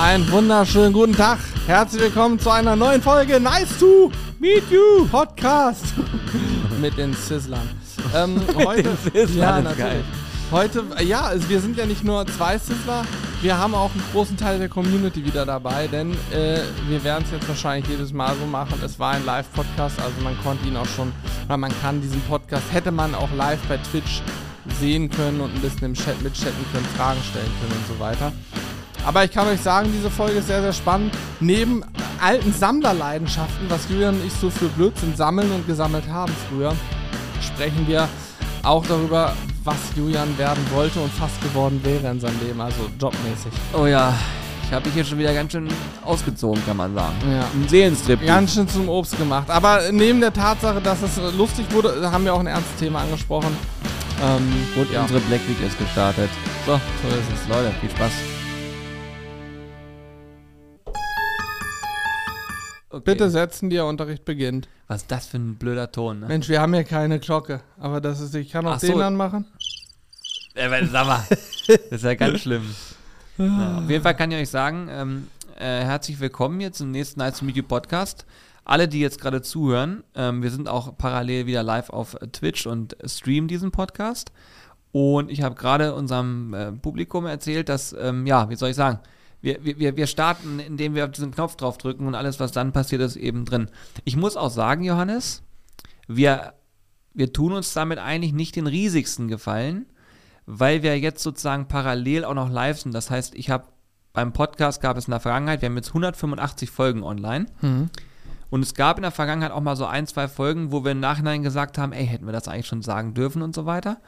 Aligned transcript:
Einen 0.00 0.32
wunderschönen 0.32 0.94
guten 0.94 1.12
Tag. 1.12 1.38
Herzlich 1.66 2.00
willkommen 2.00 2.38
zu 2.38 2.48
einer 2.48 2.74
neuen 2.74 3.02
Folge 3.02 3.38
Nice 3.38 3.78
to 3.78 4.10
Meet 4.38 4.70
You 4.70 5.06
Podcast 5.10 5.92
mit 6.80 6.96
den 6.96 7.12
Sizzlern. 7.12 7.68
Ähm, 8.14 8.40
heute, 8.64 8.84
den 8.84 8.96
Sizzlern, 8.96 9.36
ja, 9.36 9.60
natürlich. 9.60 9.78
geil. 9.78 10.04
Heute, 10.50 10.84
ja, 11.04 11.20
also 11.20 11.46
wir 11.50 11.60
sind 11.60 11.76
ja 11.76 11.84
nicht 11.84 12.02
nur 12.02 12.26
zwei 12.28 12.56
Sizzler, 12.56 13.04
wir 13.42 13.58
haben 13.58 13.74
auch 13.74 13.90
einen 13.92 14.02
großen 14.12 14.38
Teil 14.38 14.58
der 14.58 14.70
Community 14.70 15.22
wieder 15.22 15.44
dabei, 15.44 15.86
denn 15.86 16.12
äh, 16.32 16.60
wir 16.88 17.04
werden 17.04 17.24
es 17.26 17.32
jetzt 17.32 17.46
wahrscheinlich 17.46 17.90
jedes 17.90 18.10
Mal 18.14 18.34
so 18.40 18.46
machen. 18.46 18.80
Es 18.82 18.98
war 18.98 19.12
ein 19.12 19.26
Live-Podcast, 19.26 20.00
also 20.00 20.18
man 20.24 20.34
konnte 20.42 20.66
ihn 20.66 20.78
auch 20.78 20.88
schon, 20.96 21.12
oder 21.44 21.58
man 21.58 21.72
kann 21.82 22.00
diesen 22.00 22.22
Podcast, 22.22 22.64
hätte 22.72 22.90
man 22.90 23.14
auch 23.14 23.28
live 23.36 23.60
bei 23.68 23.76
Twitch 23.76 24.22
sehen 24.80 25.10
können 25.10 25.42
und 25.42 25.54
ein 25.54 25.60
bisschen 25.60 25.84
im 25.84 25.94
Chat 25.94 26.22
mitchatten 26.22 26.64
können, 26.72 26.86
Fragen 26.96 27.20
stellen 27.22 27.52
können 27.60 27.82
und 27.82 27.86
so 27.86 28.00
weiter. 28.02 28.32
Aber 29.06 29.24
ich 29.24 29.30
kann 29.30 29.48
euch 29.48 29.60
sagen, 29.60 29.90
diese 29.96 30.10
Folge 30.10 30.38
ist 30.38 30.46
sehr, 30.46 30.60
sehr 30.62 30.72
spannend. 30.72 31.14
Neben 31.40 31.82
alten 32.20 32.52
Sammlerleidenschaften, 32.52 33.68
was 33.70 33.88
Julian 33.88 34.14
und 34.14 34.26
ich 34.26 34.32
so 34.34 34.50
für 34.50 34.66
Blödsinn 34.68 35.16
sammeln 35.16 35.50
und 35.52 35.66
gesammelt 35.66 36.04
haben 36.08 36.32
früher, 36.48 36.74
sprechen 37.40 37.86
wir 37.86 38.08
auch 38.62 38.84
darüber, 38.86 39.32
was 39.64 39.76
Julian 39.96 40.36
werden 40.38 40.62
wollte 40.72 41.00
und 41.00 41.12
fast 41.12 41.40
geworden 41.42 41.80
wäre 41.82 42.10
in 42.10 42.20
seinem 42.20 42.38
Leben, 42.40 42.60
also 42.60 42.88
jobmäßig. 43.00 43.52
Oh 43.72 43.86
ja, 43.86 44.12
ich 44.66 44.72
habe 44.72 44.84
mich 44.84 44.94
hier 44.94 45.04
schon 45.04 45.18
wieder 45.18 45.32
ganz 45.32 45.52
schön 45.52 45.68
ausgezogen, 46.04 46.62
kann 46.66 46.76
man 46.76 46.94
sagen. 46.94 47.14
Ja. 47.30 47.40
Ein 47.40 47.68
Seelenstrip. 47.68 48.24
Ganz 48.26 48.54
schön 48.54 48.68
zum 48.68 48.88
Obst 48.88 49.16
gemacht. 49.16 49.48
Aber 49.48 49.80
neben 49.90 50.20
der 50.20 50.32
Tatsache, 50.32 50.80
dass 50.80 51.02
es 51.02 51.16
lustig 51.36 51.66
wurde, 51.70 52.10
haben 52.10 52.24
wir 52.24 52.34
auch 52.34 52.40
ein 52.40 52.46
ernstes 52.46 52.76
Thema 52.78 53.00
angesprochen. 53.00 53.56
Ähm, 54.22 54.66
Und 54.76 54.92
ja, 54.92 55.02
unsere 55.02 55.20
Black 55.20 55.40
Week 55.48 55.60
ist 55.66 55.78
gestartet. 55.78 56.28
So, 56.66 56.72
so 56.72 57.08
ist 57.08 57.42
es. 57.42 57.48
Leute, 57.48 57.72
viel 57.80 57.90
Spaß. 57.90 58.12
Okay. 62.92 63.02
Bitte 63.04 63.30
setzen, 63.30 63.70
der 63.70 63.86
Unterricht 63.86 64.24
beginnt. 64.24 64.68
Was 64.88 65.02
ist 65.02 65.12
das 65.12 65.26
für 65.28 65.36
ein 65.36 65.54
blöder 65.54 65.92
Ton, 65.92 66.18
ne? 66.18 66.26
Mensch, 66.26 66.48
wir 66.48 66.60
haben 66.60 66.74
hier 66.74 66.82
keine 66.82 67.20
Glocke, 67.20 67.60
aber 67.78 68.00
das 68.00 68.18
ist, 68.18 68.34
ich 68.34 68.50
kann 68.50 68.66
auch 68.66 68.72
Ach 68.72 68.80
den 68.80 68.94
so. 68.94 69.00
anmachen. 69.00 69.46
Äh, 70.54 70.84
sag 70.86 71.06
mal, 71.06 71.24
das 71.30 71.78
ist 71.88 72.02
ja 72.02 72.14
ganz 72.14 72.40
schlimm. 72.40 72.64
Ja, 73.38 73.78
auf 73.78 73.88
jeden 73.88 74.02
Fall 74.02 74.16
kann 74.16 74.32
ich 74.32 74.38
euch 74.38 74.50
sagen, 74.50 74.88
ähm, 74.90 75.28
äh, 75.56 75.84
herzlich 75.84 76.18
willkommen 76.18 76.58
hier 76.58 76.72
zum 76.72 76.90
nächsten 76.90 77.20
Nights 77.20 77.38
to 77.38 77.44
Meet 77.44 77.58
You 77.58 77.62
Podcast. 77.62 78.26
Alle, 78.64 78.88
die 78.88 78.98
jetzt 78.98 79.20
gerade 79.20 79.40
zuhören, 79.40 80.02
ähm, 80.16 80.42
wir 80.42 80.50
sind 80.50 80.68
auch 80.68 80.98
parallel 80.98 81.46
wieder 81.46 81.62
live 81.62 81.90
auf 81.90 82.16
Twitch 82.32 82.66
und 82.66 82.96
streamen 83.04 83.46
diesen 83.46 83.70
Podcast. 83.70 84.32
Und 84.90 85.30
ich 85.30 85.42
habe 85.42 85.54
gerade 85.54 85.94
unserem 85.94 86.54
äh, 86.54 86.72
Publikum 86.72 87.24
erzählt, 87.26 87.68
dass, 87.68 87.92
ähm, 87.92 88.26
ja, 88.26 88.50
wie 88.50 88.56
soll 88.56 88.70
ich 88.70 88.76
sagen, 88.76 88.98
wir, 89.42 89.64
wir- 89.64 89.96
wir, 89.96 90.06
starten, 90.06 90.58
indem 90.58 90.94
wir 90.94 91.04
auf 91.04 91.12
diesen 91.12 91.30
Knopf 91.32 91.56
drauf 91.56 91.78
drücken 91.78 92.06
und 92.06 92.14
alles, 92.14 92.40
was 92.40 92.52
dann 92.52 92.72
passiert, 92.72 93.00
ist 93.02 93.16
eben 93.16 93.44
drin. 93.44 93.70
Ich 94.04 94.16
muss 94.16 94.36
auch 94.36 94.50
sagen, 94.50 94.84
Johannes, 94.84 95.42
wir, 96.08 96.54
wir 97.14 97.32
tun 97.32 97.52
uns 97.52 97.72
damit 97.72 97.98
eigentlich 97.98 98.32
nicht 98.32 98.56
den 98.56 98.66
riesigsten 98.66 99.28
Gefallen, 99.28 99.86
weil 100.46 100.82
wir 100.82 100.98
jetzt 100.98 101.22
sozusagen 101.22 101.68
parallel 101.68 102.24
auch 102.24 102.34
noch 102.34 102.50
live 102.50 102.80
sind. 102.80 102.92
Das 102.94 103.10
heißt, 103.10 103.34
ich 103.34 103.50
habe 103.50 103.64
beim 104.12 104.32
Podcast 104.32 104.80
gab 104.82 104.96
es 104.96 105.06
in 105.06 105.12
der 105.12 105.20
Vergangenheit, 105.20 105.62
wir 105.62 105.68
haben 105.68 105.76
jetzt 105.76 105.88
185 105.90 106.70
Folgen 106.70 107.02
online. 107.04 107.46
Und 108.50 108.62
es 108.64 108.74
gab 108.74 108.96
in 108.98 109.02
der 109.02 109.12
Vergangenheit 109.12 109.52
auch 109.52 109.60
mal 109.60 109.76
so 109.76 109.86
ein, 109.86 110.08
zwei 110.08 110.26
Folgen, 110.26 110.72
wo 110.72 110.82
wir 110.84 110.90
im 110.90 110.98
Nachhinein 111.00 111.44
gesagt 111.44 111.78
haben, 111.78 111.92
ey, 111.92 112.04
hätten 112.04 112.26
wir 112.26 112.32
das 112.32 112.48
eigentlich 112.48 112.66
schon 112.66 112.82
sagen 112.82 113.14
dürfen 113.14 113.42
und 113.42 113.54
so 113.54 113.64
weiter. 113.66 113.98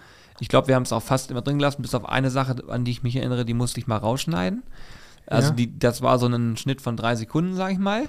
Ich 0.40 0.48
glaube, 0.48 0.66
wir 0.66 0.74
haben 0.74 0.82
es 0.82 0.92
auch 0.92 1.02
fast 1.02 1.30
immer 1.30 1.42
drin 1.42 1.58
gelassen, 1.58 1.82
bis 1.82 1.94
auf 1.94 2.04
eine 2.08 2.30
Sache, 2.30 2.56
an 2.68 2.84
die 2.84 2.90
ich 2.90 3.04
mich 3.04 3.14
erinnere, 3.14 3.44
die 3.44 3.54
musste 3.54 3.78
ich 3.78 3.86
mal 3.86 3.98
rausschneiden. 3.98 4.64
Also 5.26 5.50
Ja. 5.50 5.54
die, 5.54 5.78
das 5.78 6.02
war 6.02 6.18
so 6.18 6.26
ein 6.26 6.56
Schnitt 6.56 6.80
von 6.80 6.96
drei 6.96 7.14
Sekunden, 7.16 7.54
sag 7.54 7.72
ich 7.72 7.78
mal. 7.78 8.08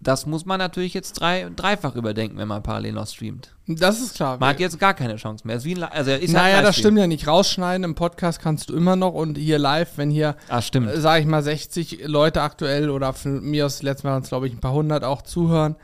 Das 0.00 0.26
muss 0.26 0.46
man 0.46 0.58
natürlich 0.58 0.94
jetzt 0.94 1.14
drei, 1.20 1.50
dreifach 1.56 1.96
überdenken, 1.96 2.38
wenn 2.38 2.46
man 2.46 2.62
parallel 2.62 2.92
noch 2.92 3.08
streamt. 3.08 3.56
Das 3.66 4.00
ist 4.00 4.14
klar. 4.14 4.38
Man 4.38 4.50
hat 4.50 4.60
jetzt 4.60 4.78
gar 4.78 4.94
keine 4.94 5.16
Chance 5.16 5.44
mehr. 5.44 5.56
Also 5.56 5.70
ist 5.72 5.88
halt 5.90 6.32
naja, 6.32 6.58
ein 6.58 6.64
das 6.64 6.76
stimmt 6.76 6.98
ja 6.98 7.06
nicht. 7.08 7.26
Rausschneiden 7.26 7.82
im 7.82 7.96
Podcast 7.96 8.40
kannst 8.40 8.70
du 8.70 8.76
immer 8.76 8.94
noch 8.94 9.12
und 9.12 9.36
hier 9.36 9.58
live, 9.58 9.90
wenn 9.96 10.10
hier, 10.10 10.36
Ah, 10.48 10.60
äh, 10.60 11.00
sag 11.00 11.20
ich 11.20 11.26
mal, 11.26 11.42
60 11.42 12.06
Leute 12.06 12.42
aktuell 12.42 12.90
oder 12.90 13.12
von 13.12 13.40
mir 13.42 13.66
aus 13.66 13.82
letztes 13.82 14.04
Mal 14.04 14.12
waren 14.12 14.22
es, 14.22 14.28
glaube 14.28 14.46
ich, 14.46 14.52
ein 14.54 14.60
paar 14.60 14.72
hundert 14.72 15.02
auch 15.02 15.22
zuhören, 15.22 15.74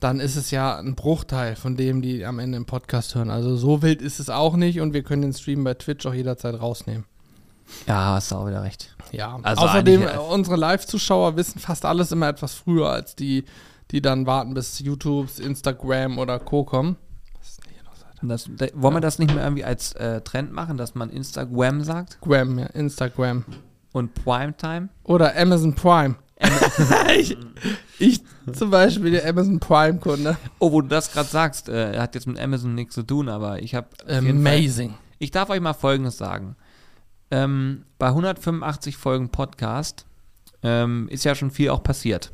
dann 0.00 0.18
ist 0.18 0.36
es 0.36 0.50
ja 0.50 0.78
ein 0.78 0.94
Bruchteil 0.94 1.54
von 1.54 1.76
dem, 1.76 2.00
die 2.00 2.24
am 2.24 2.38
Ende 2.38 2.56
im 2.56 2.64
Podcast 2.64 3.14
hören. 3.16 3.28
Also 3.28 3.54
so 3.56 3.82
wild 3.82 4.00
ist 4.00 4.18
es 4.18 4.30
auch 4.30 4.56
nicht 4.56 4.80
und 4.80 4.94
wir 4.94 5.02
können 5.02 5.22
den 5.22 5.34
Stream 5.34 5.62
bei 5.62 5.74
Twitch 5.74 6.06
auch 6.06 6.14
jederzeit 6.14 6.58
rausnehmen. 6.58 7.04
Ja, 7.86 8.14
hast 8.14 8.30
du 8.30 8.36
auch 8.36 8.46
wieder 8.46 8.62
recht. 8.62 8.94
Ja, 9.12 9.38
Also 9.42 9.62
außerdem, 9.62 10.02
äh, 10.02 10.18
unsere 10.18 10.56
Live-Zuschauer 10.56 11.36
wissen 11.36 11.58
fast 11.58 11.84
alles 11.84 12.12
immer 12.12 12.28
etwas 12.28 12.54
früher 12.54 12.90
als 12.90 13.16
die, 13.16 13.44
die 13.90 14.02
dann 14.02 14.26
warten, 14.26 14.54
bis 14.54 14.78
YouTube, 14.80 15.28
Instagram 15.38 16.18
oder 16.18 16.38
Co. 16.38 16.64
kommen. 16.64 16.96
Das, 18.20 18.50
da, 18.56 18.66
wollen 18.74 18.94
wir 18.94 19.00
das 19.00 19.18
nicht 19.18 19.32
mehr 19.32 19.44
irgendwie 19.44 19.64
als 19.64 19.92
äh, 19.92 20.20
Trend 20.22 20.52
machen, 20.52 20.76
dass 20.76 20.94
man 20.94 21.08
Instagram 21.10 21.84
sagt 21.84 22.20
Gram, 22.20 22.58
ja, 22.58 22.66
Instagram. 22.66 23.44
und 23.92 24.12
Primetime? 24.14 24.88
Oder 25.04 25.36
Amazon 25.36 25.74
Prime. 25.74 26.16
ich, 27.18 27.36
ich 27.98 28.20
zum 28.52 28.70
Beispiel 28.70 29.10
der 29.10 29.28
Amazon 29.28 29.58
Prime-Kunde. 29.60 30.36
Oh, 30.58 30.72
wo 30.72 30.80
du 30.80 30.88
das 30.88 31.12
gerade 31.12 31.28
sagst, 31.28 31.68
äh, 31.68 31.98
hat 31.98 32.14
jetzt 32.14 32.26
mit 32.26 32.38
Amazon 32.40 32.74
nichts 32.74 32.94
zu 32.94 33.02
tun, 33.02 33.28
aber 33.28 33.62
ich 33.62 33.74
habe 33.74 33.88
Amazing. 34.08 34.94
Ich 35.18 35.30
darf 35.30 35.50
euch 35.50 35.60
mal 35.60 35.72
Folgendes 35.72 36.16
sagen. 36.16 36.56
Ähm, 37.30 37.84
bei 37.98 38.08
185 38.08 38.96
Folgen 38.96 39.30
Podcast 39.30 40.06
ähm, 40.62 41.08
ist 41.08 41.24
ja 41.24 41.34
schon 41.34 41.50
viel 41.50 41.70
auch 41.70 41.82
passiert. 41.82 42.32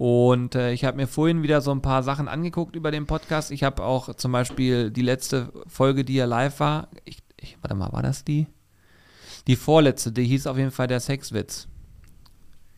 Und 0.00 0.54
äh, 0.54 0.72
ich 0.72 0.86
habe 0.86 0.96
mir 0.96 1.06
vorhin 1.06 1.42
wieder 1.42 1.60
so 1.60 1.72
ein 1.72 1.82
paar 1.82 2.02
Sachen 2.02 2.26
angeguckt 2.26 2.74
über 2.74 2.90
den 2.90 3.06
Podcast. 3.06 3.50
Ich 3.50 3.64
habe 3.64 3.84
auch 3.84 4.14
zum 4.14 4.32
Beispiel 4.32 4.90
die 4.90 5.02
letzte 5.02 5.52
Folge, 5.66 6.06
die 6.06 6.14
ja 6.14 6.24
live 6.24 6.58
war. 6.60 6.88
Ich, 7.04 7.18
ich, 7.36 7.58
warte 7.60 7.74
mal, 7.74 7.92
war 7.92 8.02
das 8.02 8.24
die? 8.24 8.46
Die 9.46 9.56
vorletzte, 9.56 10.10
die 10.10 10.24
hieß 10.24 10.46
auf 10.46 10.56
jeden 10.56 10.70
Fall 10.70 10.86
der 10.86 11.00
Sexwitz. 11.00 11.68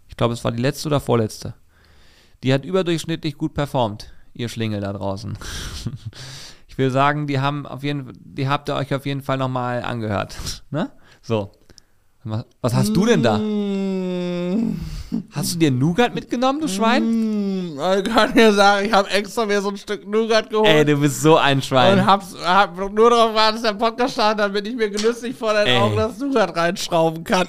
Ich 0.08 0.16
glaube, 0.16 0.34
es 0.34 0.42
war 0.42 0.50
die 0.50 0.62
letzte 0.62 0.88
oder 0.88 0.98
vorletzte. 0.98 1.54
Die 2.42 2.52
hat 2.52 2.64
überdurchschnittlich 2.64 3.38
gut 3.38 3.54
performt, 3.54 4.12
ihr 4.34 4.48
Schlingel 4.48 4.80
da 4.80 4.92
draußen. 4.92 5.38
ich 6.66 6.76
will 6.76 6.90
sagen, 6.90 7.28
die 7.28 7.38
haben 7.38 7.66
auf 7.66 7.84
jeden 7.84 8.12
die 8.18 8.48
habt 8.48 8.68
ihr 8.68 8.74
euch 8.74 8.92
auf 8.92 9.06
jeden 9.06 9.22
Fall 9.22 9.38
nochmal 9.38 9.82
angehört. 9.82 10.36
Ne? 10.70 10.90
So. 11.22 11.52
Was, 12.24 12.74
hast 12.74 12.94
du 12.96 13.04
denn 13.06 13.22
da? 13.22 13.38
Mm, 13.38 14.78
Hast 15.32 15.54
du 15.54 15.58
dir 15.58 15.70
Nougat 15.72 16.14
mitgenommen, 16.14 16.60
du 16.60 16.68
Schwein? 16.68 17.02
mm, 17.74 17.78
ich 17.98 18.04
kann 18.04 18.32
dir 18.32 18.52
sagen, 18.52 18.86
ich 18.86 18.92
habe 18.92 19.10
extra 19.10 19.44
mir 19.44 19.60
so 19.60 19.70
ein 19.70 19.76
Stück 19.76 20.06
Nougat 20.06 20.48
geholt. 20.50 20.68
Ey, 20.68 20.84
du 20.84 20.96
bist 20.96 21.20
so 21.20 21.36
ein 21.36 21.58
und 21.58 21.64
Schwein. 21.64 22.06
hab's, 22.06 22.34
hab 22.44 22.76
nur 22.76 23.10
darauf 23.10 23.30
gewartet, 23.30 23.56
dass 23.56 23.62
der 23.72 23.78
Podcast 23.78 24.14
startet, 24.14 24.40
damit 24.40 24.66
ich 24.68 24.76
mir 24.76 24.88
genüsslich 24.90 25.36
vor 25.36 25.52
deinen 25.52 25.66
Ey. 25.66 25.78
Augen 25.78 25.96
das 25.96 26.18
Nougat 26.18 26.56
reinschrauben 26.56 27.24
kann. 27.24 27.48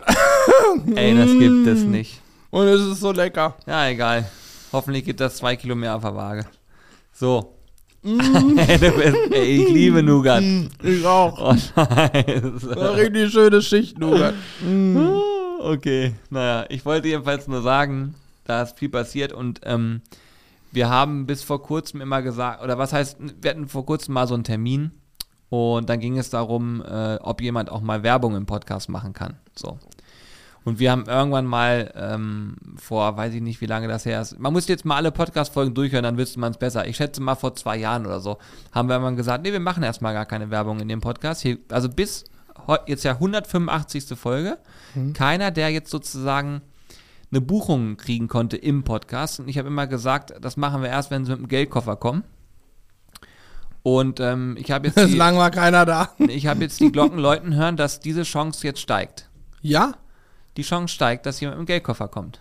Ey, 0.95 1.15
das 1.15 1.29
gibt 1.31 1.67
es 1.67 1.83
nicht. 1.83 2.19
Und 2.49 2.67
es 2.67 2.81
ist 2.81 2.99
so 2.99 3.11
lecker. 3.11 3.55
Ja, 3.67 3.87
egal. 3.87 4.25
Hoffentlich 4.71 5.05
gibt 5.05 5.19
das 5.19 5.37
zwei 5.37 5.55
Kilo 5.55 5.75
mehr 5.75 5.95
auf 5.95 6.01
der 6.01 6.15
Waage. 6.15 6.45
So. 7.11 7.53
ey, 9.31 9.63
ich 9.63 9.69
liebe 9.69 10.03
Nougat. 10.03 10.43
Ich 10.81 11.05
auch. 11.05 11.39
Oh, 11.39 11.55
scheiße. 11.55 12.71
Eine 12.71 12.95
richtig 12.95 13.31
schöne 13.31 13.61
Schicht 13.61 13.97
Nougat. 13.97 14.33
Okay, 15.59 16.13
naja, 16.29 16.65
ich 16.67 16.85
wollte 16.85 17.07
jedenfalls 17.07 17.47
nur 17.47 17.61
sagen, 17.61 18.15
da 18.43 18.63
ist 18.63 18.77
viel 18.77 18.89
passiert 18.89 19.31
und 19.31 19.61
ähm, 19.63 20.01
wir 20.73 20.89
haben 20.89 21.25
bis 21.25 21.43
vor 21.43 21.63
kurzem 21.63 22.01
immer 22.01 22.21
gesagt, 22.21 22.61
oder 22.61 22.77
was 22.77 22.91
heißt, 22.91 23.17
wir 23.41 23.51
hatten 23.51 23.69
vor 23.69 23.85
kurzem 23.85 24.15
mal 24.15 24.27
so 24.27 24.33
einen 24.33 24.43
Termin 24.43 24.91
und 25.49 25.87
dann 25.87 26.01
ging 26.01 26.17
es 26.17 26.29
darum, 26.29 26.81
äh, 26.81 27.15
ob 27.21 27.41
jemand 27.41 27.71
auch 27.71 27.81
mal 27.81 28.03
Werbung 28.03 28.35
im 28.35 28.45
Podcast 28.45 28.89
machen 28.89 29.13
kann. 29.13 29.35
So. 29.55 29.77
Und 30.65 30.79
wir 30.79 30.91
haben 30.91 31.05
irgendwann 31.07 31.45
mal 31.45 31.91
ähm, 31.95 32.55
vor, 32.77 33.17
weiß 33.17 33.33
ich 33.33 33.41
nicht, 33.41 33.59
wie 33.59 33.65
lange 33.65 33.87
das 33.87 34.05
her 34.05 34.21
ist. 34.21 34.39
Man 34.39 34.53
muss 34.53 34.67
jetzt 34.67 34.85
mal 34.85 34.95
alle 34.95 35.11
Podcast-Folgen 35.11 35.73
durchhören, 35.73 36.03
dann 36.03 36.17
wüsste 36.17 36.39
man 36.39 36.51
es 36.51 36.57
besser. 36.57 36.87
Ich 36.87 36.95
schätze 36.95 37.21
mal 37.21 37.35
vor 37.35 37.53
zwei 37.55 37.77
Jahren 37.77 38.05
oder 38.05 38.21
so, 38.21 38.37
haben 38.71 38.87
wir 38.87 38.93
irgendwann 38.95 39.17
gesagt, 39.17 39.43
nee, 39.43 39.51
wir 39.51 39.59
machen 39.59 39.83
erstmal 39.83 40.13
gar 40.13 40.25
keine 40.25 40.49
Werbung 40.51 40.79
in 40.79 40.87
dem 40.87 41.01
Podcast. 41.01 41.41
Hier, 41.41 41.57
also 41.69 41.89
bis 41.89 42.23
jetzt 42.85 43.03
ja 43.03 43.13
185. 43.13 44.17
Folge. 44.17 44.57
Keiner, 45.13 45.51
der 45.51 45.69
jetzt 45.69 45.89
sozusagen 45.89 46.61
eine 47.31 47.41
Buchung 47.41 47.97
kriegen 47.97 48.27
konnte 48.27 48.57
im 48.57 48.83
Podcast. 48.83 49.39
Und 49.39 49.47
ich 49.47 49.57
habe 49.57 49.67
immer 49.67 49.87
gesagt, 49.87 50.33
das 50.39 50.55
machen 50.55 50.81
wir 50.81 50.89
erst, 50.89 51.11
wenn 51.11 51.25
sie 51.25 51.31
mit 51.31 51.39
dem 51.39 51.47
Geldkoffer 51.47 51.95
kommen. 51.95 52.23
Und 53.81 54.19
ähm, 54.19 54.55
ich 54.57 54.71
habe 54.71 54.87
jetzt, 54.87 54.95
Bislang 54.95 55.35
war 55.37 55.51
keiner 55.51 55.85
da. 55.85 56.09
ich 56.19 56.47
habe 56.47 56.61
jetzt 56.61 56.79
die 56.79 56.91
Glocken 56.91 57.19
läuten 57.19 57.53
hören, 57.55 57.75
dass 57.75 57.99
diese 57.99 58.23
Chance 58.23 58.65
jetzt 58.65 58.79
steigt 58.79 59.29
Ja? 59.61 59.93
Die 60.57 60.63
Chance 60.63 60.93
steigt, 60.93 61.25
dass 61.25 61.39
jemand 61.39 61.59
mit 61.59 61.67
dem 61.67 61.71
Geldkoffer 61.71 62.07
kommt. 62.07 62.39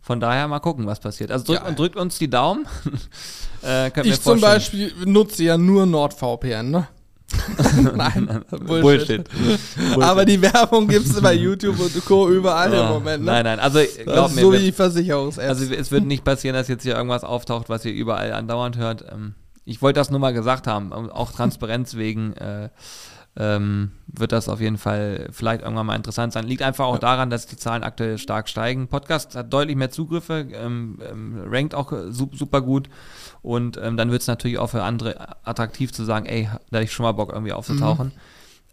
Von 0.00 0.20
daher 0.20 0.46
mal 0.46 0.60
gucken, 0.60 0.86
was 0.86 1.00
passiert. 1.00 1.32
Also 1.32 1.44
drückt, 1.46 1.64
Ja. 1.66 1.72
drückt 1.72 1.96
uns 1.96 2.18
die 2.18 2.30
Daumen. 2.30 2.66
äh, 3.64 3.88
Ich 4.08 4.20
zum. 4.22 4.40
Beispiel 4.40 4.92
nutze 5.04 5.42
ja 5.42 5.58
nur 5.58 5.84
NordVPN, 5.86 6.70
ne? 6.70 6.88
Nein, 7.96 8.44
Bullshit. 8.50 9.28
Bullshit. 9.28 10.00
Aber 10.00 10.24
die 10.24 10.40
Werbung 10.40 10.86
gibt 10.86 11.06
es 11.06 11.20
bei 11.20 11.34
YouTube 11.34 11.80
und 11.80 12.04
Co. 12.04 12.28
überall 12.30 12.72
Ja. 12.72 12.86
im 12.86 12.92
Moment. 12.92 13.24
Ne? 13.24 13.32
Nein, 13.32 13.44
nein, 13.44 13.58
also 13.58 13.80
glaub 14.04 14.32
mir, 14.32 14.42
so 14.42 14.52
wie 14.52 14.58
die 14.58 14.70
Versicherungs-Apps. 14.72 15.48
Also 15.48 15.74
es 15.74 15.90
wird 15.90 16.04
nicht 16.04 16.22
passieren, 16.22 16.54
dass 16.54 16.68
jetzt 16.68 16.84
hier 16.84 16.94
irgendwas 16.94 17.24
auftaucht, 17.24 17.68
was 17.68 17.84
ihr 17.84 17.92
überall 17.92 18.32
andauernd 18.32 18.76
hört. 18.76 19.04
Ähm, 19.10 19.34
ich 19.64 19.82
wollte 19.82 19.98
das 19.98 20.10
nur 20.10 20.20
mal 20.20 20.32
gesagt 20.32 20.68
haben, 20.68 20.92
auch 20.92 21.32
Transparenz 21.32 21.96
wegen 21.96 22.34
äh, 22.34 22.68
ähm, 23.36 23.92
wird 24.06 24.32
das 24.32 24.48
auf 24.48 24.60
jeden 24.60 24.78
Fall 24.78 25.28
vielleicht 25.30 25.62
irgendwann 25.62 25.86
mal 25.86 25.96
interessant 25.96 26.32
sein. 26.32 26.46
Liegt 26.46 26.62
einfach 26.62 26.86
auch 26.86 26.98
daran, 26.98 27.28
dass 27.30 27.46
die 27.46 27.56
Zahlen 27.56 27.82
aktuell 27.82 28.18
stark 28.18 28.48
steigen. 28.48 28.88
Podcast 28.88 29.34
hat 29.34 29.52
deutlich 29.52 29.76
mehr 29.76 29.90
Zugriffe, 29.90 30.46
ähm, 30.52 30.98
ähm, 31.08 31.44
rankt 31.46 31.74
auch 31.74 31.92
äh, 31.92 32.12
su 32.12 32.30
super 32.32 32.62
gut 32.62 32.88
und 33.42 33.76
ähm, 33.76 33.96
dann 33.96 34.10
wird 34.10 34.22
es 34.22 34.28
natürlich 34.28 34.58
auch 34.58 34.70
für 34.70 34.82
andere 34.82 35.46
attraktiv 35.46 35.92
zu 35.92 36.04
sagen, 36.04 36.26
ey, 36.26 36.48
da 36.70 36.80
ich 36.80 36.92
schon 36.92 37.04
mal 37.04 37.12
Bock 37.12 37.32
irgendwie 37.32 37.52
aufzutauchen. 37.52 38.12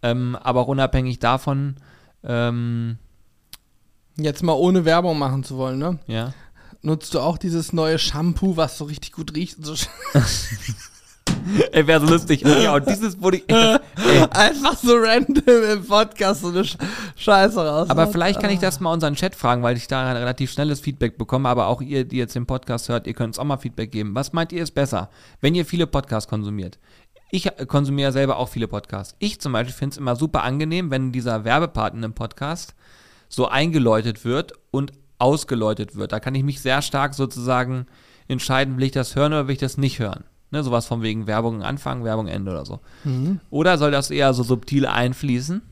Ähm, 0.02 0.38
aber 0.42 0.62
auch 0.62 0.68
unabhängig 0.68 1.20
davon, 1.20 1.78
ähm, 2.24 2.98
Jetzt 4.16 4.44
mal 4.44 4.54
ohne 4.54 4.86
Werbung 4.86 5.18
machen 5.18 5.44
zu 5.44 5.58
wollen, 5.58 5.80
ne? 5.80 6.00
ja. 6.08 6.34
Nutzt 6.86 7.14
du 7.14 7.22
auch 7.22 7.38
dieses 7.38 7.72
neue 7.72 7.98
Shampoo, 7.98 8.58
was 8.58 8.78
so 8.78 8.84
richtig 8.84 9.14
gut 9.14 9.34
riecht? 9.36 9.58
und 9.58 9.64
So 9.64 9.74
Ey, 11.74 11.86
wäre 11.88 12.00
so 12.00 12.08
lustig. 12.12 12.42
Ja, 12.42 12.76
und 12.76 12.88
dieses 12.88 13.22
wurde 13.22 13.38
ich. 13.38 13.50
Ey, 13.50 13.78
Einfach 14.32 14.78
so 14.78 14.96
random 14.96 15.64
im 15.72 15.86
Podcast 15.86 16.42
so 16.42 16.48
eine 16.48 16.64
Sch 16.64 16.78
Scheiße 17.18 17.60
raus. 17.60 17.90
aber 17.90 18.08
vielleicht 18.08 18.40
kann 18.40 18.50
ich 18.50 18.60
das 18.60 18.80
mal 18.80 18.94
unseren 18.94 19.16
Chat 19.16 19.36
fragen, 19.36 19.62
weil 19.62 19.76
ich 19.76 19.88
da 19.88 20.10
ein 20.10 20.16
relativ 20.16 20.52
schnelles 20.52 20.80
Feedback 20.80 21.18
bekomme. 21.18 21.50
Aber 21.50 21.68
auch 21.68 21.82
ihr, 21.82 22.06
die 22.06 22.18
jetzt 22.18 22.36
den 22.36 22.46
Podcast 22.46 22.88
hört, 22.90 23.08
ihr 23.08 23.14
könnt 23.14 23.28
uns 23.30 23.40
auch 23.40 23.44
mal 23.44 23.58
Feedback 23.58 23.92
geben. 23.92 24.16
Was 24.16 24.32
meint 24.32 24.52
ihr 24.54 24.64
ist 24.64 24.72
besser, 24.72 25.10
wenn 25.42 25.54
ihr 25.54 25.66
viele 25.66 25.86
Podcasts 25.86 26.30
konsumiert? 26.30 26.80
Ich 27.30 27.50
konsumiere 27.68 28.12
selber 28.12 28.38
auch 28.38 28.48
viele 28.48 28.68
Podcasts. 28.68 29.16
Ich 29.20 29.42
zum 29.42 29.52
Beispiel 29.54 29.74
finde 29.74 29.94
es 29.94 29.98
immer 29.98 30.16
super 30.16 30.44
angenehm, 30.44 30.92
wenn 30.92 31.12
dieser 31.12 31.44
Werbepart 31.44 31.94
in 31.94 32.04
einem 32.04 32.14
Podcast 32.14 32.74
so 33.28 33.48
eingeläutet 33.48 34.24
wird 34.24 34.54
und 34.72 34.92
ausgeläutet 35.18 35.96
wird. 35.96 36.12
Da 36.12 36.20
kann 36.20 36.36
ich 36.36 36.44
mich 36.44 36.62
sehr 36.62 36.82
stark 36.82 37.16
sozusagen 37.16 37.88
entscheiden, 38.28 38.78
will 38.78 38.86
ich 38.86 38.92
das 38.92 39.16
hören 39.16 39.34
oder 39.34 39.48
will 39.48 39.54
ich 39.54 39.60
das 39.60 39.78
nicht 39.78 40.00
hören. 40.00 40.24
Ne, 40.54 40.64
sowas 40.64 40.86
von 40.86 41.02
wegen 41.02 41.26
Werbung 41.26 41.64
Anfang, 41.64 42.04
Werbung 42.04 42.28
Ende 42.28 42.52
oder 42.52 42.64
so. 42.64 42.80
Oder 43.50 43.80
soll 43.80 43.90
das 43.90 44.12
eher 44.12 44.36
so 44.36 44.44
subtil 44.44 44.86
einfließen? 44.86 45.64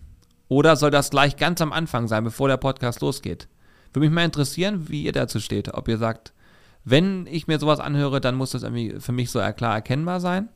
Oder 0.48 0.76
soll 0.76 0.90
das 0.90 1.12
gleich 1.12 1.38
ganz 1.38 1.62
am 1.62 1.72
Anfang 1.72 2.08
sein, 2.08 2.24
bevor 2.24 2.48
der 2.48 2.58
Podcast 2.58 3.00
losgeht? 3.00 3.48
Würde 3.94 4.08
mich 4.08 4.16
mal 4.16 4.26
interessieren, 4.26 4.90
wie 4.90 5.04
ihr 5.04 5.12
dazu 5.12 5.40
steht. 5.40 5.72
Ob 5.76 5.88
ihr 5.88 6.00
sagt, 6.00 6.34
wenn 6.84 7.28
ich 7.28 7.46
mir 7.46 7.60
sowas 7.60 7.80
anhöre, 7.80 8.22
dann 8.22 8.34
muss 8.34 8.50
das 8.50 8.64
irgendwie 8.64 9.00
für 9.00 9.12
mich 9.12 9.30
so 9.30 9.40
klar 9.56 9.76
erkennbar 9.76 10.20
sein. 10.20 10.50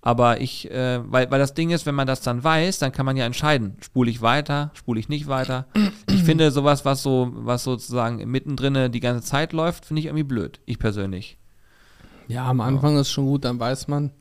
Aber 0.00 0.40
ich, 0.40 0.70
äh, 0.70 1.00
weil, 1.10 1.28
weil 1.32 1.40
das 1.40 1.54
Ding 1.54 1.70
ist, 1.70 1.86
wenn 1.86 1.96
man 1.96 2.06
das 2.06 2.20
dann 2.20 2.44
weiß, 2.44 2.78
dann 2.78 2.92
kann 2.92 3.04
man 3.04 3.16
ja 3.16 3.26
entscheiden, 3.26 3.76
spule 3.80 4.10
ich 4.12 4.22
weiter, 4.22 4.70
spule 4.74 5.00
ich 5.00 5.08
nicht 5.08 5.26
weiter. 5.26 5.66
Ich 6.08 6.22
finde 6.22 6.52
sowas, 6.52 6.84
was 6.84 7.02
so, 7.02 7.32
was 7.34 7.64
sozusagen 7.64 8.30
mittendrin 8.30 8.92
die 8.92 9.00
ganze 9.00 9.26
Zeit 9.26 9.52
läuft, 9.52 9.86
finde 9.86 10.00
ich 10.00 10.06
irgendwie 10.06 10.22
blöd. 10.22 10.60
Ich 10.66 10.78
persönlich. 10.78 11.39
Ja, 12.30 12.48
am 12.48 12.60
Anfang 12.60 12.96
ist 12.96 13.10
schon 13.10 13.26
gut, 13.26 13.44
dann 13.44 13.58
weiß 13.58 13.88
man. 13.88 14.12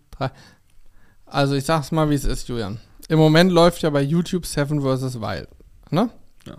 Also 1.27 1.53
ich 1.53 1.63
sag's 1.63 1.91
mal, 1.91 2.09
wie 2.09 2.15
es 2.15 2.25
ist, 2.25 2.47
Julian. 2.47 2.79
Im 3.07 3.19
Moment 3.19 3.51
läuft 3.51 3.83
ja 3.83 3.91
bei 3.91 4.01
YouTube 4.01 4.47
Seven 4.47 4.81
vs. 4.81 5.21
Wild. 5.21 5.47
Ne? 5.91 6.09
Ja. 6.47 6.57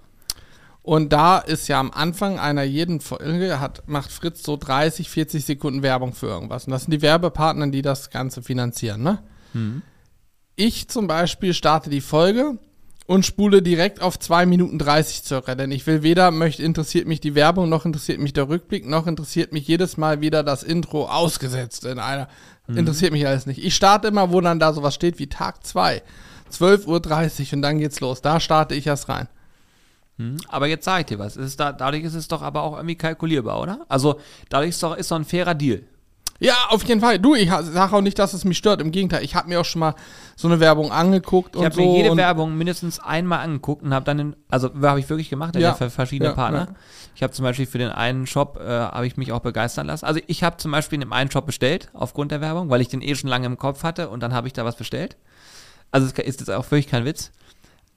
Und 0.83 1.13
da 1.13 1.39
ist 1.39 1.67
ja 1.67 1.81
am 1.81 1.91
Anfang 1.91 2.39
einer 2.39 2.63
jeden 2.63 3.01
Folge 3.01 3.59
hat, 3.59 3.83
macht 3.89 4.13
Fritz 4.13 4.45
so 4.45 4.57
30, 4.57 5.11
40 5.11 5.45
Sekunden 5.45 5.83
Werbung 5.83 6.13
für 6.13 6.27
irgendwas. 6.27 6.67
Und 6.67 6.71
das 6.71 6.83
sind 6.83 6.93
die 6.93 7.03
Werbepartner, 7.03 7.67
die 7.67 7.83
das 7.83 8.11
Ganze 8.11 8.43
finanzieren, 8.43 9.03
ne? 9.03 9.19
Ich 10.55 10.89
zum 10.89 11.09
Beispiel 11.09 11.53
starte 11.53 11.91
die 11.91 12.01
Folge 12.01 12.59
und 13.11 13.27
spule 13.27 13.61
direkt 13.61 14.01
auf 14.01 14.21
2 14.21 14.47
Minuten 14.47 14.79
30 14.79 15.25
circa, 15.25 15.57
denn 15.57 15.73
ich 15.73 15.85
will 15.85 16.05
weder 16.05 16.31
möchte, 16.31 16.63
interessiert 16.63 17.09
mich 17.09 17.19
die 17.19 17.35
Werbung, 17.35 17.69
noch 17.69 17.85
interessiert 17.85 18.21
mich 18.21 18.33
der 18.35 18.49
Rückblick, 18.49 18.89
noch 18.89 19.09
interessiert 19.09 19.53
mich 19.53 19.67
jedes 19.67 19.97
Mal 19.97 20.21
wieder 20.21 20.45
das 20.45 20.63
Intro 20.63 21.09
ausgesetzt 21.09 21.85
in 21.85 21.99
einer. 21.99 22.29
Interessiert 22.69 23.11
mich 23.11 23.27
alles 23.27 23.47
nicht. 23.47 23.65
Ich 23.65 23.75
starte 23.75 24.07
immer, 24.07 24.31
wo 24.31 24.41
dann 24.41 24.61
da 24.61 24.73
sowas 24.73 24.95
steht 24.95 25.19
wie 25.19 25.27
Tag 25.27 25.67
2, 25.67 26.03
12.30 26.53 26.87
Uhr 26.87 27.53
und 27.55 27.63
dann 27.63 27.81
geht's 27.81 27.99
los. 27.99 28.23
Da 28.23 28.39
starte 28.39 28.77
ich 28.77 28.87
erst 28.87 29.09
rein. 29.09 29.27
Hm, 30.19 30.37
Aber 30.47 30.69
jetzt 30.69 30.85
sage 30.85 31.01
ich 31.01 31.07
dir 31.07 31.19
was. 31.19 31.37
Ist 31.37 31.59
da, 31.59 31.73
dadurch 31.73 32.05
ist 32.05 32.15
es 32.15 32.29
doch 32.29 32.43
aber 32.43 32.63
auch 32.63 32.77
irgendwie 32.77 32.95
kalkulierbar, 32.95 33.61
oder? 33.61 33.87
Also 33.89 34.21
dadurch 34.51 34.71
ist 34.71 34.83
doch, 34.85 34.97
ist 34.97 35.11
doch 35.11 35.17
ein 35.17 35.25
fairer 35.25 35.57
Deal. 35.57 35.83
Ja, 36.43 36.55
auf 36.71 36.83
jeden 36.85 37.03
Fall. 37.03 37.19
Du, 37.19 37.35
ich 37.35 37.51
sage 37.51 37.95
auch 37.95 38.01
nicht, 38.01 38.19
dass 38.19 38.33
es 38.33 38.47
mich 38.47 38.57
stört. 38.57 38.81
Im 38.81 38.93
Gegenteil, 38.93 39.23
ich 39.23 39.35
habe 39.35 39.49
mir 39.49 39.61
auch 39.61 39.65
schon 39.67 39.81
mal 39.81 39.95
so 40.37 40.49
eine 40.49 40.59
Werbung 40.59 40.91
angeguckt 40.91 41.55
Ich 41.55 41.63
habe 41.63 41.75
so. 41.75 41.83
mir 41.83 41.97
jede 42.03 42.17
Werbung 42.17 42.57
mindestens 42.57 42.99
einmal 42.99 43.41
angeguckt 43.41 43.83
und 43.83 43.93
habe 43.93 44.07
dann, 44.07 44.19
in, 44.19 44.37
also 44.49 44.71
habe 44.83 44.99
ich 45.01 45.09
wirklich 45.11 45.29
gemacht, 45.29 45.55
Ja. 45.57 45.75
für 45.75 45.91
verschiedene 45.91 46.31
Ja, 46.31 46.35
Partner. 46.35 46.59
ja. 46.71 46.75
Ich 47.15 47.23
habe 47.23 47.35
zum 47.35 47.43
Beispiel 47.45 47.67
für 47.67 47.77
den 47.77 47.91
einen 47.91 48.27
Shop, 48.27 48.59
äh, 48.59 48.67
habe 48.67 49.07
ich 49.07 49.19
mich 49.19 49.33
auch 49.33 49.41
begeistern 49.41 49.87
lassen. 49.87 50.07
Also 50.07 50.21
ich 50.29 50.43
habe 50.43 50.57
zum 50.57 50.71
Beispiel 50.73 50.97
in 50.97 51.01
dem 51.03 51.13
einen 51.13 51.31
Shop 51.31 51.45
bestellt, 51.45 51.91
aufgrund 51.93 52.33
der 52.33 52.41
Werbung, 52.41 52.71
weil 52.71 52.81
ich 52.81 52.89
den 52.89 53.03
eh 53.03 53.15
schon 53.15 53.29
lange 53.29 53.45
im 53.45 53.59
Kopf 53.59 53.83
hatte 53.83 54.09
und 54.09 54.21
dann 54.23 54.33
habe 54.33 54.47
ich 54.47 54.55
da 54.55 54.65
was 54.65 54.77
bestellt. 54.77 55.19
Also 55.91 56.07
es 56.07 56.13
ist 56.13 56.41
jetzt 56.41 56.51
auch 56.51 56.65
wirklich 56.71 56.89
kein 56.89 57.05
Witz. 57.05 57.33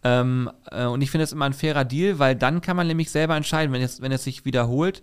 Ähm, 0.03 0.51
äh, 0.69 0.83
und 0.83 1.01
ich 1.01 1.11
finde 1.11 1.23
es 1.23 1.31
immer 1.31 1.45
ein 1.45 1.53
fairer 1.53 1.85
Deal, 1.85 2.19
weil 2.19 2.35
dann 2.35 2.59
kann 2.59 2.75
man 2.75 2.87
nämlich 2.87 3.09
selber 3.09 3.37
entscheiden, 3.37 3.71
wenn 3.71 3.81
es, 3.81 4.01
wenn 4.01 4.11
es 4.11 4.25
sich 4.25 4.43
wiederholt, 4.43 5.01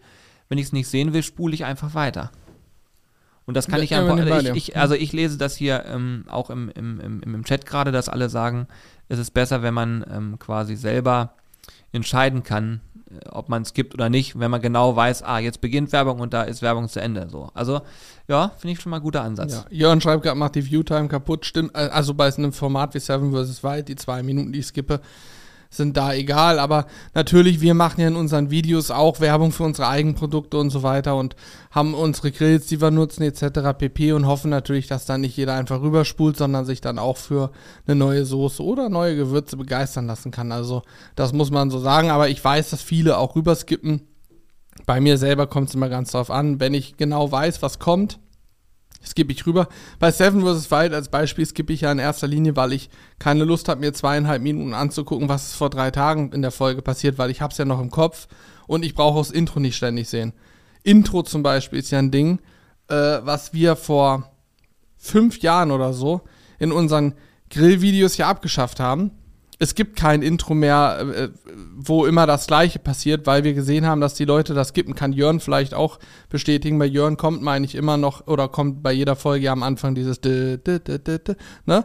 wenn 0.51 0.59
ich 0.59 0.67
es 0.67 0.73
nicht 0.75 0.89
sehen 0.89 1.15
will, 1.15 1.23
spule 1.23 1.55
ich 1.55 1.65
einfach 1.65 1.95
weiter. 1.95 2.31
Und 3.51 3.55
das 3.55 3.67
kann 3.67 3.83
ich 3.83 3.97
einfach, 3.97 4.15
bin 4.15 4.29
ich 4.29 4.49
ich, 4.51 4.69
ich, 4.69 4.77
also 4.77 4.95
ich 4.95 5.13
lese 5.13 5.37
das 5.37 5.57
hier 5.57 5.85
ähm, 5.87 6.25
auch 6.29 6.51
im, 6.51 6.69
im, 6.69 7.01
im, 7.01 7.21
im 7.35 7.45
Chat 7.45 7.67
gerade, 7.67 7.91
dass 7.91 8.09
alle 8.09 8.29
sagen, 8.29 8.69
es 9.09 9.19
ist 9.19 9.33
besser, 9.33 9.61
wenn 9.63 9.75
man 9.75 10.05
ähm, 10.09 10.39
quasi 10.39 10.77
selber 10.77 11.35
entscheiden 11.91 12.45
kann, 12.45 12.81
äh, 13.11 13.29
ob 13.29 13.49
man 13.49 13.63
es 13.63 13.75
gibt 13.75 13.93
oder 13.93 14.09
nicht, 14.09 14.39
wenn 14.39 14.53
man 14.53 14.63
genau 14.63 14.95
weiß, 14.95 15.25
ah, 15.25 15.41
jetzt 15.41 15.61
beginnt 15.61 15.91
Werbung 15.91 16.21
und 16.21 16.33
da 16.33 16.45
ist 16.45 16.63
Werbung 16.63 16.89
zu 16.89 17.01
Ende. 17.01 17.27
So. 17.29 17.51
Also, 17.53 17.81
ja, 18.29 18.53
finde 18.57 18.75
ich 18.75 18.81
schon 18.81 18.91
mal 18.91 18.99
ein 18.99 19.03
guter 19.03 19.23
Ansatz. 19.23 19.65
Ja, 19.69 19.77
Jörn 19.77 20.01
schreibt 20.01 20.23
gerade, 20.23 20.39
macht 20.39 20.55
die 20.55 20.65
Viewtime 20.65 21.09
kaputt. 21.09 21.45
Stimmt, 21.45 21.75
äh, 21.75 21.89
also 21.89 22.15
bei 22.15 22.33
einem 22.33 22.53
Format 22.53 22.95
wie 22.95 23.01
Seven 23.01 23.33
vs. 23.33 23.65
Wild, 23.65 23.89
die 23.89 23.97
zwei 23.97 24.23
Minuten, 24.23 24.53
die 24.53 24.61
ich 24.61 24.67
skippe, 24.67 25.01
sind 25.71 25.97
da 25.97 26.13
egal. 26.13 26.59
Aber 26.59 26.87
natürlich, 27.15 27.61
wir 27.61 27.75
machen 27.75 28.01
ja 28.01 28.09
in 28.09 28.17
unseren 28.17 28.51
Videos 28.51 28.91
auch 28.91 29.21
Werbung 29.21 29.53
für 29.53 29.63
unsere 29.63 29.89
Eigenprodukte 29.89 30.59
und 30.59 30.71
so 30.71 30.83
weiter 30.83 31.17
und 31.17 31.37
haben 31.71 31.95
unsere 31.95 32.33
Grills, 32.33 32.67
die 32.67 32.81
wir 32.81 32.91
nutzen, 32.91 33.23
etc. 33.23 33.79
pp. 33.79 34.13
und 34.13 34.27
hoffen 34.27 34.51
natürlich, 34.51 34.89
dass 34.89 35.07
dann 35.07 35.21
nicht 35.21 35.37
jeder 35.37 35.55
einfach 35.55 35.81
rüberspult, 35.81 36.37
sondern 36.37 36.65
sich 36.65 36.81
dann 36.81 36.99
auch 36.99 37.17
für 37.17 37.53
eine 37.87 37.95
neue 37.95 38.25
Soße 38.25 38.63
oder 38.63 38.89
neue 38.89 39.17
Gewürze 39.17 39.57
begeistern 39.57 40.07
lassen 40.07 40.33
kann. 40.33 40.51
Also, 40.53 40.83
das 41.15 41.33
muss 41.33 41.51
man 41.51 41.71
so 41.71 41.79
sagen. 41.79 42.11
Aber 42.11 42.29
ich 42.29 42.45
weiß, 42.45 42.71
dass 42.71 42.83
viele 42.83 43.17
auch 43.17 43.37
rüberskippen. 43.37 44.03
Bei 44.87 45.01
mir 45.01 45.19
selber 45.19 45.47
kommt 45.47 45.69
es 45.69 45.75
immer 45.75 45.89
ganz 45.89 46.11
drauf 46.11 46.31
an, 46.31 46.59
wenn 46.59 46.75
ich 46.75 46.97
genau 46.97 47.31
weiß, 47.31 47.63
was 47.63 47.79
kommt, 47.79 48.19
skippe 49.05 49.33
ich 49.33 49.47
rüber. 49.47 49.69
Bei 49.99 50.11
Seven 50.11 50.43
vs. 50.43 50.71
Wild 50.71 50.93
als 50.93 51.09
Beispiel 51.09 51.47
skippe 51.47 51.73
ich 51.73 51.83
ja 51.83 51.93
in 51.93 51.99
erster 51.99 52.27
Linie, 52.27 52.57
weil 52.57 52.73
ich 52.73 52.91
keine 53.19 53.45
Lust 53.45 53.69
habe, 53.69 53.81
mir 53.81 53.93
zweieinhalb 53.93 54.43
Minuten 54.43 54.75
anzugucken, 54.75 55.29
was 55.29 55.49
ist 55.49 55.55
vor 55.55 55.71
drei 55.71 55.91
Tagen 55.91 56.33
in 56.33 56.43
der 56.43 56.51
Folge 56.51 56.83
passiert, 56.83 57.19
weil 57.19 57.31
ich 57.31 57.41
habe 57.41 57.53
es 57.53 57.59
ja 57.59 57.65
noch 57.65 57.81
im 57.81 57.91
Kopf 57.91 58.29
und 58.67 58.85
ich 58.85 58.95
brauche 58.95 59.19
das 59.19 59.31
Intro 59.31 59.61
nicht 59.61 59.77
ständig 59.77 60.09
sehen. 60.09 60.33
Intro 60.83 61.23
zum 61.23 61.43
Beispiel 61.43 61.79
ist 61.79 61.91
ja 61.91 61.99
ein 61.99 62.11
Ding, 62.11 62.41
äh, 62.89 62.95
was 62.95 63.53
wir 63.53 63.77
vor 63.77 64.31
fünf 64.97 65.41
Jahren 65.41 65.71
oder 65.71 65.93
so 65.93 66.23
in 66.59 66.73
unseren 66.73 67.15
Grillvideos 67.51 68.17
ja 68.17 68.29
abgeschafft 68.29 68.81
haben. 68.81 69.11
Es 69.63 69.75
gibt 69.75 69.95
kein 69.95 70.23
Intro 70.23 70.55
mehr, 70.55 71.01
äh, 71.01 71.29
wo 71.77 72.07
immer 72.07 72.27
das 72.27 72.47
Gleiche 72.47 72.79
passiert, 72.79 73.27
weil 73.27 73.45
wir 73.45 73.53
gesehen 73.53 73.85
haben, 73.87 74.01
dass 74.01 74.15
die 74.15 74.25
Leute 74.25 74.55
das 74.55 74.69
skippen. 74.69 74.95
Kann 74.95 75.13
Jörn 75.13 75.39
vielleicht 75.39 75.75
auch 75.75 75.99
bestätigen. 76.31 76.79
Bei 76.79 76.87
Jörn 76.87 77.19
kommt, 77.19 77.43
meine 77.43 77.67
ich, 77.67 77.75
immer 77.75 77.99
noch, 77.99 78.27
oder 78.27 78.49
kommt 78.49 78.83
bei 78.83 78.93
jeder 78.93 79.17
Folge 79.17 79.45
ja 79.45 79.53
am 79.53 79.63
Anfang 79.63 79.95
dieses 79.95 80.21
d, 80.23 80.57
d, 80.57 80.79
d, 80.79 80.99
d, 80.99 81.19
d, 81.19 81.37
ne? 81.67 81.85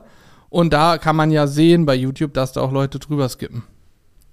Und 0.49 0.71
da 0.71 0.97
kann 0.97 1.17
man 1.17 1.31
ja 1.31 1.47
sehen 1.47 1.85
bei 1.85 1.95
YouTube, 1.95 2.33
dass 2.33 2.53
da 2.53 2.61
auch 2.61 2.71
Leute 2.71 2.97
drüber 2.97 3.27
skippen. 3.27 3.63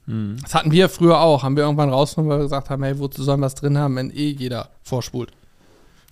Hm. 0.06 0.36
Das 0.40 0.54
hatten 0.54 0.70
wir 0.70 0.88
früher 0.88 1.20
auch. 1.20 1.42
Haben 1.42 1.56
wir 1.56 1.64
irgendwann 1.64 1.90
rausgenommen, 1.90 2.30
weil 2.30 2.38
wir 2.38 2.44
gesagt 2.44 2.70
haben, 2.70 2.84
hey, 2.84 2.96
wozu 3.00 3.24
sollen 3.24 3.40
wir 3.40 3.46
es 3.48 3.56
drin 3.56 3.76
haben, 3.76 3.96
wenn 3.96 4.10
eh 4.10 4.30
jeder 4.30 4.68
vorspult. 4.84 5.32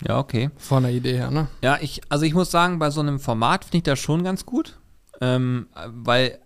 ja 0.05 0.19
okay. 0.19 0.49
Von 0.57 0.83
der 0.83 0.91
Idee 0.91 1.13
her, 1.13 1.31
ne? 1.31 1.47
Ja, 1.63 1.77
ich, 1.79 2.01
also 2.09 2.25
ich 2.25 2.33
muss 2.33 2.51
sagen, 2.51 2.77
bei 2.77 2.89
so 2.89 2.99
einem 2.99 3.21
Format 3.21 3.63
finde 3.63 3.77
ich 3.77 3.83
das 3.83 3.99
schon 3.99 4.23
ganz 4.23 4.45
gut. 4.45 4.77
Ähm, 5.23 5.67
weil 5.87 6.39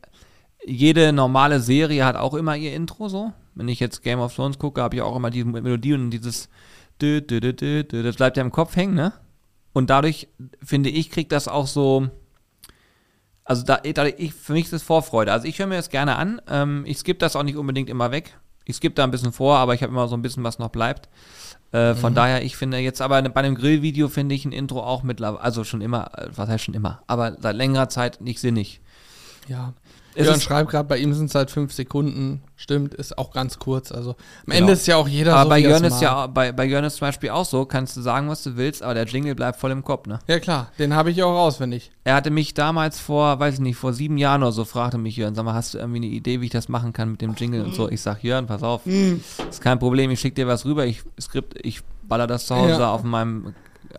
jede 0.66 1.14
normale 1.14 1.60
Serie 1.60 2.06
hat 2.06 2.16
auch 2.16 2.34
immer 2.34 2.56
ihr 2.56 2.74
Intro 2.74 3.08
so. 3.10 3.34
Wenn 3.54 3.68
ich 3.68 3.80
jetzt 3.80 4.04
Game 4.04 4.20
of 4.20 4.36
Thrones 4.36 4.60
gucke, 4.60 4.82
habe 4.82 4.96
ich 4.96 5.02
auch 5.02 5.16
immer 5.16 5.30
diese 5.30 5.46
Melodie 5.46 5.94
und 5.94 6.12
dieses 6.12 6.50
dü, 7.02 7.22
dü, 7.22 7.40
dü, 7.54 7.84
das 7.84 8.16
bleibt 8.16 8.38
ja 8.38 8.44
im 8.44 8.52
Kopf 8.52 8.76
hängen, 8.76 8.96
ne? 8.96 9.14
Und 9.74 9.90
dadurch, 9.90 10.30
finde 10.64 10.90
ich, 10.90 11.12
kriegt 11.12 11.32
das 11.32 11.48
auch 11.48 11.68
so. 11.68 12.10
Also 13.44 13.64
da, 13.64 13.82
ich, 13.84 14.34
für 14.34 14.54
mich 14.54 14.66
ist 14.66 14.74
das 14.74 14.84
Vorfreude. 14.84 15.32
Also 15.32 15.48
ich 15.48 15.60
höre 15.60 15.68
mir 15.68 15.76
das 15.76 15.90
gerne 15.90 16.16
an. 16.16 16.42
Ähm, 16.50 16.84
ich 16.88 16.98
skippe 16.98 17.20
das 17.20 17.36
auch 17.36 17.44
nicht 17.44 17.58
unbedingt 17.58 17.90
immer 17.90 18.12
weg. 18.12 18.38
Ich 18.64 18.78
skippe 18.78 18.96
da 18.96 19.04
ein 19.04 19.12
bisschen 19.12 19.34
vor, 19.34 19.58
aber 19.58 19.76
ich 19.76 19.84
habe 19.84 19.92
immer 19.92 20.08
so 20.08 20.16
ein 20.16 20.22
bisschen, 20.22 20.44
was 20.44 20.60
noch 20.60 20.70
bleibt. 20.70 21.10
Äh, 21.72 21.94
von 21.94 22.16
daher, 22.16 22.44
ich 22.44 22.56
finde 22.56 22.78
jetzt 22.78 23.02
aber 23.02 23.22
bei 23.22 23.42
einem 23.42 23.56
Grillvideo 23.56 24.08
finde 24.08 24.34
ich 24.34 24.46
ein 24.46 24.54
Intro 24.54 24.82
auch 24.82 25.04
mittlerweile, 25.04 25.44
also 25.44 25.64
schon 25.64 25.82
immer, 25.82 26.18
äh, 26.18 26.30
was 26.34 26.48
heißt 26.48 26.64
schon 26.64 26.74
immer, 26.74 27.04
aber 27.06 27.36
seit 27.40 27.56
längerer 27.56 27.90
Zeit 27.90 28.22
nicht 28.22 28.40
sinnig. 28.40 28.80
Ja. 29.48 29.74
Es 30.16 30.28
Jörn 30.28 30.40
schreibt 30.40 30.72
gerade, 30.72 30.88
bei 30.88 30.98
ihm 30.98 31.14
sind 31.14 31.26
es 31.26 31.36
halt 31.36 31.52
fünf 31.52 31.74
Sekunden. 31.74 32.42
Stimmt, 32.56 32.94
ist 32.94 33.18
auch 33.18 33.32
ganz 33.32 33.60
kurz. 33.60 33.92
Also 33.92 34.12
am 34.12 34.16
Genau. 34.46 34.58
Ende 34.60 34.74
ist 34.74 34.88
ja 34.88 34.96
auch 34.96 35.08
jeder 35.08 35.34
Aber 35.36 35.44
so, 35.44 35.50
bei 35.50 35.60
wie 35.60 35.64
er's 35.66 35.82
Jörn 35.82 35.84
ist 35.92 36.02
ja 36.02 36.28
bei, 36.28 36.52
bei 36.54 36.66
Jörn 36.66 36.86
ist 36.86 36.96
zum 36.98 37.08
Beispiel 37.08 37.30
auch 37.32 37.44
so, 37.46 37.66
kannst 37.66 37.98
du 37.98 38.02
sagen, 38.02 38.30
was 38.30 38.44
du 38.44 38.56
willst, 38.56 38.82
aber 38.82 38.94
der 38.94 39.06
Jingle 39.06 39.36
bleibt 39.36 39.60
voll 39.60 39.72
im 39.72 39.84
Kopf, 39.84 40.08
ne? 40.08 40.20
Ja 40.28 40.40
klar, 40.40 40.72
den 40.80 40.94
habe 40.96 41.12
ich 41.12 41.22
auch 41.22 41.38
auswendig. 41.38 41.92
Er 42.06 42.16
hatte 42.16 42.32
mich 42.32 42.54
damals 42.54 43.00
vor, 43.00 43.40
weiß 43.40 43.56
ich 43.56 43.60
nicht, 43.60 43.76
vor 43.76 43.92
sieben 43.94 44.18
Jahren 44.18 44.42
oder 44.44 44.52
so, 44.54 44.64
fragte 44.64 44.98
mich 44.98 45.18
Jörn, 45.18 45.36
sag 45.36 45.44
mal, 45.44 45.54
hast 45.54 45.74
du 45.74 45.80
irgendwie 45.80 45.98
eine 45.98 46.06
Idee, 46.08 46.40
wie 46.40 46.46
ich 46.46 46.52
das 46.52 46.70
machen 46.70 46.94
kann 46.94 47.12
mit 47.12 47.22
dem 47.22 47.34
Jingle 47.36 47.64
und 47.66 47.76
so? 47.76 47.90
Ich 47.90 48.02
sag, 48.02 48.24
Jörn, 48.24 48.48
pass 48.48 48.64
auf, 48.64 48.82
ist 48.86 49.62
kein 49.62 49.80
Problem, 49.80 50.12
ich 50.12 50.20
schicke 50.22 50.36
dir 50.36 50.48
was 50.48 50.64
rüber, 50.66 50.86
ich 50.86 51.02
Skript, 51.20 51.58
ich 51.62 51.82
baller 52.04 52.28
das 52.28 52.46
zu 52.46 52.56
Hause 52.56 52.80
Ja. 52.82 52.92
auf 52.92 53.04
meinem 53.04 53.54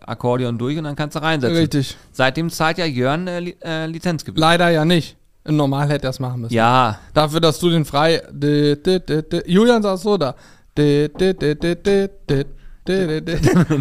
Akkordeon 0.05 0.57
durch 0.57 0.77
und 0.77 0.83
dann 0.85 0.95
kannst 0.95 1.15
du 1.15 1.21
reinsetzen. 1.21 1.57
Richtig. 1.57 1.97
Seitdem 2.11 2.49
zahlt 2.49 2.77
ja 2.77 2.85
Jörn 2.85 3.27
äh, 3.27 3.53
äh, 3.63 3.85
Lizenzgebühr. 3.87 4.39
Leider 4.39 4.69
ja 4.69 4.85
nicht. 4.85 5.16
Normal 5.55 5.89
hätte 5.89 6.07
er 6.07 6.11
es 6.11 6.19
machen 6.19 6.41
müssen. 6.41 6.53
Ja. 6.53 6.99
Dafür, 7.13 7.39
dass 7.39 7.59
du 7.59 7.69
den 7.69 7.85
frei. 7.85 8.21
Julian 9.45 9.81
saß 9.81 10.01
so 10.01 10.17
da. 10.17 10.35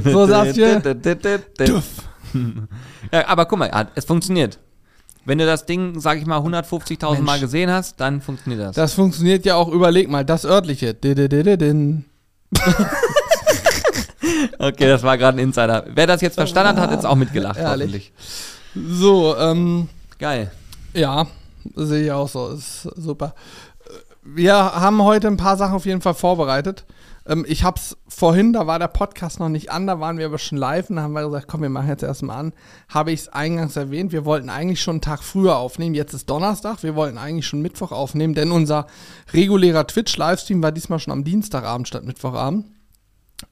So 0.05 0.27
saß 0.27 0.55
hier. 0.55 0.83
ja, 3.13 3.29
aber 3.29 3.47
guck 3.47 3.59
mal, 3.59 3.89
es 3.95 4.05
funktioniert. 4.05 4.59
Wenn 5.25 5.39
du 5.39 5.47
das 5.47 5.67
Ding, 5.67 5.99
sag 5.99 6.19
ich 6.19 6.27
mal, 6.27 6.39
150.000 6.39 7.21
Mal 7.21 7.41
gesehen 7.41 7.69
hast, 7.71 8.01
dann 8.01 8.21
funktioniert 8.21 8.63
das. 8.63 8.77
Das 8.77 8.93
funktioniert 8.95 9.45
ja 9.45 9.57
auch, 9.57 9.69
überleg 9.69 10.09
mal, 10.09 10.25
das 10.25 10.45
örtliche. 10.45 10.97
okay, 14.59 14.87
das 14.87 15.03
war 15.03 15.19
gerade 15.19 15.39
ein 15.39 15.41
Insider. 15.41 15.85
Wer 15.93 16.07
das 16.07 16.21
jetzt 16.21 16.37
verstanden 16.37 16.77
hat, 16.77 16.79
hat 16.79 16.93
jetzt 16.93 17.05
auch 17.05 17.17
mitgelacht, 17.17 17.59
Ehrlich. 17.59 18.13
So, 18.75 19.37
ähm. 19.37 19.89
Geil. 20.19 20.51
Ja 20.95 21.27
sehe 21.75 22.05
ich 22.05 22.13
auch 22.13 22.29
so. 22.29 22.49
Ist 22.49 22.83
super. 22.97 23.35
Wir 24.23 24.55
haben 24.55 25.03
heute 25.03 25.29
ein 25.29 25.37
paar 25.37 25.57
Sachen 25.57 25.75
auf 25.75 25.87
jeden 25.87 26.01
Fall 26.01 26.15
vorbereitet. 26.15 26.85
Ähm, 27.29 27.45
ich 27.49 27.65
habe 27.65 27.79
es 27.79 27.97
vorhin, 28.09 28.53
da 28.53 28.67
war 28.67 28.79
der 28.79 28.89
Podcast 28.89 29.41
noch 29.41 29.49
nicht 29.49 29.71
an, 29.71 29.87
da 29.87 30.01
waren 30.01 30.19
wir 30.19 30.27
aber 30.27 30.39
schon 30.39 30.59
live 30.59 30.91
und 30.91 30.97
da 30.97 31.03
haben 31.03 31.13
wir 31.13 31.25
gesagt, 31.25 31.49
komm, 31.49 31.63
wir 31.63 31.69
machen 31.69 31.89
jetzt 31.89 32.03
erstmal 32.03 32.39
an. 32.39 32.53
Habe 32.89 33.13
ich 33.13 33.21
es 33.21 33.29
eingangs 33.29 33.77
erwähnt, 33.77 34.13
wir 34.13 34.25
wollten 34.25 34.51
eigentlich 34.51 34.81
schon 34.81 34.97
einen 34.97 35.01
Tag 35.01 35.23
früher 35.23 35.57
aufnehmen. 35.57 35.95
Jetzt 35.95 36.15
ist 36.15 36.31
Donnerstag, 36.31 36.83
wir 36.83 36.95
wollten 36.95 37.19
eigentlich 37.19 37.47
schon 37.47 37.63
Mittwoch 37.63 37.93
aufnehmen, 37.93 38.35
denn 38.35 38.53
unser 38.53 38.87
regulärer 39.33 39.87
Twitch-Livestream 39.87 40.63
war 40.63 40.73
diesmal 40.73 40.99
schon 40.99 41.13
am 41.13 41.25
Dienstagabend 41.25 41.89
statt 41.89 42.05
Mittwochabend. 42.05 42.67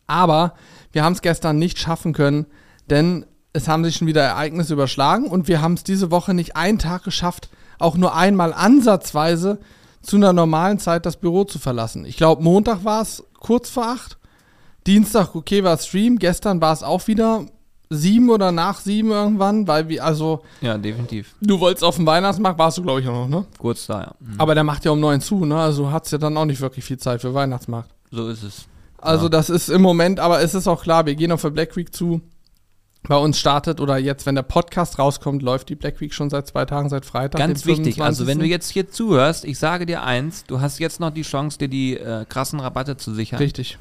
Aber 0.07 0.55
wir 0.93 1.05
haben 1.05 1.13
es 1.13 1.23
gestern 1.23 1.59
nicht 1.59 1.79
schaffen 1.79 2.13
können, 2.13 2.47
denn 2.89 3.27
es 3.53 3.69
haben 3.69 3.85
sich 3.85 3.97
schon 3.97 4.09
wieder 4.09 4.23
Ereignisse 4.23 4.73
überschlagen 4.73 5.27
und 5.27 5.49
wir 5.49 5.61
haben 5.61 5.75
es 5.75 5.85
diese 5.85 6.11
Woche 6.11 6.35
nicht 6.35 6.57
einen 6.57 6.79
Tag 6.79 7.05
geschafft, 7.05 7.51
auch 7.79 7.97
nur 7.97 8.15
einmal 8.15 8.53
ansatzweise 8.53 9.59
zu 10.03 10.17
einer 10.17 10.33
normalen 10.33 10.79
Zeit 10.79 11.07
das 11.07 11.17
Büro 11.17 11.45
zu 11.45 11.59
verlassen. 11.59 12.05
Ich 12.05 12.17
glaube, 12.17 12.43
Montag 12.43 12.85
war 12.85 13.03
es 13.03 13.23
kurz 13.41 13.71
vor 13.71 13.87
acht, 13.89 14.19
Dienstag, 14.87 15.35
okay, 15.35 15.65
war 15.65 15.79
Stream, 15.79 16.19
gestern 16.19 16.61
war 16.61 16.73
es 16.75 16.83
auch 16.83 17.07
wieder 17.07 17.47
sieben 17.89 18.29
oder 18.31 18.53
nach 18.53 18.81
sieben 18.81 19.11
irgendwann, 19.13 19.67
weil 19.67 19.89
wir, 19.89 20.05
also, 20.05 20.43
Ja, 20.61 20.77
definitiv. 20.77 21.35
du 21.41 21.59
wolltest 21.61 21.85
auf 21.85 21.97
dem 21.97 22.07
Weihnachtsmarkt, 22.07 22.59
warst 22.59 22.77
du, 22.79 22.83
glaube 22.83 23.01
ich, 23.01 23.09
auch 23.09 23.27
noch, 23.27 23.29
ne? 23.29 23.47
Kurz 23.59 23.87
da, 23.87 24.01
ja. 24.03 24.13
Mhm. 24.21 24.35
Aber 24.41 24.55
der 24.55 24.65
macht 24.65 24.85
ja 24.85 24.91
um 24.91 25.01
neun 25.01 25.21
zu, 25.21 25.45
ne? 25.45 25.57
Also 25.59 25.91
hat's 25.91 26.11
ja 26.11 26.19
dann 26.19 26.37
auch 26.37 26.45
nicht 26.45 26.61
wirklich 26.61 26.85
viel 26.85 26.99
Zeit 26.99 27.21
für 27.23 27.33
Weihnachtsmarkt. 27.33 27.91
So 28.11 28.29
ist 28.29 28.43
es. 28.43 28.67
Also 28.99 29.25
Ja. 29.27 29.31
das 29.31 29.49
ist 29.51 29.69
im 29.71 29.81
Moment, 29.83 30.19
aber 30.21 30.41
es 30.43 30.55
ist 30.55 30.67
auch 30.69 30.83
klar, 30.83 31.07
wir 31.07 31.15
gehen 31.15 31.31
auf 31.33 31.43
der 31.43 31.51
Black 31.51 31.77
Week 31.77 31.95
zu. 31.95 32.21
Bei 33.07 33.17
uns 33.17 33.39
startet 33.39 33.81
oder 33.81 33.99
jetzt, 33.99 34.25
wenn 34.25 34.35
der 34.35 34.43
Podcast 34.43 34.99
rauskommt, 34.99 35.43
läuft 35.43 35.69
die 35.69 35.75
Black 35.75 36.01
Week 36.01 36.15
schon 36.15 36.31
seit 36.31 36.47
zwei 36.47 36.65
Tagen, 36.65 36.89
seit 36.89 37.05
Freitag. 37.05 37.39
Ganz 37.39 37.67
wichtig, 37.67 38.01
also 38.01 38.25
25.. 38.25 38.27
wenn 38.27 38.39
du 38.39 38.47
jetzt 38.47 38.71
hier 38.71 38.89
zuhörst, 38.89 39.45
ich 39.45 39.59
sage 39.59 39.85
dir 39.85 40.03
eins, 40.03 40.45
du 40.45 40.63
hast 40.63 40.79
jetzt 40.79 41.01
noch 41.01 41.11
die 41.11 41.23
Chance, 41.23 41.59
dir 41.59 41.69
die 41.69 41.99
äh, 41.99 42.25
krassen 42.27 42.61
Rabatte 42.61 42.97
zu 42.97 43.13
sichern. 43.13 43.39
Richtig. 43.39 43.79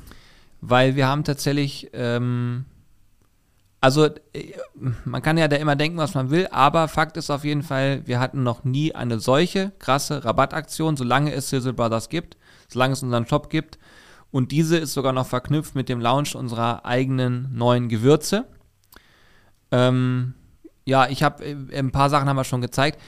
Weil 0.59 0.97
wir 0.97 1.07
haben 1.07 1.23
tatsächlich, 1.23 1.89
ähm, 1.93 2.65
also 3.79 4.07
äh, 4.07 4.53
man 5.05 5.21
kann 5.21 5.37
ja 5.37 5.47
da 5.47 5.55
immer 5.55 5.77
denken, 5.77 5.97
was 5.97 6.15
man 6.15 6.29
will, 6.29 6.47
aber 6.51 6.89
Fakt 6.89 7.15
ist 7.15 7.29
auf 7.29 7.45
jeden 7.45 7.63
Fall, 7.63 8.01
wir 8.05 8.19
hatten 8.19 8.43
noch 8.43 8.65
nie 8.65 8.93
eine 8.93 9.19
solche 9.19 9.71
krasse 9.79 10.25
Rabattaktion, 10.25 10.97
solange 10.97 11.33
es 11.33 11.49
Sizzle 11.49 11.71
Brothers 11.71 12.09
gibt, 12.09 12.35
solange 12.67 12.91
es 12.91 13.03
unseren 13.03 13.25
Shop 13.25 13.49
gibt. 13.49 13.79
Und 14.31 14.51
diese 14.51 14.77
ist 14.77 14.93
sogar 14.93 15.13
noch 15.13 15.27
verknüpft 15.27 15.75
mit 15.75 15.87
dem 15.87 16.01
Launch 16.01 16.35
unserer 16.35 16.85
eigenen 16.85 17.55
neuen 17.55 17.87
Gewürze. 17.87 18.47
Ähm, 19.73 20.33
ja, 20.85 21.07
ich 21.09 21.23
habe 21.23 21.43
äh, 21.43 21.55
ein 21.77 21.91
paar 21.91 22.09
Sachen 22.09 22.29
haben 22.29 22.35
wir 22.35 22.43
schon 22.43 22.61
gezeigt. 22.61 22.99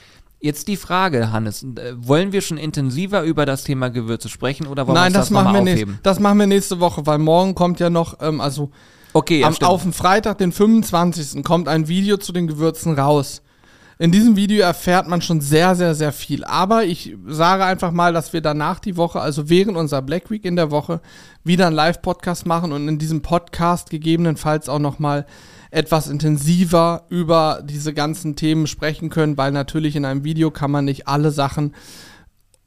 Jetzt 0.41 0.67
die 0.67 0.77
Frage, 0.77 1.31
Hannes, 1.31 1.63
äh, 1.63 1.93
wollen 1.95 2.31
wir 2.31 2.41
schon 2.41 2.57
intensiver 2.57 3.23
über 3.23 3.45
das 3.45 3.63
Thema 3.63 3.89
Gewürze 3.89 4.29
sprechen 4.29 4.67
oder 4.67 4.87
wollen 4.87 4.95
Nein, 4.95 5.13
wir 5.13 5.19
das, 5.19 5.27
das, 5.27 5.31
machen 5.31 5.47
wir 5.47 5.53
mal 5.53 5.63
nächst, 5.63 5.83
aufheben? 5.83 5.99
das 6.03 6.19
machen 6.19 6.39
wir 6.39 6.47
nächste 6.47 6.79
Woche, 6.79 7.05
weil 7.05 7.19
morgen 7.19 7.55
kommt 7.55 7.79
ja 7.79 7.89
noch, 7.89 8.17
ähm, 8.21 8.41
also 8.41 8.71
Okay, 9.13 9.39
ja, 9.39 9.47
am, 9.47 9.55
auf 9.61 9.83
dem 9.83 9.93
Freitag, 9.93 10.39
den 10.39 10.51
25. 10.51 11.41
kommt 11.43 11.69
ein 11.69 11.87
Video 11.87 12.17
zu 12.17 12.33
den 12.33 12.47
Gewürzen 12.47 12.99
raus. 12.99 13.41
In 13.97 14.11
diesem 14.11 14.35
Video 14.35 14.61
erfährt 14.61 15.07
man 15.07 15.21
schon 15.21 15.39
sehr, 15.39 15.73
sehr, 15.75 15.95
sehr 15.95 16.11
viel. 16.11 16.43
Aber 16.43 16.83
ich 16.83 17.15
sage 17.25 17.63
einfach 17.63 17.91
mal, 17.91 18.11
dass 18.11 18.33
wir 18.33 18.41
danach 18.41 18.79
die 18.79 18.97
Woche, 18.97 19.21
also 19.21 19.47
während 19.47 19.77
unserer 19.77 20.01
Black 20.01 20.29
Week 20.29 20.43
in 20.43 20.57
der 20.57 20.69
Woche, 20.69 20.99
wieder 21.45 21.67
einen 21.67 21.77
Live-Podcast 21.77 22.45
machen 22.45 22.73
und 22.73 22.89
in 22.89 22.97
diesem 22.97 23.21
Podcast 23.21 23.89
gegebenenfalls 23.89 24.67
auch 24.67 24.79
nochmal 24.79 25.25
etwas 25.75 26.07
intensiver 26.07 27.03
über 27.09 27.61
diese 27.61 27.93
ganzen 27.93 28.37
Themen 28.37 28.65
sprechen 28.65 29.09
können, 29.09 29.37
weil 29.37 29.51
natürlich 29.51 29.97
in 29.97 30.05
einem 30.05 30.23
Video 30.23 30.49
kann 30.49 30.71
man 30.71 30.85
nicht 30.85 31.09
alle 31.09 31.31
Sachen 31.31 31.75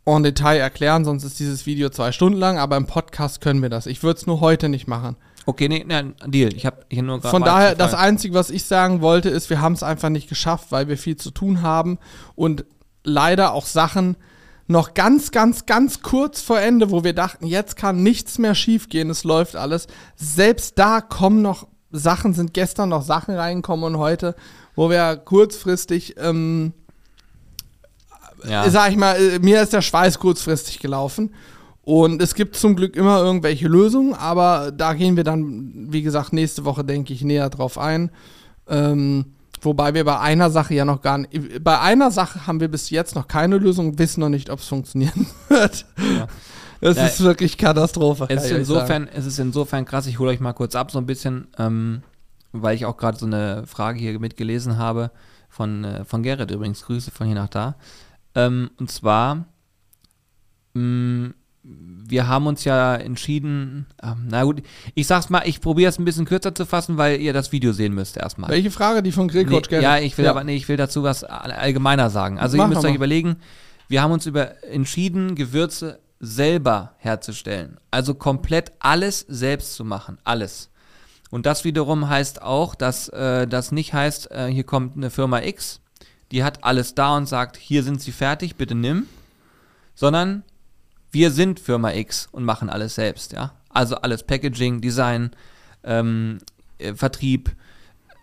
en 0.05 0.23
Detail 0.23 0.59
erklären, 0.59 1.07
sonst 1.07 1.25
ist 1.25 1.41
dieses 1.41 1.65
Video 1.65 1.89
zwei 1.89 2.13
Stunden 2.13 2.39
lang, 2.39 2.59
aber 2.59 2.77
im 2.77 2.87
Podcast 2.87 3.41
können 3.41 3.63
wir 3.63 3.71
das. 3.71 3.87
Ich 3.87 4.03
würde 4.03 4.19
es 4.21 4.27
nur 4.27 4.41
heute 4.41 4.69
nicht 4.69 4.89
machen. 4.89 5.17
Okay, 5.47 5.71
nee, 5.71 5.87
nee, 5.89 6.13
Deal. 6.27 6.53
Ich 6.55 6.67
habe 6.67 6.85
hier 6.91 7.03
nur 7.03 7.21
gerade 7.21 7.31
Von 7.31 7.45
daher, 7.45 7.75
das 7.75 7.95
Einzige, 7.95 8.35
was 8.35 8.51
ich 8.51 8.65
sagen 8.65 9.01
wollte, 9.01 9.31
ist, 9.31 9.49
wir 9.49 9.63
haben 9.63 9.73
es 9.73 9.83
einfach 9.83 10.11
nicht 10.11 10.29
geschafft, 10.29 10.67
weil 10.71 10.89
wir 10.89 10.99
viel 10.99 11.17
zu 11.17 11.31
tun 11.31 11.63
haben 11.63 11.99
und 12.35 12.67
leider 13.05 13.55
auch 13.55 13.65
Sachen 13.65 14.17
noch 14.67 14.93
ganz, 14.93 15.31
ganz, 15.31 15.65
ganz 15.65 16.03
kurz 16.03 16.43
vor 16.43 16.61
Ende, 16.61 16.91
wo 16.91 17.05
wir 17.05 17.15
dachten, 17.15 17.47
jetzt 17.47 17.77
kann 17.77 18.03
nichts 18.03 18.37
mehr 18.37 18.55
schiefgehen, 18.55 19.09
es 19.09 19.25
läuft 19.25 19.57
alles. 19.57 19.87
Selbst 20.15 20.79
da 20.79 21.01
kommen 21.01 21.41
noch 21.41 21.67
Sachen, 21.91 22.35
sind 22.35 22.55
gestern 22.55 22.91
noch 22.91 23.03
Sachen 23.03 23.35
reingekommen 23.35 23.85
und 23.85 23.99
heute, 23.99 24.35
wo 24.75 24.91
wir 24.91 25.17
kurzfristig, 25.17 26.17
ähm, 26.19 26.73
ja. 28.49 28.69
sag 28.71 28.91
ich 28.91 28.97
mal, 28.97 29.17
äh, 29.17 29.39
mir 29.39 29.63
ist 29.63 29.73
der 29.73 29.83
Schweiß 29.83 30.19
kurzfristig 30.19 30.79
gelaufen. 30.81 31.35
Und 31.83 32.21
es 32.21 32.35
gibt 32.35 32.55
zum 32.57 32.77
Glück 32.77 32.97
immer 32.97 33.23
irgendwelche 33.23 33.67
Lösungen, 33.67 34.13
aber 34.13 34.73
da 34.73 34.93
gehen 34.93 35.17
wir 35.17 35.25
dann, 35.25 35.87
wie 35.91 36.03
gesagt, 36.03 36.35
nächste 36.35 36.67
Woche, 36.67 36.85
denke 36.85 37.15
ich, 37.15 37.23
näher 37.23 37.49
drauf 37.49 37.79
ein. 37.79 38.11
Ähm, 38.69 39.25
wobei 39.63 39.95
wir 39.95 40.05
bei 40.05 40.21
einer 40.21 40.51
Sache 40.51 40.75
ja 40.75 40.85
noch 40.85 41.01
gar 41.01 41.17
nicht, 41.17 41.65
bei 41.65 41.81
einer 41.81 42.11
Sache 42.11 42.47
haben 42.47 42.61
wir 42.61 42.69
bis 42.69 42.91
jetzt 42.91 43.15
noch 43.15 43.27
keine 43.27 43.57
Lösung, 43.57 43.99
wissen 43.99 44.21
noch 44.21 44.29
nicht, 44.29 44.51
ob 44.51 44.59
es 44.59 44.67
funktionieren 44.67 45.27
wird. 45.49 45.87
Ja. 45.97 46.27
Das 46.81 46.97
Ja, 46.97 47.07
ist 47.07 47.21
wirklich 47.23 47.59
Katastrophe. 47.59 48.27
Es 48.29 48.43
ist, 48.43 48.49
sagen. 48.51 48.61
insofern, 48.61 49.09
es 49.09 49.27
ist 49.27 49.39
insofern 49.39 49.85
krass, 49.85 50.07
ich 50.07 50.19
hole 50.19 50.31
euch 50.31 50.41
mal 50.41 50.53
kurz 50.53 50.75
ab, 50.77 50.91
so 50.91 50.99
ein 50.99 51.07
bisschen, 51.07 51.49
ähm, 51.59 52.03
weil 52.53 52.75
ich 52.77 52.87
auch 52.87 52.97
gerade 52.97 53.19
so 53.19 53.27
eine 53.27 53.67
Frage 53.67 53.99
hier 53.99 54.19
mitgelesen 54.21 54.77
habe, 54.79 55.11
von, 55.49 55.85
äh, 55.85 56.05
von 56.05 56.23
Gerrit 56.23 56.51
übrigens, 56.51 56.83
Grüße 56.85 57.11
von 57.11 57.27
hier 57.27 57.35
nach 57.37 57.49
da. 57.49 57.75
Ähm, 58.35 58.71
und 58.79 58.91
zwar, 58.91 59.47
mh, 60.75 61.31
wir 61.65 62.29
haben 62.29 62.47
uns 62.47 62.65
ja 62.65 62.95
entschieden, 62.95 63.87
ähm, 64.03 64.27
na 64.31 64.45
gut, 64.45 64.63
ich 64.95 65.07
sag's 65.07 65.29
mal, 65.29 65.43
ich 65.45 65.61
probiere 65.61 65.91
es 65.91 65.99
ein 65.99 66.05
bisschen 66.05 66.25
kürzer 66.25 66.55
zu 66.55 66.65
fassen, 66.65 66.97
weil 66.97 67.21
ihr 67.21 67.33
das 67.33 67.53
Video 67.53 67.73
sehen 67.73 67.95
müsst 67.95 68.17
erstmal. 68.17 68.49
Welche 68.51 68.71
Frage? 68.71 69.03
Die 69.03 69.13
von 69.13 69.29
Grillcoach 69.29 69.71
Nee, 69.71 69.81
ja, 69.83 69.99
ich 69.99 70.17
will 70.17 70.27
aber 70.29 70.45
nee, 70.45 70.57
ich 70.57 70.69
will 70.69 70.77
dazu 70.79 71.03
was 71.03 71.25
all- 71.25 71.53
allgemeiner 71.53 72.09
sagen. 72.09 72.39
Also 72.39 72.57
Mach 72.57 72.65
ihr 72.65 72.69
müsst 72.69 72.85
euch 72.85 72.91
mal. 72.93 72.97
überlegen, 72.97 73.37
wir 73.89 74.01
haben 74.03 74.13
uns 74.13 74.25
über 74.27 74.63
entschieden, 74.65 75.35
Gewürze 75.35 75.99
selber 76.21 76.95
herzustellen. 76.99 77.79
Also 77.91 78.15
komplett 78.15 78.73
alles 78.81 79.21
selbst 79.29 79.75
zu 79.75 79.85
machen. 79.85 80.19
Alles. 80.25 80.71
Und 81.31 81.47
das 81.47 81.65
wiederum 81.65 82.09
heißt 82.09 82.43
auch, 82.43 82.75
dass 82.75 83.09
äh, 83.11 83.47
das 83.47 83.71
nicht 83.73 83.93
heißt, 83.93 84.31
äh, 84.31 84.47
hier 84.47 84.65
kommt 84.65 84.97
eine 84.97 85.11
Firma 85.11 85.41
X, 85.43 85.81
die 86.33 86.43
hat 86.43 86.65
alles 86.65 86.95
da 86.95 87.17
und 87.17 87.27
sagt, 87.27 87.57
hier 87.57 87.83
sind 87.83 88.01
sie 88.01 88.13
fertig, 88.13 88.57
bitte 88.57 88.75
nimm. 88.75 89.07
Sondern 89.95 90.43
wir 91.11 91.31
sind 91.31 91.61
Firma 91.61 91.93
X 91.93 92.29
und 92.33 92.45
machen 92.45 92.71
alles 92.71 92.95
selbst, 92.95 93.33
ja. 93.33 93.53
Also 93.69 93.97
alles 93.97 94.23
Packaging, 94.23 94.81
Design, 94.81 95.31
ähm, 95.85 96.39
äh, 96.79 96.95
Vertrieb. 96.95 97.51
Äh, 97.51 97.53
ich 97.53 97.57
kann 97.59 98.15
es- 98.15 98.18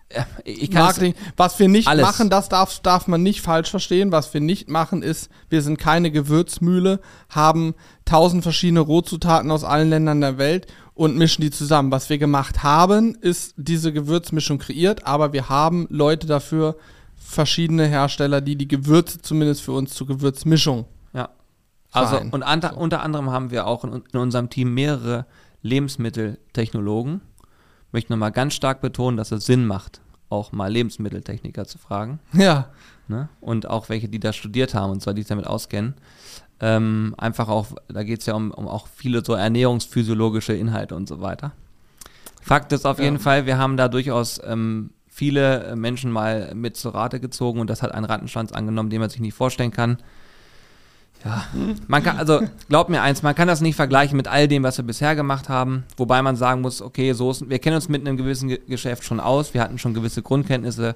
Marketing. 0.70 1.14
Was 1.36 1.58
wir 1.58 1.68
nicht 1.68 1.88
Alles. 1.88 2.04
machen, 2.04 2.30
das 2.30 2.48
darf, 2.48 2.78
darf 2.80 3.08
man 3.08 3.22
nicht 3.22 3.40
falsch 3.40 3.70
verstehen. 3.70 4.12
Was 4.12 4.32
wir 4.32 4.40
nicht 4.40 4.68
machen, 4.68 5.02
ist, 5.02 5.30
wir 5.48 5.62
sind 5.62 5.78
keine 5.78 6.10
Gewürzmühle, 6.10 7.00
haben 7.28 7.74
tausend 8.04 8.42
verschiedene 8.42 8.80
Rohzutaten 8.80 9.50
aus 9.50 9.64
allen 9.64 9.90
Ländern 9.90 10.20
der 10.20 10.38
Welt 10.38 10.66
und 10.94 11.16
mischen 11.16 11.42
die 11.42 11.50
zusammen. 11.50 11.90
Was 11.90 12.08
wir 12.08 12.18
gemacht 12.18 12.62
haben, 12.62 13.16
ist 13.16 13.54
diese 13.56 13.92
Gewürzmischung 13.92 14.58
kreiert, 14.58 15.06
aber 15.06 15.32
wir 15.32 15.48
haben 15.48 15.86
Leute 15.90 16.26
dafür 16.26 16.76
verschiedene 17.16 17.86
Hersteller, 17.86 18.40
die 18.40 18.56
die 18.56 18.68
Gewürze 18.68 19.20
zumindest 19.20 19.62
für 19.62 19.72
uns 19.72 19.94
zur 19.94 20.06
Gewürzmischung. 20.06 20.86
Ja. 21.12 21.30
Also 21.90 22.18
und 22.18 22.42
unter, 22.42 22.76
unter 22.76 23.02
anderem 23.02 23.30
haben 23.30 23.50
wir 23.50 23.66
auch 23.66 23.84
in, 23.84 24.04
in 24.12 24.20
unserem 24.20 24.50
Team 24.50 24.72
mehrere 24.74 25.26
Lebensmitteltechnologen. 25.62 27.20
Möchte 27.92 28.12
nochmal 28.12 28.32
ganz 28.32 28.54
stark 28.54 28.80
betonen, 28.80 29.16
dass 29.16 29.32
es 29.32 29.46
Sinn 29.46 29.66
macht, 29.66 30.00
auch 30.28 30.52
mal 30.52 30.70
Lebensmitteltechniker 30.70 31.64
zu 31.66 31.78
fragen. 31.78 32.18
Ja, 32.32 32.68
Ne? 33.08 33.28
Und 33.40 33.70
auch 33.70 33.88
welche, 33.88 34.08
die 34.08 34.18
da 34.18 34.32
studiert 34.32 34.74
haben 34.74 34.90
und 34.90 35.00
zwar 35.00 35.14
die 35.14 35.22
sich 35.22 35.28
damit 35.28 35.46
auskennen. 35.46 35.94
Ähm, 36.58 37.14
einfach 37.18 37.48
auch, 37.48 37.68
da 37.86 38.02
geht 38.02 38.18
es 38.18 38.26
ja 38.26 38.34
um, 38.34 38.50
um 38.50 38.66
auch 38.66 38.88
viele 38.88 39.24
so 39.24 39.34
ernährungsphysiologische 39.34 40.54
Inhalte 40.54 40.96
und 40.96 41.06
so 41.06 41.20
weiter. 41.20 41.52
Fakt 42.42 42.72
ist 42.72 42.84
auf 42.84 42.98
Ja. 42.98 43.04
jeden 43.04 43.20
Fall, 43.20 43.46
wir 43.46 43.58
haben 43.58 43.76
da 43.76 43.86
durchaus 43.86 44.40
ähm, 44.44 44.90
viele 45.06 45.76
Menschen 45.76 46.10
mal 46.10 46.52
mit 46.56 46.76
zur 46.76 46.94
Rate 46.94 47.20
gezogen 47.20 47.60
und 47.60 47.70
das 47.70 47.80
hat 47.82 47.92
einen 47.92 48.06
Rattenschwanz 48.06 48.50
angenommen, 48.50 48.90
den 48.90 49.00
man 49.00 49.08
sich 49.10 49.20
nicht 49.20 49.34
vorstellen 49.34 49.70
kann. 49.70 49.98
Ja, 51.24 51.44
man 51.88 52.02
kann, 52.02 52.18
also 52.18 52.40
glaub 52.68 52.88
mir 52.88 53.02
eins, 53.02 53.22
man 53.22 53.34
kann 53.34 53.48
das 53.48 53.60
nicht 53.60 53.74
vergleichen 53.74 54.16
mit 54.16 54.28
all 54.28 54.46
dem, 54.48 54.62
was 54.62 54.76
wir 54.76 54.84
bisher 54.84 55.16
gemacht 55.16 55.48
haben, 55.48 55.84
wobei 55.96 56.22
man 56.22 56.36
sagen 56.36 56.60
muss, 56.60 56.80
okay, 56.82 57.12
Soßen, 57.12 57.50
wir 57.50 57.58
kennen 57.58 57.76
uns 57.76 57.88
mit 57.88 58.06
einem 58.06 58.16
gewissen 58.16 58.48
Ge 58.48 58.60
Geschäft 58.68 59.04
schon 59.04 59.18
aus, 59.18 59.54
wir 59.54 59.60
hatten 59.62 59.78
schon 59.78 59.94
gewisse 59.94 60.22
Grundkenntnisse. 60.22 60.94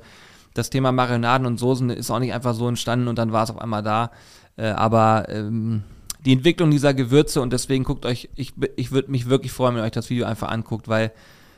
Das 0.54 0.70
Thema 0.70 0.92
Marinaden 0.92 1.46
und 1.46 1.58
Soßen 1.58 1.90
ist 1.90 2.10
auch 2.10 2.18
nicht 2.18 2.32
einfach 2.32 2.54
so 2.54 2.68
entstanden 2.68 3.08
und 3.08 3.18
dann 3.18 3.32
war 3.32 3.44
es 3.44 3.50
auf 3.50 3.60
einmal 3.60 3.82
da. 3.82 4.10
Äh, 4.56 4.68
aber 4.68 5.28
ähm, 5.28 5.82
die 6.24 6.32
Entwicklung 6.32 6.70
dieser 6.70 6.94
Gewürze 6.94 7.40
und 7.40 7.52
deswegen 7.52 7.84
guckt 7.84 8.04
euch, 8.04 8.28
ich, 8.34 8.52
ich 8.76 8.92
würde 8.92 9.10
mich 9.10 9.28
wirklich 9.28 9.52
freuen, 9.52 9.74
wenn 9.74 9.82
ihr 9.82 9.86
euch 9.86 9.92
das 9.92 10.10
Video 10.10 10.26
einfach 10.26 10.48
anguckt, 10.48 10.88
weil 10.88 11.12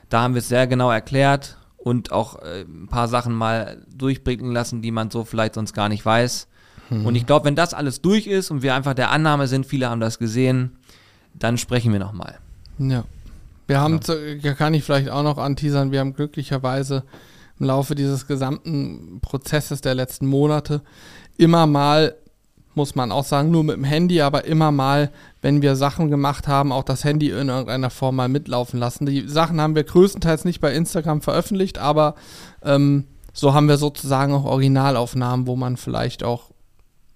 da 0.09 0.23
haben 0.23 0.35
wir 0.35 0.41
es 0.41 0.49
sehr 0.49 0.67
genau 0.67 0.91
erklärt 0.91 1.57
und 1.79 2.13
auch 2.13 2.41
äh, 2.43 2.63
ein 2.63 2.87
paar 2.89 3.09
Sachen 3.09 3.35
mal 3.35 3.85
durchblicken 3.95 4.53
lassen, 4.53 4.83
die 4.83 4.91
man 4.93 5.11
so 5.11 5.25
vielleicht 5.25 5.55
sonst 5.55 5.73
gar 5.73 5.89
nicht 5.89 6.05
weiß. 6.05 6.49
Und 7.07 7.15
ich 7.15 7.27
glaube, 7.27 7.47
wenn 7.47 7.57
das 7.57 7.75
alles 7.75 8.03
durch 8.03 8.27
ist 8.27 8.51
und 8.51 8.63
wir 8.63 8.75
einfach 8.75 8.95
der 8.95 9.11
Annahme 9.11 9.47
sind, 9.47 9.67
viele 9.67 9.89
haben 9.89 10.01
das 10.01 10.19
gesehen, 10.19 10.77
dann 11.35 11.59
sprechen 11.59 11.93
wir 11.93 12.01
nochmal. 12.01 12.39
ja. 12.79 13.05
Wir 13.69 13.81
haben, 13.81 14.03
zu, 14.03 14.19
ja, 14.37 14.55
kann 14.55 14.75
ich 14.75 14.85
vielleicht 14.85 15.09
auch 15.09 15.23
noch 15.23 15.39
anteasern, 15.39 15.93
wir 15.93 16.01
haben 16.01 16.15
glücklicherweise 16.15 17.05
im 17.59 17.67
Laufe 17.67 17.95
dieses 17.95 18.27
gesamten 18.27 19.21
Prozesses 19.23 19.81
der 19.81 19.95
letzten 19.95 20.27
Monate 20.27 20.83
immer 21.39 21.67
mal, 21.67 22.17
muss 22.75 22.95
man 22.95 23.13
auch 23.13 23.25
sagen, 23.25 23.51
nur 23.51 23.65
mit 23.65 23.77
dem 23.77 23.85
Handy, 23.85 24.21
aber 24.21 24.45
immer 24.45 24.73
mal, 24.73 25.11
wenn 25.43 25.63
wir 25.63 25.77
Sachen 25.77 26.11
gemacht 26.11 26.49
haben, 26.49 26.73
auch 26.73 26.83
das 26.83 27.05
Handy 27.05 27.31
in 27.31 27.49
irgendeiner 27.49 27.91
Form 27.91 28.17
mal 28.17 28.29
mitlaufen 28.29 28.81
lassen. 28.81 29.07
Die 29.07 29.29
Sachen 29.29 29.61
haben 29.61 29.75
wir 29.75 29.85
größtenteils 29.85 30.45
nicht 30.45 30.61
bei 30.61 30.75
Instagram 30.75 31.23
veröffentlicht, 31.23 31.79
aber 31.79 32.15
ähm, 32.63 33.05
so 33.33 33.55
haben 33.55 33.69
wir 33.69 33.77
sozusagen 33.77 34.35
auch 34.35 34.45
Originalaufnahmen, 34.45 35.47
wo 35.47 35.57
man 35.57 35.77
vielleicht 35.77 36.25
auch 36.25 36.51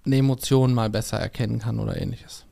eine 0.07 0.17
Emotion 0.17 0.73
mal 0.73 0.89
besser 0.89 1.19
erkennen 1.19 1.59
kann 1.59 1.79
oder 1.81 2.01
ähnliches. 2.01 2.47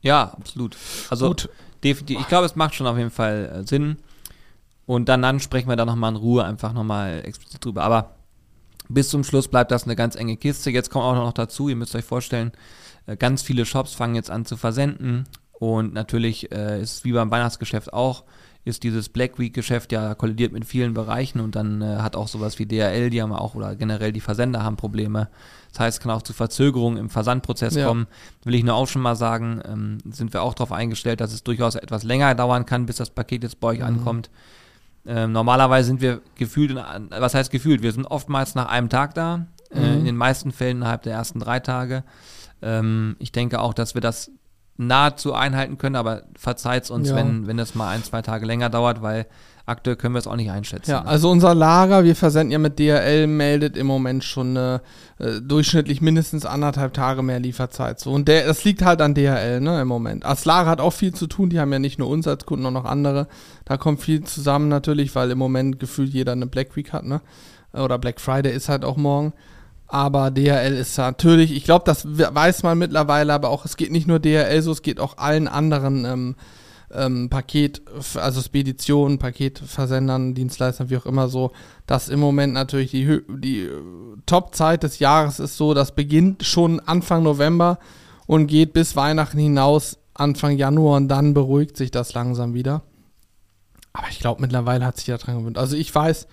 Ja, 0.00 0.34
absolut. 0.38 0.76
Also 1.10 1.28
Gut. 1.28 1.48
definitiv, 1.82 2.20
ich 2.20 2.28
glaube, 2.28 2.46
es 2.46 2.56
macht 2.56 2.74
schon 2.74 2.86
auf 2.86 2.96
jeden 2.96 3.10
Fall 3.10 3.60
äh, 3.62 3.66
Sinn. 3.66 3.96
Und 4.86 5.08
dann, 5.08 5.22
dann 5.22 5.40
sprechen 5.40 5.68
wir 5.68 5.76
da 5.76 5.84
nochmal 5.84 6.12
in 6.12 6.16
Ruhe 6.16 6.44
einfach 6.44 6.72
nochmal 6.72 7.22
explizit 7.24 7.64
drüber. 7.64 7.82
Aber 7.82 8.14
bis 8.88 9.10
zum 9.10 9.24
Schluss 9.24 9.48
bleibt 9.48 9.70
das 9.70 9.84
eine 9.84 9.96
ganz 9.96 10.16
enge 10.16 10.36
Kiste. 10.36 10.70
Jetzt 10.70 10.90
kommt 10.90 11.04
auch 11.04 11.14
noch 11.14 11.32
dazu, 11.32 11.68
ihr 11.68 11.76
müsst 11.76 11.94
euch 11.94 12.04
vorstellen, 12.04 12.52
äh, 13.06 13.16
ganz 13.16 13.42
viele 13.42 13.66
Shops 13.66 13.94
fangen 13.94 14.14
jetzt 14.14 14.30
an 14.30 14.46
zu 14.46 14.56
versenden. 14.56 15.24
Und 15.52 15.92
natürlich 15.92 16.52
äh, 16.52 16.80
ist 16.80 16.94
es 16.94 17.04
wie 17.04 17.12
beim 17.12 17.30
Weihnachtsgeschäft 17.30 17.92
auch, 17.92 18.24
ist 18.64 18.82
dieses 18.82 19.08
Black 19.08 19.38
Week 19.38 19.54
Geschäft 19.54 19.92
ja 19.92 20.14
kollidiert 20.14 20.52
mit 20.52 20.64
vielen 20.66 20.92
Bereichen 20.92 21.40
und 21.40 21.54
dann 21.56 21.80
äh, 21.80 21.96
hat 21.98 22.16
auch 22.16 22.28
sowas 22.28 22.58
wie 22.58 22.66
DHL, 22.66 23.08
die 23.10 23.22
haben 23.22 23.32
auch 23.32 23.54
oder 23.54 23.74
generell 23.76 24.12
die 24.12 24.20
Versender 24.20 24.62
haben 24.62 24.76
Probleme. 24.76 25.28
Das 25.72 25.80
heißt, 25.80 25.98
es 25.98 26.02
kann 26.02 26.10
auch 26.12 26.22
zu 26.22 26.32
Verzögerungen 26.32 26.98
im 26.98 27.08
Versandprozess 27.10 27.74
Ja. 27.76 27.86
kommen. 27.86 28.06
Will 28.44 28.54
ich 28.54 28.64
nur 28.64 28.74
auch 28.74 28.86
schon 28.88 29.02
mal 29.02 29.16
sagen, 29.16 29.60
ähm, 29.66 29.98
sind 30.10 30.32
wir 30.32 30.42
auch 30.42 30.54
darauf 30.54 30.72
eingestellt, 30.72 31.20
dass 31.20 31.32
es 31.32 31.42
durchaus 31.44 31.76
etwas 31.76 32.02
länger 32.04 32.34
dauern 32.34 32.66
kann, 32.66 32.84
bis 32.86 32.96
das 32.96 33.10
Paket 33.10 33.42
jetzt 33.42 33.60
bei 33.60 33.68
euch 33.68 33.82
ankommt. 33.84 34.28
Ähm, 35.06 35.32
normalerweise 35.32 35.86
sind 35.86 36.00
wir 36.02 36.20
gefühlt, 36.34 36.70
in, 36.72 36.78
was 37.10 37.34
heißt 37.34 37.50
gefühlt? 37.50 37.80
Wir 37.82 37.92
sind 37.92 38.04
oftmals 38.06 38.54
nach 38.54 38.68
einem 38.68 38.90
Tag 38.90 39.14
da, 39.14 39.46
äh, 39.70 39.78
Mhm. 39.80 39.98
in 40.00 40.04
den 40.04 40.16
meisten 40.16 40.52
Fällen 40.52 40.78
innerhalb 40.78 41.02
der 41.02 41.14
ersten 41.14 41.38
drei 41.40 41.60
Tage. 41.60 42.04
Ähm, 42.60 43.16
ich 43.18 43.32
denke 43.32 43.60
auch, 43.60 43.72
dass 43.72 43.94
wir 43.94 44.00
das 44.02 44.30
nahezu 44.78 45.34
einhalten 45.34 45.76
können, 45.76 45.96
aber 45.96 46.22
verzeiht 46.36 46.88
uns, 46.90 47.10
Ja. 47.10 47.16
wenn, 47.16 47.46
wenn 47.46 47.56
das 47.56 47.74
mal 47.74 47.90
ein, 47.90 48.02
zwei 48.04 48.22
Tage 48.22 48.46
länger 48.46 48.70
dauert, 48.70 49.02
weil 49.02 49.26
aktuell 49.66 49.96
können 49.96 50.14
wir 50.14 50.20
es 50.20 50.26
auch 50.28 50.36
nicht 50.36 50.50
einschätzen. 50.50 50.90
Ja, 50.90 51.02
ne? 51.02 51.08
also 51.08 51.30
unser 51.30 51.54
Lager, 51.54 52.04
wir 52.04 52.14
versenden 52.16 52.52
ja 52.52 52.58
mit 52.58 52.78
DHL, 52.78 53.26
meldet 53.26 53.76
im 53.76 53.86
Moment 53.88 54.22
schon 54.24 54.56
eine, 54.56 54.80
äh, 55.18 55.40
durchschnittlich 55.42 56.00
mindestens 56.00 56.46
anderthalb 56.46 56.94
Tage 56.94 57.22
mehr 57.22 57.40
Lieferzeit. 57.40 57.98
So. 57.98 58.12
Und 58.12 58.28
der, 58.28 58.46
das 58.46 58.64
liegt 58.64 58.80
halt 58.82 59.02
an 59.02 59.14
DHL, 59.14 59.60
ne, 59.60 59.82
im 59.82 59.88
Moment. 59.88 60.24
Das 60.24 60.44
Lager 60.44 60.70
hat 60.70 60.80
auch 60.80 60.92
viel 60.92 61.12
zu 61.12 61.26
tun, 61.26 61.50
die 61.50 61.58
haben 61.60 61.72
ja 61.72 61.80
nicht 61.80 61.98
nur 61.98 62.08
uns 62.08 62.26
als 62.28 62.46
Kunden, 62.46 62.64
auch 62.64 62.70
noch 62.70 62.86
andere. 62.86 63.26
Da 63.64 63.76
kommt 63.76 64.00
viel 64.00 64.22
zusammen 64.22 64.68
natürlich, 64.68 65.14
weil 65.14 65.30
im 65.32 65.38
Moment 65.38 65.80
gefühlt 65.80 66.10
jeder 66.14 66.32
eine 66.32 66.46
Black 66.46 66.74
Week 66.76 66.92
hat, 66.92 67.04
ne? 67.04 67.20
Oder 67.74 67.98
Black 67.98 68.20
Friday 68.20 68.54
ist 68.54 68.68
halt 68.70 68.84
auch 68.84 68.96
morgen. 68.96 69.34
Aber 69.90 70.30
DHL 70.30 70.74
ist 70.74 70.98
natürlich, 70.98 71.50
ich 71.50 71.64
glaube, 71.64 71.84
das 71.86 72.04
we- 72.06 72.28
weiß 72.30 72.62
man 72.62 72.76
mittlerweile, 72.78 73.32
aber 73.32 73.48
auch, 73.48 73.64
es 73.64 73.76
geht 73.78 73.90
nicht 73.90 74.06
nur 74.06 74.18
DHL 74.18 74.60
so, 74.60 74.70
es 74.72 74.82
geht 74.82 75.00
auch 75.00 75.16
allen 75.16 75.48
anderen 75.48 76.04
ähm, 76.04 76.36
ähm, 76.92 77.30
Paket, 77.30 77.80
also 78.14 78.42
Speditionen, 78.42 79.18
Paketversendern, 79.18 80.34
Dienstleistern, 80.34 80.90
wie 80.90 80.96
auch 80.98 81.06
immer 81.06 81.28
so, 81.28 81.52
dass 81.86 82.10
im 82.10 82.20
Moment 82.20 82.52
natürlich 82.52 82.90
die, 82.90 83.20
die 83.28 83.60
äh, 83.62 83.72
Top-Zeit 84.26 84.82
des 84.82 84.98
Jahres 84.98 85.40
ist 85.40 85.56
so, 85.56 85.72
das 85.72 85.94
beginnt 85.94 86.44
schon 86.44 86.80
Anfang 86.80 87.22
November 87.22 87.78
und 88.26 88.46
geht 88.46 88.74
bis 88.74 88.94
Weihnachten 88.94 89.38
hinaus, 89.38 89.98
Anfang 90.12 90.56
Januar 90.58 90.96
und 90.98 91.08
dann 91.08 91.32
beruhigt 91.32 91.76
sich 91.78 91.90
das 91.90 92.12
langsam 92.12 92.52
wieder. 92.52 92.82
Aber 93.94 94.08
ich 94.10 94.18
glaube, 94.18 94.42
mittlerweile 94.42 94.84
hat 94.84 94.98
sich 94.98 95.06
ja 95.06 95.16
dran 95.16 95.38
gewöhnt. 95.38 95.56
Also 95.58 95.76
ich 95.76 95.94
weiß, 95.94 96.26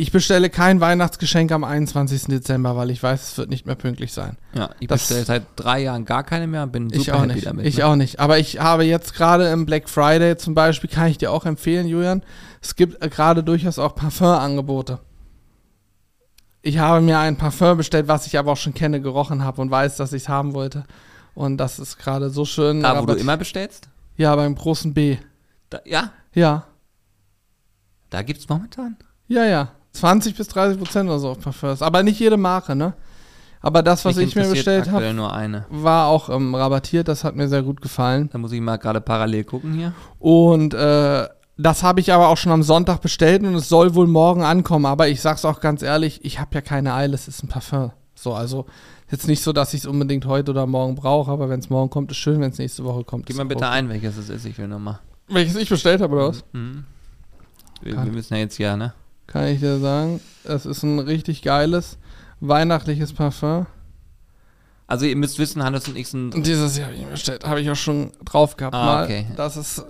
ich 0.00 0.12
bestelle 0.12 0.48
kein 0.50 0.80
Weihnachtsgeschenk 0.80 1.52
am 1.52 1.62
21. 1.64 2.24
Dezember, 2.24 2.74
weil 2.76 2.90
ich 2.90 3.02
weiß, 3.02 3.22
es 3.32 3.38
wird 3.38 3.50
nicht 3.50 3.66
mehr 3.66 3.74
pünktlich 3.74 4.12
sein. 4.12 4.36
ja, 4.54 4.70
ich 4.80 4.88
das- 4.88 5.00
bestelle 5.02 5.24
seit 5.24 5.42
drei 5.56 5.80
Jahren 5.82 6.04
gar 6.04 6.24
keine 6.24 6.46
mehr 6.46 6.62
und 6.62 6.72
bin 6.72 6.88
super 6.90 7.00
Ich 7.02 7.12
auch 7.12 7.22
happy 7.22 7.34
nicht. 7.34 7.46
damit. 7.46 7.66
ich 7.66 7.76
ne? 7.78 7.86
auch 7.86 7.96
nicht. 7.96 8.18
Aber 8.20 8.38
ich 8.38 8.58
habe 8.60 8.84
jetzt 8.84 9.14
gerade 9.14 9.48
im 9.50 9.66
Black 9.66 9.88
Friday 9.88 10.36
zum 10.36 10.54
Beispiel, 10.54 10.88
kann 10.88 11.08
ich 11.08 11.18
dir 11.18 11.30
auch 11.32 11.44
empfehlen, 11.46 11.86
Julian, 11.86 12.22
es 12.62 12.76
gibt 12.76 13.02
äh, 13.04 13.08
gerade 13.08 13.42
durchaus 13.44 13.78
auch 13.78 13.94
Parfumangebote. 13.94 15.00
Ich 16.62 16.78
habe 16.78 17.00
mir 17.00 17.18
ein 17.18 17.36
Parfum 17.36 17.76
bestellt, 17.78 18.08
was 18.08 18.26
ich 18.26 18.38
aber 18.38 18.52
auch 18.52 18.56
schon 18.56 18.74
kenne, 18.74 19.00
gerochen 19.00 19.44
habe 19.44 19.60
und 19.62 19.70
weiß, 19.70 19.96
dass 19.96 20.12
ich 20.12 20.22
es 20.24 20.28
haben 20.28 20.52
wollte. 20.54 20.84
Und 21.34 21.56
das 21.56 21.78
ist 21.78 21.96
gerade 21.96 22.28
so 22.30 22.44
schön. 22.44 22.82
Da, 22.82 23.00
wo 23.00 23.06
du 23.06 23.14
immer 23.14 23.36
bestellst? 23.36 23.88
Ja, 24.16 24.34
beim 24.36 24.54
großen 24.54 24.92
B. 24.92 25.16
Da, 25.70 25.80
ja, 25.86 26.12
Ja. 26.34 26.66
da 28.10 28.22
gibt 28.22 28.40
es 28.40 28.48
momentan. 28.48 28.96
Ja, 29.28 29.44
ja. 29.44 29.72
20 29.92 30.36
bis 30.36 30.48
30 30.48 30.78
Prozent 30.78 31.08
oder 31.08 31.18
so 31.18 31.30
auf 31.30 31.40
Parfums. 31.40 31.82
Aber 31.82 32.02
nicht 32.02 32.20
jede 32.20 32.36
Marke, 32.36 32.74
ne? 32.74 32.94
Aber 33.62 33.82
das, 33.82 34.04
was 34.04 34.16
ich 34.16 34.34
mir 34.34 34.48
bestellt 34.48 34.90
habe, 34.90 35.64
war 35.68 36.06
auch 36.06 36.30
ähm, 36.30 36.54
rabattiert. 36.54 37.08
Das 37.08 37.24
hat 37.24 37.36
mir 37.36 37.48
sehr 37.48 37.62
gut 37.62 37.82
gefallen. 37.82 38.30
Da 38.32 38.38
muss 38.38 38.52
ich 38.52 38.60
mal 38.60 38.78
gerade 38.78 39.02
parallel 39.02 39.44
gucken 39.44 39.74
hier. 39.74 39.92
Und 40.18 40.72
äh, 40.72 41.28
das 41.58 41.82
habe 41.82 42.00
ich 42.00 42.12
aber 42.12 42.28
auch 42.28 42.38
schon 42.38 42.52
am 42.52 42.62
Sonntag 42.62 43.02
bestellt 43.02 43.42
und 43.42 43.54
es 43.54 43.68
soll 43.68 43.94
wohl 43.94 44.06
morgen 44.06 44.42
ankommen. 44.42 44.86
Aber 44.86 45.08
ich 45.08 45.20
sag's 45.20 45.44
auch 45.44 45.60
ganz 45.60 45.82
ehrlich, 45.82 46.24
ich 46.24 46.40
habe 46.40 46.54
ja 46.54 46.62
keine 46.62 46.94
Eile, 46.94 47.14
es 47.14 47.28
ist 47.28 47.42
ein 47.42 47.48
Parfum. 47.48 47.92
So, 48.14 48.32
also 48.32 48.64
jetzt 49.10 49.28
nicht 49.28 49.42
so, 49.42 49.52
dass 49.52 49.74
ich 49.74 49.80
es 49.80 49.86
unbedingt 49.86 50.24
heute 50.24 50.52
oder 50.52 50.66
morgen 50.66 50.94
brauche, 50.94 51.30
aber 51.30 51.50
wenn 51.50 51.60
es 51.60 51.68
morgen 51.68 51.90
kommt, 51.90 52.10
ist 52.10 52.16
schön, 52.16 52.40
wenn 52.40 52.50
es 52.50 52.58
nächste 52.58 52.84
Woche 52.84 53.04
kommt. 53.04 53.26
Gib 53.26 53.34
ist 53.34 53.38
mal 53.38 53.44
bitte 53.44 53.68
ein, 53.68 53.90
welches 53.90 54.16
es 54.16 54.30
ist. 54.30 54.46
Ich 54.46 54.56
will 54.56 54.68
nochmal. 54.68 55.00
Welches 55.28 55.56
ich 55.56 55.68
bestellt 55.68 56.00
habe, 56.00 56.14
oder 56.14 56.28
was? 56.28 56.44
Mhm. 56.52 56.84
Wir, 57.82 57.92
wir 57.92 58.12
müssen 58.12 58.34
ja 58.34 58.40
jetzt 58.40 58.58
ja, 58.58 58.76
ne? 58.76 58.94
Kann 59.30 59.46
ich 59.46 59.60
dir 59.60 59.78
sagen. 59.78 60.20
Es 60.44 60.66
ist 60.66 60.82
ein 60.82 60.98
richtig 60.98 61.40
geiles, 61.42 61.96
weihnachtliches 62.40 63.12
Parfum. 63.14 63.66
Also 64.86 65.06
ihr 65.06 65.14
müsst 65.16 65.38
wissen, 65.38 65.62
Hannes 65.62 65.86
und 65.88 65.96
ich 65.96 66.08
sind. 66.08 66.32
Dieses 66.44 66.76
Jahr 66.76 66.88
habe 66.88 66.96
ich 66.96 67.02
mir 67.04 67.10
bestellt, 67.12 67.44
habe 67.46 67.60
ich 67.60 67.70
auch 67.70 67.76
schon 67.76 68.10
drauf 68.24 68.56
gehabt 68.56 68.74
Ah, 68.74 68.84
mal. 68.84 69.04
okay. 69.04 69.24
Das 69.36 69.56
ist 69.56 69.84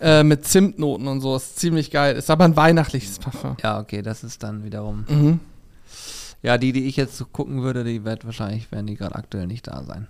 äh, 0.00 0.22
mit 0.22 0.46
Zimtnoten 0.46 1.08
und 1.08 1.20
so, 1.20 1.34
ist 1.34 1.58
ziemlich 1.58 1.90
geil. 1.90 2.14
Ist 2.16 2.30
aber 2.30 2.44
ein 2.44 2.54
weihnachtliches 2.56 3.18
Parfum. 3.18 3.56
Ja, 3.64 3.80
okay, 3.80 4.00
das 4.00 4.22
ist 4.22 4.42
dann 4.44 4.62
wiederum. 4.64 5.04
Mhm. 5.08 5.40
Ja, 6.40 6.56
die, 6.56 6.70
die 6.72 6.86
ich 6.86 6.94
jetzt 6.96 7.20
gucken 7.32 7.62
würde, 7.62 7.82
die 7.82 8.04
wird 8.04 8.24
wahrscheinlich, 8.24 8.70
werden 8.70 8.86
die 8.86 8.94
gerade 8.94 9.16
aktuell 9.16 9.48
nicht 9.48 9.66
da 9.66 9.82
sein. 9.82 10.06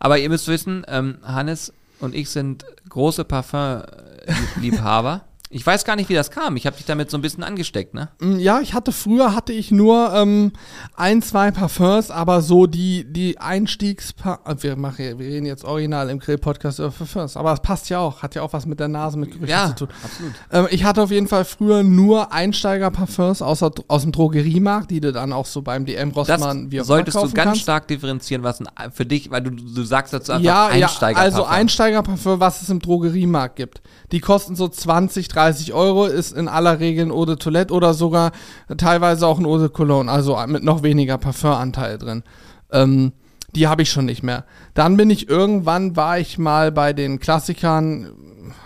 Aber 0.00 0.18
ihr 0.18 0.28
müsst 0.28 0.48
wissen, 0.48 0.84
ähm, 0.88 1.18
Hannes 1.22 1.72
und 2.00 2.16
ich 2.16 2.30
sind 2.30 2.64
große 2.88 3.22
Parfum-Liebhaber. 3.24 5.22
Ich 5.50 5.66
weiß 5.66 5.84
gar 5.86 5.96
nicht, 5.96 6.08
wie 6.10 6.14
das 6.14 6.30
kam. 6.30 6.56
Ich 6.56 6.66
habe 6.66 6.76
dich 6.76 6.84
damit 6.84 7.10
so 7.10 7.16
ein 7.16 7.22
bisschen 7.22 7.42
angesteckt, 7.42 7.94
ne? 7.94 8.08
Mm, 8.20 8.38
Ja, 8.38 8.60
ich 8.60 8.74
hatte 8.74 8.92
früher 8.92 9.34
hatte 9.34 9.52
ich 9.54 9.70
nur 9.70 10.12
ähm, 10.14 10.52
ein, 10.94 11.22
zwei 11.22 11.50
Parfums, 11.50 12.10
aber 12.10 12.42
so 12.42 12.66
die, 12.66 13.10
die 13.10 13.38
Einstiegs 13.38 14.14
wir 14.60 14.76
machen 14.76 14.98
wir 14.98 15.18
reden 15.26 15.46
jetzt 15.46 15.64
original 15.64 16.10
im 16.10 16.18
Grill-Podcast 16.18 16.80
über 16.80 16.90
Parfums, 16.90 17.36
aber 17.36 17.52
es 17.54 17.60
passt 17.60 17.88
ja 17.88 17.98
auch, 17.98 18.22
hat 18.22 18.34
ja 18.34 18.42
auch 18.42 18.52
was 18.52 18.66
mit 18.66 18.78
der 18.78 18.88
Nase, 18.88 19.18
mit 19.18 19.30
Gerüchen 19.30 19.48
Ja, 19.48 19.68
zu 19.74 19.86
tun. 19.86 19.88
absolut. 20.04 20.32
Ähm, 20.52 20.66
ich 20.70 20.84
hatte 20.84 21.02
auf 21.02 21.10
jeden 21.10 21.28
Fall 21.28 21.44
früher 21.46 21.82
nur 21.82 22.30
Einsteiger-Parfums 22.32 23.42
aus, 23.42 23.60
der- 23.60 23.72
aus 23.88 24.02
dem 24.02 24.12
Drogeriemarkt, 24.12 24.90
die 24.90 25.00
du 25.00 25.12
dann 25.12 25.32
auch 25.32 25.46
so 25.46 25.62
beim 25.62 25.86
DM 25.86 26.12
Das 26.12 26.28
Rossmann 26.28 26.70
wie 26.70 26.80
auch 26.80 26.84
solltest 26.84 27.16
du 27.16 27.20
ganz 27.22 27.34
kannst. 27.34 27.60
stark 27.62 27.88
differenzieren, 27.88 28.42
was 28.42 28.60
ein, 28.60 28.92
für 28.92 29.06
dich, 29.06 29.30
weil 29.30 29.42
du, 29.42 29.50
du 29.50 29.82
sagst 29.82 30.12
dazu 30.12 30.32
einfach 30.32 30.44
Ja, 30.44 30.74
ja, 30.74 30.86
Einsteiger. 30.86 31.18
also 31.18 31.44
Einsteigerparfum, 31.44 32.40
was 32.40 32.62
es 32.62 32.68
im 32.68 32.80
Drogeriemarkt 32.80 33.56
gibt. 33.56 33.80
Die 34.12 34.20
kosten 34.20 34.56
so 34.56 34.68
20, 34.68 35.28
30 35.38 35.72
Euro, 35.72 36.06
ist 36.06 36.36
in 36.36 36.48
aller 36.48 36.80
Regel 36.80 37.06
ein 37.06 37.10
Eau 37.12 37.24
de 37.24 37.36
Toilette 37.36 37.72
oder 37.72 37.94
sogar 37.94 38.32
teilweise 38.76 39.24
auch 39.24 39.38
ein 39.38 39.46
Eau 39.46 39.58
de 39.58 39.68
Cologne, 39.68 40.10
also 40.10 40.36
mit 40.48 40.64
noch 40.64 40.82
weniger 40.82 41.16
Parfumanteil 41.16 41.96
drin. 41.96 42.24
Ähm, 42.72 43.12
die 43.54 43.68
habe 43.68 43.82
ich 43.82 43.90
schon 43.90 44.04
nicht 44.04 44.24
mehr. 44.24 44.44
Dann 44.74 44.96
bin 44.96 45.10
ich 45.10 45.28
irgendwann, 45.28 45.94
war 45.94 46.18
ich 46.18 46.38
mal 46.38 46.72
bei 46.72 46.92
den 46.92 47.20
Klassikern, 47.20 48.10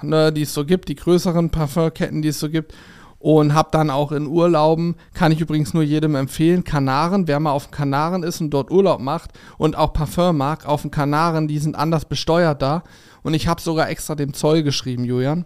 ne, 0.01 0.33
die 0.33 0.43
es 0.43 0.55
so 0.55 0.65
gibt, 0.65 0.89
die 0.89 0.95
größeren 0.95 1.51
Parfumketten, 1.51 2.23
die 2.23 2.29
es 2.29 2.41
so 2.41 2.49
gibt. 2.49 2.73
Und 3.19 3.55
habe 3.55 3.69
dann 3.71 3.91
auch 3.91 4.11
in 4.11 4.27
Urlauben, 4.27 4.97
kann 5.15 5.31
ich 5.31 5.41
übrigens 5.41 5.75
nur 5.75 5.85
jedem 5.85 6.17
empfehlen, 6.17 6.65
Kanaren, 6.65 7.29
wer 7.29 7.39
mal 7.39 7.53
auf 7.53 7.67
den 7.67 7.71
Kanaren 7.73 8.25
ist 8.25 8.41
und 8.41 8.51
dort 8.51 8.73
Urlaub 8.73 9.01
macht 9.01 9.31
und 9.59 9.77
auch 9.77 9.93
Parfum 9.93 10.39
mag, 10.39 10.67
auf 10.67 10.83
den 10.83 10.91
Kanaren, 10.91 11.47
die 11.47 11.59
sind 11.59 11.77
anders 11.77 12.07
besteuert 12.07 12.63
da. 12.63 12.83
Und 13.23 13.35
ich 13.35 13.47
habe 13.47 13.61
sogar 13.61 13.91
extra 13.91 14.17
dem 14.17 14.35
Zoll 14.35 14.65
geschrieben, 14.65 15.05
Julian. 15.05 15.45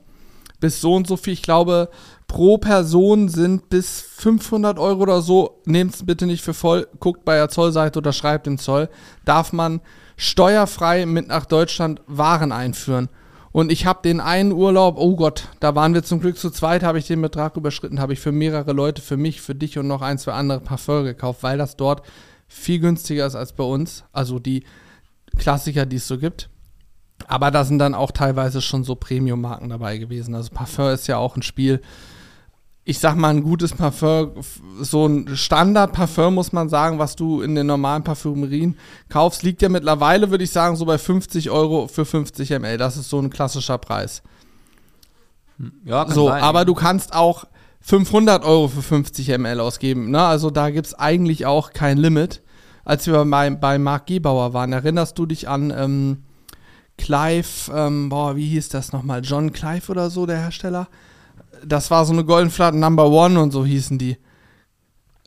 Bis 0.61 0.81
so 0.81 0.95
und 0.95 1.07
so 1.07 1.17
viel, 1.17 1.35
ich 1.35 1.43
glaube, 1.43 1.91
pro 2.29 2.59
Person 2.59 3.29
sind 3.29 3.69
bis 3.69 4.01
500 4.01 4.79
Euro 4.79 5.03
oder 5.03 5.23
so, 5.23 5.61
nehmt 5.65 5.95
es 5.95 6.07
bitte 6.07 6.27
nicht 6.27 6.43
für 6.43 6.55
voll, 6.55 6.89
guckt 6.99 7.25
bei 7.25 7.37
der 7.37 7.49
Zollseite 7.49 7.99
oder 7.99 8.13
schreibt 8.13 8.47
dem 8.47 8.59
Zoll, 8.59 8.89
darf 9.25 9.53
man 9.53 9.81
steuerfrei 10.17 11.07
mit 11.07 11.29
nach 11.29 11.45
Deutschland 11.45 12.01
Waren 12.07 12.53
einführen. 12.53 13.09
Und 13.53 13.73
ich 13.73 13.87
habe 13.87 14.01
den 14.03 14.21
einen 14.21 14.53
Urlaub, 14.53 14.97
oh 14.99 15.17
Gott, 15.17 15.49
da 15.61 15.75
waren 15.75 15.95
wir 15.95 16.03
zum 16.03 16.21
Glück 16.21 16.37
zu 16.37 16.51
zweit, 16.51 16.83
habe 16.83 16.99
ich 16.99 17.07
den 17.07 17.23
Betrag 17.23 17.57
überschritten, 17.57 18.01
habe 18.01 18.13
ich 18.13 18.21
für 18.21 18.33
mehrere 18.33 18.73
Leute, 18.73 19.01
für 19.01 19.17
mich, 19.17 19.41
für 19.41 19.55
dich 19.55 19.79
und 19.79 19.87
noch 19.87 20.03
ein, 20.03 20.19
zwei 20.19 20.33
andere 20.33 20.61
Parfum 20.61 21.05
gekauft, 21.05 21.43
weil 21.43 21.57
das 21.57 21.77
dort 21.77 22.03
viel 22.49 22.81
günstiger 22.81 23.27
ist 23.27 23.35
als 23.35 23.55
bei 23.55 23.65
uns. 23.65 24.05
Also 24.13 24.39
die 24.39 24.65
Klassiker, 25.39 25.87
die 25.87 25.97
es 25.97 26.07
so 26.07 26.19
gibt. 26.19 26.51
Aber 27.29 27.51
da 27.51 27.65
sind 27.65 27.79
dann 27.79 27.95
auch 27.95 28.11
teilweise 28.13 28.61
schon 28.63 28.85
so 28.85 28.95
Premium-Marken 28.95 29.69
dabei 29.69 29.99
gewesen. 29.99 30.35
Also 30.35 30.51
Parfum 30.53 30.89
ist 30.89 31.07
ja 31.07 31.17
auch 31.17 31.37
ein 31.37 31.43
Spiel. 31.43 31.81
Ich 32.85 33.01
sag 33.01 33.17
mal, 33.17 33.31
ein 33.31 33.43
gutes 33.43 33.73
Parfum, 33.73 34.33
so 34.81 35.07
ein 35.07 35.35
Standard-Parfum, 35.37 36.35
muss 36.35 36.53
man 36.53 36.69
sagen, 36.69 37.01
was 37.01 37.17
du 37.17 37.41
in 37.41 37.57
den 37.57 37.67
normalen 37.67 38.05
Parfümerien 38.05 38.77
kaufst, 39.09 39.43
liegt 39.43 39.61
ja 39.63 39.69
mittlerweile, 39.69 40.31
würde 40.31 40.45
ich 40.45 40.53
sagen, 40.53 40.77
so 40.77 40.85
bei 40.85 40.99
50 40.99 41.51
Euro 41.51 41.89
für 41.89 42.05
50 42.05 42.51
ml. 42.51 42.79
Das 42.79 42.97
ist 42.97 43.11
so 43.11 43.19
ein 43.19 43.31
klassischer 43.31 43.79
Preis. 43.79 44.23
ja, 45.85 46.05
kann 46.05 46.15
So, 46.15 46.29
sein. 46.29 46.43
aber 46.45 46.65
du 46.65 46.75
kannst 46.75 47.13
auch 47.13 47.47
500 47.81 48.45
Euro 48.45 48.69
für 48.69 48.83
50 48.83 49.29
ml 49.39 49.59
ausgeben. 49.61 50.11
Ne? 50.11 50.23
Also 50.23 50.51
da 50.51 50.71
gibt 50.71 50.87
es 50.87 50.95
eigentlich 50.95 51.45
auch 51.47 51.73
kein 51.73 51.99
Limit. 51.99 52.43
Als 52.85 53.07
wir 53.09 53.25
bei, 53.25 53.51
bei 53.51 53.79
Marc 53.79 54.07
Gebauer 54.07 54.53
waren, 54.53 54.73
erinnerst 54.73 55.19
du 55.19 55.27
dich 55.27 55.49
an 55.49 55.73
ähm, 55.77 56.23
Clive, 56.99 57.71
ähm, 57.73 58.09
boah, 58.09 58.37
wie 58.37 58.49
hieß 58.49 58.69
das 58.71 58.93
nochmal? 58.93 59.23
John 59.23 59.53
Clive 59.53 59.91
oder 59.91 60.11
so, 60.11 60.27
der 60.27 60.39
Hersteller? 60.39 60.89
Das 61.65 61.91
war 61.91 62.05
so 62.05 62.13
eine 62.13 62.25
Goldenflatte 62.25 62.77
Number 62.77 63.09
One 63.11 63.41
und 63.41 63.51
so 63.51 63.65
hießen 63.65 63.99
die. 63.99 64.17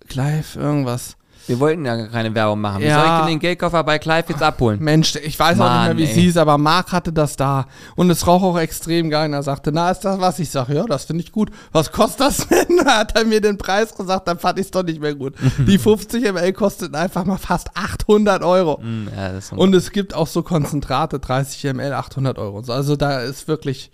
Clive, 0.07 0.59
irgendwas. 0.59 1.15
Wir 1.49 1.59
wollten 1.59 1.83
ja 1.83 1.95
gar 1.95 2.07
keine 2.07 2.33
Werbung 2.35 2.61
machen. 2.61 2.81
Wie 2.81 2.85
Ja. 2.85 2.95
soll 2.99 3.05
ich 3.11 3.17
denn 3.21 3.27
den 3.27 3.39
Geldkoffer 3.39 3.83
bei 3.83 3.97
Clive 3.97 4.25
jetzt 4.29 4.43
abholen? 4.43 4.77
Mensch, 4.81 5.15
ich 5.15 5.37
weiß 5.39 5.59
auch 5.59 5.63
nicht 5.63 5.69
Mann, 5.73 5.87
mehr, 5.87 5.97
wie 5.97 6.03
es 6.03 6.11
hieß, 6.11 6.37
aber 6.37 6.59
Marc 6.59 6.91
hatte 6.91 7.11
das 7.11 7.35
da. 7.35 7.65
Und 7.95 8.09
es 8.11 8.27
roch 8.27 8.43
auch 8.43 8.59
extrem 8.59 9.09
geil. 9.09 9.27
Und 9.29 9.33
er 9.33 9.41
sagte, 9.41 9.71
na, 9.71 9.89
ist 9.89 10.01
das 10.01 10.19
was? 10.19 10.37
Ich 10.37 10.51
sage, 10.51 10.75
ja, 10.75 10.83
das 10.85 11.05
finde 11.05 11.23
ich 11.23 11.31
gut. 11.31 11.49
Was 11.71 11.91
kostet 11.91 12.19
das 12.21 12.47
denn? 12.47 12.77
Da 12.85 12.99
hat 12.99 13.17
er 13.17 13.25
mir 13.25 13.41
den 13.41 13.57
Preis 13.57 13.95
gesagt, 13.95 14.27
dann 14.27 14.37
fand 14.39 14.59
ich 14.59 14.65
es 14.65 14.71
doch 14.71 14.83
nicht 14.83 15.01
mehr 15.01 15.15
gut. 15.15 15.33
Die 15.67 15.77
50 15.79 16.23
ml 16.31 16.53
kosteten 16.53 16.95
einfach 16.95 17.25
mal 17.25 17.37
fast 17.37 17.69
800 17.75 18.43
Euro. 18.43 18.79
Hm, 18.81 19.09
ja, 19.15 19.31
Und 19.57 19.73
es 19.73 19.91
gibt 19.91 20.13
auch 20.13 20.27
so 20.27 20.43
Konzentrate, 20.43 21.17
30 21.19 21.63
ml, 21.73 21.93
800 21.93 22.37
Euro. 22.37 22.63
Also 22.67 22.95
da 22.95 23.21
ist 23.21 23.47
wirklich, 23.47 23.89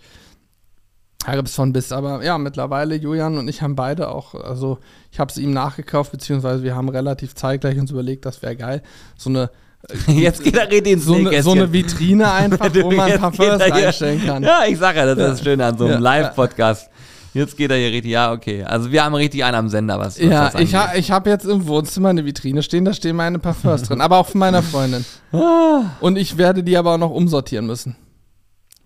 da 1.26 1.34
gibt 1.34 1.48
es 1.48 1.54
von 1.54 1.72
bis. 1.72 1.92
Aber 1.92 2.22
ja, 2.24 2.38
mittlerweile, 2.38 2.94
Julian 2.94 3.36
und 3.36 3.48
ich 3.48 3.60
haben 3.60 3.74
beide 3.74 4.08
auch, 4.08 4.34
also 4.34 4.78
ich 5.10 5.18
habe 5.18 5.30
es 5.30 5.38
ihm 5.38 5.52
nachgekauft, 5.52 6.12
beziehungsweise 6.12 6.62
wir 6.62 6.76
haben 6.76 6.88
relativ 6.88 7.34
zeitgleich 7.34 7.78
uns 7.78 7.90
überlegt, 7.90 8.24
das 8.24 8.42
wäre 8.42 8.56
geil. 8.56 8.82
So 9.16 9.30
eine 9.30 9.50
Jetzt 10.08 10.42
geht 10.42 10.56
er 10.56 10.70
ins 10.72 11.04
so, 11.04 11.14
eine, 11.14 11.42
so 11.42 11.52
eine 11.52 11.72
Vitrine 11.72 12.30
einfach, 12.30 12.74
wo 12.82 12.90
man 12.90 13.18
Parfums 13.18 13.60
reinstellen 13.60 14.24
kann. 14.24 14.42
Ja, 14.42 14.62
ich 14.66 14.78
sag 14.78 14.96
ja, 14.96 15.04
das 15.06 15.18
ist 15.18 15.40
das 15.40 15.42
Schöne 15.44 15.64
an 15.64 15.78
so 15.78 15.84
einem 15.84 15.94
Ja. 15.94 16.00
Live-Podcast. 16.00 16.90
Jetzt 17.34 17.56
geht 17.56 17.70
er 17.70 17.76
hier 17.76 17.92
richtig, 17.92 18.12
ja, 18.12 18.32
okay. 18.32 18.64
Also 18.64 18.90
wir 18.90 19.04
haben 19.04 19.14
richtig 19.14 19.44
einen 19.44 19.56
am 19.56 19.68
Sender, 19.68 19.98
was, 19.98 20.18
was 20.18 20.26
Ja, 20.26 20.48
das 20.48 20.60
ich, 20.60 20.74
ha, 20.74 20.94
ich 20.94 21.10
habe 21.10 21.28
jetzt 21.28 21.44
im 21.44 21.66
Wohnzimmer 21.66 22.08
eine 22.08 22.24
Vitrine 22.24 22.62
stehen, 22.62 22.86
da 22.86 22.94
stehen 22.94 23.14
meine 23.14 23.38
Parfums 23.38 23.82
drin, 23.82 24.00
aber 24.00 24.16
auch 24.16 24.26
von 24.26 24.38
meiner 24.38 24.62
Freundin. 24.62 25.04
Ah. 25.32 25.96
Und 26.00 26.16
ich 26.16 26.38
werde 26.38 26.62
die 26.62 26.78
aber 26.78 26.94
auch 26.94 26.98
noch 26.98 27.10
umsortieren 27.10 27.66
müssen. 27.66 27.96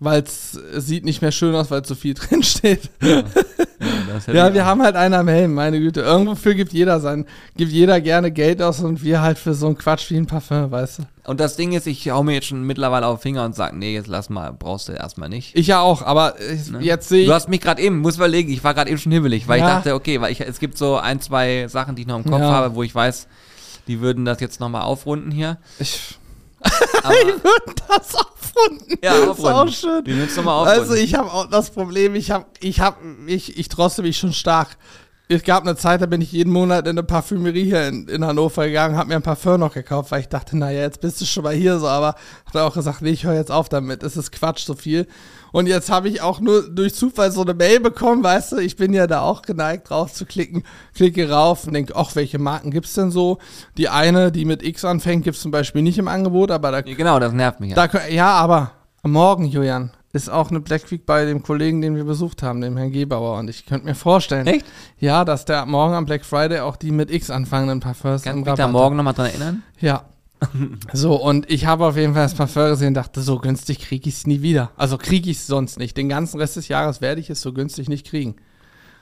Weil 0.03 0.23
es 0.23 0.57
sieht 0.77 1.05
nicht 1.05 1.21
mehr 1.21 1.31
schön 1.31 1.53
aus, 1.53 1.69
weil 1.69 1.83
zu 1.83 1.93
viel 1.93 2.13
drin 2.15 2.41
steht. 2.41 2.89
Hätte 2.99 3.23
Ja, 4.35 4.47
ich 4.47 4.53
wir 4.55 4.63
auch. 4.63 4.65
haben 4.65 4.81
halt 4.81 4.95
einen 4.95 5.13
am 5.13 5.27
Helm, 5.27 5.53
meine 5.53 5.79
Güte. 5.79 6.01
Irgendwofür 6.01 6.55
gibt 6.55 6.73
jeder 6.73 6.99
sein, 6.99 7.25
gibt 7.55 7.71
jeder 7.71 8.01
gerne 8.01 8.31
Geld 8.31 8.63
aus 8.63 8.79
und 8.79 9.03
wir 9.03 9.21
halt 9.21 9.37
für 9.37 9.53
so 9.53 9.67
einen 9.67 9.77
Quatsch 9.77 10.09
wie 10.09 10.17
ein 10.17 10.25
Parfum, 10.25 10.71
weißt 10.71 10.99
du. 10.99 11.03
Und 11.29 11.39
das 11.39 11.55
Ding 11.55 11.73
ist, 11.73 11.85
ich 11.85 12.09
hau 12.09 12.23
mir 12.23 12.33
jetzt 12.33 12.47
schon 12.47 12.63
mittlerweile 12.63 13.05
auf 13.05 13.19
den 13.19 13.21
Finger 13.21 13.45
und 13.45 13.55
sag, 13.55 13.75
nee, 13.75 13.93
jetzt 13.93 14.07
lass 14.07 14.29
mal, 14.31 14.51
brauchst 14.53 14.87
du 14.89 14.93
erstmal 14.93 15.29
nicht. 15.29 15.55
Ich 15.55 15.67
ja 15.67 15.81
auch, 15.81 16.01
aber 16.01 16.33
ich, 16.41 16.67
jetzt 16.83 17.09
sehe 17.09 17.19
ich. 17.21 17.25
Ne? 17.27 17.29
Du 17.29 17.35
hast 17.35 17.47
mich 17.47 17.61
gerade 17.61 17.79
eben, 17.79 17.99
muss 17.99 18.15
überlegen, 18.15 18.51
ich 18.51 18.63
war 18.63 18.73
gerade 18.73 18.89
eben 18.89 18.99
schon 18.99 19.11
hibbelig, 19.11 19.47
weil 19.47 19.59
Ja. 19.59 19.67
ich 19.67 19.71
dachte, 19.75 19.93
okay, 19.93 20.19
weil 20.19 20.31
ich, 20.31 20.41
es 20.41 20.57
gibt 20.59 20.79
so 20.79 20.97
ein, 20.97 21.21
zwei 21.21 21.67
Sachen, 21.67 21.95
die 21.95 22.01
ich 22.01 22.07
noch 22.07 22.17
im 22.17 22.23
Kopf 22.25 22.41
Ja. 22.41 22.49
habe, 22.51 22.73
wo 22.73 22.81
ich 22.81 22.95
weiß, 22.95 23.27
die 23.87 24.01
würden 24.01 24.25
das 24.25 24.39
jetzt 24.39 24.59
nochmal 24.59 24.81
aufrunden 24.81 25.29
hier. 25.29 25.57
ich 25.77 26.17
Aber, 27.03 27.13
würde 27.13 27.75
das 27.87 28.15
aufrunden. 28.15 28.40
Ja, 29.03 29.15
ist 29.23 29.27
aufrunden. 29.29 29.53
auch 29.53 29.69
schön. 29.69 30.03
Die 30.03 30.13
müssen 30.13 30.35
nochmal 30.37 30.61
aufrunden. 30.61 30.81
Also 30.81 30.93
ich 30.95 31.15
habe 31.15 31.31
auch 31.31 31.49
das 31.49 31.71
Problem, 31.71 32.15
ich 32.15 32.31
habe, 32.31 32.45
ich 32.59 32.79
habe, 32.79 32.97
ich, 33.27 33.57
ich 33.57 33.69
droste 33.69 34.01
mich 34.01 34.17
schon 34.17 34.33
stark. 34.33 34.77
Es 35.33 35.43
gab 35.43 35.63
eine 35.63 35.77
Zeit, 35.77 36.01
da 36.01 36.07
bin 36.07 36.19
ich 36.19 36.33
jeden 36.33 36.51
Monat 36.51 36.87
in 36.87 36.91
eine 36.91 37.03
Parfümerie 37.03 37.63
hier 37.63 37.87
in, 37.87 38.05
in 38.09 38.25
Hannover 38.25 38.67
gegangen, 38.67 38.97
habe 38.97 39.07
mir 39.07 39.15
ein 39.15 39.21
Parfum 39.21 39.61
noch 39.61 39.73
gekauft, 39.73 40.11
weil 40.11 40.19
ich 40.19 40.27
dachte, 40.27 40.57
naja, 40.57 40.81
jetzt 40.81 40.99
bist 40.99 41.21
du 41.21 41.25
schon 41.25 41.43
mal 41.43 41.53
hier 41.53 41.79
so, 41.79 41.87
aber 41.87 42.15
habe 42.47 42.63
auch 42.63 42.73
gesagt, 42.73 43.01
nee, 43.01 43.11
ich 43.11 43.23
höre 43.23 43.35
jetzt 43.35 43.49
auf 43.49 43.69
damit, 43.69 44.03
es 44.03 44.17
ist 44.17 44.33
Quatsch 44.33 44.65
so 44.65 44.73
viel. 44.73 45.07
Und 45.53 45.67
jetzt 45.67 45.89
habe 45.89 46.09
ich 46.09 46.21
auch 46.21 46.41
nur 46.41 46.69
durch 46.69 46.95
Zufall 46.95 47.31
so 47.31 47.43
eine 47.43 47.53
Mail 47.53 47.79
bekommen, 47.79 48.21
weißt 48.25 48.51
du, 48.51 48.57
ich 48.57 48.75
bin 48.75 48.93
ja 48.93 49.07
da 49.07 49.21
auch 49.21 49.41
geneigt 49.41 49.89
drauf 49.89 50.11
zu 50.11 50.25
klicken, 50.25 50.63
klicke 50.95 51.29
rauf 51.29 51.65
und 51.65 51.73
denke, 51.73 51.95
ach, 51.95 52.13
welche 52.15 52.37
Marken 52.37 52.69
gibt's 52.69 52.93
denn 52.95 53.09
so? 53.09 53.37
Die 53.77 53.87
eine, 53.87 54.33
die 54.33 54.43
mit 54.43 54.61
X 54.61 54.83
anfängt, 54.83 55.23
gibt's 55.23 55.41
zum 55.41 55.51
Beispiel 55.51 55.81
nicht 55.81 55.97
im 55.97 56.09
Angebot, 56.09 56.51
aber 56.51 56.71
da 56.71 56.81
genau, 56.81 57.19
das 57.19 57.31
nervt 57.31 57.61
mich 57.61 57.73
ja. 57.73 57.87
da, 57.87 58.07
ja, 58.07 58.33
aber 58.33 58.71
morgen, 59.03 59.45
Julian, 59.45 59.91
ist 60.13 60.29
auch 60.29 60.49
eine 60.49 60.59
Black 60.59 60.91
Week 60.91 61.05
bei 61.05 61.25
dem 61.25 61.43
Kollegen, 61.43 61.81
den 61.81 61.95
wir 61.95 62.03
besucht 62.03 62.43
haben, 62.43 62.61
dem 62.61 62.77
Herrn 62.77 62.91
Gebauer. 62.91 63.37
Und 63.39 63.49
ich 63.49 63.65
könnte 63.65 63.85
mir 63.85 63.95
vorstellen, 63.95 64.47
Echt? 64.47 64.65
ja, 64.99 65.23
dass 65.23 65.45
der 65.45 65.65
morgen 65.65 65.93
am 65.93 66.05
Black 66.05 66.25
Friday 66.25 66.59
auch 66.59 66.75
die 66.75 66.91
mit 66.91 67.09
X 67.11 67.29
anfangenden 67.29 67.79
Parfums 67.79 68.23
Kannst 68.23 68.37
im 68.37 68.43
du 68.43 68.51
mich 68.51 68.57
da 68.57 68.67
morgen 68.67 68.97
nochmal 68.97 69.13
dran 69.13 69.27
erinnern? 69.27 69.63
Ja. 69.79 70.05
so, 70.93 71.15
und 71.15 71.49
ich 71.51 71.65
habe 71.65 71.85
auf 71.85 71.95
jeden 71.95 72.13
Fall 72.13 72.23
das 72.23 72.33
Parfum 72.33 72.69
gesehen 72.69 72.89
und 72.89 72.93
dachte, 72.95 73.21
so 73.21 73.39
günstig 73.39 73.79
kriege 73.79 74.09
ich 74.09 74.15
es 74.15 74.27
nie 74.27 74.41
wieder. 74.41 74.71
Also 74.75 74.97
kriege 74.97 75.29
ich 75.29 75.37
es 75.37 75.47
sonst 75.47 75.77
nicht. 75.77 75.95
Den 75.97 76.09
ganzen 76.09 76.39
Rest 76.39 76.55
des 76.55 76.67
Jahres 76.67 76.99
werde 76.99 77.21
ich 77.21 77.29
es 77.29 77.41
so 77.41 77.53
günstig 77.53 77.89
nicht 77.89 78.07
kriegen. 78.07 78.35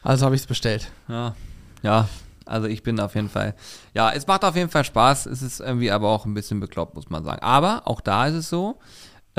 Also 0.03 0.25
habe 0.25 0.35
ich 0.35 0.41
es 0.41 0.47
bestellt. 0.47 0.91
Ja. 1.07 1.35
Ja, 1.81 2.09
also 2.45 2.67
ich 2.67 2.83
bin 2.83 2.99
auf 2.99 3.15
jeden 3.15 3.29
Fall. 3.29 3.55
Ja, 3.93 4.11
es 4.11 4.27
macht 4.27 4.43
auf 4.43 4.55
jeden 4.55 4.69
Fall 4.69 4.83
Spaß. 4.83 5.27
Es 5.27 5.41
ist 5.41 5.59
irgendwie 5.59 5.91
aber 5.91 6.09
auch 6.09 6.25
ein 6.25 6.33
bisschen 6.33 6.59
bekloppt, 6.59 6.95
muss 6.95 7.09
man 7.09 7.23
sagen. 7.23 7.41
Aber 7.41 7.83
auch 7.85 8.01
da 8.01 8.27
ist 8.27 8.35
es 8.35 8.49
so. 8.49 8.79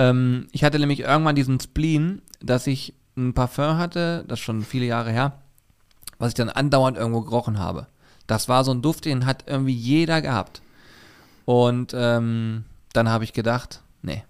Ähm, 0.00 0.46
ich 0.52 0.64
hatte 0.64 0.78
nämlich 0.78 1.00
irgendwann 1.00 1.36
diesen 1.36 1.60
Spleen, 1.60 2.22
dass 2.40 2.66
ich 2.66 2.94
ein 3.16 3.34
Parfum 3.34 3.76
hatte, 3.76 4.24
das 4.26 4.38
ist 4.38 4.44
schon 4.44 4.62
viele 4.62 4.86
Jahre 4.86 5.10
her, 5.10 5.34
was 6.18 6.28
ich 6.28 6.34
dann 6.34 6.48
andauernd 6.48 6.96
irgendwo 6.96 7.20
gerochen 7.20 7.58
habe. 7.58 7.86
Das 8.26 8.48
war 8.48 8.64
so 8.64 8.72
ein 8.72 8.82
Duft, 8.82 9.04
den 9.04 9.26
hat 9.26 9.44
irgendwie 9.46 9.74
jeder 9.74 10.22
gehabt. 10.22 10.62
Und 11.44 11.92
ähm, 11.94 12.64
dann 12.92 13.08
habe 13.08 13.24
ich 13.24 13.32
gedacht, 13.32 13.82
nee, 14.02 14.22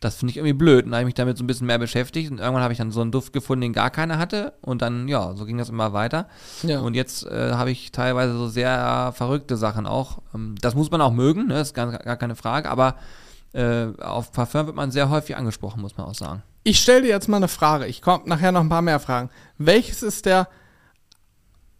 das 0.00 0.16
finde 0.16 0.32
ich 0.32 0.36
irgendwie 0.36 0.54
blöd. 0.54 0.84
Und 0.84 0.90
dann 0.90 0.98
habe 0.98 1.02
ich 1.02 1.14
mich 1.14 1.14
damit 1.14 1.38
so 1.38 1.44
ein 1.44 1.46
bisschen 1.46 1.68
mehr 1.68 1.78
beschäftigt. 1.78 2.30
Und 2.30 2.38
irgendwann 2.38 2.64
habe 2.64 2.72
ich 2.72 2.78
dann 2.78 2.90
so 2.90 3.00
einen 3.00 3.12
Duft 3.12 3.32
gefunden, 3.32 3.62
den 3.62 3.72
gar 3.72 3.90
keiner 3.90 4.18
hatte. 4.18 4.52
Und 4.60 4.82
dann, 4.82 5.06
ja, 5.06 5.34
so 5.36 5.44
ging 5.44 5.56
das 5.56 5.68
immer 5.68 5.92
weiter. 5.92 6.28
Ja. 6.64 6.80
Und 6.80 6.94
jetzt 6.94 7.24
äh, 7.26 7.52
habe 7.52 7.70
ich 7.70 7.92
teilweise 7.92 8.36
so 8.36 8.48
sehr 8.48 9.12
verrückte 9.14 9.56
Sachen 9.56 9.86
auch. 9.86 10.18
Ähm, 10.34 10.56
das 10.60 10.74
muss 10.74 10.90
man 10.90 11.00
auch 11.00 11.12
mögen, 11.12 11.46
ne? 11.46 11.60
ist 11.60 11.74
gar, 11.74 11.92
gar 11.92 12.16
keine 12.16 12.34
Frage. 12.34 12.68
Aber 12.68 12.96
äh, 13.52 13.88
auf 14.00 14.32
Parfum 14.32 14.66
wird 14.66 14.76
man 14.76 14.90
sehr 14.90 15.10
häufig 15.10 15.36
angesprochen, 15.36 15.82
muss 15.82 15.96
man 15.96 16.06
auch 16.06 16.14
sagen. 16.14 16.42
Ich 16.64 16.80
stelle 16.80 17.02
dir 17.02 17.08
jetzt 17.08 17.28
mal 17.28 17.38
eine 17.38 17.48
Frage. 17.48 17.86
Ich 17.86 18.02
komme 18.02 18.24
nachher 18.26 18.52
noch 18.52 18.60
ein 18.60 18.68
paar 18.68 18.82
mehr 18.82 19.00
Fragen. 19.00 19.30
Welches 19.58 20.02
ist 20.02 20.26
der 20.26 20.48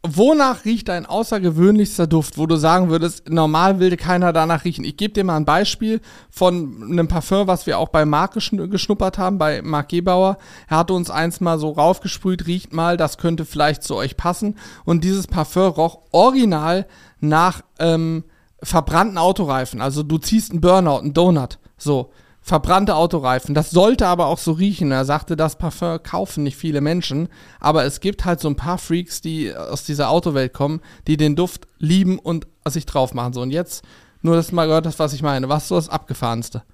Wonach 0.05 0.65
riecht 0.65 0.89
dein 0.89 1.07
außergewöhnlichster 1.07 2.09
Duft, 2.09 2.37
wo 2.37 2.47
du 2.47 2.57
sagen 2.57 2.91
würdest, 2.91 3.29
normal 3.29 3.79
will 3.79 3.97
keiner 3.97 4.33
danach 4.33 4.65
riechen? 4.65 4.85
Ich 4.85 4.97
gebe 4.97 5.15
dir 5.15 5.23
mal 5.23 5.37
ein 5.37 5.45
Beispiel 5.45 6.01
von 6.29 6.89
einem 6.91 7.07
Parfum, 7.07 7.47
was 7.47 7.69
wir 7.69 7.79
auch 7.79 7.89
bei 7.89 8.05
Marc 8.05 8.33
geschnuppert 8.35 9.19
haben, 9.19 9.39
bei 9.39 9.63
Marc 9.63 9.91
Gebauer. 9.91 10.39
Er 10.69 10.79
hatte 10.79 10.93
uns 10.95 11.09
eins 11.09 11.41
mal 11.41 11.57
so 11.61 11.71
raufgesprüht, 11.71 12.49
riecht 12.49 12.73
mal, 12.73 12.97
das 12.97 13.17
könnte 13.17 13.45
vielleicht 13.45 13.85
zu 13.85 13.95
euch 13.95 14.17
passen. 14.17 14.57
Und 14.85 15.05
dieses 15.05 15.29
Parfum 15.29 15.71
roch 15.71 16.01
original 16.11 16.87
nach 17.21 17.63
ähm, 17.79 18.25
verbrannten 18.63 19.19
Autoreifen. 19.19 19.81
Also 19.81 20.03
du 20.03 20.19
ziehst 20.19 20.51
einen 20.51 20.61
Burnout, 20.61 20.99
einen 20.99 21.15
Donut. 21.15 21.59
So 21.77 22.13
verbrannte 22.43 22.97
Autoreifen. 22.97 23.55
Das 23.55 23.71
sollte 23.71 24.09
aber 24.09 24.27
auch 24.27 24.39
so 24.39 24.53
riechen. 24.53 24.91
Er 24.91 25.05
sagte, 25.05 25.37
das 25.37 25.57
Parfum 25.57 26.03
kaufen 26.03 26.43
nicht 26.43 26.57
viele 26.57 26.81
Menschen, 26.81 27.29
aber 27.61 27.85
es 27.85 28.01
gibt 28.01 28.25
halt 28.25 28.41
so 28.41 28.49
ein 28.49 28.57
paar 28.57 28.79
Freaks, 28.79 29.21
die 29.21 29.55
aus 29.55 29.85
dieser 29.85 30.11
Autowelt 30.11 30.53
kommen, 30.53 30.81
die 31.07 31.17
den 31.17 31.37
Duft 31.37 31.67
lieben 31.79 32.19
und 32.19 32.49
sich 32.67 32.85
drauf 32.85 33.15
machen. 33.15 33.33
So, 33.33 33.43
und 33.43 33.53
jetzt, 33.53 33.85
nur 34.23 34.35
dass 34.35 34.49
du 34.49 34.57
mal 34.57 34.67
gehört 34.67 34.87
hast, 34.87 34.99
was 34.99 35.13
ich 35.13 35.23
meine. 35.23 35.49
Was 35.49 35.69
so 35.69 35.77
das 35.77 35.89
Abgefahrenste? 35.89 36.65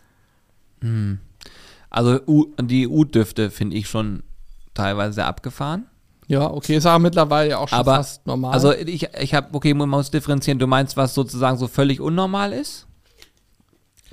Hm. 0.81 1.20
Also 1.90 2.20
U 2.27 2.46
die 2.61 2.88
U-Düfte 2.88 3.51
finde 3.51 3.77
ich 3.77 3.88
schon 3.88 4.22
teilweise 4.74 5.14
sehr 5.14 5.27
abgefahren. 5.27 5.87
Ja, 6.29 6.51
okay, 6.51 6.77
ist 6.77 6.85
aber 6.87 6.99
mittlerweile 6.99 7.51
ja 7.51 7.59
auch 7.59 7.69
schon 7.69 7.79
aber, 7.79 7.97
fast 7.97 8.27
normal. 8.27 8.53
Also 8.53 8.73
ich, 8.73 9.09
ich 9.19 9.35
habe, 9.35 9.49
okay, 9.53 9.73
man 9.73 9.88
muss 9.88 10.11
differenzieren. 10.11 10.59
Du 10.59 10.67
meinst, 10.67 10.97
was 10.97 11.14
sozusagen 11.14 11.57
so 11.57 11.69
völlig 11.69 12.01
unnormal 12.01 12.53
ist? 12.53 12.87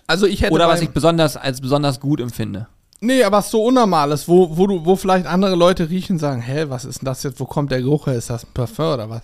Also 0.07 0.25
ich 0.25 0.41
hätte 0.41 0.53
Oder 0.53 0.67
was 0.69 0.81
ich 0.81 0.89
besonders 0.89 1.35
als 1.35 1.59
besonders 1.59 1.99
gut 1.99 2.21
empfinde. 2.21 2.67
Nee, 3.01 3.23
aber 3.23 3.37
was 3.37 3.51
so 3.51 3.63
unnormal 3.65 4.11
ist, 4.11 4.27
wo, 4.29 4.55
wo, 4.55 4.65
du, 4.65 4.85
wo 4.85 4.95
vielleicht 4.95 5.25
andere 5.25 5.55
Leute 5.55 5.89
riechen 5.89 6.13
und 6.13 6.19
sagen, 6.19 6.41
hä, 6.41 6.65
was 6.69 6.85
ist 6.85 7.01
denn 7.01 7.05
das 7.05 7.21
jetzt, 7.23 7.39
wo 7.39 7.45
kommt 7.45 7.71
der 7.71 7.81
Geruch 7.81 8.07
her, 8.07 8.15
ist 8.15 8.29
das 8.29 8.45
ein 8.45 8.53
Parfum 8.53 8.93
oder 8.93 9.09
was? 9.09 9.23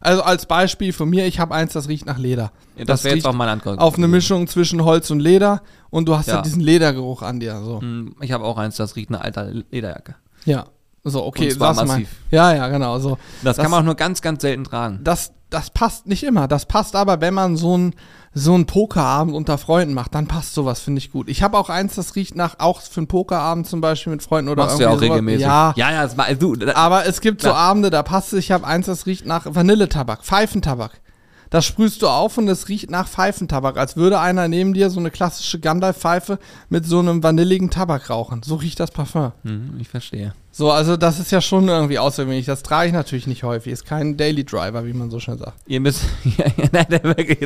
Also 0.00 0.22
als 0.22 0.46
Beispiel 0.46 0.92
von 0.92 1.10
mir, 1.10 1.26
ich 1.26 1.40
habe 1.40 1.52
eins, 1.54 1.72
das 1.72 1.88
riecht 1.88 2.06
nach 2.06 2.18
Leder. 2.18 2.52
Ja, 2.76 2.84
das 2.84 3.02
wäre 3.02 3.16
jetzt 3.16 3.26
auch 3.26 3.32
meine 3.32 3.50
Antwort. 3.50 3.80
Auf 3.80 3.96
eine 3.96 4.06
Mischung 4.06 4.46
zwischen 4.46 4.84
Holz 4.84 5.10
und 5.10 5.18
Leder 5.18 5.62
und 5.90 6.08
du 6.08 6.16
hast 6.16 6.28
Ja. 6.28 6.36
ja 6.36 6.42
diesen 6.42 6.60
Ledergeruch 6.60 7.22
an 7.22 7.40
dir. 7.40 7.60
So. 7.64 7.80
Hm, 7.80 8.14
Ich 8.20 8.30
habe 8.30 8.44
auch 8.44 8.58
eins, 8.58 8.76
das 8.76 8.94
riecht 8.94 9.10
nach 9.10 9.22
alter 9.22 9.50
Lederjacke. 9.50 10.14
Ja. 10.44 10.66
So, 11.04 11.24
okay, 11.24 11.44
Und 11.44 11.52
zwar 11.52 11.74
sag's 11.74 11.88
mal. 11.88 11.94
massiv. 11.94 12.08
Ja, 12.30 12.54
ja, 12.54 12.68
genau. 12.68 12.98
So. 12.98 13.18
Das, 13.42 13.56
Das- 13.56 13.62
kann 13.62 13.70
man 13.70 13.80
auch 13.80 13.84
nur 13.86 13.94
ganz, 13.94 14.20
ganz 14.20 14.42
selten 14.42 14.64
tragen. 14.64 15.00
Das, 15.04 15.32
das 15.50 15.70
passt 15.70 16.06
nicht 16.06 16.24
immer. 16.24 16.48
Das 16.48 16.66
passt 16.66 16.96
aber, 16.96 17.20
wenn 17.20 17.34
man 17.34 17.56
so 17.56 17.76
ein 17.76 17.94
so 18.34 18.54
einen 18.54 18.66
Pokerabend 18.66 19.34
unter 19.34 19.58
Freunden 19.58 19.94
macht, 19.94 20.14
dann 20.14 20.26
passt 20.26 20.54
sowas, 20.54 20.80
finde 20.80 20.98
ich 20.98 21.10
gut. 21.10 21.28
Ich 21.28 21.42
habe 21.42 21.58
auch 21.58 21.70
eins, 21.70 21.94
das 21.94 22.14
riecht 22.14 22.36
nach, 22.36 22.56
auch 22.58 22.80
für 22.80 23.00
einen 23.00 23.08
Pokerabend 23.08 23.66
zum 23.66 23.80
Beispiel 23.80 24.12
mit 24.12 24.22
Freunden 24.22 24.50
oder 24.50 24.64
Machst 24.64 24.78
du 24.78 24.82
ja 24.82 24.90
auch 24.90 24.92
irgendwie 24.94 25.12
regelmäßig. 25.12 25.42
Ja, 25.42 25.72
ja, 25.76 25.90
ja 25.90 26.02
das 26.02 26.16
war, 26.16 26.32
du, 26.34 26.54
da, 26.54 26.74
Aber 26.74 27.06
es 27.06 27.20
gibt 27.20 27.42
so. 27.42 27.52
Abende, 27.52 27.90
da 27.90 28.02
passt 28.02 28.32
es. 28.32 28.40
Ich 28.40 28.50
habe 28.52 28.66
eins, 28.66 28.86
das 28.86 29.06
riecht 29.06 29.26
nach 29.26 29.46
Vanilletabak, 29.46 30.24
Pfeifentabak. 30.24 31.00
Das 31.50 31.64
sprühst 31.64 32.02
du 32.02 32.08
auf 32.08 32.36
und 32.38 32.48
es 32.48 32.68
riecht 32.68 32.90
nach 32.90 33.08
Pfeifentabak, 33.08 33.76
als 33.76 33.96
würde 33.96 34.20
einer 34.20 34.48
neben 34.48 34.74
dir 34.74 34.90
so 34.90 35.00
eine 35.00 35.10
klassische 35.10 35.58
Gandalf-Pfeife 35.58 36.38
mit 36.68 36.86
so 36.86 36.98
einem 36.98 37.22
vanilligen 37.22 37.70
Tabak 37.70 38.10
rauchen. 38.10 38.42
So 38.42 38.56
riecht 38.56 38.80
das 38.80 38.90
Parfum. 38.90 39.32
hm, 39.44 39.76
ich 39.80 39.88
verstehe. 39.88 40.34
So, 40.50 40.70
also 40.70 40.96
das 40.96 41.18
ist 41.20 41.30
ja 41.30 41.40
schon 41.40 41.68
irgendwie 41.68 41.98
außergewöhnlich. 41.98 42.46
Das 42.46 42.62
trage 42.62 42.88
ich 42.88 42.92
natürlich 42.92 43.26
nicht 43.26 43.44
häufig. 43.44 43.72
Ist 43.72 43.86
kein 43.86 44.16
Daily 44.16 44.44
Driver, 44.44 44.84
wie 44.86 44.92
man 44.92 45.10
so 45.10 45.20
schön 45.20 45.38
sagt. 45.38 45.56
Ihr 45.66 45.80
müsst, 45.80 46.02
ja, 46.24 46.46
ja, 46.56 46.64
nein, 46.72 46.86
der 46.90 47.04
wirklich, 47.04 47.38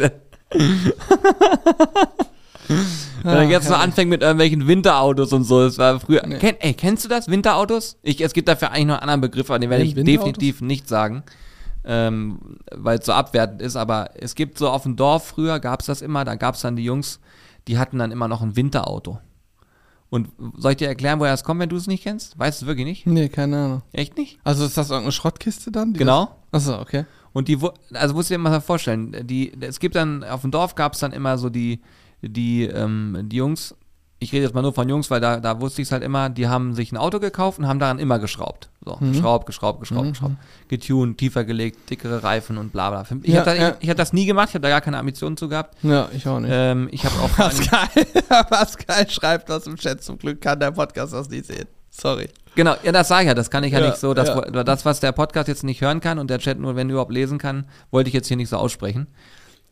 Wenn 3.23 3.37
er 3.37 3.43
jetzt 3.45 3.69
noch 3.69 3.79
anfängt 3.79 4.11
mit 4.11 4.23
irgendwelchen 4.23 4.67
Winterautos 4.67 5.33
und 5.33 5.45
so, 5.45 5.63
das 5.63 5.79
war 5.79 6.01
früher. 6.01 6.27
Nee. 6.27 6.39
Kenn, 6.39 6.57
ey, 6.61 6.75
kennst 6.75 7.05
du 7.05 7.09
das? 7.09 7.29
Winterautos? 7.29 7.99
Ich, 8.03 8.21
es 8.21 8.33
gibt 8.33 8.49
dafür 8.49 8.71
eigentlich 8.71 8.87
noch 8.87 8.95
einen 8.95 9.03
anderen 9.03 9.21
Begriff, 9.21 9.51
aber 9.51 9.59
den 9.59 9.71
werde 9.71 9.85
ich 9.85 9.95
definitiv 9.95 10.61
nicht 10.61 10.89
sagen, 10.89 11.23
ähm, 11.85 12.59
weil 12.71 12.99
es 12.99 13.07
so 13.07 13.13
abwertend 13.13 13.63
ist. 13.63 13.77
Aber 13.77 14.11
es 14.15 14.35
gibt 14.35 14.59
so 14.59 14.71
auf 14.71 14.85
dem 14.85 14.97
Dorf 14.97 15.27
früher, 15.27 15.61
gab 15.61 15.81
es 15.81 15.87
das 15.87 16.03
immer, 16.03 16.25
da 16.25 16.35
gab 16.35 16.55
es 16.55 16.61
dann 16.63 16.77
die 16.77 16.85
Jungs, 16.85 17.21
die 17.69 17.79
hatten 17.79 17.99
dann 17.99 18.11
immer 18.11 18.29
noch 18.29 18.43
ein 18.43 18.57
Winterauto. 18.57 19.19
Und 20.11 20.29
soll 20.59 20.73
ich 20.73 20.77
dir 20.77 20.89
erklären, 20.89 21.21
woher 21.21 21.33
das 21.33 21.43
kommt, 21.43 21.61
wenn 21.61 21.71
du 21.71 21.77
es 21.77 21.87
nicht 21.87 22.03
kennst? 22.03 22.39
Weißt 22.39 22.61
du 22.61 22.67
wirklich 22.67 22.87
nicht? 22.87 23.07
Nee, 23.07 23.31
keine 23.31 23.57
Ahnung. 23.57 23.83
Echt 23.93 24.19
nicht? 24.19 24.39
Also 24.45 24.67
ist 24.67 24.77
das 24.77 24.91
irgendeine 24.91 25.13
Schrottkiste 25.13 25.73
dann? 25.73 25.95
Genau. 25.95 26.37
Das, 26.51 26.69
achso, 26.69 26.83
okay. 26.83 27.07
Und 27.33 27.49
die, 27.49 27.59
also 27.95 28.15
musst 28.15 28.29
du 28.29 28.35
dir 28.35 28.39
mal 28.39 28.61
vorstellen, 28.61 29.17
die, 29.27 29.53
es 29.61 29.81
gibt 29.81 29.95
dann, 29.95 30.23
auf 30.23 30.43
dem 30.43 30.51
Dorf 30.51 30.75
gab 30.75 30.93
es 30.93 30.99
dann 31.01 31.13
immer 31.13 31.39
so 31.39 31.49
die, 31.49 31.81
die, 32.21 32.65
ähm, 32.65 33.21
die 33.25 33.37
Jungs, 33.37 33.75
ich 34.23 34.33
rede 34.33 34.45
jetzt 34.45 34.55
mal 34.55 34.63
nur 34.63 34.73
von 34.73 34.89
Jungs, 34.89 35.11
weil 35.11 35.21
da, 35.21 35.41
da 35.41 35.61
wusste 35.61 35.83
ich 35.83 35.89
es 35.89 35.93
halt 35.93 36.03
immer, 36.03 36.31
die 36.31 36.49
haben 36.49 36.75
sich 36.75 36.93
ein 36.93 36.97
Auto 36.97 37.19
gekauft 37.21 37.59
und 37.59 37.67
haben 37.69 37.79
daran 37.79 37.99
immer 37.99 38.19
geschraubt. 38.19 38.69
So, 38.85 38.97
Mhm. 39.01 39.13
geschraubt, 39.13 39.47
geschraubt, 39.47 39.81
geschraubt, 39.81 40.09
geschraubt. 40.11 40.35
Getuned, 40.69 41.19
tiefer 41.19 41.45
gelegt, 41.45 41.91
dickere 41.91 42.23
Reifen 42.23 42.59
und 42.59 42.73
bla 42.73 42.91
bla. 42.91 43.05
Ich 43.23 43.33
Ja, 43.35 43.41
habe 43.45 43.57
da, 43.57 43.77
ja. 43.81 43.89
hab 43.91 43.97
das 43.97 44.13
nie 44.13 44.27
gemacht, 44.27 44.49
ich 44.51 44.55
habe 44.55 44.63
da 44.63 44.69
gar 44.71 44.81
keine 44.81 44.99
Ambitionen 44.99 45.37
zu 45.37 45.49
gehabt. 45.49 45.77
Ja, 45.83 46.09
ich 46.15 46.27
auch 46.27 46.41
nicht. 46.41 46.51
Ähm, 46.53 46.89
ich 46.91 47.05
habe 47.05 47.15
auch 47.21 47.31
Pascal, 47.37 47.89
Pascal 48.49 49.11
schreibt 49.11 49.49
das 49.51 49.67
im 49.67 49.77
Chat. 49.77 50.03
Zum 50.03 50.19
Glück 50.19 50.41
kann 50.41 50.59
der 50.61 50.71
Podcast 50.71 51.13
das 51.13 51.29
nicht 51.29 51.47
sehen. 51.47 51.67
Sorry. 51.91 52.29
Genau, 52.55 52.75
ja, 52.83 52.93
das 52.93 53.09
sage 53.09 53.23
ich 53.23 53.29
ja, 53.29 53.35
das 53.35 53.51
kann 53.51 53.65
ich 53.65 53.73
ja, 53.73 53.81
Ja, 53.81 53.87
nicht 53.89 53.99
so, 53.99 54.15
das, 54.15 54.31
das, 54.65 54.85
was 54.85 55.01
der 55.01 55.13
Podcast 55.13 55.49
jetzt 55.49 55.63
nicht 55.65 55.81
hören 55.81 56.01
kann 56.01 56.19
und 56.19 56.29
der 56.31 56.39
Chat 56.39 56.59
nur, 56.59 56.77
wenn 56.77 56.89
überhaupt 56.91 57.13
lesen 57.13 57.39
kann, 57.39 57.67
wollte 57.91 58.09
ich 58.09 58.15
jetzt 58.15 58.29
hier 58.29 58.37
nicht 58.37 58.49
so 58.51 58.57
aussprechen. 58.57 59.07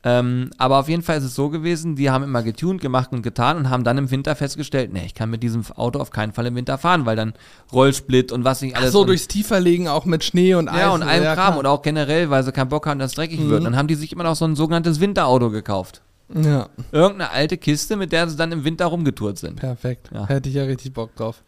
Ähm, 0.02 0.48
aber 0.56 0.78
auf 0.78 0.88
jeden 0.88 1.02
Fall 1.02 1.18
ist 1.18 1.24
es 1.24 1.34
so 1.34 1.50
gewesen, 1.50 1.94
die 1.94 2.10
haben 2.10 2.24
immer 2.24 2.42
getuned, 2.42 2.80
gemacht 2.80 3.10
und 3.12 3.20
getan 3.22 3.58
und 3.58 3.68
haben 3.68 3.84
dann 3.84 3.98
im 3.98 4.10
Winter 4.10 4.34
festgestellt, 4.34 4.92
nee, 4.94 5.02
ich 5.04 5.12
kann 5.14 5.28
mit 5.28 5.42
diesem 5.42 5.62
Auto 5.76 5.98
auf 5.98 6.10
keinen 6.10 6.32
Fall 6.32 6.46
im 6.46 6.54
Winter 6.54 6.78
fahren, 6.78 7.04
weil 7.04 7.16
dann 7.16 7.34
Rollsplit 7.72 8.32
und 8.32 8.44
was 8.44 8.62
nicht 8.62 8.76
alles. 8.76 8.88
Ach 8.88 8.92
so, 8.92 9.04
durchs 9.04 9.28
Tieferlegen 9.28 9.88
auch 9.88 10.06
mit 10.06 10.24
Schnee 10.24 10.54
und 10.54 10.68
Eis. 10.68 10.78
ja, 10.80 10.90
und 10.90 11.02
allem 11.02 11.24
ja, 11.24 11.34
Kram 11.34 11.58
und 11.58 11.66
auch 11.66 11.82
generell, 11.82 12.30
weil 12.30 12.42
sie 12.42 12.52
keinen 12.52 12.70
Bock 12.70 12.86
haben, 12.86 12.98
dass 12.98 13.10
es 13.10 13.16
dreckig 13.16 13.40
Mhm. 13.40 13.50
wird. 13.50 13.64
Dann 13.64 13.76
haben 13.76 13.88
die 13.88 13.94
sich 13.94 14.12
immer 14.12 14.24
noch 14.24 14.36
so 14.36 14.46
ein 14.46 14.56
sogenanntes 14.56 15.00
Winterauto 15.00 15.50
gekauft. 15.50 16.00
Ja, 16.32 16.68
Irgendeine 16.92 17.30
alte 17.32 17.58
Kiste, 17.58 17.96
mit 17.96 18.12
der 18.12 18.28
sie 18.28 18.36
dann 18.36 18.52
im 18.52 18.64
Winter 18.64 18.86
rumgetourt 18.86 19.36
sind. 19.36 19.56
perfekt. 19.56 20.10
Ja. 20.14 20.26
Hätte 20.28 20.48
ich 20.48 20.54
ja 20.54 20.62
richtig 20.64 20.94
Bock 20.94 21.14
drauf. 21.16 21.42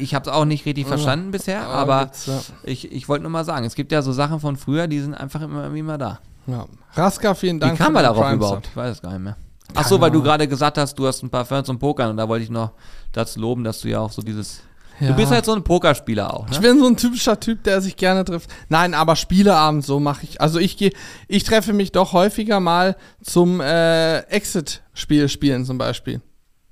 Ich, 0.00 0.14
habe 0.14 0.28
es 0.28 0.36
auch 0.36 0.44
nicht 0.44 0.66
richtig 0.66 0.86
verstanden 0.86 1.30
bisher, 1.30 1.60
Ja, 1.60 1.68
aber 1.68 2.00
gibt's, 2.06 2.26
ja. 2.26 2.40
ich, 2.64 2.90
ich 2.92 3.08
wollte 3.08 3.22
nur 3.22 3.30
mal 3.30 3.44
sagen, 3.44 3.64
es 3.64 3.74
gibt 3.74 3.90
ja 3.92 4.02
so 4.02 4.12
Sachen 4.12 4.40
von 4.40 4.56
früher, 4.56 4.86
die 4.88 4.98
sind 5.00 5.14
einfach 5.14 5.40
immer, 5.42 5.72
immer 5.72 5.96
da. 5.96 6.18
Ja. 6.46 6.66
Raska, 6.94 7.34
vielen 7.34 7.60
Dank. 7.60 7.74
Wie 7.74 7.76
kam 7.82 7.94
den 7.94 8.02
darauf 8.02 8.18
Prime 8.22 8.34
überhaupt? 8.34 8.66
Ich 8.68 8.76
weiß 8.76 8.92
es 8.96 9.02
gar 9.02 9.12
nicht 9.12 9.22
mehr. 9.22 9.36
Ach 9.74 9.86
so, 9.86 10.00
weil 10.00 10.10
du 10.10 10.22
gerade 10.22 10.46
gesagt 10.48 10.78
hast, 10.78 10.94
du 10.98 11.06
hast 11.06 11.22
ein 11.22 11.28
Parfum 11.30 11.64
zum 11.64 11.78
Pokern 11.78 12.10
und 12.10 12.16
da 12.16 12.28
wollte 12.28 12.44
ich 12.44 12.50
noch 12.50 12.70
dazu 13.12 13.40
loben, 13.40 13.64
dass 13.64 13.80
du 13.80 13.88
ja 13.88 14.00
auch 14.00 14.12
so 14.12 14.22
dieses. 14.22 14.60
Ja. 15.00 15.08
Du 15.08 15.14
bist 15.14 15.30
halt 15.30 15.44
so 15.44 15.52
ein 15.52 15.62
Pokerspieler 15.62 16.32
auch, 16.32 16.46
Ich 16.50 16.58
ne? 16.58 16.68
bin 16.68 16.80
so 16.80 16.86
ein 16.86 16.96
typischer 16.96 17.38
Typ, 17.38 17.62
der 17.64 17.82
sich 17.82 17.96
gerne 17.96 18.24
trifft. 18.24 18.48
Nein, 18.70 18.94
aber 18.94 19.14
Spieleabend 19.14 19.84
so 19.84 20.00
mache 20.00 20.24
ich. 20.24 20.40
Also 20.40 20.58
ich 20.58 20.78
gehe, 20.78 20.90
ich 21.28 21.44
treffe 21.44 21.74
mich 21.74 21.92
doch 21.92 22.14
häufiger 22.14 22.60
mal 22.60 22.96
zum 23.22 23.60
äh, 23.60 24.20
Exit-Spiel 24.20 25.28
spielen 25.28 25.66
zum 25.66 25.76
Beispiel. 25.76 26.22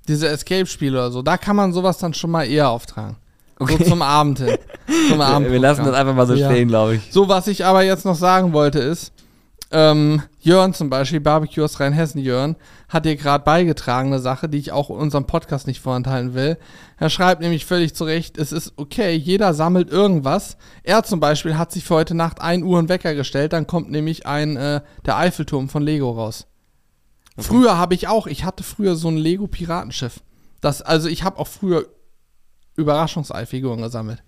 Diese 0.07 0.27
Escape-Spiele 0.27 0.97
oder 0.97 1.11
so. 1.11 1.21
Da 1.21 1.37
kann 1.37 1.55
man 1.55 1.71
sowas 1.73 1.99
dann 1.99 2.15
schon 2.15 2.31
mal 2.31 2.45
eher 2.45 2.69
auftragen. 2.69 3.17
Okay. 3.59 3.77
So 3.79 3.91
zum 3.91 4.01
Abend 4.01 4.39
hin. 4.39 4.57
Zum 5.09 5.19
Wir, 5.19 5.25
Abend 5.27 5.51
wir 5.51 5.59
lassen 5.59 5.85
das 5.85 5.93
einfach 5.93 6.15
mal 6.15 6.25
so 6.25 6.33
Ja. 6.33 6.49
stehen, 6.49 6.67
glaube 6.67 6.95
ich. 6.95 7.01
So, 7.11 7.27
was 7.29 7.45
ich 7.47 7.63
aber 7.63 7.83
jetzt 7.83 8.05
noch 8.05 8.15
sagen 8.15 8.53
wollte 8.53 8.79
ist, 8.79 9.13
ähm, 9.75 10.21
Jörn 10.39 10.73
zum 10.73 10.89
Beispiel, 10.89 11.19
Barbecue 11.19 11.61
aus 11.61 11.81
Rheinhessen, 11.81 12.21
Jörn, 12.21 12.55
hat 12.87 13.03
dir 13.03 13.17
gerade 13.17 13.43
beigetragen, 13.43 14.07
eine 14.07 14.21
Sache, 14.21 14.47
die 14.47 14.57
ich 14.57 14.71
auch 14.71 14.87
unserem 14.87 15.27
Podcast 15.27 15.67
nicht 15.67 15.81
vorenthalten 15.81 16.33
will. 16.33 16.57
Er 16.97 17.09
schreibt 17.09 17.41
nämlich 17.41 17.65
völlig 17.65 17.93
zu 17.93 18.05
Recht, 18.05 18.37
es 18.37 18.53
ist 18.53 18.71
okay, 18.77 19.13
jeder 19.15 19.53
sammelt 19.53 19.91
irgendwas. 19.91 20.55
Er 20.83 21.03
zum 21.03 21.19
Beispiel 21.19 21.57
hat 21.57 21.73
sich 21.73 21.83
für 21.83 21.95
heute 21.95 22.15
Nacht 22.15 22.39
1 22.39 22.63
Uhr 22.63 22.79
einen 22.79 22.87
Wecker 22.87 23.15
gestellt, 23.15 23.51
dann 23.51 23.67
kommt 23.67 23.91
nämlich 23.91 24.25
ein, 24.25 24.55
äh, 24.55 24.79
der 25.05 25.17
Eiffelturm 25.17 25.67
von 25.67 25.83
Lego 25.83 26.09
raus. 26.09 26.47
Früher 27.37 27.77
habe 27.77 27.95
ich 27.95 28.07
auch, 28.07 28.27
ich 28.27 28.45
hatte 28.45 28.63
früher 28.63 28.95
so 28.95 29.09
ein 29.09 29.17
Lego-Piratenschiff. 29.17 30.21
Das, 30.61 30.81
also 30.81 31.09
ich 31.09 31.23
habe 31.23 31.37
auch 31.37 31.47
früher 31.47 31.85
Überraschungseifiguren 32.77 33.81
gesammelt. 33.81 34.23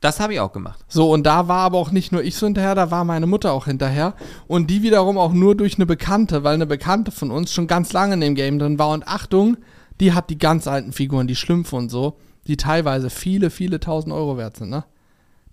Das 0.00 0.20
habe 0.20 0.34
ich 0.34 0.40
auch 0.40 0.52
gemacht. 0.52 0.84
So, 0.86 1.10
und 1.10 1.24
da 1.24 1.48
war 1.48 1.58
aber 1.58 1.78
auch 1.78 1.90
nicht 1.90 2.12
nur 2.12 2.22
ich 2.22 2.36
so 2.36 2.46
hinterher, 2.46 2.76
da 2.76 2.90
war 2.92 3.04
meine 3.04 3.26
Mutter 3.26 3.52
auch 3.52 3.64
hinterher. 3.64 4.14
Und 4.46 4.70
die 4.70 4.82
wiederum 4.82 5.18
auch 5.18 5.32
nur 5.32 5.56
durch 5.56 5.74
eine 5.74 5.86
Bekannte, 5.86 6.44
weil 6.44 6.54
eine 6.54 6.66
Bekannte 6.66 7.10
von 7.10 7.32
uns 7.32 7.52
schon 7.52 7.66
ganz 7.66 7.92
lange 7.92 8.14
in 8.14 8.20
dem 8.20 8.34
Game 8.36 8.60
drin 8.60 8.78
war. 8.78 8.90
Und 8.90 9.08
Achtung, 9.08 9.56
die 10.00 10.12
hat 10.12 10.30
die 10.30 10.38
ganz 10.38 10.68
alten 10.68 10.92
Figuren, 10.92 11.26
die 11.26 11.34
Schlümpfe 11.34 11.74
und 11.74 11.90
so, 11.90 12.16
die 12.46 12.56
teilweise 12.56 13.10
viele, 13.10 13.50
viele 13.50 13.80
tausend 13.80 14.14
Euro 14.14 14.38
wert 14.38 14.56
sind, 14.56 14.70
ne? 14.70 14.84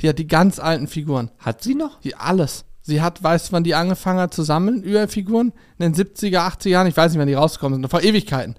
Die 0.01 0.09
hat 0.09 0.19
die 0.19 0.27
ganz 0.27 0.59
alten 0.59 0.87
Figuren. 0.87 1.31
Hat 1.39 1.63
sie 1.63 1.73
noch? 1.73 2.01
Die 2.01 2.15
alles. 2.15 2.65
Sie 2.81 3.01
hat, 3.01 3.23
weißt 3.23 3.47
du, 3.47 3.51
wann 3.53 3.63
die 3.63 3.75
angefangen 3.75 4.19
hat 4.19 4.33
zu 4.33 4.43
sammeln, 4.43 4.83
Ü-Figuren? 4.83 5.53
In 5.79 5.93
den 5.93 5.95
70er, 5.95 6.39
80er 6.39 6.69
Jahren, 6.69 6.87
ich 6.87 6.97
weiß 6.97 7.11
nicht, 7.11 7.19
wann 7.19 7.27
die 7.27 7.33
rausgekommen 7.33 7.79
sind, 7.79 7.89
vor 7.89 8.03
Ewigkeiten. 8.03 8.55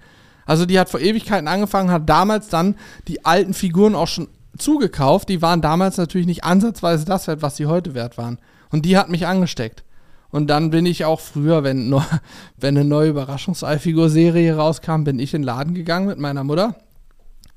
Also 0.46 0.64
die 0.64 0.78
hat 0.78 0.88
vor 0.88 1.00
Ewigkeiten 1.00 1.46
angefangen, 1.46 1.90
hat 1.90 2.08
damals 2.08 2.48
dann 2.48 2.76
die 3.06 3.24
alten 3.24 3.52
Figuren 3.52 3.94
auch 3.94 4.08
schon 4.08 4.28
zugekauft. 4.58 5.28
Die 5.28 5.42
waren 5.42 5.60
damals 5.60 5.96
natürlich 5.96 6.26
nicht 6.26 6.44
ansatzweise 6.44 7.04
das 7.04 7.26
wert, 7.26 7.42
was 7.42 7.56
sie 7.56 7.66
heute 7.66 7.94
wert 7.94 8.18
waren. 8.18 8.38
Und 8.70 8.84
die 8.84 8.96
hat 8.98 9.08
mich 9.08 9.26
angesteckt. 9.26 9.84
Und 10.30 10.48
dann 10.48 10.70
bin 10.70 10.86
ich 10.86 11.04
auch 11.04 11.20
früher, 11.20 11.62
wenn, 11.64 11.88
neu- 11.88 12.00
wenn 12.56 12.76
eine 12.76 12.86
neue 12.86 13.10
Überraschungseifigur-Serie 13.10 14.56
rauskam, 14.56 15.04
bin 15.04 15.18
ich 15.18 15.34
in 15.34 15.42
den 15.42 15.46
Laden 15.46 15.74
gegangen 15.74 16.06
mit 16.06 16.18
meiner 16.18 16.44
Mutter. 16.44 16.76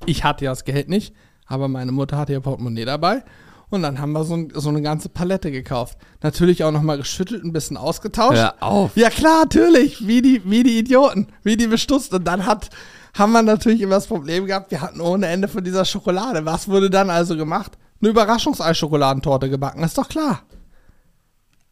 Ich 0.06 0.24
hatte 0.24 0.44
ja 0.44 0.52
das 0.52 0.64
Geld 0.64 0.88
nicht, 0.88 1.14
aber 1.46 1.68
meine 1.68 1.92
Mutter 1.92 2.16
hatte 2.16 2.32
ihr 2.32 2.40
Portemonnaie 2.40 2.84
dabei. 2.84 3.22
Und 3.68 3.82
dann 3.82 4.00
haben 4.00 4.12
wir 4.12 4.24
so, 4.24 4.34
ein, 4.34 4.48
so 4.52 4.68
eine 4.68 4.82
ganze 4.82 5.08
Palette 5.08 5.52
gekauft. 5.52 5.96
Natürlich 6.22 6.64
auch 6.64 6.72
nochmal 6.72 6.96
geschüttelt, 6.96 7.44
ein 7.44 7.52
bisschen 7.52 7.76
ausgetauscht. 7.76 8.36
Hör 8.38 8.54
auf. 8.60 8.96
Ja 8.96 9.10
klar, 9.10 9.42
natürlich, 9.42 10.06
wie 10.08 10.22
die, 10.22 10.42
wie 10.44 10.64
die 10.64 10.76
Idioten, 10.78 11.28
wie 11.44 11.56
die 11.56 11.68
bestutzt. 11.68 12.12
Und 12.12 12.24
dann 12.24 12.46
hat, 12.46 12.70
haben 13.14 13.32
wir 13.32 13.42
natürlich 13.42 13.80
immer 13.80 13.96
das 13.96 14.06
Problem 14.06 14.46
gehabt, 14.46 14.70
wir 14.70 14.80
hatten 14.80 15.00
ohne 15.00 15.26
Ende 15.26 15.48
von 15.48 15.62
dieser 15.64 15.84
Schokolade. 15.84 16.44
Was 16.44 16.68
wurde 16.68 16.90
dann 16.90 17.10
also 17.10 17.36
gemacht? 17.36 17.72
Eine 18.00 18.10
Überraschungsei-Schokoladentorte 18.10 19.50
gebacken, 19.50 19.82
ist 19.82 19.98
doch 19.98 20.08
klar. 20.08 20.42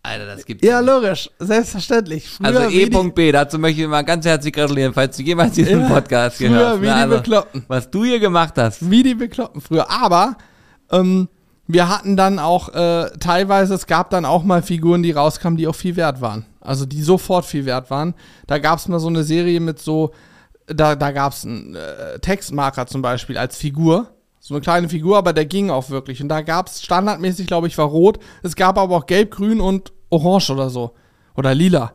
Alter, 0.02 0.26
das 0.26 0.44
gibt's 0.46 0.66
Ja, 0.66 0.80
logisch, 0.80 1.28
selbstverständlich. 1.38 2.28
Früher 2.28 2.46
Also 2.46 2.70
E.B, 2.70 3.32
dazu 3.32 3.58
möchte 3.58 3.82
ich 3.82 3.88
mal 3.88 4.02
ganz 4.02 4.24
herzlich 4.24 4.52
gratulieren, 4.54 4.94
falls 4.94 5.16
du 5.16 5.22
jemals 5.22 5.52
diesen 5.54 5.80
Ja, 5.80 5.88
Podcast 5.88 6.38
gehört 6.38 6.66
hast. 6.74 6.82
wie 6.82 6.86
ne? 6.86 6.92
die 6.94 7.00
Also, 7.00 7.16
Bekloppten. 7.16 7.64
was 7.68 7.90
du 7.90 8.04
hier 8.04 8.20
gemacht 8.20 8.54
hast. 8.56 8.88
Wie 8.90 9.02
die 9.02 9.14
Bekloppten 9.14 9.60
früher. 9.60 9.90
Aber 9.90 10.36
ähm, 10.90 11.28
wir 11.66 11.88
hatten 11.88 12.16
dann 12.16 12.38
auch 12.38 12.68
äh, 12.74 13.10
teilweise, 13.18 13.74
es 13.74 13.86
gab 13.86 14.10
dann 14.10 14.24
auch 14.24 14.44
mal 14.44 14.62
Figuren, 14.62 15.02
die 15.02 15.10
rauskamen, 15.10 15.56
die 15.58 15.66
auch 15.66 15.74
viel 15.74 15.96
wert 15.96 16.20
waren. 16.20 16.46
Also 16.60 16.86
die 16.86 17.02
sofort 17.02 17.44
viel 17.44 17.66
wert 17.66 17.90
waren. 17.90 18.14
Da 18.46 18.58
gab 18.58 18.78
es 18.78 18.88
mal 18.88 19.00
so 19.00 19.08
eine 19.08 19.24
Serie 19.24 19.60
mit 19.60 19.78
so, 19.78 20.12
da, 20.68 20.96
da 20.96 21.12
gab 21.12 21.32
es 21.32 21.44
einen 21.44 21.74
äh, 21.74 22.18
Textmarker 22.20 22.86
zum 22.86 23.02
Beispiel 23.02 23.38
als 23.38 23.56
Figur. 23.56 24.14
So 24.40 24.54
eine 24.54 24.60
kleine 24.60 24.88
Figur, 24.88 25.18
aber 25.18 25.32
der 25.32 25.46
ging 25.46 25.70
auch 25.70 25.90
wirklich. 25.90 26.22
Und 26.22 26.28
da 26.28 26.42
gab 26.42 26.68
es 26.68 26.82
standardmäßig, 26.82 27.46
glaube 27.46 27.66
ich, 27.66 27.76
war 27.76 27.86
rot. 27.86 28.18
Es 28.42 28.56
gab 28.56 28.78
aber 28.78 28.96
auch 28.96 29.06
gelb, 29.06 29.32
grün 29.32 29.60
und 29.60 29.92
orange 30.10 30.50
oder 30.50 30.70
so. 30.70 30.94
Oder 31.34 31.54
lila. 31.54 31.92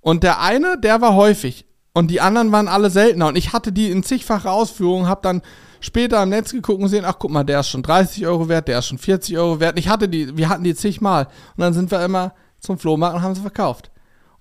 Und 0.00 0.22
der 0.22 0.40
eine, 0.40 0.78
der 0.78 1.00
war 1.00 1.14
häufig. 1.14 1.66
Und 1.94 2.10
die 2.10 2.20
anderen 2.20 2.52
waren 2.52 2.68
alle 2.68 2.90
seltener. 2.90 3.28
Und 3.28 3.36
ich 3.36 3.52
hatte 3.52 3.72
die 3.72 3.90
in 3.90 4.02
zigfache 4.02 4.50
Ausführungen, 4.50 5.08
habe 5.08 5.20
dann 5.22 5.42
später 5.80 6.22
im 6.22 6.30
Netz 6.30 6.52
geguckt 6.52 6.78
und 6.78 6.84
gesehen, 6.84 7.04
ach 7.04 7.16
guck 7.18 7.30
mal, 7.30 7.44
der 7.44 7.60
ist 7.60 7.68
schon 7.68 7.82
30 7.82 8.26
Euro 8.26 8.48
wert, 8.48 8.68
der 8.68 8.78
ist 8.78 8.86
schon 8.86 8.98
40 8.98 9.36
Euro 9.36 9.60
wert. 9.60 9.78
Ich 9.78 9.88
hatte 9.88 10.08
die, 10.08 10.36
wir 10.36 10.48
hatten 10.48 10.64
die 10.64 10.74
zigmal. 10.74 11.26
Und 11.56 11.60
dann 11.60 11.74
sind 11.74 11.90
wir 11.90 12.04
immer 12.04 12.34
zum 12.58 12.78
Flohmarkt 12.78 13.16
und 13.16 13.22
haben 13.22 13.34
sie 13.34 13.42
verkauft. 13.42 13.91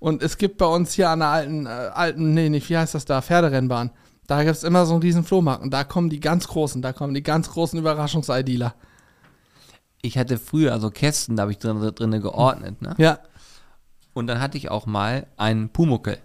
Und 0.01 0.23
es 0.23 0.39
gibt 0.39 0.57
bei 0.57 0.65
uns 0.65 0.93
hier 0.93 1.11
an 1.11 1.19
der 1.19 1.27
alten, 1.27 1.67
äh, 1.67 1.69
alten, 1.69 2.33
nee, 2.33 2.49
nicht, 2.49 2.67
wie 2.71 2.77
heißt 2.77 2.95
das 2.95 3.05
da, 3.05 3.21
Pferderennbahn. 3.21 3.91
Da 4.25 4.43
gibt 4.43 4.55
es 4.55 4.63
immer 4.63 4.87
so 4.87 4.93
einen 4.93 5.03
riesen 5.03 5.23
Flohmarkt. 5.23 5.61
Und 5.61 5.71
da 5.71 5.83
kommen 5.83 6.09
die 6.09 6.19
ganz 6.19 6.47
großen, 6.47 6.81
da 6.81 6.91
kommen 6.91 7.13
die 7.13 7.21
ganz 7.21 7.51
großen 7.51 7.77
Überraschungsei-Dealer. 7.77 8.73
Ich 10.01 10.17
hatte 10.17 10.39
früher 10.39 10.73
also 10.73 10.89
Kästen, 10.89 11.35
da 11.35 11.43
habe 11.43 11.51
ich 11.51 11.59
drin, 11.59 11.79
drinne 11.93 12.19
geordnet, 12.19 12.81
ne? 12.81 12.95
Ja. 12.97 13.19
Und 14.13 14.25
dann 14.25 14.41
hatte 14.41 14.57
ich 14.57 14.71
auch 14.71 14.87
mal 14.87 15.27
einen 15.37 15.69
Pumuckel. 15.69 16.17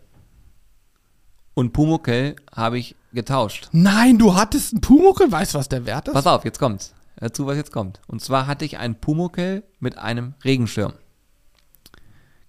Und 1.53 1.75
Pumuckel 1.75 2.37
habe 2.55 2.79
ich 2.79 2.97
getauscht. 3.13 3.69
Nein, 3.73 4.17
du 4.17 4.35
hattest 4.35 4.73
einen 4.73 4.81
Pumuckel, 4.81 5.31
weißt 5.31 5.53
du, 5.53 5.59
was 5.59 5.69
der 5.69 5.85
wert 5.85 6.09
ist? 6.09 6.15
Pass 6.15 6.27
auf, 6.27 6.47
jetzt 6.47 6.59
kommt's. 6.59 6.95
Hör 7.21 7.31
zu, 7.31 7.47
was 7.47 7.57
jetzt 7.59 7.73
kommt. 7.73 8.01
Und 8.07 8.23
zwar 8.23 8.47
hatte 8.47 8.65
ich 8.65 8.79
einen 8.79 8.95
Pumuckel 8.95 9.65
mit 9.81 9.99
einem 9.99 10.33
Regenschirm. 10.45 10.95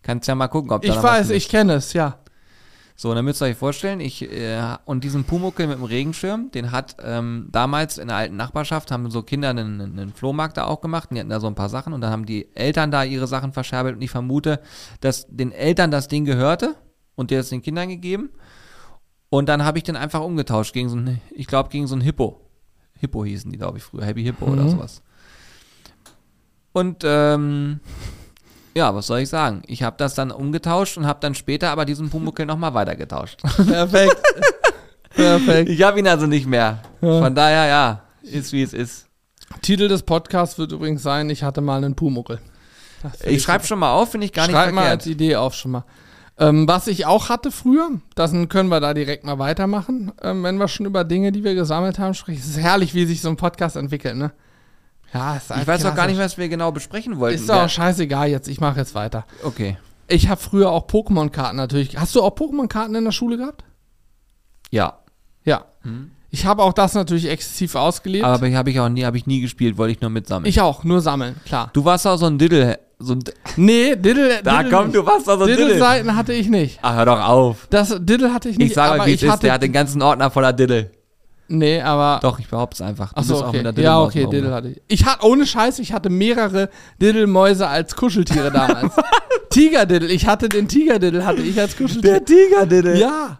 Kannst 0.01 0.27
ja 0.27 0.35
mal 0.35 0.47
gucken, 0.47 0.71
ob 0.71 0.81
da 0.81 0.87
ich 0.87 1.03
weiß, 1.03 1.29
ich 1.31 1.49
kenne 1.49 1.73
es, 1.73 1.93
ja. 1.93 2.19
So, 2.99 3.13
dann 3.13 3.25
müsst 3.25 3.43
ihr 3.43 3.45
euch 3.45 3.57
vorstellen, 3.57 3.99
ich, 3.99 4.23
äh, 4.23 4.75
und 4.85 5.03
diesen 5.03 5.23
Pumuckel 5.23 5.67
mit 5.67 5.77
dem 5.77 5.83
Regenschirm, 5.83 6.49
den 6.49 6.71
hat 6.71 6.95
ähm, 7.03 7.47
damals 7.51 7.99
in 7.99 8.07
der 8.07 8.17
alten 8.17 8.35
Nachbarschaft, 8.37 8.89
haben 8.89 9.11
so 9.11 9.21
Kinder 9.21 9.51
einen, 9.51 9.79
einen 9.79 10.13
Flohmarkt 10.13 10.57
da 10.57 10.65
auch 10.65 10.81
gemacht, 10.81 11.11
und 11.11 11.15
die 11.15 11.19
hatten 11.19 11.29
da 11.29 11.39
so 11.39 11.45
ein 11.45 11.53
paar 11.53 11.69
Sachen 11.69 11.93
und 11.93 12.01
dann 12.01 12.09
haben 12.11 12.25
die 12.25 12.47
Eltern 12.55 12.89
da 12.89 13.03
ihre 13.03 13.27
Sachen 13.27 13.53
verscherbelt 13.53 13.95
und 13.97 14.01
ich 14.01 14.09
vermute, 14.09 14.61
dass 14.99 15.27
den 15.29 15.51
Eltern 15.51 15.91
das 15.91 16.07
Ding 16.07 16.25
gehörte 16.25 16.75
und 17.13 17.29
der 17.29 17.41
es 17.41 17.49
den 17.49 17.61
Kindern 17.61 17.87
gegeben 17.89 18.31
und 19.29 19.47
dann 19.47 19.63
habe 19.63 19.77
ich 19.77 19.83
den 19.83 19.95
einfach 19.95 20.21
umgetauscht 20.21 20.73
gegen 20.73 20.89
so 20.89 20.95
ein, 20.95 21.21
ich 21.35 21.45
glaube 21.45 21.69
gegen 21.69 21.85
so 21.85 21.95
ein 21.95 22.01
Hippo. 22.01 22.41
Hippo 22.99 23.23
hießen 23.23 23.51
die, 23.51 23.59
glaube 23.59 23.77
ich, 23.77 23.83
früher, 23.83 24.05
Happy 24.05 24.23
Hippo 24.23 24.45
oder 24.45 24.63
Mhm. 24.63 24.69
sowas. 24.69 25.03
Und 26.71 27.03
ähm, 27.03 27.79
ja, 28.77 28.93
was 28.95 29.07
soll 29.07 29.19
ich 29.19 29.29
sagen? 29.29 29.63
Ich 29.67 29.83
habe 29.83 29.95
das 29.97 30.13
dann 30.15 30.31
umgetauscht 30.31 30.97
und 30.97 31.05
habe 31.05 31.19
dann 31.19 31.35
später 31.35 31.71
aber 31.71 31.83
diesen 31.83 32.09
Pumuckel 32.09 32.45
nochmal 32.45 32.73
weitergetauscht. 32.73 33.41
Perfekt. 33.67 34.15
Perfekt. 35.09 35.69
Ich 35.69 35.81
habe 35.81 35.99
ihn 35.99 36.07
also 36.07 36.27
nicht 36.27 36.45
mehr. 36.45 36.83
Ja. 37.01 37.21
Von 37.21 37.35
daher, 37.35 37.65
ja, 37.65 38.01
ist 38.21 38.53
wie 38.53 38.61
es 38.61 38.73
ist. 38.73 39.07
Titel 39.61 39.87
des 39.87 40.03
Podcasts 40.03 40.57
wird 40.59 40.71
übrigens 40.71 41.01
sein, 41.01 41.29
ich 41.29 41.43
hatte 41.43 41.61
mal 41.61 41.83
einen 41.83 41.95
Pumuckel. 41.95 42.39
Ich 43.23 43.43
schreibe 43.43 43.65
schon 43.65 43.79
mal 43.79 43.93
auf, 43.93 44.11
finde 44.11 44.25
ich 44.25 44.33
gar 44.33 44.43
nicht 44.43 44.55
Schreib 44.55 44.73
mal 44.73 44.81
verkehrt. 44.81 45.01
als 45.01 45.07
Idee 45.07 45.35
auf 45.35 45.53
schon 45.55 45.71
mal. 45.71 45.83
Ähm, 46.39 46.67
was 46.67 46.87
ich 46.87 47.05
auch 47.07 47.29
hatte 47.29 47.51
früher, 47.51 47.89
das 48.13 48.31
können 48.49 48.69
wir 48.69 48.79
da 48.79 48.93
direkt 48.93 49.23
mal 49.23 49.39
weitermachen, 49.39 50.11
ähm, 50.21 50.43
wenn 50.43 50.57
wir 50.57 50.67
schon 50.67 50.85
über 50.85 51.03
Dinge, 51.03 51.31
die 51.31 51.43
wir 51.43 51.55
gesammelt 51.55 51.97
haben, 51.97 52.13
sprechen. 52.13 52.39
Es 52.39 52.47
ist 52.47 52.59
herrlich, 52.59 52.93
wie 52.93 53.05
sich 53.05 53.21
so 53.21 53.29
ein 53.29 53.37
Podcast 53.37 53.75
entwickelt, 53.75 54.17
ne? 54.17 54.31
Ja, 55.13 55.35
ist 55.37 55.51
ich 55.51 55.67
weiß 55.67 55.85
auch 55.85 55.95
gar 55.95 56.07
nicht, 56.07 56.19
was 56.19 56.37
wir 56.37 56.49
genau 56.49 56.71
besprechen 56.71 57.17
wollten. 57.19 57.35
Ist 57.39 57.49
doch 57.49 57.63
auch 57.63 57.69
scheißegal 57.69 58.29
jetzt, 58.29 58.47
ich 58.47 58.59
mache 58.59 58.79
jetzt 58.79 58.95
weiter. 58.95 59.25
okay. 59.43 59.77
Ich 60.09 60.29
habe 60.29 60.39
früher 60.39 60.71
auch 60.71 60.87
Pokémon-Karten 60.87 61.57
natürlich. 61.57 61.97
Hast 61.99 62.15
du 62.15 62.21
auch 62.23 62.33
Pokémon-Karten 62.33 62.95
in 62.95 63.03
der 63.03 63.11
Schule 63.11 63.35
gehabt? 63.35 63.65
Ja. 64.71 64.99
Ja. 65.43 65.65
Ich 66.29 66.45
habe 66.45 66.63
auch 66.63 66.71
das 66.73 66.93
natürlich 66.93 67.29
exzessiv 67.29 67.75
ausgelebt. 67.75 68.23
Aber 68.23 68.49
habe 68.51 68.69
ich 68.69 68.79
auch 68.79 68.89
nie, 68.89 69.03
habe 69.03 69.17
ich 69.17 69.27
nie 69.27 69.41
gespielt, 69.41 69.77
wollte 69.77 69.93
ich 69.93 70.01
nur 70.01 70.09
mitsammeln. 70.09 70.49
ich 70.49 70.61
auch, 70.61 70.83
nur 70.85 71.01
sammeln, 71.01 71.35
klar. 71.45 71.71
du 71.73 71.83
warst 71.85 72.07
auch 72.07 72.17
so 72.17 72.25
ein 72.25 72.37
Diddle. 72.37 72.79
So 72.99 73.13
ein, 73.13 73.23
Nee, 73.57 73.95
Diddle. 73.95 74.41
da 74.43 74.63
Diddle 74.63 74.77
komm, 74.77 74.91
du 74.91 75.05
warst 75.05 75.29
auch 75.29 75.37
so 75.37 75.43
ein 75.43 75.47
Diddle. 75.47 75.65
Diddle-Seiten 75.65 76.15
hatte 76.15 76.33
ich 76.33 76.47
nicht. 76.49 76.79
Ach, 76.81 76.95
hör 76.95 77.05
doch 77.05 77.21
auf. 77.27 77.67
Das 77.69 77.95
Diddle 77.99 78.33
hatte 78.33 78.49
ich 78.49 78.57
nicht. 78.57 78.69
Ich 78.69 78.73
sage 78.73 78.99
euch, 78.99 79.07
wie 79.07 79.13
es 79.13 79.23
ist. 79.23 79.43
Der 79.43 79.53
hat 79.53 79.61
den 79.61 79.71
ganzen 79.71 80.01
Ordner 80.01 80.31
voller 80.31 80.53
Diddle. 80.53 80.91
Nee, 81.49 81.81
aber. 81.81 82.19
Doch, 82.21 82.39
ich 82.39 82.49
behaupte 82.49 82.75
es 82.75 82.81
einfach. 82.81 83.13
Du 83.13 83.19
Achso, 83.19 83.47
okay. 83.47 83.63
mit 83.63 83.77
der 83.77 83.83
ja, 83.83 84.01
okay. 84.01 84.27
Diddle 84.27 84.53
hatte 84.53 84.69
ich. 84.69 84.81
Ich 84.87 85.05
hatte, 85.05 85.25
ohne 85.25 85.45
Scheiß, 85.45 85.79
ich 85.79 85.93
hatte 85.93 86.09
mehrere 86.09 86.69
Diddle-Mäuse 87.01 87.67
als 87.67 87.95
Kuscheltiere 87.95 88.51
damals. 88.51 88.93
Tiger-Diddle, 89.49 90.09
ich 90.09 90.27
hatte 90.27 90.49
den 90.49 90.67
Tiger-Diddle, 90.67 91.25
hatte 91.25 91.41
ich 91.41 91.59
als 91.59 91.77
Kuscheltier. 91.77 92.23
Tiger-Diddle. 92.23 92.99
Ja. 92.99 93.39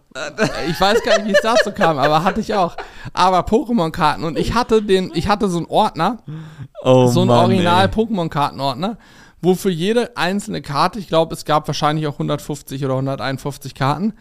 Ich 0.69 0.79
weiß 0.79 1.03
gar 1.03 1.17
nicht, 1.19 1.27
wie 1.27 1.33
es 1.33 1.41
dazu 1.41 1.71
kam, 1.71 1.99
aber 1.99 2.23
hatte 2.23 2.39
ich 2.39 2.55
auch. 2.55 2.75
Aber 3.13 3.41
Pokémon-Karten 3.41 4.23
und 4.23 4.37
ich 4.37 4.55
hatte 4.55 4.81
den, 4.81 5.11
ich 5.13 5.27
hatte 5.27 5.47
so 5.47 5.57
einen 5.57 5.67
Ordner, 5.67 6.17
Oh, 6.83 7.07
so 7.07 7.21
einen 7.21 7.29
Mann, 7.29 7.45
original 7.45 7.85
ey. 7.85 7.91
Pokémon-Kartenordner, 7.91 8.97
wo 9.41 9.53
für 9.53 9.69
jede 9.69 10.15
einzelne 10.17 10.61
Karte, 10.61 10.97
ich 10.97 11.07
glaube, 11.07 11.35
es 11.35 11.45
gab 11.45 11.67
wahrscheinlich 11.67 12.07
auch 12.07 12.13
150 12.13 12.83
oder 12.83 12.95
151 12.95 13.75
Karten, 13.75 14.13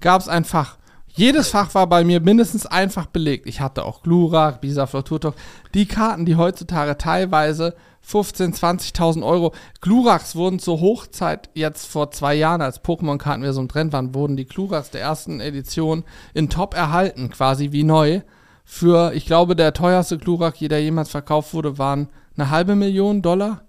gab 0.00 0.22
es 0.22 0.28
ein 0.28 0.44
Fach. 0.44 0.76
Jedes 1.16 1.50
Fach 1.50 1.72
war 1.74 1.86
bei 1.86 2.02
mir 2.02 2.20
mindestens 2.20 2.66
einfach 2.66 3.06
belegt. 3.06 3.46
Ich 3.46 3.60
hatte 3.60 3.84
auch 3.84 4.02
Glurak, 4.02 4.60
Bisaflor, 4.60 5.04
Turtok. 5.04 5.36
Die 5.72 5.86
Karten, 5.86 6.26
die 6.26 6.34
heutzutage 6.34 6.98
teilweise 6.98 7.76
15, 8.00 8.52
20.000 8.52 9.24
Euro. 9.24 9.54
Gluraks 9.80 10.34
wurden 10.34 10.58
zur 10.58 10.80
Hochzeit 10.80 11.50
jetzt 11.54 11.86
vor 11.86 12.10
zwei 12.10 12.34
Jahren, 12.34 12.62
als 12.62 12.82
Pokémon-Karten 12.82 13.42
wieder 13.42 13.52
so 13.52 13.60
im 13.60 13.68
Trend 13.68 13.92
waren, 13.92 14.12
wurden 14.12 14.36
die 14.36 14.44
Gluraks 14.44 14.90
der 14.90 15.02
ersten 15.02 15.38
Edition 15.38 16.02
in 16.34 16.50
Top 16.50 16.74
erhalten, 16.74 17.30
quasi 17.30 17.70
wie 17.70 17.84
neu. 17.84 18.20
Für, 18.64 19.12
ich 19.14 19.24
glaube, 19.24 19.54
der 19.54 19.72
teuerste 19.72 20.18
Glurak, 20.18 20.58
der 20.58 20.82
jemals 20.82 21.10
verkauft 21.10 21.54
wurde, 21.54 21.78
waren 21.78 22.08
eine 22.36 22.50
halbe 22.50 22.74
Million 22.74 23.22
Dollar. 23.22 23.62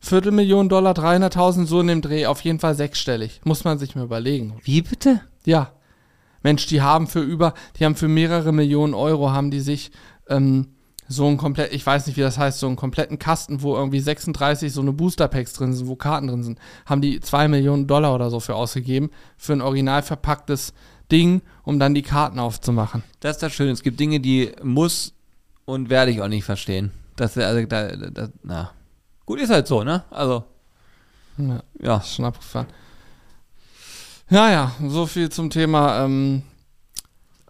Viertelmillion 0.00 0.68
Dollar, 0.68 0.92
300.000, 0.92 1.66
so 1.66 1.80
in 1.80 1.86
dem 1.86 2.02
Dreh, 2.02 2.26
auf 2.26 2.42
jeden 2.42 2.60
Fall 2.60 2.74
sechsstellig. 2.74 3.40
Muss 3.44 3.64
man 3.64 3.78
sich 3.78 3.96
mal 3.96 4.04
überlegen. 4.04 4.60
Wie 4.62 4.82
bitte? 4.82 5.22
Ja. 5.46 5.72
Mensch, 6.42 6.66
die 6.66 6.82
haben 6.82 7.06
für 7.06 7.20
über, 7.20 7.54
die 7.78 7.84
haben 7.84 7.94
für 7.94 8.08
mehrere 8.08 8.52
Millionen 8.52 8.94
Euro, 8.94 9.30
haben 9.30 9.50
die 9.50 9.60
sich 9.60 9.90
ähm, 10.28 10.68
so 11.08 11.26
einen 11.26 11.38
komplett, 11.38 11.72
ich 11.72 11.84
weiß 11.84 12.06
nicht, 12.06 12.16
wie 12.16 12.20
das 12.20 12.38
heißt, 12.38 12.58
so 12.58 12.66
einen 12.66 12.76
kompletten 12.76 13.18
Kasten, 13.18 13.62
wo 13.62 13.74
irgendwie 13.74 14.00
36 14.00 14.72
so 14.72 14.82
eine 14.82 14.92
Booster-Packs 14.92 15.54
drin 15.54 15.72
sind, 15.72 15.88
wo 15.88 15.96
Karten 15.96 16.26
drin 16.28 16.42
sind, 16.42 16.58
haben 16.84 17.00
die 17.00 17.20
zwei 17.20 17.48
Millionen 17.48 17.86
Dollar 17.86 18.14
oder 18.14 18.28
so 18.30 18.40
für 18.40 18.54
ausgegeben, 18.54 19.10
für 19.38 19.54
ein 19.54 19.62
original 19.62 20.02
verpacktes 20.02 20.74
Ding, 21.10 21.40
um 21.62 21.78
dann 21.78 21.94
die 21.94 22.02
Karten 22.02 22.38
aufzumachen. 22.38 23.02
Das 23.20 23.36
ist 23.36 23.42
das 23.42 23.54
Schöne. 23.54 23.70
Es 23.72 23.82
gibt 23.82 23.98
Dinge, 23.98 24.20
die 24.20 24.52
muss 24.62 25.14
und 25.64 25.88
werde 25.88 26.10
ich 26.10 26.20
auch 26.20 26.28
nicht 26.28 26.44
verstehen. 26.44 26.92
Das, 27.16 27.36
also, 27.36 27.66
da, 27.66 27.96
da, 27.96 28.28
na. 28.42 28.70
Gut, 29.24 29.40
ist 29.40 29.50
halt 29.50 29.66
so, 29.66 29.82
ne? 29.84 30.04
Also, 30.10 30.44
Ja. 31.38 31.62
ja. 31.80 32.02
schon 32.02 32.26
abgefahren. 32.26 32.66
Ja, 34.30 34.50
ja, 34.50 34.72
so 34.86 35.06
viel 35.06 35.30
zum 35.30 35.48
Thema 35.50 36.04
ähm, 36.04 36.42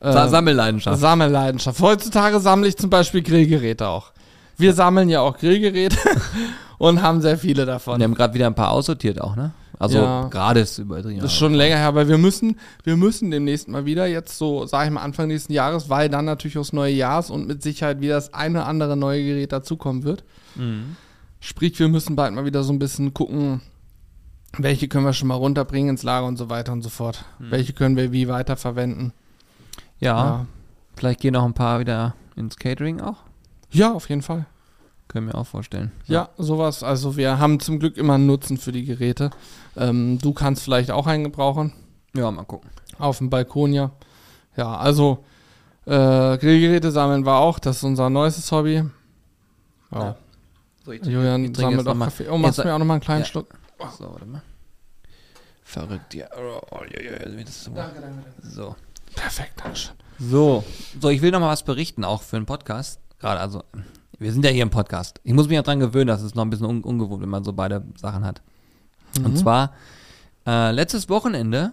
äh, 0.00 0.12
Sa- 0.12 0.28
Sammelleidenschaft. 0.28 1.00
Sammelleidenschaft. 1.00 1.80
Heutzutage 1.80 2.38
sammle 2.40 2.68
ich 2.68 2.76
zum 2.76 2.88
Beispiel 2.90 3.22
Grillgeräte 3.22 3.88
auch. 3.88 4.12
Wir 4.56 4.72
sammeln 4.74 5.08
ja 5.08 5.20
auch 5.20 5.38
Grillgeräte 5.38 5.96
und 6.78 7.02
haben 7.02 7.20
sehr 7.20 7.38
viele 7.38 7.64
davon. 7.66 7.98
wir 7.98 8.04
haben 8.04 8.14
gerade 8.14 8.34
wieder 8.34 8.46
ein 8.46 8.54
paar 8.54 8.70
aussortiert 8.70 9.20
auch, 9.20 9.34
ne? 9.36 9.52
Also, 9.80 9.98
Ja. 9.98 10.26
gerade 10.28 10.58
ist 10.60 10.76
übertrieben. 10.78 11.20
Das 11.20 11.31
ist 11.33 11.38
schon 11.38 11.54
länger 11.54 11.76
her, 11.76 11.87
aber 11.87 12.08
wir 12.08 12.18
müssen, 12.18 12.56
wir 12.83 12.96
müssen 12.96 13.31
demnächst 13.31 13.68
mal 13.68 13.85
wieder, 13.85 14.06
jetzt 14.08 14.37
so, 14.37 14.66
sag 14.66 14.87
ich 14.87 14.92
mal, 14.92 15.02
Anfang 15.02 15.29
nächsten 15.29 15.52
Jahres, 15.52 15.88
weil 15.88 16.08
dann 16.08 16.24
natürlich 16.24 16.58
aufs 16.58 16.72
neue 16.72 16.92
Jahres 16.94 17.31
und 17.31 17.46
mit 17.46 17.62
Sicherheit 17.62 18.00
wieder 18.00 18.14
das 18.16 18.35
eine 18.35 18.58
oder 18.58 18.66
andere 18.66 18.96
neue 18.96 19.22
Gerät 19.24 19.52
dazukommen 19.52 20.02
wird. 20.02 20.24
Mhm. 20.56 20.96
Sprich, 21.38 21.79
wir 21.79 21.87
müssen 21.87 22.16
bald 22.16 22.35
mal 22.35 22.44
wieder 22.44 22.64
so 22.64 22.72
ein 22.72 22.81
bisschen 22.81 23.14
gucken, 23.14 23.60
welche 24.57 24.88
können 24.88 25.05
wir 25.05 25.13
schon 25.13 25.29
mal 25.29 25.35
runterbringen 25.35 25.90
ins 25.90 26.03
Lager 26.03 26.27
und 26.27 26.37
so 26.37 26.49
weiter 26.51 26.73
und 26.73 26.83
so 26.83 26.88
fort. 26.88 27.25
Welche 27.38 27.73
können 27.73 27.96
wir 27.96 28.13
wie 28.13 28.29
weiter 28.29 28.57
verwenden. 28.57 29.13
ja, 30.01 30.46
vielleicht 30.96 31.21
gehen 31.21 31.35
noch 31.35 31.44
ein 31.44 31.55
paar 31.55 31.79
wieder 31.81 32.15
ins 32.35 32.57
Catering 32.57 33.01
auch. 33.01 33.19
Ja, 33.71 33.92
auf 33.92 34.09
jeden 34.09 34.23
Fall. 34.23 34.46
Können 35.07 35.27
wir 35.29 35.37
auch 35.37 35.46
vorstellen. 35.46 35.92
Ja, 36.07 36.29
sowas. 36.38 36.83
Also 36.83 37.17
wir 37.17 37.38
haben 37.38 37.61
zum 37.61 37.79
Glück 37.79 37.96
immer 37.96 38.15
einen 38.15 38.27
Nutzen 38.27 38.59
für 38.59 38.73
die 38.73 38.85
Geräte. 38.85 39.31
Ähm, 39.77 40.19
du 40.21 40.33
kannst 40.33 40.63
vielleicht 40.65 40.90
auch 40.90 41.07
einen 41.07 41.25
gebrauchen. 41.25 41.73
Ja, 42.15 42.31
mal 42.31 42.44
gucken. 42.44 42.69
Auf 42.99 43.19
dem 43.19 43.31
Balkon, 43.31 43.73
ja. 43.73 43.90
Ja, 44.57 44.77
also 44.77 45.25
äh, 45.87 45.90
Grillgeräte 46.38 46.90
sammeln 46.90 47.25
wir 47.25 47.37
auch. 47.37 47.59
Das 47.59 47.77
ist 47.79 47.85
unser 47.85 48.11
neuestes 48.11 48.51
Hobby. 48.53 48.85
Ja. 49.92 49.99
Ja. 49.99 50.17
So, 50.85 50.92
ich 50.92 51.05
Julian 51.05 51.55
sammelt 51.55 51.79
jetzt 51.87 51.88
auch 51.88 51.99
Kaffee. 51.99 52.29
Oh, 52.29 52.37
machst 52.37 52.59
Jetzt- 52.59 52.67
mir 52.67 52.75
auch 52.75 52.79
noch 52.79 52.87
mal 52.87 52.94
einen 52.94 53.01
kleinen 53.03 53.21
Ja. 53.23 53.27
Schluck. 53.27 53.55
So, 53.98 54.10
warte 54.10 54.26
mal. 54.26 54.42
Verrückt, 55.62 56.14
ja. 56.14 56.26
Oh, 56.37 56.60
oh, 56.70 56.81
ja, 56.90 57.00
ja, 57.02 57.12
ja, 57.12 57.18
das 57.42 57.50
ist 57.50 57.64
so. 57.64 57.70
Danke, 57.72 58.00
danke, 58.00 58.22
danke. 58.24 58.46
So. 58.48 58.74
Perfekt, 59.14 59.52
Dankeschön. 59.62 59.94
So, 60.18 60.64
so, 61.00 61.08
ich 61.10 61.22
will 61.22 61.31
noch 61.31 61.40
mal 61.40 61.48
was 61.48 61.62
berichten, 61.62 62.04
auch 62.04 62.22
für 62.22 62.37
einen 62.37 62.46
Podcast. 62.46 63.00
Gerade, 63.18 63.40
also, 63.40 63.62
wir 64.18 64.33
sind 64.33 64.44
ja 64.44 64.50
hier 64.50 64.62
im 64.62 64.70
Podcast. 64.70 65.20
Ich 65.24 65.33
muss 65.33 65.48
mich 65.48 65.58
auch 65.58 65.62
dran 65.62 65.79
gewöhnen, 65.81 66.08
dass 66.08 66.22
es 66.22 66.35
noch 66.35 66.44
ein 66.44 66.50
bisschen 66.50 66.66
un 66.66 66.83
ungewohnt, 66.83 67.22
wenn 67.22 67.29
man 67.29 67.44
so 67.44 67.52
beide 67.52 67.85
Sachen 67.96 68.24
hat. 68.24 68.42
Und 69.18 69.33
Mhm. 69.35 69.37
zwar, 69.37 69.74
äh, 70.46 70.72
letztes 70.72 71.08
Wochenende 71.08 71.72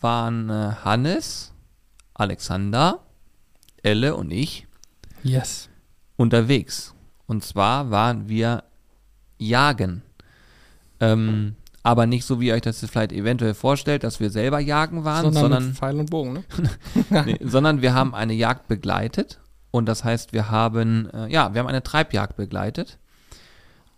waren 0.00 0.50
äh, 0.50 0.72
Hannes, 0.84 1.52
Alexander, 2.14 3.00
Elle 3.82 4.14
und 4.14 4.30
ich 4.30 4.66
Yes. 5.22 5.68
unterwegs. 6.16 6.94
Und 7.26 7.44
zwar 7.44 7.90
waren 7.90 8.28
wir 8.28 8.64
jagen. 9.38 10.02
Ähm, 11.00 11.56
aber 11.82 12.06
nicht 12.06 12.24
so, 12.24 12.40
wie 12.40 12.52
euch 12.52 12.62
das 12.62 12.80
vielleicht 12.80 13.12
eventuell 13.12 13.54
vorstellt, 13.54 14.02
dass 14.02 14.18
wir 14.18 14.30
selber 14.30 14.58
jagen 14.58 15.04
waren, 15.04 15.32
sondern, 15.32 15.42
sondern 15.42 15.74
Pfeil 15.74 16.00
und 16.00 16.10
Bogen, 16.10 16.32
ne? 16.32 16.44
nee, 17.26 17.38
sondern 17.44 17.80
wir 17.80 17.94
haben 17.94 18.14
eine 18.14 18.32
Jagd 18.32 18.66
begleitet 18.66 19.38
und 19.70 19.86
das 19.86 20.02
heißt, 20.02 20.32
wir 20.32 20.50
haben 20.50 21.08
äh, 21.10 21.28
ja, 21.28 21.54
wir 21.54 21.60
haben 21.60 21.68
eine 21.68 21.82
Treibjagd 21.82 22.36
begleitet. 22.36 22.98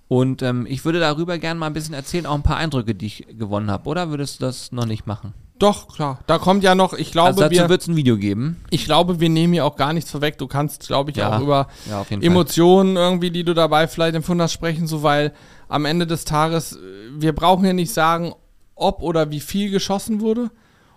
Und 0.09 0.41
ähm, 0.41 0.67
ich 0.67 0.87
würde 0.87 1.01
darüber 1.01 1.37
gerne 1.37 1.61
mal 1.61 1.67
ein 1.67 1.75
bisschen 1.75 1.95
erzählen, 1.95 2.25
auch 2.25 2.35
ein 2.35 2.43
paar 2.43 2.57
Eindrücke, 2.57 2.95
die 2.95 3.07
ich 3.07 3.27
gewonnen 3.39 3.71
habe. 3.71 3.87
Oder 3.91 4.09
würdest 4.09 4.41
du 4.41 4.47
das 4.47 4.73
noch 4.73 4.87
nicht 4.87 5.07
machen? 5.07 5.35
Doch, 5.59 5.89
klar. 5.89 6.21
Da 6.27 6.39
kommt 6.39 6.63
ja 6.63 6.75
noch, 6.75 6.95
ich 6.95 7.11
glaube, 7.13 7.29
also 7.29 7.41
dazu 7.43 7.53
wir, 7.53 7.69
wird 7.69 7.83
es 7.83 7.89
ein 7.89 7.97
Video 7.97 8.17
geben. 8.17 8.57
ich 8.71 8.85
glaube, 8.85 9.21
wir 9.21 9.29
nehmen 9.29 9.53
hier 9.53 9.65
auch 9.65 9.77
gar 9.77 9.93
nichts 9.93 10.11
vorweg. 10.11 10.39
Du 10.39 10.47
kannst, 10.47 10.87
glaube 10.87 11.11
ich, 11.11 11.17
Ja, 11.17 11.37
auch 11.37 11.41
über 11.43 11.67
Ja, 11.91 12.07
Emotionen 12.09 12.97
irgendwie, 12.97 13.31
die 13.31 13.45
du 13.45 13.55
dabei 13.55 13.89
vielleicht 13.89 14.15
empfunden 14.15 14.43
hast, 14.43 14.53
sprechen, 14.53 14.87
so 14.87 15.03
weil 15.03 15.33
am 15.69 15.85
Ende 15.85 16.07
des 16.07 16.25
Tages, 16.25 16.77
äh, 16.77 16.79
wir 17.13 17.35
brauchen 17.35 17.65
ja 17.65 17.73
nicht 17.73 17.93
sagen, 17.93 18.35
ob 18.75 19.03
oder 19.03 19.31
wie 19.31 19.41
viel 19.41 19.71
geschossen 19.71 20.21
wurde 20.21 20.51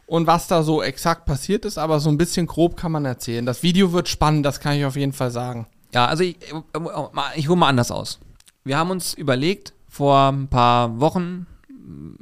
und 0.05 0.27
was 0.27 0.47
da 0.47 0.63
so 0.63 0.81
exakt 0.81 1.25
passiert 1.25 1.65
ist, 1.65 1.77
aber 1.77 1.99
so 1.99 2.09
ein 2.09 2.17
bisschen 2.17 2.47
grob 2.47 2.77
kann 2.77 2.91
man 2.91 3.05
erzählen. 3.05 3.45
Das 3.45 3.63
Video 3.63 3.93
wird 3.93 4.07
spannend, 4.07 4.45
das 4.45 4.59
kann 4.59 4.75
ich 4.75 4.85
auf 4.85 4.95
jeden 4.95 5.13
Fall 5.13 5.31
sagen. 5.31 5.67
Ja, 5.93 6.05
also 6.05 6.23
ich, 6.23 6.37
äh, 6.51 6.59
ich 7.35 7.47
hole 7.47 7.57
mal 7.57 7.69
anders 7.69 7.91
aus. 7.91 8.19
Wir 8.63 8.77
haben 8.77 8.91
uns 8.91 9.13
überlegt 9.13 9.73
vor 9.87 10.31
ein 10.31 10.47
paar 10.47 10.99
Wochen, 10.99 11.47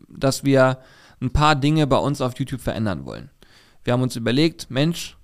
dass 0.08 0.44
wir 0.44 0.80
ein 1.22 1.32
paar 1.32 1.56
Dinge 1.56 1.86
bei 1.86 1.98
uns 1.98 2.22
auf 2.22 2.38
YouTube 2.40 2.62
verändern 2.62 3.06
wollen. 3.06 3.30
Wir 3.84 3.94
haben 3.94 4.02
uns 4.02 4.16
überlegt, 4.16 4.70
Mensch, 4.70 5.18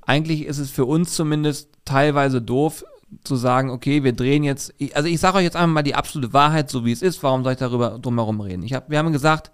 eigentlich 0.00 0.46
ist 0.46 0.58
es 0.58 0.70
für 0.70 0.84
uns 0.84 1.14
zumindest 1.14 1.68
teilweise 1.84 2.40
doof 2.40 2.84
zu 3.24 3.36
sagen, 3.36 3.70
okay, 3.70 4.02
wir 4.04 4.12
drehen 4.12 4.42
jetzt, 4.44 4.74
also 4.94 5.08
ich 5.08 5.20
sage 5.20 5.38
euch 5.38 5.44
jetzt 5.44 5.56
einfach 5.56 5.72
mal 5.74 5.82
die 5.82 5.94
absolute 5.94 6.32
Wahrheit, 6.32 6.70
so 6.70 6.84
wie 6.84 6.92
es 6.92 7.02
ist, 7.02 7.22
warum 7.22 7.42
soll 7.44 7.52
ich 7.52 7.58
darüber 7.58 7.98
drumherum 7.98 8.40
reden? 8.40 8.62
Ich 8.62 8.72
hab, 8.72 8.90
wir 8.90 8.98
haben 8.98 9.12
gesagt, 9.12 9.50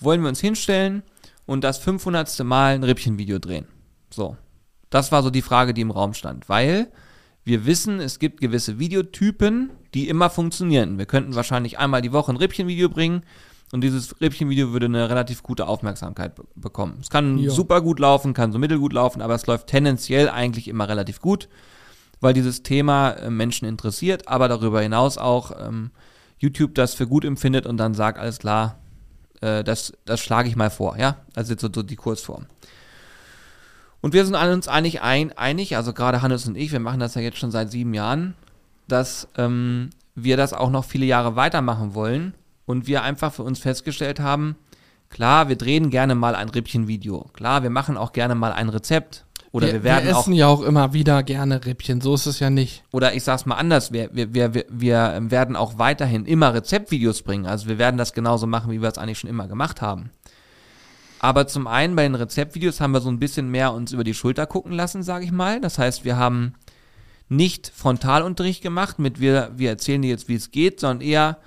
wollen 0.00 0.22
wir 0.22 0.28
uns 0.28 0.40
hinstellen 0.40 1.02
und 1.46 1.62
das 1.64 1.78
500. 1.78 2.42
Mal 2.44 2.74
ein 2.74 2.84
Rippchenvideo 2.84 3.38
drehen. 3.38 3.66
So, 4.10 4.36
das 4.88 5.12
war 5.12 5.22
so 5.22 5.30
die 5.30 5.42
Frage, 5.42 5.74
die 5.74 5.82
im 5.82 5.90
Raum 5.90 6.14
stand, 6.14 6.48
weil 6.48 6.88
wir 7.44 7.66
wissen, 7.66 8.00
es 8.00 8.18
gibt 8.18 8.40
gewisse 8.40 8.78
Videotypen, 8.78 9.70
die 9.94 10.08
immer 10.08 10.30
funktionieren. 10.30 10.98
Wir 10.98 11.06
könnten 11.06 11.34
wahrscheinlich 11.34 11.78
einmal 11.78 12.02
die 12.02 12.12
Woche 12.12 12.32
ein 12.32 12.36
Rippchenvideo 12.36 12.88
bringen 12.88 13.22
und 13.72 13.82
dieses 13.82 14.20
Rippchenvideo 14.20 14.72
würde 14.72 14.86
eine 14.86 15.08
relativ 15.08 15.42
gute 15.42 15.66
Aufmerksamkeit 15.66 16.34
be 16.34 16.44
bekommen. 16.54 16.98
Es 17.00 17.10
kann 17.10 17.38
Ja. 17.38 17.50
super 17.50 17.80
gut 17.82 17.98
laufen, 17.98 18.34
kann 18.34 18.52
so 18.52 18.58
mittelgut 18.58 18.92
laufen, 18.92 19.22
aber 19.22 19.34
es 19.34 19.46
läuft 19.46 19.68
tendenziell 19.68 20.28
eigentlich 20.28 20.68
immer 20.68 20.88
relativ 20.88 21.20
gut, 21.20 21.48
weil 22.20 22.34
dieses 22.34 22.62
Thema 22.62 23.10
äh, 23.10 23.30
Menschen 23.30 23.66
interessiert, 23.66 24.28
aber 24.28 24.48
darüber 24.48 24.80
hinaus 24.80 25.18
auch 25.18 25.52
ähm, 25.58 25.90
YouTube 26.38 26.74
das 26.74 26.94
für 26.94 27.06
gut 27.06 27.24
empfindet 27.24 27.66
und 27.66 27.76
dann 27.76 27.94
sagt, 27.94 28.18
alles 28.18 28.38
klar, 28.38 28.78
äh, 29.40 29.64
das, 29.64 29.92
das 30.04 30.20
schlage 30.20 30.48
ich 30.48 30.56
mal 30.56 30.70
vor, 30.70 30.96
ja? 30.98 31.16
Also 31.34 31.52
jetzt 31.52 31.62
so, 31.62 31.68
so 31.72 31.82
die 31.82 31.96
Kurzform. 31.96 32.46
Und 34.00 34.14
wir 34.14 34.24
sind 34.24 34.34
uns 34.34 34.68
eigentlich 34.68 35.02
ein, 35.02 35.36
einig, 35.36 35.76
also 35.76 35.92
gerade 35.92 36.22
Hannes 36.22 36.48
und 36.48 36.56
ich, 36.56 36.72
wir 36.72 36.80
machen 36.80 37.00
das 37.00 37.14
ja 37.14 37.20
jetzt 37.20 37.38
schon 37.38 37.50
seit 37.50 37.70
sieben 37.70 37.92
Jahren, 37.92 38.34
dass 38.88 39.28
ähm, 39.36 39.90
wir 40.14 40.36
das 40.36 40.52
auch 40.52 40.70
noch 40.70 40.84
viele 40.84 41.06
Jahre 41.06 41.36
weitermachen 41.36 41.94
wollen 41.94 42.34
und 42.64 42.86
wir 42.86 43.02
einfach 43.02 43.32
für 43.32 43.42
uns 43.42 43.58
festgestellt 43.58 44.20
haben, 44.20 44.56
klar, 45.10 45.48
wir 45.48 45.56
drehen 45.56 45.90
gerne 45.90 46.14
mal 46.14 46.34
ein 46.34 46.48
Rippchen-Video, 46.48 47.30
klar, 47.34 47.62
wir 47.62 47.70
machen 47.70 47.98
auch 47.98 48.12
gerne 48.12 48.34
mal 48.34 48.52
ein 48.52 48.70
Rezept 48.70 49.26
oder 49.52 49.66
wir, 49.66 49.82
werden 49.82 50.06
wir 50.06 50.16
auch 50.16 50.20
essen 50.20 50.32
ja 50.32 50.46
auch 50.46 50.62
immer 50.62 50.92
wieder 50.92 51.22
gerne 51.22 51.64
Rippchen, 51.64 52.00
so 52.00 52.14
ist 52.14 52.26
es 52.26 52.38
ja 52.38 52.50
nicht. 52.50 52.84
oder 52.92 53.14
ich 53.14 53.24
sag's 53.24 53.46
mal 53.46 53.56
anders, 53.56 53.92
wir, 53.92 54.10
wir, 54.12 54.32
wir, 54.32 54.54
wir, 54.54 54.64
wir 54.68 55.12
ähm, 55.14 55.30
werden 55.30 55.56
auch 55.56 55.78
weiterhin 55.78 56.24
immer 56.24 56.54
Rezeptvideos 56.54 57.22
bringen. 57.22 57.46
Also 57.46 57.68
wir 57.68 57.78
werden 57.78 57.96
das 57.96 58.12
genauso 58.12 58.46
machen, 58.46 58.70
wie 58.70 58.80
wir 58.80 58.88
es 58.88 58.98
eigentlich 58.98 59.18
schon 59.18 59.30
immer 59.30 59.48
gemacht 59.48 59.82
haben. 59.82 60.10
Aber 61.18 61.46
zum 61.46 61.66
einen 61.66 61.96
bei 61.96 62.04
den 62.04 62.14
Rezeptvideos 62.14 62.80
haben 62.80 62.92
wir 62.92 63.00
so 63.00 63.10
ein 63.10 63.18
bisschen 63.18 63.50
mehr 63.50 63.72
uns 63.72 63.92
über 63.92 64.04
die 64.04 64.14
Schulter 64.14 64.46
gucken 64.46 64.72
lassen, 64.72 65.02
sage 65.02 65.24
ich 65.24 65.32
mal. 65.32 65.60
Das 65.60 65.78
heißt, 65.78 66.04
wir 66.04 66.16
haben 66.16 66.54
nicht 67.28 67.70
Frontalunterricht 67.74 68.62
gemacht 68.62 68.98
mit 68.98 69.20
wir, 69.20 69.50
wir 69.54 69.68
erzählen 69.68 70.02
dir 70.02 70.08
jetzt, 70.08 70.28
wie 70.28 70.34
es 70.34 70.50
geht, 70.50 70.80
sondern 70.80 71.06
eher 71.06 71.38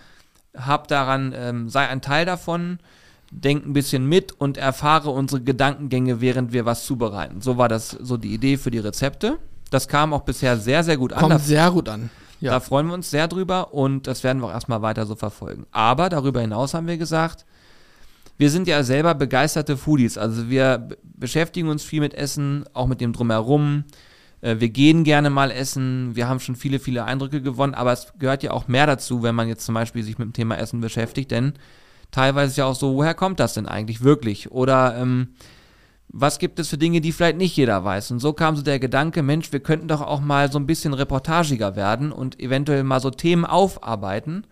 hab 0.55 0.87
daran, 0.87 1.33
ähm, 1.35 1.69
sei 1.69 1.87
ein 1.87 2.01
Teil 2.01 2.25
davon, 2.25 2.79
denk 3.41 3.65
ein 3.65 3.73
bisschen 3.73 4.05
mit 4.07 4.31
und 4.31 4.57
erfahre 4.57 5.09
unsere 5.09 5.41
Gedankengänge, 5.41 6.21
während 6.21 6.53
wir 6.53 6.65
was 6.65 6.85
zubereiten. 6.85 7.41
So 7.41 7.57
war 7.57 7.67
das 7.67 7.89
so 7.89 8.17
die 8.17 8.33
Idee 8.33 8.57
für 8.57 8.71
die 8.71 8.79
Rezepte. 8.79 9.37
Das 9.71 9.87
kam 9.87 10.13
auch 10.13 10.21
bisher 10.21 10.57
sehr, 10.57 10.83
sehr 10.83 10.97
gut 10.97 11.13
an. 11.13 11.19
Kommt 11.19 11.41
sehr 11.41 11.71
gut 11.71 11.89
an. 11.89 12.09
Ja. 12.39 12.51
da 12.51 12.59
freuen 12.59 12.87
wir 12.87 12.93
uns 12.93 13.09
sehr 13.09 13.29
drüber 13.29 13.73
und 13.73 14.05
das 14.05 14.23
werden 14.23 14.41
wir 14.41 14.47
auch 14.47 14.53
erstmal 14.53 14.81
weiter 14.81 15.05
so 15.05 15.15
verfolgen. 15.15 15.65
Aber 15.71 16.09
darüber 16.09 16.41
hinaus 16.41 16.73
haben 16.73 16.87
wir 16.87 16.97
gesagt, 16.97 17.45
wir 18.37 18.49
sind 18.49 18.67
ja 18.67 18.83
selber 18.83 19.15
begeisterte 19.15 19.77
Foodies. 19.77 20.17
Also 20.17 20.49
wir 20.49 20.89
beschäftigen 21.03 21.69
uns 21.69 21.83
viel 21.83 22.01
mit 22.01 22.13
Essen, 22.13 22.65
auch 22.73 22.87
mit 22.87 22.99
dem 22.99 23.13
Drumherum. 23.13 23.85
Äh, 24.41 24.59
Wir 24.59 24.69
gehen 24.69 25.03
gerne 25.03 25.29
mal 25.29 25.51
essen. 25.51 26.15
Wir 26.15 26.27
haben 26.27 26.39
schon 26.39 26.55
viele, 26.55 26.79
viele 26.79 27.05
Eindrücke 27.05 27.41
gewonnen. 27.41 27.73
Aber 27.73 27.93
es 27.93 28.11
gehört 28.19 28.43
ja 28.43 28.51
auch 28.51 28.67
mehr 28.67 28.87
dazu, 28.87 29.23
wenn 29.23 29.35
man 29.35 29.47
jetzt 29.47 29.65
zum 29.65 29.75
Beispiel 29.75 30.03
sich 30.03 30.17
mit 30.17 30.27
dem 30.27 30.33
Thema 30.33 30.57
Essen 30.57 30.81
beschäftigt. 30.81 31.31
Denn 31.31 31.53
teilweise 32.13 32.51
ist 32.51 32.57
ja 32.57 32.65
auch 32.65 32.75
so, 32.75 32.95
woher 32.95 33.13
kommt 33.13 33.41
das 33.41 33.55
denn 33.55 33.65
eigentlich 33.65 34.03
wirklich? 34.03 34.51
Oder 34.51 34.95
ähm, 34.97 35.33
was 36.07 36.39
gibt 36.39 36.59
es 36.59 36.69
für 36.69 36.77
Dinge, 36.77 37.01
die 37.01 37.11
vielleicht 37.11 37.37
nicht 37.37 37.57
jeder 37.57 37.83
weiß? 37.83 38.11
Und 38.11 38.19
so 38.19 38.31
kam 38.33 38.55
so 38.55 38.61
der 38.61 38.79
Gedanke, 38.79 39.23
Mensch, 39.23 39.51
wir 39.51 39.59
könnten 39.59 39.87
doch 39.87 40.01
auch 40.01 40.21
mal 40.21 40.51
so 40.51 40.59
ein 40.59 40.67
bisschen 40.67 40.93
reportagiger 40.93 41.75
werden 41.75 42.11
und 42.11 42.39
eventuell 42.39 42.83
mal 42.83 43.01
so 43.01 43.09
Themen 43.09 43.45
aufarbeiten, 43.45 44.45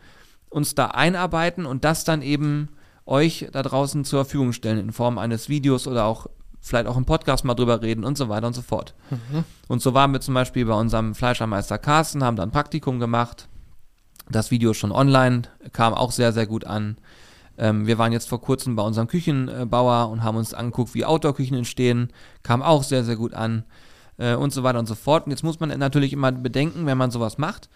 uns 0.49 0.75
da 0.75 0.87
einarbeiten 0.87 1.65
und 1.65 1.85
das 1.85 2.03
dann 2.03 2.21
eben 2.23 2.69
euch 3.05 3.47
da 3.51 3.61
draußen 3.61 4.03
zur 4.05 4.25
Verfügung 4.25 4.53
stellen 4.53 4.79
in 4.79 4.91
Form 4.91 5.17
eines 5.17 5.49
Videos 5.49 5.87
oder 5.87 6.05
auch 6.05 6.27
vielleicht 6.61 6.87
auch 6.87 6.97
im 6.97 7.05
Podcast 7.05 7.45
mal 7.45 7.55
drüber 7.55 7.81
reden 7.81 8.03
und 8.03 8.17
so 8.17 8.27
weiter 8.29 8.47
und 8.47 8.53
so 8.53 8.61
fort. 8.61 8.95
Und 9.67 9.81
so 9.81 9.93
waren 9.93 10.11
wir 10.13 10.21
zum 10.21 10.33
Beispiel 10.33 10.65
bei 10.65 10.73
unserem 10.73 11.15
Fleischermeister 11.15 11.77
Carsten, 11.77 12.23
haben 12.23 12.37
dann 12.37 12.49
ein 12.49 12.53
Praktikum 12.53 12.99
gemacht. 12.99 13.47
Das 14.29 14.51
Video 14.51 14.71
ist 14.71 14.77
schon 14.77 14.91
online, 14.91 15.43
kam 15.73 15.93
auch 15.93 16.11
sehr, 16.11 16.33
sehr 16.33 16.47
gut 16.47 16.65
an. 16.65 16.97
Ähm, 17.57 17.87
wir 17.87 17.97
waren 17.97 18.11
jetzt 18.11 18.29
vor 18.29 18.41
kurzem 18.41 18.75
bei 18.75 18.83
unserem 18.83 19.07
Küchenbauer 19.07 20.09
und 20.09 20.23
haben 20.23 20.37
uns 20.37 20.53
angeguckt, 20.53 20.93
wie 20.93 21.05
Outdoor-Küchen 21.05 21.57
entstehen. 21.57 22.11
Kam 22.43 22.61
auch 22.61 22.83
sehr, 22.83 23.03
sehr 23.03 23.15
gut 23.15 23.33
an. 23.33 23.63
Äh, 24.21 24.35
und 24.35 24.53
so 24.53 24.63
weiter 24.63 24.79
und 24.79 24.85
so 24.85 24.95
fort. 24.95 25.25
Und 25.25 25.31
jetzt 25.31 25.43
muss 25.43 25.59
man 25.59 25.77
natürlich 25.79 26.13
immer 26.13 26.31
bedenken, 26.31 26.85
wenn 26.85 26.97
man 26.97 27.11
sowas 27.11 27.37
macht, 27.37 27.69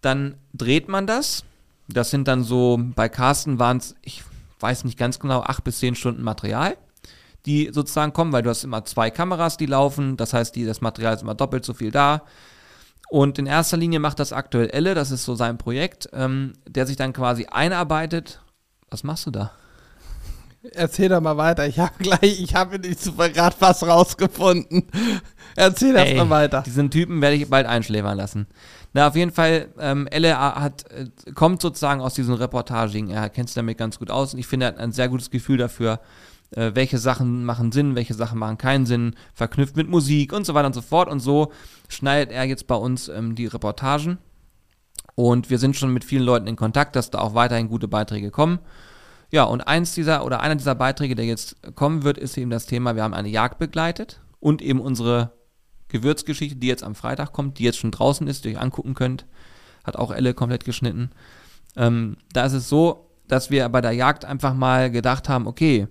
dann 0.00 0.36
dreht 0.52 0.88
man 0.88 1.06
das. 1.06 1.44
Das 1.88 2.10
sind 2.10 2.28
dann 2.28 2.44
so, 2.44 2.80
bei 2.94 3.08
Carsten 3.08 3.58
waren 3.58 3.78
es, 3.78 3.96
ich 4.02 4.22
weiß 4.60 4.84
nicht 4.84 4.98
ganz 4.98 5.18
genau, 5.18 5.40
acht 5.40 5.64
bis 5.64 5.80
zehn 5.80 5.94
Stunden 5.96 6.22
Material, 6.22 6.76
die 7.44 7.70
sozusagen 7.72 8.12
kommen, 8.12 8.32
weil 8.32 8.42
du 8.42 8.50
hast 8.50 8.64
immer 8.64 8.84
zwei 8.84 9.10
Kameras, 9.10 9.56
die 9.56 9.66
laufen. 9.66 10.16
Das 10.16 10.32
heißt, 10.32 10.54
die, 10.54 10.64
das 10.64 10.80
Material 10.80 11.14
ist 11.14 11.22
immer 11.22 11.34
doppelt 11.34 11.64
so 11.64 11.74
viel 11.74 11.90
da. 11.90 12.22
Und 13.10 13.38
in 13.38 13.46
erster 13.46 13.76
Linie 13.76 13.98
macht 13.98 14.18
das 14.18 14.32
aktuell 14.32 14.70
Elle, 14.70 14.94
das 14.94 15.10
ist 15.10 15.24
so 15.24 15.34
sein 15.34 15.58
Projekt, 15.58 16.08
ähm, 16.12 16.54
der 16.66 16.86
sich 16.86 16.96
dann 16.96 17.12
quasi 17.12 17.46
einarbeitet. 17.46 18.40
Was 18.94 19.02
machst 19.02 19.26
du 19.26 19.32
da? 19.32 19.50
Erzähl 20.70 21.08
doch 21.08 21.20
mal 21.20 21.36
weiter. 21.36 21.66
Ich 21.66 21.80
habe 21.80 21.94
gleich, 21.98 22.40
ich 22.40 22.54
habe 22.54 22.78
nicht 22.78 23.02
super 23.02 23.28
gerade 23.28 23.56
was 23.58 23.84
rausgefunden. 23.84 24.84
Erzähl 25.56 25.94
das 25.94 26.04
Ey, 26.04 26.14
mal 26.14 26.30
weiter. 26.30 26.62
Diesen 26.64 26.92
Typen 26.92 27.20
werde 27.20 27.34
ich 27.34 27.50
bald 27.50 27.66
einschläfern 27.66 28.16
lassen. 28.16 28.46
Na, 28.92 29.08
auf 29.08 29.16
jeden 29.16 29.32
Fall, 29.32 29.66
ähm, 29.80 30.06
Elle 30.12 30.38
hat, 30.38 30.88
äh, 30.92 31.32
kommt 31.32 31.60
sozusagen 31.60 32.00
aus 32.02 32.14
diesen 32.14 32.34
Reportagen. 32.34 33.10
Er 33.10 33.28
kennt 33.30 33.48
sich 33.48 33.56
damit 33.56 33.78
ganz 33.78 33.98
gut 33.98 34.12
aus 34.12 34.32
und 34.32 34.38
ich 34.38 34.46
finde, 34.46 34.66
er 34.66 34.68
hat 34.68 34.78
ein 34.78 34.92
sehr 34.92 35.08
gutes 35.08 35.28
Gefühl 35.30 35.56
dafür, 35.56 35.98
äh, 36.52 36.70
welche 36.74 36.98
Sachen 36.98 37.44
machen 37.44 37.72
Sinn, 37.72 37.96
welche 37.96 38.14
Sachen 38.14 38.38
machen 38.38 38.58
keinen 38.58 38.86
Sinn, 38.86 39.16
verknüpft 39.34 39.76
mit 39.76 39.88
Musik 39.88 40.32
und 40.32 40.46
so 40.46 40.54
weiter 40.54 40.68
und 40.68 40.74
so 40.74 40.82
fort. 40.82 41.08
Und 41.08 41.18
so 41.18 41.50
schneidet 41.88 42.30
er 42.30 42.44
jetzt 42.44 42.68
bei 42.68 42.76
uns 42.76 43.08
ähm, 43.08 43.34
die 43.34 43.46
Reportagen. 43.46 44.18
Und 45.14 45.50
wir 45.50 45.58
sind 45.58 45.76
schon 45.76 45.92
mit 45.92 46.04
vielen 46.04 46.24
Leuten 46.24 46.46
in 46.46 46.56
Kontakt, 46.56 46.96
dass 46.96 47.10
da 47.10 47.20
auch 47.20 47.34
weiterhin 47.34 47.68
gute 47.68 47.88
Beiträge 47.88 48.30
kommen. 48.30 48.58
Ja, 49.30 49.44
und 49.44 49.62
eins 49.62 49.94
dieser 49.94 50.24
oder 50.24 50.40
einer 50.40 50.56
dieser 50.56 50.74
Beiträge, 50.74 51.14
der 51.14 51.24
jetzt 51.24 51.56
kommen 51.74 52.02
wird, 52.02 52.18
ist 52.18 52.36
eben 52.36 52.50
das 52.50 52.66
Thema, 52.66 52.94
wir 52.94 53.02
haben 53.02 53.14
eine 53.14 53.28
Jagd 53.28 53.58
begleitet 53.58 54.20
und 54.40 54.62
eben 54.62 54.80
unsere 54.80 55.32
Gewürzgeschichte, 55.88 56.56
die 56.56 56.66
jetzt 56.66 56.84
am 56.84 56.94
Freitag 56.94 57.32
kommt, 57.32 57.58
die 57.58 57.64
jetzt 57.64 57.78
schon 57.78 57.90
draußen 57.90 58.26
ist, 58.26 58.44
die 58.44 58.50
ihr 58.50 58.56
euch 58.56 58.62
angucken 58.62 58.94
könnt. 58.94 59.26
Hat 59.84 59.96
auch 59.96 60.12
Elle 60.12 60.34
komplett 60.34 60.64
geschnitten. 60.64 61.10
Ähm, 61.76 62.16
da 62.32 62.44
ist 62.44 62.52
es 62.52 62.68
so, 62.68 63.10
dass 63.28 63.50
wir 63.50 63.68
bei 63.68 63.80
der 63.80 63.92
Jagd 63.92 64.24
einfach 64.24 64.54
mal 64.54 64.90
gedacht 64.90 65.28
haben, 65.28 65.46
okay, 65.46 65.88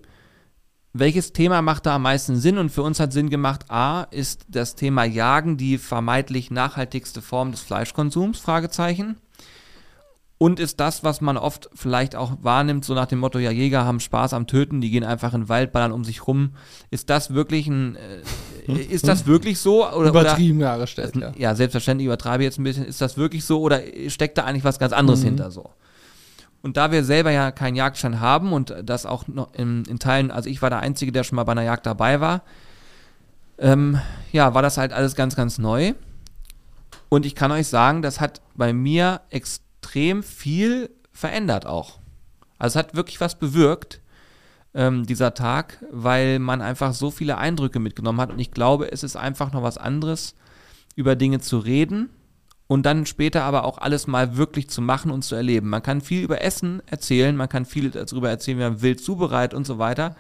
welches 0.93 1.33
Thema 1.33 1.61
macht 1.61 1.85
da 1.87 1.95
am 1.95 2.03
meisten 2.03 2.35
Sinn? 2.37 2.57
Und 2.57 2.69
für 2.69 2.83
uns 2.83 2.99
hat 2.99 3.11
Sinn 3.13 3.29
gemacht, 3.29 3.65
A, 3.69 4.03
ist 4.11 4.45
das 4.47 4.75
Thema 4.75 5.03
Jagen 5.03 5.57
die 5.57 5.77
vermeintlich 5.79 6.51
nachhaltigste 6.51 7.21
Form 7.21 7.51
des 7.51 7.61
Fleischkonsums? 7.61 8.39
Fragezeichen. 8.39 9.17
Und 10.37 10.59
ist 10.59 10.79
das, 10.81 11.03
was 11.05 11.21
man 11.21 11.37
oft 11.37 11.69
vielleicht 11.73 12.15
auch 12.15 12.33
wahrnimmt, 12.41 12.83
so 12.83 12.93
nach 12.93 13.05
dem 13.05 13.19
Motto, 13.19 13.39
ja, 13.39 13.49
Jäger 13.49 13.85
haben 13.85 14.01
Spaß 14.01 14.33
am 14.33 14.45
Töten, 14.45 14.81
die 14.81 14.89
gehen 14.91 15.05
einfach 15.05 15.33
in 15.33 15.43
den 15.43 15.49
Wald, 15.49 15.71
ballern 15.71 15.93
um 15.93 16.03
sich 16.03 16.27
rum. 16.27 16.55
Ist 16.91 17.09
das 17.09 17.33
wirklich 17.33 17.67
ein, 17.67 17.95
äh, 18.67 18.73
ist 18.73 19.07
das 19.07 19.25
wirklich 19.25 19.59
so? 19.59 19.87
Oder, 19.89 20.09
Übertrieben 20.09 20.59
dargestellt, 20.59 21.15
ja. 21.15 21.31
Ja, 21.37 21.55
selbstverständlich 21.55 22.07
übertreibe 22.07 22.43
ich 22.43 22.47
jetzt 22.47 22.59
ein 22.59 22.63
bisschen. 22.65 22.85
Ist 22.85 22.99
das 22.99 23.15
wirklich 23.15 23.45
so 23.45 23.61
oder 23.61 23.81
steckt 24.09 24.37
da 24.37 24.43
eigentlich 24.43 24.65
was 24.65 24.79
ganz 24.79 24.91
anderes 24.91 25.21
Mhm. 25.21 25.25
hinter 25.25 25.49
so? 25.49 25.69
Und 26.63 26.77
da 26.77 26.93
wir 26.93 27.03
selber 27.03 27.29
ja 27.29 27.51
keinen 27.51 27.75
Jagdschein 27.75 28.21
haben 28.21 28.53
und 28.53 28.73
das 28.83 29.05
auch 29.05 29.27
noch 29.27 29.53
in, 29.53 29.83
in 29.83 29.99
Teilen, 29.99 30.31
also 30.31 30.49
ich 30.49 30.61
war 30.61 30.69
der 30.69 30.79
Einzige, 30.79 31.11
der 31.11 31.25
schon 31.25 31.35
mal 31.35 31.43
bei 31.43 31.51
einer 31.51 31.63
Jagd 31.63 31.85
dabei 31.85 32.21
war, 32.21 32.41
ähm, 33.57 33.99
ja, 34.31 34.53
war 34.53 34.61
das 34.61 34.77
halt 34.77 34.93
alles 34.93 35.13
ganz, 35.15 35.35
ganz 35.35 35.57
neu. 35.57 35.93
Und 37.09 37.25
ich 37.25 37.35
kann 37.35 37.51
euch 37.51 37.67
sagen, 37.67 38.01
das 38.01 38.21
hat 38.21 38.41
bei 38.55 38.71
mir 38.71 39.21
extrem 39.29 40.23
viel 40.23 40.89
verändert 41.11 41.65
auch. 41.65 41.99
Also 42.57 42.79
es 42.79 42.85
hat 42.85 42.95
wirklich 42.95 43.19
was 43.19 43.35
bewirkt, 43.35 43.99
ähm, 44.73 45.05
dieser 45.05 45.33
Tag, 45.33 45.83
weil 45.91 46.39
man 46.39 46.61
einfach 46.61 46.93
so 46.93 47.11
viele 47.11 47.37
Eindrücke 47.37 47.79
mitgenommen 47.79 48.21
hat. 48.21 48.31
Und 48.31 48.39
ich 48.39 48.51
glaube, 48.51 48.89
es 48.89 49.03
ist 49.03 49.17
einfach 49.17 49.51
noch 49.51 49.63
was 49.63 49.77
anderes, 49.77 50.33
über 50.95 51.17
Dinge 51.17 51.41
zu 51.41 51.57
reden 51.57 52.09
und 52.67 52.85
dann 52.85 53.05
später 53.05 53.43
aber 53.43 53.65
auch 53.65 53.77
alles 53.77 54.07
mal 54.07 54.37
wirklich 54.37 54.69
zu 54.69 54.81
machen 54.81 55.11
und 55.11 55.23
zu 55.23 55.35
erleben. 55.35 55.69
Man 55.69 55.83
kann 55.83 56.01
viel 56.01 56.23
über 56.23 56.41
Essen 56.41 56.81
erzählen, 56.85 57.35
man 57.35 57.49
kann 57.49 57.65
viel 57.65 57.91
darüber 57.91 58.29
erzählen, 58.29 58.57
wie 58.57 58.63
man 58.63 58.81
wild 58.81 59.03
zubereitet 59.03 59.53
und 59.53 59.67
so 59.67 59.77
weiter. 59.77 60.15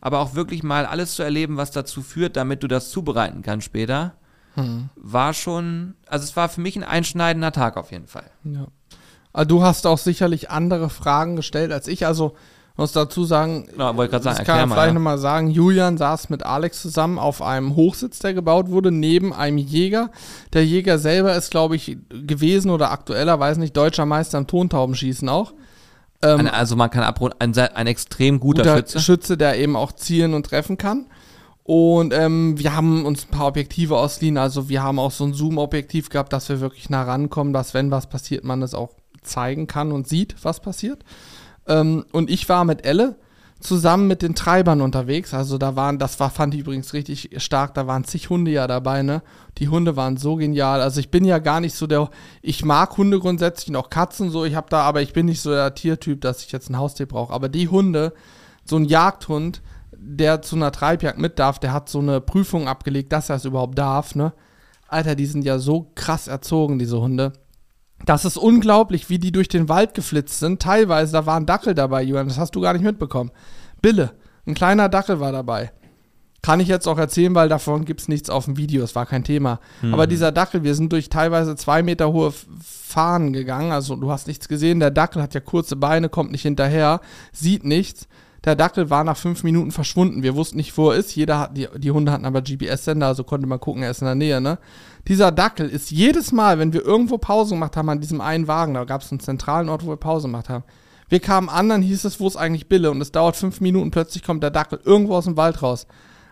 Aber 0.00 0.18
auch 0.20 0.34
wirklich 0.34 0.62
mal 0.62 0.86
alles 0.86 1.14
zu 1.14 1.22
erleben, 1.22 1.56
was 1.56 1.70
dazu 1.70 2.02
führt, 2.02 2.36
damit 2.36 2.62
du 2.62 2.68
das 2.68 2.90
zubereiten 2.90 3.42
kannst 3.42 3.66
später, 3.66 4.14
war 4.96 5.34
schon, 5.34 5.94
also 6.06 6.24
es 6.24 6.36
war 6.36 6.48
für 6.48 6.60
mich 6.60 6.76
ein 6.76 6.84
einschneidender 6.84 7.52
Tag 7.52 7.76
auf 7.76 7.90
jeden 7.90 8.06
Fall. 8.06 8.30
Ja. 8.44 8.66
Aber 9.32 9.44
du 9.46 9.62
hast 9.62 9.86
auch 9.86 9.98
sicherlich 9.98 10.50
andere 10.50 10.90
Fragen 10.90 11.34
gestellt 11.34 11.72
als 11.72 11.88
ich. 11.88 12.06
Also 12.06 12.36
muss 12.76 12.92
dazu 12.92 13.24
sagen, 13.24 13.66
Genau, 13.70 13.96
wollte 13.96 14.10
gerade 14.12 14.24
sagen, 14.24 14.38
ich 14.40 14.46
kann 14.46 14.58
ja 14.58 14.66
mal. 14.66 14.74
vielleicht 14.74 14.88
Ja. 14.88 14.94
nochmal 14.94 15.18
sagen, 15.18 15.50
Julian 15.50 15.96
saß 15.96 16.28
mit 16.30 16.44
Alex 16.44 16.82
zusammen 16.82 17.18
auf 17.18 17.40
einem 17.40 17.76
Hochsitz, 17.76 18.18
der 18.18 18.34
gebaut 18.34 18.68
wurde, 18.70 18.90
neben 18.90 19.32
einem 19.32 19.58
Jäger. 19.58 20.10
Der 20.52 20.66
Jäger 20.66 20.98
selber 20.98 21.36
ist, 21.36 21.50
glaube 21.50 21.76
ich, 21.76 21.96
gewesen 22.10 22.70
oder 22.70 22.90
aktueller, 22.90 23.38
weiß 23.38 23.58
nicht, 23.58 23.76
deutscher 23.76 24.06
Meister 24.06 24.38
im 24.38 24.46
Tontaubenschießen 24.48 25.28
auch. 25.28 25.52
Ähm, 26.22 26.40
Ein, 26.40 26.48
also 26.48 26.74
man 26.74 26.90
kann 26.90 27.04
abrunden, 27.04 27.36
ein, 27.40 27.56
ein 27.56 27.86
extrem 27.86 28.40
guter, 28.40 28.62
guter 28.82 28.98
Schütze. 29.00 29.36
der 29.36 29.58
eben 29.58 29.76
auch 29.76 29.92
zielen 29.92 30.34
und 30.34 30.46
treffen 30.46 30.76
kann. 30.78 31.06
Und 31.62 32.12
ähm, 32.12 32.58
wir 32.58 32.74
haben 32.76 33.06
uns 33.06 33.24
ein 33.26 33.30
paar 33.30 33.46
Objektive 33.46 33.96
ausliehen. 33.96 34.36
Also 34.36 34.68
wir 34.68 34.82
haben 34.82 34.98
auch 34.98 35.10
so 35.12 35.24
ein 35.24 35.32
Zoom-Objektiv 35.32 36.10
gehabt, 36.10 36.32
dass 36.32 36.48
wir 36.48 36.60
wirklich 36.60 36.90
nah 36.90 37.04
rankommen, 37.04 37.52
dass 37.54 37.72
wenn 37.72 37.90
was 37.90 38.06
passiert, 38.08 38.44
man 38.44 38.62
es 38.62 38.74
auch 38.74 38.90
zeigen 39.22 39.66
kann 39.66 39.90
und 39.92 40.06
sieht, 40.06 40.34
was 40.42 40.60
passiert. 40.60 41.02
Ähm, 41.66 42.04
und 42.12 42.30
ich 42.30 42.48
war 42.48 42.64
mit 42.64 42.84
Elle 42.84 43.16
zusammen 43.64 44.06
mit 44.06 44.22
den 44.22 44.34
Treibern 44.34 44.80
unterwegs. 44.80 45.32
Also 45.32 45.58
da 45.58 45.74
waren, 45.74 45.98
das 45.98 46.20
war, 46.20 46.30
fand 46.30 46.54
ich 46.54 46.60
übrigens 46.60 46.92
richtig 46.92 47.30
stark, 47.38 47.74
da 47.74 47.86
waren 47.86 48.04
zig 48.04 48.28
Hunde 48.28 48.50
ja 48.50 48.66
dabei, 48.66 49.02
ne? 49.02 49.22
Die 49.58 49.68
Hunde 49.68 49.96
waren 49.96 50.16
so 50.16 50.36
genial. 50.36 50.82
Also 50.82 51.00
ich 51.00 51.10
bin 51.10 51.24
ja 51.24 51.38
gar 51.38 51.60
nicht 51.60 51.74
so 51.74 51.86
der, 51.86 52.10
ich 52.42 52.64
mag 52.64 52.96
Hunde 52.96 53.18
grundsätzlich 53.18 53.70
und 53.70 53.76
auch 53.76 53.90
Katzen 53.90 54.30
so, 54.30 54.44
ich 54.44 54.54
habe 54.54 54.68
da, 54.68 54.82
aber 54.82 55.00
ich 55.02 55.12
bin 55.12 55.26
nicht 55.26 55.40
so 55.40 55.50
der 55.50 55.74
Tiertyp, 55.74 56.20
dass 56.20 56.44
ich 56.44 56.52
jetzt 56.52 56.68
ein 56.68 56.78
Haustier 56.78 57.06
brauche. 57.06 57.32
Aber 57.32 57.48
die 57.48 57.68
Hunde, 57.68 58.12
so 58.64 58.76
ein 58.76 58.84
Jagdhund, 58.84 59.62
der 59.92 60.42
zu 60.42 60.56
einer 60.56 60.72
Treibjagd 60.72 61.18
mit 61.18 61.38
darf, 61.38 61.58
der 61.58 61.72
hat 61.72 61.88
so 61.88 62.00
eine 62.00 62.20
Prüfung 62.20 62.68
abgelegt, 62.68 63.12
dass 63.12 63.30
er 63.30 63.36
es 63.36 63.46
überhaupt 63.46 63.78
darf, 63.78 64.14
ne? 64.14 64.34
Alter, 64.88 65.14
die 65.14 65.26
sind 65.26 65.44
ja 65.44 65.58
so 65.58 65.90
krass 65.94 66.28
erzogen, 66.28 66.78
diese 66.78 67.00
Hunde. 67.00 67.32
Das 68.06 68.24
ist 68.24 68.36
unglaublich, 68.36 69.08
wie 69.08 69.18
die 69.18 69.32
durch 69.32 69.48
den 69.48 69.68
Wald 69.68 69.94
geflitzt 69.94 70.38
sind. 70.38 70.60
Teilweise, 70.60 71.12
da 71.12 71.26
war 71.26 71.36
ein 71.36 71.46
Dackel 71.46 71.74
dabei, 71.74 72.02
Julian, 72.02 72.28
das 72.28 72.38
hast 72.38 72.54
du 72.54 72.60
gar 72.60 72.72
nicht 72.72 72.84
mitbekommen. 72.84 73.30
Bille, 73.80 74.12
ein 74.46 74.54
kleiner 74.54 74.88
Dackel 74.88 75.20
war 75.20 75.32
dabei. 75.32 75.72
Kann 76.42 76.60
ich 76.60 76.68
jetzt 76.68 76.86
auch 76.86 76.98
erzählen, 76.98 77.34
weil 77.34 77.48
davon 77.48 77.86
gibt 77.86 78.02
es 78.02 78.08
nichts 78.08 78.28
auf 78.28 78.44
dem 78.44 78.58
Video, 78.58 78.84
es 78.84 78.94
war 78.94 79.06
kein 79.06 79.24
Thema. 79.24 79.60
Aber 79.92 80.06
dieser 80.06 80.30
Dackel, 80.30 80.62
wir 80.62 80.74
sind 80.74 80.92
durch 80.92 81.08
teilweise 81.08 81.56
zwei 81.56 81.82
Meter 81.82 82.12
hohe 82.12 82.34
Fahnen 82.62 83.32
gegangen, 83.32 83.72
also 83.72 83.96
du 83.96 84.10
hast 84.10 84.26
nichts 84.26 84.46
gesehen. 84.46 84.78
Der 84.78 84.90
Dackel 84.90 85.22
hat 85.22 85.32
ja 85.32 85.40
kurze 85.40 85.74
Beine, 85.74 86.10
kommt 86.10 86.32
nicht 86.32 86.42
hinterher, 86.42 87.00
sieht 87.32 87.64
nichts. 87.64 88.08
Der 88.44 88.56
Dackel 88.56 88.90
war 88.90 89.04
nach 89.04 89.16
fünf 89.16 89.42
Minuten 89.42 89.70
verschwunden. 89.70 90.22
Wir 90.22 90.36
wussten 90.36 90.58
nicht, 90.58 90.76
wo 90.76 90.90
er 90.90 90.98
ist. 90.98 91.16
Jeder 91.16 91.38
hat, 91.38 91.56
die, 91.56 91.66
die 91.76 91.90
Hunde 91.90 92.12
hatten 92.12 92.26
aber 92.26 92.42
GPS-Sender, 92.42 93.06
also 93.06 93.24
konnte 93.24 93.46
man 93.46 93.58
gucken, 93.58 93.82
er 93.82 93.90
ist 93.90 94.02
in 94.02 94.06
der 94.06 94.14
Nähe, 94.14 94.40
ne? 94.40 94.58
Dieser 95.08 95.32
Dackel 95.32 95.68
ist 95.68 95.90
jedes 95.90 96.30
Mal, 96.30 96.58
wenn 96.58 96.72
wir 96.72 96.84
irgendwo 96.84 97.16
Pause 97.16 97.54
gemacht 97.54 97.76
haben 97.76 97.88
an 97.88 98.00
diesem 98.00 98.20
einen 98.20 98.46
Wagen, 98.46 98.74
da 98.74 98.84
gab 98.84 99.00
es 99.00 99.10
einen 99.10 99.20
zentralen 99.20 99.68
Ort, 99.68 99.84
wo 99.84 99.90
wir 99.90 99.96
Pause 99.96 100.28
gemacht 100.28 100.48
haben. 100.48 100.64
Wir 101.08 101.20
kamen 101.20 101.48
an, 101.48 101.68
dann 101.68 101.82
hieß 101.82 102.04
es, 102.04 102.20
wo 102.20 102.26
ist 102.26 102.36
eigentlich 102.36 102.68
Bille? 102.68 102.90
Und 102.90 103.00
es 103.00 103.12
dauert 103.12 103.36
fünf 103.36 103.60
Minuten, 103.60 103.90
plötzlich 103.90 104.22
kommt 104.22 104.42
der 104.42 104.50
Dackel 104.50 104.80
irgendwo 104.84 105.14
aus 105.14 105.24
dem 105.24 105.36
Wald 105.36 105.62
raus. 105.62 105.86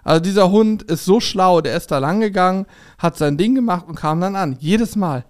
Also 0.05 0.21
dieser 0.21 0.51
Hund 0.51 0.83
ist 0.83 1.05
so 1.05 1.21
schlau, 1.21 1.61
der 1.61 1.77
ist 1.77 1.91
da 1.91 1.99
lang 1.99 2.21
gegangen, 2.21 2.67
hat 2.99 3.17
sein 3.17 3.39
Ding 3.39 3.55
gemacht 3.55 3.87
und 3.87 3.95
kam 3.95 4.21
dann 4.21 4.37
an. 4.37 4.57
Jedes 4.59 4.97
Mal. 4.97 5.25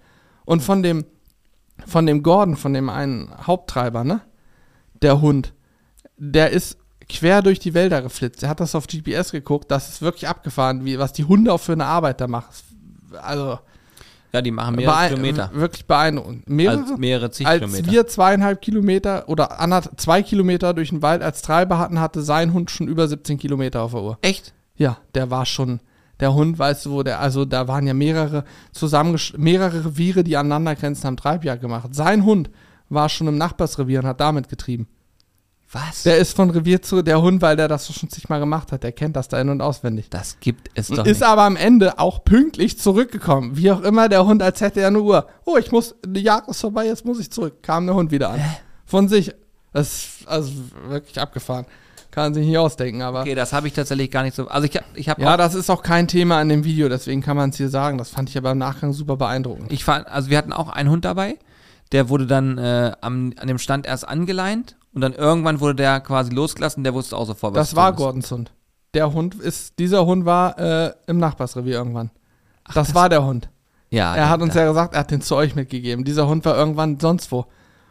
Und 0.45 0.61
von 0.61 0.83
dem, 0.83 1.05
von 1.85 2.05
dem 2.05 2.23
Gordon, 2.23 2.55
von 2.55 2.73
dem 2.73 2.89
einen 2.89 3.29
Haupttreiber, 3.45 4.03
ne? 4.03 4.21
Der 5.01 5.21
Hund, 5.21 5.53
der 6.17 6.51
ist 6.51 6.77
quer 7.09 7.41
durch 7.41 7.59
die 7.59 7.73
Wälder 7.73 8.01
geflitzt. 8.01 8.43
Er 8.43 8.49
hat 8.49 8.59
das 8.59 8.75
auf 8.75 8.87
GPS 8.87 9.31
geguckt, 9.31 9.69
das 9.71 9.89
ist 9.89 10.01
wirklich 10.01 10.27
abgefahren, 10.27 10.85
wie, 10.85 10.97
was 10.99 11.13
die 11.13 11.25
Hunde 11.25 11.51
auch 11.53 11.59
für 11.59 11.73
eine 11.73 11.85
Arbeit 11.85 12.21
da 12.21 12.27
machen. 12.27 12.47
Also, 13.21 13.59
Ja, 14.31 14.41
die 14.41 14.51
machen 14.51 14.75
mehrere 14.75 15.09
Kilometer. 15.09 15.51
wirklich 15.53 15.85
beeindruckend. 15.85 16.49
Mehrere? 16.49 16.81
Also 16.81 16.97
mehrere 16.97 17.29
zig 17.31 17.45
als 17.45 17.61
Kilometer. 17.61 17.91
wir 17.91 18.07
zweieinhalb 18.07 18.61
Kilometer 18.61 19.27
oder 19.29 19.49
zwei 19.97 20.23
Kilometer 20.23 20.73
durch 20.73 20.89
den 20.89 21.01
Wald 21.01 21.21
als 21.21 21.41
Treiber 21.41 21.77
hatten, 21.77 21.99
hatte 21.99 22.21
sein 22.21 22.53
Hund 22.53 22.71
schon 22.71 22.87
über 22.87 23.07
17 23.07 23.37
Kilometer 23.37 23.81
auf 23.83 23.91
der 23.91 24.01
Uhr. 24.01 24.17
Echt? 24.21 24.53
Ja, 24.75 24.97
der 25.13 25.29
war 25.29 25.45
schon, 25.45 25.81
der 26.19 26.33
Hund, 26.33 26.57
weißt 26.57 26.85
du, 26.87 26.91
wo 26.91 27.03
der, 27.03 27.19
also 27.19 27.45
da 27.45 27.67
waren 27.67 27.85
ja 27.85 27.93
mehrere 27.93 28.43
zusammengesch 28.71 29.33
mehrere 29.37 29.85
Reviere, 29.85 30.23
die 30.23 30.37
aneinander 30.37 30.75
grenzen, 30.75 31.05
haben 31.05 31.17
Treibjagd 31.17 31.61
gemacht. 31.61 31.93
Sein 31.93 32.25
Hund 32.25 32.49
war 32.89 33.09
schon 33.09 33.27
im 33.27 33.37
Nachbarsrevier 33.37 33.99
und 33.99 34.07
hat 34.07 34.19
damit 34.19 34.49
getrieben. 34.49 34.87
Was? 35.73 36.03
Der 36.03 36.17
ist 36.17 36.35
von 36.35 36.49
Revier 36.51 36.81
zu, 36.81 37.01
der 37.01 37.21
Hund, 37.21 37.41
weil 37.41 37.55
der 37.55 37.67
das 37.67 37.91
schon 37.91 38.09
zigmal 38.09 38.39
gemacht 38.39 38.71
hat, 38.71 38.83
der 38.83 38.91
kennt 38.91 39.15
das 39.15 39.27
da 39.27 39.41
in- 39.41 39.49
und 39.49 39.59
auswendig. 39.61 40.09
das 40.09 40.37
gibt 40.39 40.69
es 40.75 40.87
doch 40.87 40.99
Und 40.99 41.07
ist 41.07 41.19
nicht. 41.21 41.27
aber 41.27 41.43
am 41.43 41.55
Ende 41.55 41.97
auch 41.99 42.23
pünktlich 42.23 42.79
zurückgekommen. 42.79 43.57
Wie 43.57 43.71
auch 43.71 43.81
immer, 43.81 44.07
der 44.07 44.25
Hund, 44.25 44.41
als 44.43 44.61
hätte 44.61 44.81
er 44.81 44.87
eine 44.87 45.01
Uhr. 45.01 45.27
Oh, 45.45 45.57
ich 45.57 45.71
muss, 45.71 45.95
die 46.05 46.21
Jagd 46.21 46.47
ist 46.49 46.61
vorbei, 46.61 46.85
jetzt 46.85 47.05
muss 47.05 47.19
ich 47.19 47.31
zurück. 47.31 47.63
Kam 47.63 47.85
der 47.87 47.95
Hund 47.95 48.11
wieder 48.11 48.29
an. 48.29 48.39
Von 48.85 49.07
sich. 49.07 49.33
Das 49.71 49.87
ist 49.87 50.27
also 50.27 50.51
wirklich 50.87 51.19
abgefahren. 51.19 51.65
Kann 52.11 52.35
sich 52.35 52.45
nicht 52.45 52.59
ausdenken, 52.59 53.01
aber. 53.01 53.21
Okay, 53.21 53.33
das 53.33 53.53
habe 53.53 53.67
ich 53.67 53.73
tatsächlich 53.73 54.11
gar 54.11 54.21
nicht 54.21 54.35
so. 54.35 54.47
Also 54.47 54.67
ich, 54.67 54.79
ich 54.93 55.09
habe 55.09 55.19
Ja, 55.23 55.35
das 55.35 55.55
ist 55.55 55.71
auch 55.71 55.81
kein 55.81 56.07
Thema 56.07 56.39
in 56.43 56.49
dem 56.49 56.63
Video, 56.63 56.87
deswegen 56.87 57.21
kann 57.21 57.35
man 57.35 57.49
es 57.49 57.57
hier 57.57 57.69
sagen. 57.69 57.97
Das 57.97 58.11
fand 58.11 58.29
ich 58.29 58.37
aber 58.37 58.51
im 58.51 58.59
Nachgang 58.59 58.93
super 58.93 59.17
beeindruckend. 59.17 59.71
Ich 59.71 59.83
fand, 59.83 60.05
also 60.07 60.29
wir 60.29 60.37
hatten 60.37 60.53
auch 60.53 60.69
einen 60.69 60.91
Hund 60.91 61.05
dabei, 61.05 61.39
der 61.91 62.09
wurde 62.09 62.27
dann 62.27 62.59
äh, 62.59 62.91
am, 63.01 63.33
an 63.39 63.47
dem 63.47 63.57
Stand 63.57 63.87
erst 63.87 64.07
angeleint 64.07 64.75
und 64.93 65.01
dann 65.01 65.13
irgendwann 65.13 65.59
wurde 65.59 65.75
der 65.75 65.99
quasi 66.01 66.31
losgelassen, 66.31 66.83
der 66.83 66.93
wusste 66.93 67.17
auch 67.17 67.25
sofort, 67.25 67.55
was 67.55 67.69
Das 67.69 67.75
war. 67.75 67.93
Gordons 67.93 68.31
Hund. 68.31 68.51
Der 68.93 69.11
Hund 69.11 69.35
ist, 69.35 69.79
dieser 69.79 70.05
Hund 70.05 70.25
war 70.25 70.57
äh, 70.59 70.93
im 71.07 71.17
Nachbarsrevier 71.17 71.75
irgendwann. 71.75 72.11
das, 72.73 72.93
war 72.93 73.09
der 73.09 73.25
Hund. 73.25 73.49
Ja, 73.89 74.15
Er 74.15 74.29
hat 74.29 74.41
uns 74.41 74.53
ja. 74.53 74.61
ja 74.61 74.67
gesagt, 74.69 74.93
er 74.93 75.01
hat 75.01 75.11
den 75.11 75.21
zu 75.21 75.35
euch 75.35 75.55
mitgegeben. 75.55 76.03
Dieser 76.05 76.27
Hund 76.27 76.45
war 76.45 76.55
irgendwann 76.55 76.99
sonst 76.99 77.31
wo. 77.31 77.45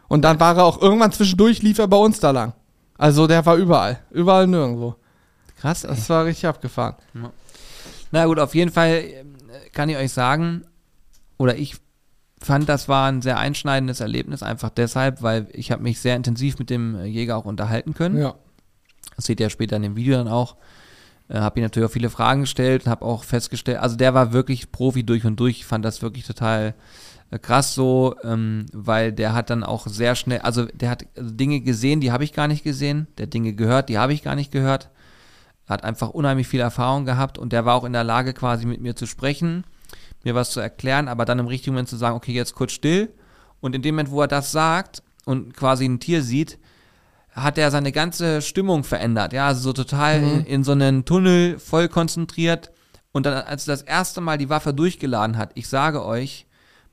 Und 0.07 0.21
dann 0.23 0.39
war 0.39 0.55
er 0.57 0.63
auch 0.65 0.81
irgendwann 0.81 1.11
zwischendurch, 1.11 1.61
lief 1.61 1.79
er 1.79 1.87
bei 1.87 1.97
uns 1.97 2.19
da 2.19 2.31
lang. 2.31 2.53
Also 2.97 3.27
der 3.27 3.45
war 3.45 3.55
überall. 3.55 3.99
Überall 4.11 4.47
nirgendwo. 4.47 4.95
krass. 5.57 5.83
Ey. 5.83 5.89
Das 5.89 6.09
war 6.09 6.25
richtig 6.25 6.45
abgefahren. 6.47 6.95
Na 8.11 8.25
gut, 8.25 8.39
auf 8.39 8.53
jeden 8.55 8.71
Fall 8.71 9.03
ähm, 9.05 9.35
kann 9.73 9.89
ich 9.89 9.97
euch 9.97 10.11
sagen, 10.13 10.63
oder 11.37 11.57
ich 11.57 11.75
fand, 12.45 12.69
das 12.69 12.87
war 12.87 13.07
ein 13.07 13.21
sehr 13.21 13.37
einschneidendes 13.37 13.99
Erlebnis, 13.99 14.43
einfach 14.43 14.69
deshalb, 14.69 15.21
weil 15.21 15.47
ich 15.53 15.71
habe 15.71 15.83
mich 15.83 15.99
sehr 15.99 16.15
intensiv 16.15 16.59
mit 16.59 16.69
dem 16.69 16.95
äh, 16.95 17.05
Jäger 17.05 17.37
auch 17.37 17.45
unterhalten 17.45 17.93
können. 17.93 18.17
Ja. 18.17 18.35
Das 19.15 19.25
seht 19.25 19.39
ihr 19.39 19.49
später 19.49 19.75
in 19.75 19.83
dem 19.83 19.95
Video 19.95 20.17
dann 20.17 20.27
auch. 20.27 20.55
Äh, 21.29 21.39
habe 21.39 21.59
ihm 21.59 21.63
natürlich 21.63 21.89
auch 21.89 21.93
viele 21.93 22.09
Fragen 22.09 22.41
gestellt 22.41 22.85
und 22.85 22.91
habe 22.91 23.05
auch 23.05 23.23
festgestellt, 23.23 23.79
also 23.79 23.95
der 23.95 24.13
war 24.13 24.33
wirklich 24.33 24.71
Profi 24.71 25.03
durch 25.03 25.25
und 25.25 25.39
durch. 25.39 25.59
Ich 25.59 25.65
fand 25.65 25.85
das 25.85 26.01
wirklich 26.01 26.25
total 26.25 26.75
äh, 27.31 27.39
krass 27.39 27.73
so, 27.73 28.15
ähm, 28.23 28.65
weil 28.73 29.11
der 29.11 29.33
hat 29.33 29.49
dann 29.49 29.63
auch 29.63 29.87
sehr 29.87 30.15
schnell, 30.15 30.39
also 30.39 30.65
der 30.65 30.89
hat 30.89 31.05
Dinge 31.15 31.61
gesehen, 31.61 32.01
die 32.01 32.11
habe 32.11 32.23
ich 32.23 32.33
gar 32.33 32.47
nicht 32.47 32.63
gesehen, 32.63 33.07
der 33.17 33.27
hat 33.27 33.33
Dinge 33.33 33.53
gehört, 33.53 33.89
die 33.89 33.97
habe 33.97 34.13
ich 34.13 34.23
gar 34.23 34.35
nicht 34.35 34.51
gehört. 34.51 34.89
Hat 35.65 35.85
einfach 35.85 36.09
unheimlich 36.09 36.47
viel 36.47 36.59
Erfahrung 36.59 37.05
gehabt 37.05 37.37
und 37.37 37.53
der 37.53 37.63
war 37.63 37.75
auch 37.75 37.85
in 37.85 37.93
der 37.93 38.03
Lage, 38.03 38.33
quasi 38.33 38.65
mit 38.65 38.81
mir 38.81 38.97
zu 38.97 39.05
sprechen, 39.05 39.63
mir 40.23 40.35
was 40.35 40.51
zu 40.51 40.59
erklären, 40.59 41.07
aber 41.07 41.25
dann 41.25 41.39
im 41.39 41.47
richtigen 41.47 41.73
Moment 41.73 41.89
zu 41.89 41.97
sagen, 41.97 42.15
okay, 42.15 42.33
jetzt 42.33 42.55
kurz 42.55 42.71
still. 42.71 43.13
Und 43.61 43.75
in 43.75 43.81
dem 43.81 43.95
Moment, 43.95 44.11
wo 44.11 44.21
er 44.21 44.27
das 44.27 44.51
sagt 44.51 45.03
und 45.25 45.53
quasi 45.55 45.85
ein 45.85 45.99
Tier 45.99 46.21
sieht, 46.21 46.57
hat 47.31 47.57
er 47.57 47.71
seine 47.71 47.91
ganze 47.91 48.41
Stimmung 48.41 48.83
verändert. 48.83 49.33
Ja, 49.33 49.47
also 49.47 49.61
so 49.61 49.73
total 49.73 50.21
mhm. 50.21 50.27
in, 50.27 50.45
in 50.45 50.63
so 50.63 50.71
einen 50.73 51.05
Tunnel 51.05 51.59
voll 51.59 51.87
konzentriert. 51.87 52.71
Und 53.11 53.25
dann, 53.25 53.33
als 53.33 53.67
er 53.67 53.73
das 53.73 53.81
erste 53.83 54.21
Mal 54.21 54.37
die 54.37 54.49
Waffe 54.49 54.73
durchgeladen 54.73 55.37
hat, 55.37 55.51
ich 55.55 55.67
sage 55.67 56.03
euch, 56.05 56.45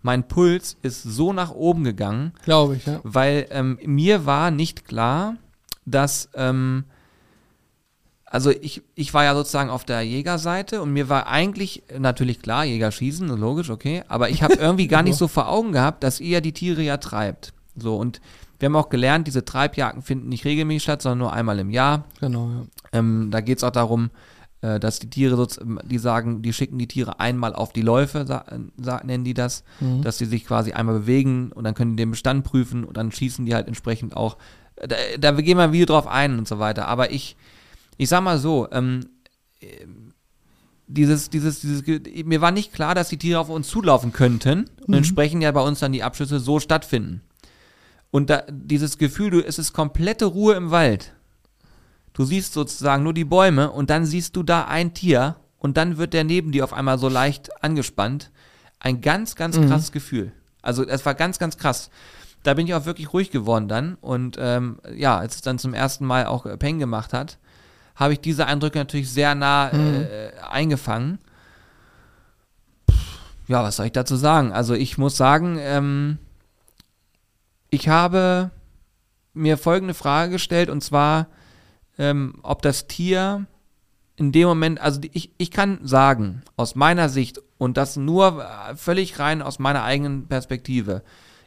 mein 0.03 0.29
Puls 0.29 0.77
ist 0.83 1.03
so 1.03 1.33
nach 1.33 1.51
oben 1.51 1.85
gegangen. 1.85 2.33
Glaube 2.45 2.77
ich, 2.77 2.87
ja. 2.87 3.01
Weil 3.03 3.47
ähm, 3.51 3.79
mir 3.85 4.27
war 4.27 4.51
nicht 4.51 4.87
klar, 4.87 5.37
dass, 5.85 6.29
ähm, 6.35 6.85
also 8.31 8.51
ich, 8.51 8.83
ich 8.95 9.13
war 9.13 9.25
ja 9.25 9.35
sozusagen 9.35 9.71
auf 9.71 9.85
der 9.85 10.03
Jägerseite 10.03 10.81
und 10.81 10.93
mir 10.93 11.09
war 11.09 11.27
eigentlich 11.27 11.83
natürlich 11.99 12.41
klar, 12.41 12.65
Jäger 12.65 12.93
schießen, 12.93 13.29
logisch, 13.29 13.71
okay, 13.71 14.05
aber 14.07 14.31
ich 14.31 14.45
habe 14.45 14.55
irgendwie 14.61 14.87
gar 14.87 15.03
nicht 15.03 15.17
so 15.17 15.27
vor 15.27 15.49
Augen 15.49 15.73
gehabt, 15.73 16.05
dass 16.05 16.21
ihr 16.21 16.41
die 16.41 16.53
Tiere 16.53 16.81
ja 16.81 16.97
treibt. 16.97 17.53
So, 17.77 17.97
und 17.97 18.21
wir 18.61 18.67
haben 18.67 18.77
auch 18.77 18.89
gelernt, 18.89 19.27
diese 19.27 19.45
Treibjagden 19.45 20.03
finden 20.03 20.29
nicht 20.29 20.45
regelmäßig 20.45 20.85
statt, 20.85 21.03
sondern 21.03 21.19
nur 21.19 21.33
einmal 21.33 21.59
im 21.59 21.71
Jahr. 21.71 22.05
Genau, 22.21 22.49
ja. 22.51 22.63
Ähm, 22.93 23.31
da 23.33 23.41
geht 23.41 23.59
es 23.59 23.65
auch 23.65 23.73
darum, 23.73 24.11
äh, 24.61 24.79
dass 24.79 25.01
die 25.01 25.11
Tiere, 25.11 25.49
die 25.85 25.99
sagen, 25.99 26.41
die 26.43 26.53
schicken 26.53 26.79
die 26.79 26.87
Tiere 26.87 27.19
einmal 27.19 27.55
auf 27.55 27.73
die 27.73 27.83
Läufe, 27.83 28.45
nennen 29.03 29.25
die 29.25 29.35
das, 29.35 29.65
mhm. 29.81 30.03
dass 30.03 30.19
sie 30.19 30.27
sich 30.27 30.47
quasi 30.47 30.73
einmal 30.73 31.01
bewegen 31.01 31.51
und 31.51 31.65
dann 31.65 31.75
können 31.75 31.97
die 31.97 32.03
den 32.03 32.13
Bestand 32.13 32.45
prüfen 32.45 32.85
und 32.85 32.97
dann 32.97 33.11
schießen 33.11 33.45
die 33.45 33.55
halt 33.55 33.67
entsprechend 33.67 34.17
auch. 34.17 34.37
Da, 34.77 34.97
da 35.19 35.33
gehen 35.33 35.57
wir 35.57 35.65
ein 35.65 35.73
Video 35.73 35.87
drauf 35.87 36.07
ein 36.07 36.39
und 36.39 36.47
so 36.47 36.59
weiter. 36.59 36.87
Aber 36.87 37.11
ich, 37.11 37.37
ich 38.01 38.09
sag 38.09 38.23
mal 38.23 38.39
so, 38.39 38.67
ähm, 38.73 39.11
dieses, 40.87 41.29
dieses, 41.29 41.61
dieses, 41.61 41.85
mir 42.25 42.41
war 42.41 42.51
nicht 42.51 42.73
klar, 42.73 42.95
dass 42.95 43.11
die 43.11 43.19
Tiere 43.19 43.39
auf 43.39 43.51
uns 43.51 43.69
zulaufen 43.69 44.11
könnten 44.11 44.71
und 44.81 44.89
mhm. 44.89 44.95
entsprechend 44.95 45.43
ja 45.43 45.53
bei 45.53 45.61
uns 45.61 45.81
dann 45.81 45.93
die 45.93 46.03
Abschüsse 46.03 46.41
so 46.41 46.61
stattfinden. 46.61 47.21
Und 48.11 48.31
da, 48.31 48.45
dieses 48.51 48.97
Gefühl, 48.97 49.31
du, 49.31 49.41
es 49.45 49.59
ist 49.59 49.75
komplette 49.75 50.25
Ruhe 50.25 50.55
im 50.55 50.71
Wald. 50.71 51.13
Du 52.15 52.25
siehst 52.25 52.55
sozusagen 52.55 53.03
nur 53.03 53.13
die 53.13 53.27
Bäume 53.27 53.71
und 53.71 53.91
dann 53.91 54.07
siehst 54.07 54.35
du 54.35 54.45
da 54.45 54.65
ein 54.65 54.95
Tier 54.95 55.37
und 55.59 55.77
dann 55.77 55.99
wird 55.99 56.15
der 56.15 56.25
neben 56.25 56.53
dir 56.53 56.65
auf 56.65 56.73
einmal 56.73 56.99
so 56.99 57.11
leicht 57.11 57.63
angespannt. 57.63 58.31
Ein 58.79 59.03
ganz, 59.03 59.37
ganz 59.37 59.59
mhm. 59.59 59.69
krasses 59.69 59.93
Gefühl. 59.93 60.33
Also 60.63 60.87
es 60.87 61.05
war 61.05 61.15
ganz, 61.15 61.39
ganz 61.39 61.59
krass. 61.59 61.91
Da 62.45 62.55
bin 62.55 62.67
ich 62.67 62.73
auch 62.73 62.87
wirklich 62.87 63.13
ruhig 63.13 63.31
geworden 63.31 63.69
dann. 63.69 63.97
Und 64.01 64.39
ähm, 64.41 64.79
ja, 64.97 65.19
als 65.19 65.35
es 65.35 65.43
dann 65.43 65.59
zum 65.59 65.75
ersten 65.75 66.07
Mal 66.07 66.25
auch 66.25 66.47
äh, 66.47 66.57
Peng 66.57 66.79
gemacht 66.79 67.13
hat, 67.13 67.37
habe 68.01 68.15
ich 68.15 68.21
diese 68.21 68.47
Eindrücke 68.47 68.79
natürlich 68.79 69.11
sehr 69.11 69.35
nah 69.35 69.71
mhm. 69.73 70.07
äh, 70.11 70.31
eingefangen. 70.51 71.19
Ja, 73.47 73.63
was 73.63 73.77
soll 73.77 73.87
ich 73.87 73.93
dazu 73.93 74.17
sagen? 74.17 74.53
Also 74.53 74.75
ich 74.75 74.97
muss 74.97 75.17
sagen, 75.17 75.59
ähm, 75.61 76.19
ich 77.69 77.89
habe 77.89 78.51
mir 79.35 79.59
folgende 79.59 79.95
Frage 79.95 80.33
gestellt 80.33 80.71
und 80.71 80.83
zwar, 80.83 81.27
ähm, 81.99 82.37
ob 82.43 82.63
das 82.63 82.87
Tier 82.87 83.47
in 84.17 84.33
dem 84.33 84.49
Moment, 84.49 84.81
also 84.81 85.01
ich, 85.13 85.33
ich 85.37 85.51
kann 85.51 85.81
sagen, 85.83 86.43
aus 86.57 86.75
meiner 86.75 87.09
Sicht 87.09 87.41
und 87.59 87.77
das 87.77 87.97
nur 87.97 88.45
äh, 88.45 88.77
völlig 88.77 89.19
rein 89.19 89.43
aus 89.43 89.59
meiner 89.59 89.85
eigenen 89.85 90.27
Perspektive, 90.27 91.03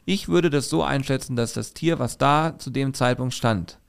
ich 0.05 0.27
würde 0.27 0.49
das 0.49 0.69
so 0.69 0.83
einschätzen, 0.83 1.35
dass 1.35 1.53
das 1.53 1.73
Tier, 1.73 1.97
was 1.97 2.17
da 2.17 2.59
zu 2.59 2.69
dem 2.69 2.93
Zeitpunkt 2.93 3.33
stand, 3.33 3.79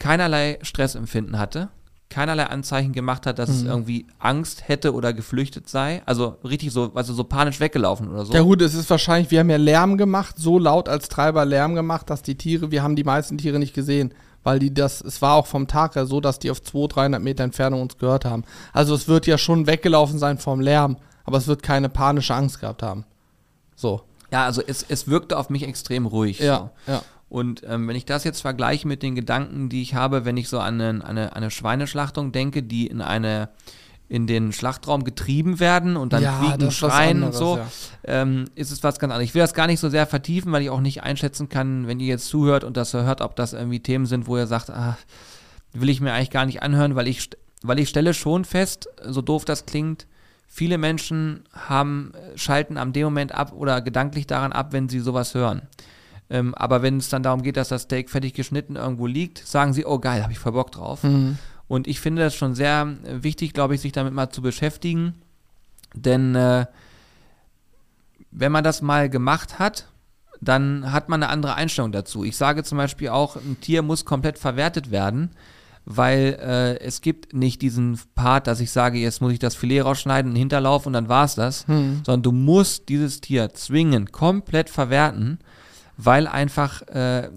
keinerlei 0.00 0.58
Stressempfinden 0.62 1.38
hatte, 1.38 1.68
keinerlei 2.08 2.46
Anzeichen 2.46 2.92
gemacht 2.92 3.24
hat, 3.26 3.38
dass 3.38 3.50
mhm. 3.50 3.54
es 3.54 3.62
irgendwie 3.62 4.06
Angst 4.18 4.66
hätte 4.66 4.92
oder 4.92 5.12
geflüchtet 5.12 5.68
sei. 5.68 6.02
Also 6.06 6.38
richtig 6.42 6.72
so, 6.72 6.90
also 6.94 7.14
so 7.14 7.22
panisch 7.22 7.60
weggelaufen 7.60 8.08
oder 8.08 8.24
so. 8.24 8.32
Ja 8.32 8.42
gut, 8.42 8.60
es 8.62 8.74
ist 8.74 8.90
wahrscheinlich, 8.90 9.30
wir 9.30 9.38
haben 9.38 9.50
ja 9.50 9.58
Lärm 9.58 9.96
gemacht, 9.96 10.34
so 10.36 10.58
laut 10.58 10.88
als 10.88 11.08
Treiber 11.08 11.44
Lärm 11.44 11.76
gemacht, 11.76 12.10
dass 12.10 12.22
die 12.22 12.34
Tiere, 12.34 12.72
wir 12.72 12.82
haben 12.82 12.96
die 12.96 13.04
meisten 13.04 13.38
Tiere 13.38 13.60
nicht 13.60 13.74
gesehen, 13.74 14.12
weil 14.42 14.58
die 14.58 14.74
das, 14.74 15.00
es 15.02 15.22
war 15.22 15.34
auch 15.34 15.46
vom 15.46 15.68
Tag 15.68 15.94
her 15.94 16.06
so, 16.06 16.20
dass 16.20 16.40
die 16.40 16.50
auf 16.50 16.60
200, 16.60 16.96
300 16.96 17.22
Meter 17.22 17.44
Entfernung 17.44 17.82
uns 17.82 17.96
gehört 17.96 18.24
haben. 18.24 18.44
Also 18.72 18.94
es 18.94 19.06
wird 19.06 19.26
ja 19.26 19.38
schon 19.38 19.68
weggelaufen 19.68 20.18
sein 20.18 20.38
vom 20.38 20.60
Lärm, 20.60 20.96
aber 21.24 21.38
es 21.38 21.46
wird 21.46 21.62
keine 21.62 21.88
panische 21.88 22.34
Angst 22.34 22.60
gehabt 22.60 22.82
haben. 22.82 23.04
So. 23.76 24.02
Ja, 24.32 24.44
also 24.46 24.62
es, 24.66 24.84
es 24.88 25.08
wirkte 25.08 25.36
auf 25.36 25.50
mich 25.50 25.62
extrem 25.66 26.06
ruhig. 26.06 26.38
Ja, 26.38 26.70
so. 26.86 26.92
ja. 26.92 27.02
Und 27.30 27.62
ähm, 27.66 27.86
wenn 27.86 27.94
ich 27.94 28.04
das 28.04 28.24
jetzt 28.24 28.40
vergleiche 28.40 28.86
mit 28.88 29.04
den 29.04 29.14
Gedanken, 29.14 29.68
die 29.68 29.82
ich 29.82 29.94
habe, 29.94 30.24
wenn 30.24 30.36
ich 30.36 30.48
so 30.48 30.58
an 30.58 30.80
eine, 30.80 31.04
eine, 31.04 31.36
eine 31.36 31.50
Schweineschlachtung 31.50 32.32
denke, 32.32 32.62
die 32.62 32.88
in 32.88 33.00
eine 33.00 33.48
in 34.08 34.26
den 34.26 34.52
Schlachtraum 34.52 35.04
getrieben 35.04 35.60
werden 35.60 35.96
und 35.96 36.12
dann 36.12 36.24
ja, 36.24 36.40
quieken, 36.40 36.72
schreien 36.72 37.22
anderes, 37.22 37.36
und 37.36 37.46
so, 37.46 37.58
ja. 37.58 37.66
ähm, 38.02 38.46
ist 38.56 38.72
es 38.72 38.82
was 38.82 38.98
ganz 38.98 39.12
anderes. 39.12 39.28
Ich 39.28 39.34
will 39.34 39.40
das 39.40 39.54
gar 39.54 39.68
nicht 39.68 39.78
so 39.78 39.88
sehr 39.88 40.04
vertiefen, 40.04 40.50
weil 40.50 40.62
ich 40.62 40.70
auch 40.70 40.80
nicht 40.80 41.04
einschätzen 41.04 41.48
kann, 41.48 41.86
wenn 41.86 42.00
ihr 42.00 42.08
jetzt 42.08 42.26
zuhört 42.26 42.64
und 42.64 42.76
das 42.76 42.92
hört, 42.92 43.20
ob 43.20 43.36
das 43.36 43.52
irgendwie 43.52 43.78
Themen 43.78 44.06
sind, 44.06 44.26
wo 44.26 44.36
ihr 44.36 44.48
sagt, 44.48 44.68
ah, 44.68 44.98
will 45.72 45.88
ich 45.88 46.00
mir 46.00 46.12
eigentlich 46.12 46.30
gar 46.30 46.44
nicht 46.44 46.60
anhören, 46.60 46.96
weil 46.96 47.06
ich, 47.06 47.30
weil 47.62 47.78
ich 47.78 47.88
stelle 47.88 48.12
schon 48.12 48.44
fest, 48.44 48.88
so 49.04 49.22
doof 49.22 49.44
das 49.44 49.64
klingt, 49.64 50.08
viele 50.48 50.76
Menschen 50.76 51.44
haben, 51.52 52.10
schalten 52.34 52.78
am 52.78 52.92
dem 52.92 53.04
Moment 53.04 53.32
ab 53.32 53.52
oder 53.52 53.80
gedanklich 53.80 54.26
daran 54.26 54.50
ab, 54.50 54.72
wenn 54.72 54.88
sie 54.88 54.98
sowas 54.98 55.34
hören. 55.34 55.62
Ähm, 56.30 56.54
aber 56.54 56.80
wenn 56.82 56.98
es 56.98 57.08
dann 57.08 57.24
darum 57.24 57.42
geht, 57.42 57.56
dass 57.56 57.68
das 57.68 57.82
Steak 57.82 58.08
fertig 58.08 58.34
geschnitten 58.34 58.76
irgendwo 58.76 59.06
liegt, 59.06 59.38
sagen 59.46 59.72
sie, 59.72 59.84
oh 59.84 59.98
geil, 59.98 60.22
habe 60.22 60.32
ich 60.32 60.38
voll 60.38 60.52
Bock 60.52 60.70
drauf. 60.70 61.02
Mhm. 61.02 61.38
Und 61.66 61.88
ich 61.88 62.00
finde 62.00 62.22
das 62.22 62.34
schon 62.34 62.54
sehr 62.54 62.96
äh, 63.04 63.22
wichtig, 63.22 63.52
glaube 63.52 63.74
ich, 63.74 63.80
sich 63.80 63.92
damit 63.92 64.14
mal 64.14 64.30
zu 64.30 64.40
beschäftigen. 64.40 65.14
Denn 65.92 66.36
äh, 66.36 66.66
wenn 68.30 68.52
man 68.52 68.62
das 68.62 68.80
mal 68.80 69.10
gemacht 69.10 69.58
hat, 69.58 69.86
dann 70.40 70.92
hat 70.92 71.08
man 71.08 71.22
eine 71.22 71.32
andere 71.32 71.54
Einstellung 71.54 71.92
dazu. 71.92 72.24
Ich 72.24 72.36
sage 72.36 72.62
zum 72.62 72.78
Beispiel 72.78 73.08
auch, 73.08 73.36
ein 73.36 73.58
Tier 73.60 73.82
muss 73.82 74.04
komplett 74.04 74.38
verwertet 74.38 74.90
werden, 74.90 75.30
weil 75.84 76.38
äh, 76.40 76.78
es 76.80 77.00
gibt 77.00 77.34
nicht 77.34 77.60
diesen 77.60 77.98
Part, 78.14 78.46
dass 78.46 78.60
ich 78.60 78.70
sage, 78.70 78.98
jetzt 78.98 79.20
muss 79.20 79.32
ich 79.32 79.38
das 79.40 79.56
Filet 79.56 79.80
rausschneiden, 79.80 80.30
einen 80.30 80.38
Hinterlauf 80.38 80.86
und 80.86 80.92
dann 80.92 81.08
war 81.08 81.24
es 81.24 81.34
das, 81.34 81.66
hm. 81.66 82.02
sondern 82.06 82.22
du 82.22 82.32
musst 82.32 82.88
dieses 82.88 83.20
Tier 83.20 83.52
zwingen, 83.52 84.12
komplett 84.12 84.70
verwerten 84.70 85.40
weil 86.04 86.26
einfach 86.26 86.82
äh, 86.88 87.30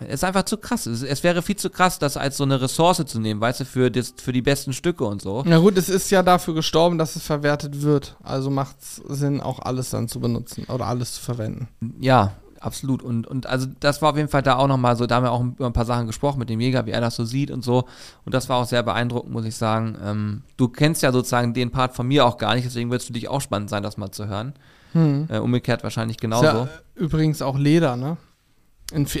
es 0.00 0.14
ist 0.14 0.24
einfach 0.24 0.44
zu 0.44 0.56
krass. 0.56 0.86
Es, 0.86 1.02
es, 1.02 1.22
wäre 1.22 1.42
viel 1.42 1.56
zu 1.56 1.70
krass, 1.70 1.98
das 1.98 2.16
als 2.16 2.36
so 2.36 2.44
eine 2.44 2.60
Ressource 2.60 3.04
zu 3.06 3.20
nehmen, 3.20 3.40
weißt 3.40 3.60
du, 3.60 3.64
für, 3.64 3.90
das, 3.90 4.14
für 4.16 4.32
die 4.32 4.42
besten 4.42 4.72
Stücke 4.72 5.04
und 5.04 5.22
so. 5.22 5.42
Na 5.46 5.58
gut, 5.58 5.76
es 5.76 5.88
ist 5.88 6.10
ja 6.10 6.22
dafür 6.22 6.54
gestorben, 6.54 6.98
dass 6.98 7.16
es 7.16 7.22
verwertet 7.22 7.82
wird. 7.82 8.16
Also 8.22 8.50
macht 8.50 8.76
es 8.80 8.96
Sinn, 9.08 9.40
auch 9.40 9.60
alles 9.60 9.90
dann 9.90 10.08
zu 10.08 10.20
benutzen 10.20 10.64
oder 10.68 10.86
alles 10.86 11.14
zu 11.14 11.22
verwenden. 11.22 11.68
Ja, 11.98 12.32
absolut. 12.60 13.02
Und, 13.02 13.26
und 13.26 13.46
also 13.46 13.66
das 13.80 14.02
war 14.02 14.10
auf 14.10 14.16
jeden 14.16 14.28
Fall 14.28 14.42
da 14.42 14.56
auch 14.56 14.68
nochmal 14.68 14.96
so, 14.96 15.06
da 15.06 15.16
haben 15.16 15.24
wir 15.24 15.32
auch 15.32 15.42
über 15.42 15.66
ein 15.66 15.72
paar 15.72 15.84
Sachen 15.84 16.06
gesprochen 16.06 16.38
mit 16.38 16.50
dem 16.50 16.60
Jäger, 16.60 16.86
wie 16.86 16.90
er 16.90 17.00
das 17.00 17.16
so 17.16 17.24
sieht 17.24 17.50
und 17.50 17.64
so. 17.64 17.84
Und 18.24 18.34
das 18.34 18.48
war 18.48 18.58
auch 18.58 18.66
sehr 18.66 18.82
beeindruckend, 18.82 19.32
muss 19.32 19.44
ich 19.44 19.56
sagen. 19.56 19.96
Ähm, 20.02 20.42
du 20.56 20.68
kennst 20.68 21.02
ja 21.02 21.12
sozusagen 21.12 21.54
den 21.54 21.70
Part 21.70 21.94
von 21.94 22.06
mir 22.06 22.26
auch 22.26 22.38
gar 22.38 22.54
nicht, 22.54 22.66
deswegen 22.66 22.90
wird 22.90 23.00
es 23.00 23.06
für 23.06 23.12
dich 23.12 23.28
auch 23.28 23.40
spannend 23.40 23.70
sein, 23.70 23.82
das 23.82 23.96
mal 23.96 24.10
zu 24.10 24.26
hören. 24.26 24.54
Hm. 24.92 25.28
Äh, 25.30 25.38
umgekehrt 25.38 25.82
wahrscheinlich 25.82 26.16
genauso. 26.16 26.44
Ja, 26.44 26.68
übrigens 26.94 27.42
auch 27.42 27.58
Leder, 27.58 27.96
ne? 27.96 28.16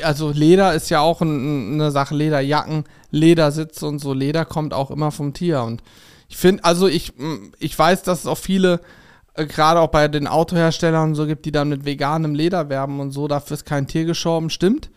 Also 0.02 0.30
Leder 0.30 0.74
ist 0.74 0.90
ja 0.90 1.00
auch 1.00 1.20
ein, 1.20 1.74
eine 1.74 1.90
Sache, 1.90 2.14
Lederjacken, 2.14 2.84
Ledersitze 3.10 3.86
und 3.86 3.98
so. 3.98 4.12
Leder 4.12 4.44
kommt 4.44 4.72
auch 4.72 4.90
immer 4.90 5.10
vom 5.10 5.34
Tier. 5.34 5.62
Und 5.62 5.82
ich 6.28 6.36
finde, 6.36 6.64
also 6.64 6.86
ich, 6.86 7.12
ich 7.58 7.76
weiß, 7.76 8.02
dass 8.04 8.20
es 8.20 8.26
auch 8.26 8.38
viele, 8.38 8.80
äh, 9.34 9.46
gerade 9.46 9.80
auch 9.80 9.90
bei 9.90 10.06
den 10.08 10.28
Autoherstellern 10.28 11.10
und 11.10 11.14
so 11.16 11.26
gibt, 11.26 11.46
die 11.46 11.52
dann 11.52 11.68
mit 11.68 11.84
veganem 11.84 12.34
Leder 12.34 12.68
werben 12.68 13.00
und 13.00 13.10
so, 13.10 13.26
dafür 13.26 13.54
ist 13.54 13.66
kein 13.66 13.88
Tier 13.88 14.04
gestorben, 14.04 14.50
stimmt. 14.50 14.90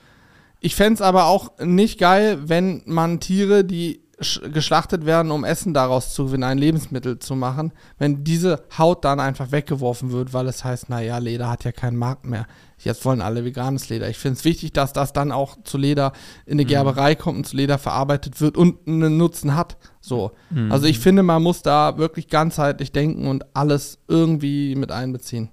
Ich 0.60 0.76
fände 0.76 0.96
es 0.96 1.02
aber 1.02 1.26
auch 1.26 1.58
nicht 1.60 2.00
geil, 2.00 2.38
wenn 2.46 2.84
man 2.86 3.20
Tiere, 3.20 3.64
die 3.64 4.02
geschlachtet 4.20 5.06
werden, 5.06 5.32
um 5.32 5.44
Essen 5.44 5.74
daraus 5.74 6.14
zu 6.14 6.26
gewinnen, 6.26 6.44
ein 6.44 6.58
Lebensmittel 6.58 7.20
zu 7.20 7.36
machen, 7.36 7.72
wenn 7.98 8.24
diese 8.24 8.64
Haut 8.78 9.06
dann 9.06 9.20
einfach 9.20 9.52
weggeworfen 9.52 10.12
wird, 10.12 10.34
weil 10.34 10.48
es 10.48 10.64
heißt, 10.64 10.90
naja, 10.90 11.18
Leder 11.18 11.50
hat 11.50 11.64
ja 11.64 11.72
keinen 11.72 11.98
Markt 11.98 12.26
mehr. 12.26 12.46
Jetzt 12.78 13.04
wollen 13.06 13.22
alle 13.22 13.44
veganes 13.44 13.90
Leder. 13.90 14.10
Ich 14.10 14.18
finde 14.18 14.38
es 14.38 14.46
wichtig, 14.46 14.72
dass 14.74 14.94
das 14.94 15.12
dann 15.12 15.32
auch 15.32 15.58
zu 15.64 15.78
Leder 15.78 16.14
in 16.46 16.54
eine 16.54 16.64
mhm. 16.64 16.68
Gerberei 16.68 17.16
kommt 17.16 17.38
und 17.38 17.48
zu 17.48 17.58
Leder 17.58 17.78
verarbeitet 17.78 18.40
wird 18.40 18.58
und 18.58 18.88
einen 18.88 19.18
Nutzen 19.18 19.56
hat. 19.56 19.78
So. 20.00 20.32
Mhm. 20.50 20.72
Also 20.72 20.86
ich 20.86 21.00
finde, 21.00 21.24
man 21.24 21.44
muss 21.44 21.62
da 21.62 21.98
wirklich 21.98 22.30
ganzheitlich 22.30 22.92
denken 22.92 23.28
und 23.28 23.46
alles 23.56 24.00
irgendwie 24.08 24.76
mit 24.76 24.92
einbeziehen. 24.92 25.50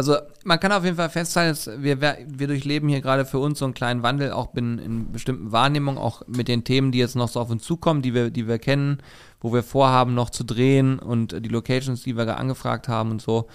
Also 0.00 0.16
man 0.44 0.58
kann 0.58 0.72
auf 0.72 0.82
jeden 0.82 0.96
Fall 0.96 1.10
festhalten, 1.10 1.50
dass 1.50 1.82
wir, 1.82 2.00
wir 2.00 2.46
durchleben 2.46 2.88
hier 2.88 3.02
gerade 3.02 3.26
für 3.26 3.38
uns 3.38 3.58
so 3.58 3.66
einen 3.66 3.74
kleinen 3.74 4.02
Wandel, 4.02 4.32
auch 4.32 4.54
in, 4.54 4.78
in 4.78 5.12
bestimmten 5.12 5.52
Wahrnehmungen, 5.52 5.98
auch 5.98 6.22
mit 6.26 6.48
den 6.48 6.64
Themen, 6.64 6.90
die 6.90 6.96
jetzt 6.96 7.16
noch 7.16 7.28
so 7.28 7.38
auf 7.38 7.50
uns 7.50 7.64
zukommen, 7.64 8.00
die 8.00 8.14
wir, 8.14 8.30
die 8.30 8.48
wir 8.48 8.58
kennen, 8.58 9.02
wo 9.42 9.52
wir 9.52 9.62
vorhaben 9.62 10.14
noch 10.14 10.30
zu 10.30 10.42
drehen 10.42 10.98
und 10.98 11.44
die 11.44 11.50
Locations, 11.50 12.02
die 12.02 12.16
wir 12.16 12.38
angefragt 12.38 12.88
haben 12.88 13.10
und 13.10 13.20
so, 13.20 13.48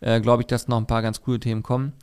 äh, 0.00 0.20
glaube 0.20 0.42
ich, 0.42 0.46
dass 0.48 0.68
noch 0.68 0.76
ein 0.76 0.86
paar 0.86 1.00
ganz 1.00 1.22
coole 1.22 1.40
Themen 1.40 1.62
kommen. 1.62 1.94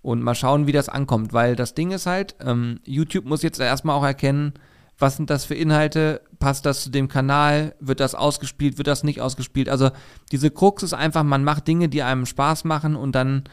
Und 0.00 0.22
mal 0.22 0.34
schauen, 0.34 0.66
wie 0.66 0.72
das 0.72 0.88
ankommt, 0.88 1.34
weil 1.34 1.54
das 1.54 1.74
Ding 1.74 1.90
ist 1.90 2.06
halt, 2.06 2.36
ähm, 2.40 2.80
YouTube 2.86 3.26
muss 3.26 3.42
jetzt 3.42 3.60
erstmal 3.60 3.94
auch 3.98 4.04
erkennen, 4.04 4.54
was 4.98 5.16
sind 5.16 5.30
das 5.30 5.44
für 5.44 5.54
Inhalte, 5.54 6.20
passt 6.38 6.66
das 6.66 6.82
zu 6.82 6.90
dem 6.90 7.08
Kanal, 7.08 7.74
wird 7.80 8.00
das 8.00 8.14
ausgespielt, 8.14 8.78
wird 8.78 8.86
das 8.86 9.02
nicht 9.02 9.20
ausgespielt. 9.20 9.68
Also 9.68 9.90
diese 10.30 10.50
Krux 10.50 10.82
ist 10.82 10.94
einfach, 10.94 11.22
man 11.22 11.44
macht 11.44 11.66
Dinge, 11.66 11.88
die 11.88 12.02
einem 12.02 12.26
Spaß 12.26 12.64
machen 12.64 12.94
und 12.94 13.12
dann, 13.12 13.44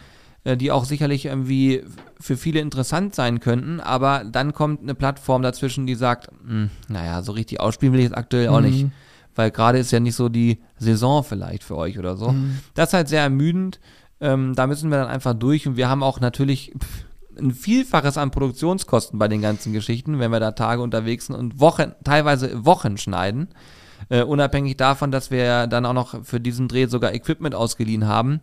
äh, 0.43 0.55
die 0.55 0.71
auch 0.71 0.85
sicherlich 0.85 1.25
irgendwie 1.25 1.83
für 2.19 2.37
viele 2.37 2.59
interessant 2.59 3.15
sein 3.15 3.39
könnten, 3.39 3.79
aber 3.79 4.23
dann 4.23 4.53
kommt 4.53 4.81
eine 4.81 4.95
Plattform 4.95 5.41
dazwischen, 5.41 5.87
die 5.87 5.95
sagt, 5.95 6.31
mh, 6.43 6.49
hm, 6.49 6.69
naja, 6.89 7.21
so 7.23 7.31
richtig 7.31 7.59
ausspielen 7.59 7.93
will 7.93 8.01
ich 8.01 8.07
jetzt 8.07 8.17
aktuell 8.17 8.49
auch 8.49 8.61
mhm. 8.61 8.65
nicht. 8.65 8.87
Weil 9.33 9.49
gerade 9.49 9.77
ist 9.77 9.91
ja 9.91 10.01
nicht 10.01 10.15
so 10.15 10.27
die 10.27 10.59
Saison 10.77 11.23
vielleicht 11.23 11.63
für 11.63 11.77
euch 11.77 11.97
oder 11.97 12.17
so. 12.17 12.31
Mhm. 12.31 12.59
Das 12.73 12.89
ist 12.89 12.93
halt 12.93 13.07
sehr 13.07 13.21
ermüdend. 13.21 13.79
Ähm, 14.19 14.55
da 14.55 14.67
müssen 14.67 14.91
wir 14.91 14.97
dann 14.97 15.07
einfach 15.07 15.33
durch 15.33 15.67
und 15.67 15.77
wir 15.77 15.87
haben 15.87 16.03
auch 16.03 16.19
natürlich 16.19 16.73
pff, 16.77 17.05
ein 17.41 17.51
Vielfaches 17.51 18.17
an 18.17 18.31
Produktionskosten 18.31 19.19
bei 19.19 19.27
den 19.27 19.41
ganzen 19.41 19.73
Geschichten, 19.73 20.19
wenn 20.19 20.31
wir 20.31 20.39
da 20.39 20.51
Tage 20.51 20.81
unterwegs 20.81 21.27
sind 21.27 21.35
und 21.35 21.59
Wochen, 21.59 21.93
teilweise 22.03 22.65
Wochen 22.65 22.97
schneiden. 22.97 23.49
Äh, 24.09 24.23
unabhängig 24.23 24.77
davon, 24.77 25.11
dass 25.11 25.31
wir 25.31 25.67
dann 25.67 25.85
auch 25.85 25.93
noch 25.93 26.23
für 26.25 26.39
diesen 26.39 26.67
Dreh 26.67 26.87
sogar 26.87 27.13
Equipment 27.13 27.55
ausgeliehen 27.55 28.07
haben, 28.07 28.41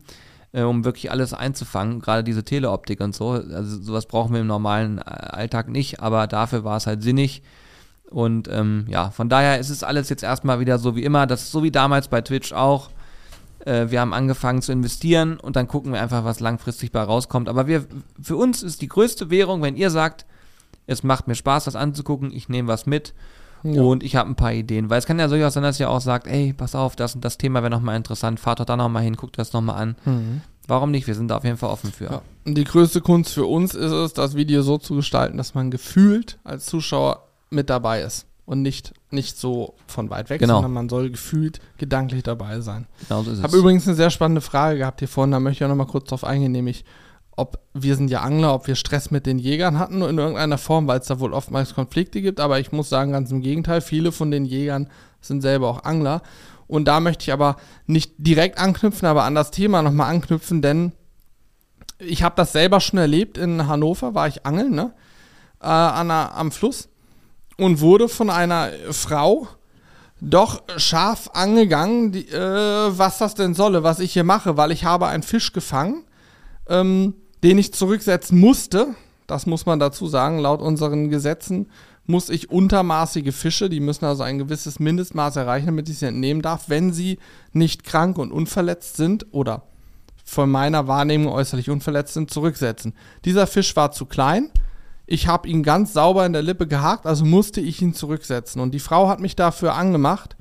äh, 0.52 0.62
um 0.62 0.84
wirklich 0.84 1.10
alles 1.10 1.34
einzufangen, 1.34 2.00
gerade 2.00 2.24
diese 2.24 2.44
Teleoptik 2.44 3.00
und 3.00 3.14
so. 3.14 3.30
Also 3.30 3.80
sowas 3.82 4.06
brauchen 4.06 4.32
wir 4.32 4.40
im 4.40 4.46
normalen 4.46 4.98
äh, 4.98 5.02
Alltag 5.02 5.68
nicht, 5.68 6.00
aber 6.00 6.26
dafür 6.26 6.64
war 6.64 6.76
es 6.76 6.86
halt 6.86 7.02
sinnig. 7.02 7.42
Und 8.10 8.48
ähm, 8.48 8.86
ja, 8.88 9.10
von 9.10 9.28
daher 9.28 9.58
ist 9.58 9.68
es 9.68 9.82
alles 9.82 10.08
jetzt 10.08 10.22
erstmal 10.22 10.60
wieder 10.60 10.78
so 10.78 10.96
wie 10.96 11.04
immer. 11.04 11.26
Das 11.26 11.42
ist 11.42 11.52
so 11.52 11.62
wie 11.62 11.70
damals 11.70 12.08
bei 12.08 12.22
Twitch 12.22 12.52
auch. 12.52 12.90
Äh, 13.64 13.90
wir 13.90 14.00
haben 14.00 14.12
angefangen 14.12 14.62
zu 14.62 14.72
investieren 14.72 15.38
und 15.38 15.56
dann 15.56 15.68
gucken 15.68 15.92
wir 15.92 16.00
einfach, 16.00 16.24
was 16.24 16.40
langfristig 16.40 16.92
bei 16.92 17.02
rauskommt. 17.02 17.48
Aber 17.48 17.66
wir, 17.66 17.86
für 18.20 18.36
uns 18.36 18.62
ist 18.62 18.82
die 18.82 18.88
größte 18.88 19.30
Währung, 19.30 19.62
wenn 19.62 19.76
ihr 19.76 19.90
sagt, 19.90 20.26
es 20.86 21.02
macht 21.02 21.28
mir 21.28 21.34
Spaß, 21.34 21.64
das 21.64 21.76
anzugucken, 21.76 22.32
ich 22.32 22.48
nehme 22.48 22.68
was 22.68 22.86
mit 22.86 23.14
ja. 23.62 23.82
und 23.82 24.02
ich 24.02 24.16
habe 24.16 24.30
ein 24.30 24.36
paar 24.36 24.52
Ideen. 24.52 24.90
Weil 24.90 24.98
es 24.98 25.06
kann 25.06 25.18
ja 25.18 25.28
durchaus 25.28 25.54
sein, 25.54 25.62
dass 25.62 25.80
ihr 25.80 25.90
auch 25.90 26.00
sagt, 26.00 26.26
ey, 26.26 26.52
pass 26.52 26.74
auf, 26.74 26.96
das 26.96 27.14
und 27.14 27.24
das 27.24 27.38
Thema 27.38 27.62
wäre 27.62 27.70
nochmal 27.70 27.96
interessant, 27.96 28.40
fahrt 28.40 28.60
doch 28.60 28.64
da 28.64 28.76
nochmal 28.76 29.02
hin, 29.02 29.16
guckt 29.16 29.38
das 29.38 29.52
nochmal 29.52 29.76
an. 29.76 29.96
Mhm. 30.04 30.40
Warum 30.66 30.90
nicht? 30.90 31.06
Wir 31.06 31.14
sind 31.14 31.28
da 31.28 31.38
auf 31.38 31.44
jeden 31.44 31.56
Fall 31.56 31.70
offen 31.70 31.92
für. 31.92 32.04
Ja. 32.04 32.22
Die 32.44 32.64
größte 32.64 33.00
Kunst 33.00 33.32
für 33.32 33.46
uns 33.46 33.74
ist 33.74 33.92
es, 33.92 34.12
das 34.12 34.34
Video 34.34 34.62
so 34.62 34.78
zu 34.78 34.96
gestalten, 34.96 35.38
dass 35.38 35.54
man 35.54 35.70
gefühlt 35.70 36.38
als 36.44 36.66
Zuschauer 36.66 37.24
mit 37.50 37.70
dabei 37.70 38.02
ist 38.02 38.27
und 38.48 38.62
nicht, 38.62 38.94
nicht 39.10 39.36
so 39.36 39.74
von 39.86 40.08
weit 40.08 40.30
weg, 40.30 40.40
genau. 40.40 40.54
sondern 40.54 40.72
man 40.72 40.88
soll 40.88 41.10
gefühlt 41.10 41.60
gedanklich 41.76 42.22
dabei 42.22 42.60
sein. 42.60 42.86
Genau 43.06 43.22
so 43.22 43.30
ist 43.30 43.42
habe 43.42 43.58
übrigens 43.58 43.86
eine 43.86 43.94
sehr 43.94 44.08
spannende 44.08 44.40
Frage 44.40 44.78
gehabt 44.78 45.00
hier 45.00 45.08
vorhin, 45.08 45.32
da 45.32 45.38
möchte 45.38 45.62
ich 45.62 45.64
auch 45.66 45.68
noch 45.68 45.84
mal 45.84 45.90
kurz 45.90 46.08
drauf 46.08 46.24
eingehen, 46.24 46.52
nämlich 46.52 46.86
ob 47.36 47.58
wir 47.74 47.94
sind 47.94 48.10
ja 48.10 48.22
Angler, 48.22 48.54
ob 48.54 48.66
wir 48.66 48.74
Stress 48.74 49.10
mit 49.10 49.26
den 49.26 49.38
Jägern 49.38 49.78
hatten 49.78 50.00
in 50.00 50.16
irgendeiner 50.16 50.56
Form, 50.56 50.88
weil 50.88 51.00
es 51.00 51.08
da 51.08 51.20
wohl 51.20 51.34
oftmals 51.34 51.74
Konflikte 51.74 52.22
gibt, 52.22 52.40
aber 52.40 52.58
ich 52.58 52.72
muss 52.72 52.88
sagen, 52.88 53.12
ganz 53.12 53.30
im 53.30 53.42
Gegenteil, 53.42 53.82
viele 53.82 54.12
von 54.12 54.30
den 54.30 54.46
Jägern 54.46 54.88
sind 55.20 55.42
selber 55.42 55.68
auch 55.68 55.84
Angler. 55.84 56.22
Und 56.66 56.88
da 56.88 57.00
möchte 57.00 57.24
ich 57.24 57.32
aber 57.34 57.56
nicht 57.86 58.14
direkt 58.16 58.58
anknüpfen, 58.58 59.06
aber 59.06 59.24
an 59.24 59.34
das 59.34 59.50
Thema 59.50 59.82
nochmal 59.82 60.10
anknüpfen, 60.10 60.62
denn 60.62 60.92
ich 61.98 62.22
habe 62.22 62.34
das 62.36 62.52
selber 62.52 62.80
schon 62.80 62.98
erlebt. 62.98 63.36
In 63.36 63.66
Hannover 63.66 64.14
war 64.14 64.26
ich 64.26 64.46
angeln, 64.46 64.74
ne? 64.74 64.94
Äh, 65.60 65.66
an, 65.66 66.10
am 66.10 66.50
Fluss 66.50 66.88
und 67.58 67.80
wurde 67.80 68.08
von 68.08 68.30
einer 68.30 68.70
Frau 68.90 69.48
doch 70.20 70.62
scharf 70.78 71.30
angegangen, 71.34 72.12
die, 72.12 72.28
äh, 72.28 72.98
was 72.98 73.18
das 73.18 73.34
denn 73.34 73.54
solle, 73.54 73.82
was 73.82 74.00
ich 74.00 74.12
hier 74.12 74.24
mache, 74.24 74.56
weil 74.56 74.72
ich 74.72 74.84
habe 74.84 75.06
einen 75.06 75.22
Fisch 75.22 75.52
gefangen, 75.52 76.04
ähm, 76.68 77.14
den 77.42 77.58
ich 77.58 77.74
zurücksetzen 77.74 78.38
musste. 78.38 78.88
Das 79.26 79.46
muss 79.46 79.66
man 79.66 79.78
dazu 79.78 80.06
sagen, 80.06 80.38
laut 80.38 80.60
unseren 80.60 81.10
Gesetzen 81.10 81.68
muss 82.06 82.30
ich 82.30 82.50
untermaßige 82.50 83.34
Fische, 83.34 83.68
die 83.68 83.80
müssen 83.80 84.06
also 84.06 84.22
ein 84.22 84.38
gewisses 84.38 84.80
Mindestmaß 84.80 85.36
erreichen, 85.36 85.66
damit 85.66 85.90
ich 85.90 85.98
sie 85.98 86.06
entnehmen 86.06 86.40
darf, 86.40 86.68
wenn 86.68 86.92
sie 86.92 87.18
nicht 87.52 87.84
krank 87.84 88.16
und 88.16 88.32
unverletzt 88.32 88.96
sind 88.96 89.26
oder 89.30 89.62
von 90.24 90.50
meiner 90.50 90.88
Wahrnehmung 90.88 91.32
äußerlich 91.32 91.68
unverletzt 91.68 92.14
sind, 92.14 92.30
zurücksetzen. 92.30 92.94
Dieser 93.26 93.46
Fisch 93.46 93.76
war 93.76 93.92
zu 93.92 94.06
klein, 94.06 94.50
ich 95.08 95.26
habe 95.26 95.48
ihn 95.48 95.62
ganz 95.62 95.94
sauber 95.94 96.26
in 96.26 96.34
der 96.34 96.42
Lippe 96.42 96.66
gehakt, 96.66 97.06
also 97.06 97.24
musste 97.24 97.62
ich 97.62 97.80
ihn 97.80 97.94
zurücksetzen. 97.94 98.60
Und 98.60 98.72
die 98.72 98.78
Frau 98.78 99.08
hat 99.08 99.20
mich 99.20 99.34
dafür 99.34 99.74
angemacht 99.74 100.36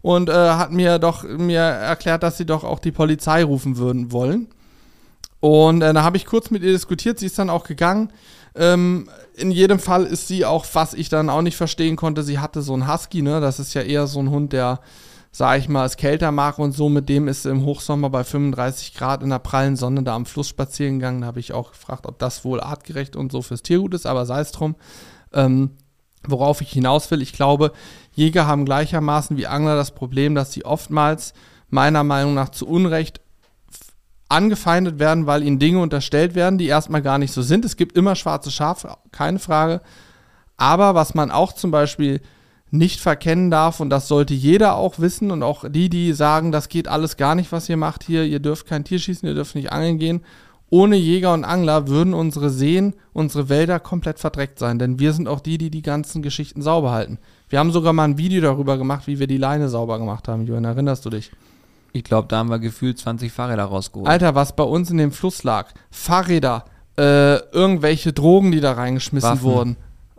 und 0.00 0.30
äh, 0.30 0.32
hat 0.32 0.72
mir 0.72 0.98
doch 0.98 1.22
mir 1.22 1.60
erklärt, 1.60 2.22
dass 2.22 2.38
sie 2.38 2.46
doch 2.46 2.64
auch 2.64 2.78
die 2.78 2.92
Polizei 2.92 3.44
rufen 3.44 3.76
würden 3.76 4.12
wollen. 4.12 4.48
Und 5.40 5.82
äh, 5.82 5.92
da 5.92 6.02
habe 6.02 6.16
ich 6.16 6.24
kurz 6.24 6.50
mit 6.50 6.62
ihr 6.62 6.72
diskutiert, 6.72 7.18
sie 7.18 7.26
ist 7.26 7.38
dann 7.38 7.50
auch 7.50 7.64
gegangen. 7.64 8.10
Ähm, 8.54 9.10
in 9.34 9.50
jedem 9.50 9.78
Fall 9.78 10.04
ist 10.04 10.28
sie 10.28 10.46
auch, 10.46 10.64
was 10.72 10.94
ich 10.94 11.10
dann 11.10 11.28
auch 11.28 11.42
nicht 11.42 11.56
verstehen 11.56 11.96
konnte, 11.96 12.22
sie 12.22 12.38
hatte 12.38 12.62
so 12.62 12.72
einen 12.72 12.90
Husky, 12.90 13.20
ne? 13.20 13.42
Das 13.42 13.60
ist 13.60 13.74
ja 13.74 13.82
eher 13.82 14.06
so 14.06 14.18
ein 14.20 14.30
Hund, 14.30 14.54
der 14.54 14.80
sag 15.36 15.58
ich 15.58 15.68
mal, 15.68 15.84
es 15.84 15.98
kälter 15.98 16.32
mag 16.32 16.58
und 16.58 16.72
so. 16.72 16.88
Mit 16.88 17.10
dem 17.10 17.28
ist 17.28 17.44
im 17.44 17.66
Hochsommer 17.66 18.08
bei 18.08 18.24
35 18.24 18.94
Grad 18.94 19.22
in 19.22 19.28
der 19.28 19.38
prallen 19.38 19.76
Sonne 19.76 20.02
da 20.02 20.14
am 20.14 20.24
Fluss 20.24 20.48
spazieren 20.48 20.98
gegangen. 20.98 21.20
Da 21.20 21.26
habe 21.26 21.40
ich 21.40 21.52
auch 21.52 21.72
gefragt, 21.72 22.06
ob 22.06 22.18
das 22.18 22.42
wohl 22.42 22.58
artgerecht 22.58 23.16
und 23.16 23.30
so 23.30 23.42
fürs 23.42 23.60
Tiergut 23.60 23.92
ist, 23.92 24.06
aber 24.06 24.24
sei 24.24 24.40
es 24.40 24.50
drum. 24.52 24.76
Ähm, 25.34 25.72
worauf 26.26 26.62
ich 26.62 26.70
hinaus 26.70 27.10
will, 27.10 27.20
ich 27.20 27.34
glaube, 27.34 27.72
Jäger 28.14 28.46
haben 28.46 28.64
gleichermaßen 28.64 29.36
wie 29.36 29.46
Angler 29.46 29.76
das 29.76 29.90
Problem, 29.90 30.34
dass 30.34 30.54
sie 30.54 30.64
oftmals 30.64 31.34
meiner 31.68 32.02
Meinung 32.02 32.32
nach 32.32 32.48
zu 32.48 32.66
Unrecht 32.66 33.20
angefeindet 34.30 34.98
werden, 34.98 35.26
weil 35.26 35.42
ihnen 35.42 35.58
Dinge 35.58 35.80
unterstellt 35.80 36.34
werden, 36.34 36.56
die 36.56 36.66
erstmal 36.66 37.02
gar 37.02 37.18
nicht 37.18 37.34
so 37.34 37.42
sind. 37.42 37.66
Es 37.66 37.76
gibt 37.76 37.94
immer 37.94 38.14
schwarze 38.14 38.50
Schafe, 38.50 38.96
keine 39.12 39.38
Frage. 39.38 39.82
Aber 40.56 40.94
was 40.94 41.12
man 41.12 41.30
auch 41.30 41.52
zum 41.52 41.70
Beispiel 41.70 42.22
nicht 42.70 43.00
verkennen 43.00 43.50
darf 43.50 43.80
und 43.80 43.90
das 43.90 44.08
sollte 44.08 44.34
jeder 44.34 44.76
auch 44.76 44.98
wissen 44.98 45.30
und 45.30 45.42
auch 45.42 45.64
die, 45.68 45.88
die 45.88 46.12
sagen, 46.12 46.52
das 46.52 46.68
geht 46.68 46.88
alles 46.88 47.16
gar 47.16 47.34
nicht, 47.34 47.52
was 47.52 47.68
ihr 47.68 47.76
macht 47.76 48.02
hier, 48.04 48.24
ihr 48.24 48.40
dürft 48.40 48.66
kein 48.66 48.84
Tier 48.84 48.98
schießen, 48.98 49.28
ihr 49.28 49.34
dürft 49.34 49.54
nicht 49.54 49.72
angeln 49.72 49.98
gehen. 49.98 50.22
Ohne 50.68 50.96
Jäger 50.96 51.32
und 51.32 51.44
Angler 51.44 51.86
würden 51.86 52.12
unsere 52.12 52.50
Seen, 52.50 52.94
unsere 53.12 53.48
Wälder 53.48 53.78
komplett 53.78 54.18
verdreckt 54.18 54.58
sein, 54.58 54.80
denn 54.80 54.98
wir 54.98 55.12
sind 55.12 55.28
auch 55.28 55.38
die, 55.38 55.58
die 55.58 55.70
die 55.70 55.82
ganzen 55.82 56.22
Geschichten 56.22 56.60
sauber 56.60 56.90
halten. 56.90 57.18
Wir 57.48 57.60
haben 57.60 57.70
sogar 57.70 57.92
mal 57.92 58.04
ein 58.04 58.18
Video 58.18 58.40
darüber 58.40 58.76
gemacht, 58.76 59.06
wie 59.06 59.20
wir 59.20 59.28
die 59.28 59.38
Leine 59.38 59.68
sauber 59.68 59.98
gemacht 60.00 60.26
haben. 60.26 60.44
Johann, 60.44 60.64
erinnerst 60.64 61.04
du 61.04 61.10
dich? 61.10 61.30
Ich 61.92 62.02
glaube, 62.02 62.26
da 62.28 62.38
haben 62.38 62.50
wir 62.50 62.58
gefühlt 62.58 62.98
20 62.98 63.30
Fahrräder 63.30 63.64
rausgeholt. 63.64 64.08
Alter, 64.08 64.34
was 64.34 64.56
bei 64.56 64.64
uns 64.64 64.90
in 64.90 64.98
dem 64.98 65.12
Fluss 65.12 65.44
lag. 65.44 65.72
Fahrräder, 65.90 66.64
äh, 66.98 67.36
irgendwelche 67.52 68.12
Drogen, 68.12 68.50
die 68.50 68.60
da 68.60 68.72
reingeschmissen 68.72 69.30
Waffen. 69.30 69.42
wurden. 69.42 69.76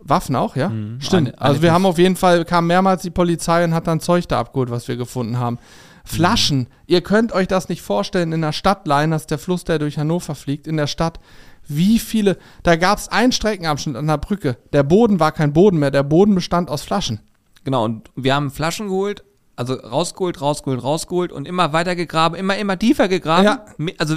Waffen 0.09 0.35
auch, 0.35 0.55
ja? 0.55 0.69
Mhm. 0.69 1.01
Stimmt. 1.01 1.27
Eine, 1.29 1.37
eine 1.39 1.41
also 1.41 1.61
wir 1.61 1.73
haben 1.73 1.85
auf 1.85 1.97
jeden 1.97 2.15
Fall, 2.15 2.45
kam 2.45 2.67
mehrmals 2.67 3.01
die 3.01 3.09
Polizei 3.09 3.63
und 3.63 3.73
hat 3.73 3.87
dann 3.87 3.99
Zeug 3.99 4.27
da 4.27 4.39
abgeholt, 4.39 4.69
was 4.69 4.87
wir 4.87 4.97
gefunden 4.97 5.39
haben. 5.39 5.59
Flaschen. 6.05 6.59
Mhm. 6.59 6.67
Ihr 6.87 7.01
könnt 7.01 7.33
euch 7.33 7.47
das 7.47 7.69
nicht 7.69 7.81
vorstellen 7.81 8.31
in 8.31 8.41
der 8.41 8.53
Stadtline, 8.53 9.11
das 9.11 9.23
ist 9.23 9.31
der 9.31 9.37
Fluss, 9.37 9.63
der 9.63 9.79
durch 9.79 9.97
Hannover 9.97 10.35
fliegt, 10.35 10.67
in 10.67 10.77
der 10.77 10.87
Stadt. 10.87 11.19
Wie 11.67 11.99
viele, 11.99 12.37
da 12.63 12.77
gab 12.77 12.97
es 12.97 13.09
einen 13.09 13.33
Streckenabschnitt 13.33 13.97
an 13.97 14.07
der 14.07 14.17
Brücke. 14.17 14.57
Der 14.71 14.83
Boden 14.83 15.19
war 15.19 15.33
kein 15.33 15.51
Boden 15.51 15.79
mehr, 15.79 15.91
der 15.91 16.03
Boden 16.03 16.33
bestand 16.33 16.69
aus 16.69 16.83
Flaschen. 16.83 17.19
Genau, 17.65 17.83
und 17.83 18.09
wir 18.15 18.33
haben 18.33 18.51
Flaschen 18.51 18.87
geholt, 18.87 19.25
also 19.57 19.73
rausgeholt, 19.73 20.39
rausgeholt, 20.39 20.81
rausgeholt 20.81 21.31
und 21.33 21.45
immer 21.45 21.73
weiter 21.73 21.95
gegraben, 21.95 22.35
immer, 22.35 22.55
immer 22.55 22.79
tiefer 22.79 23.09
gegraben. 23.09 23.43
Ja. 23.43 23.65
Also 23.97 24.15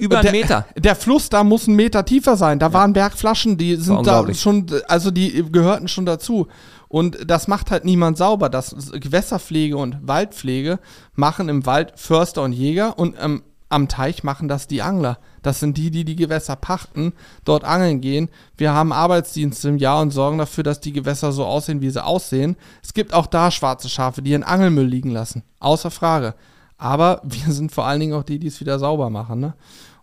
über 0.00 0.18
einen 0.18 0.32
Meter. 0.32 0.66
Der 0.76 0.96
Fluss 0.96 1.28
da 1.28 1.44
muss 1.44 1.66
einen 1.66 1.76
Meter 1.76 2.04
tiefer 2.04 2.36
sein. 2.36 2.58
Da 2.58 2.66
ja. 2.66 2.72
waren 2.72 2.92
Bergflaschen, 2.92 3.56
die 3.56 3.76
sind 3.76 4.06
da 4.06 4.32
schon, 4.34 4.66
also 4.88 5.10
die 5.10 5.44
gehörten 5.50 5.88
schon 5.88 6.06
dazu. 6.06 6.48
Und 6.88 7.30
das 7.30 7.46
macht 7.46 7.70
halt 7.70 7.84
niemand 7.84 8.18
sauber. 8.18 8.48
Das 8.48 8.74
Gewässerpflege 8.92 9.76
und 9.76 9.98
Waldpflege 10.02 10.80
machen 11.14 11.48
im 11.48 11.64
Wald 11.66 11.92
Förster 11.96 12.42
und 12.42 12.52
Jäger 12.52 12.98
und 12.98 13.14
ähm, 13.20 13.42
am 13.70 13.86
Teich 13.86 14.24
machen 14.24 14.48
das 14.48 14.66
die 14.66 14.82
Angler. 14.82 15.18
Das 15.42 15.60
sind 15.60 15.78
die, 15.78 15.90
die 15.90 16.04
die 16.04 16.16
Gewässer 16.16 16.56
pachten, 16.56 17.12
dort 17.44 17.64
angeln 17.64 18.00
gehen. 18.00 18.28
Wir 18.56 18.74
haben 18.74 18.92
Arbeitsdienste 18.92 19.68
im 19.68 19.78
Jahr 19.78 20.02
und 20.02 20.10
sorgen 20.10 20.38
dafür, 20.38 20.64
dass 20.64 20.80
die 20.80 20.92
Gewässer 20.92 21.30
so 21.32 21.46
aussehen, 21.46 21.80
wie 21.80 21.90
sie 21.90 22.04
aussehen. 22.04 22.56
Es 22.82 22.92
gibt 22.92 23.14
auch 23.14 23.26
da 23.26 23.50
schwarze 23.50 23.88
Schafe, 23.88 24.22
die 24.22 24.32
ihren 24.32 24.42
Angelmüll 24.42 24.86
liegen 24.86 25.10
lassen. 25.10 25.44
Außer 25.60 25.90
Frage. 25.92 26.34
Aber 26.76 27.20
wir 27.24 27.52
sind 27.52 27.70
vor 27.70 27.86
allen 27.86 28.00
Dingen 28.00 28.14
auch 28.14 28.24
die, 28.24 28.40
die 28.40 28.48
es 28.48 28.60
wieder 28.60 28.80
sauber 28.80 29.08
machen. 29.08 29.38
Ne? 29.38 29.54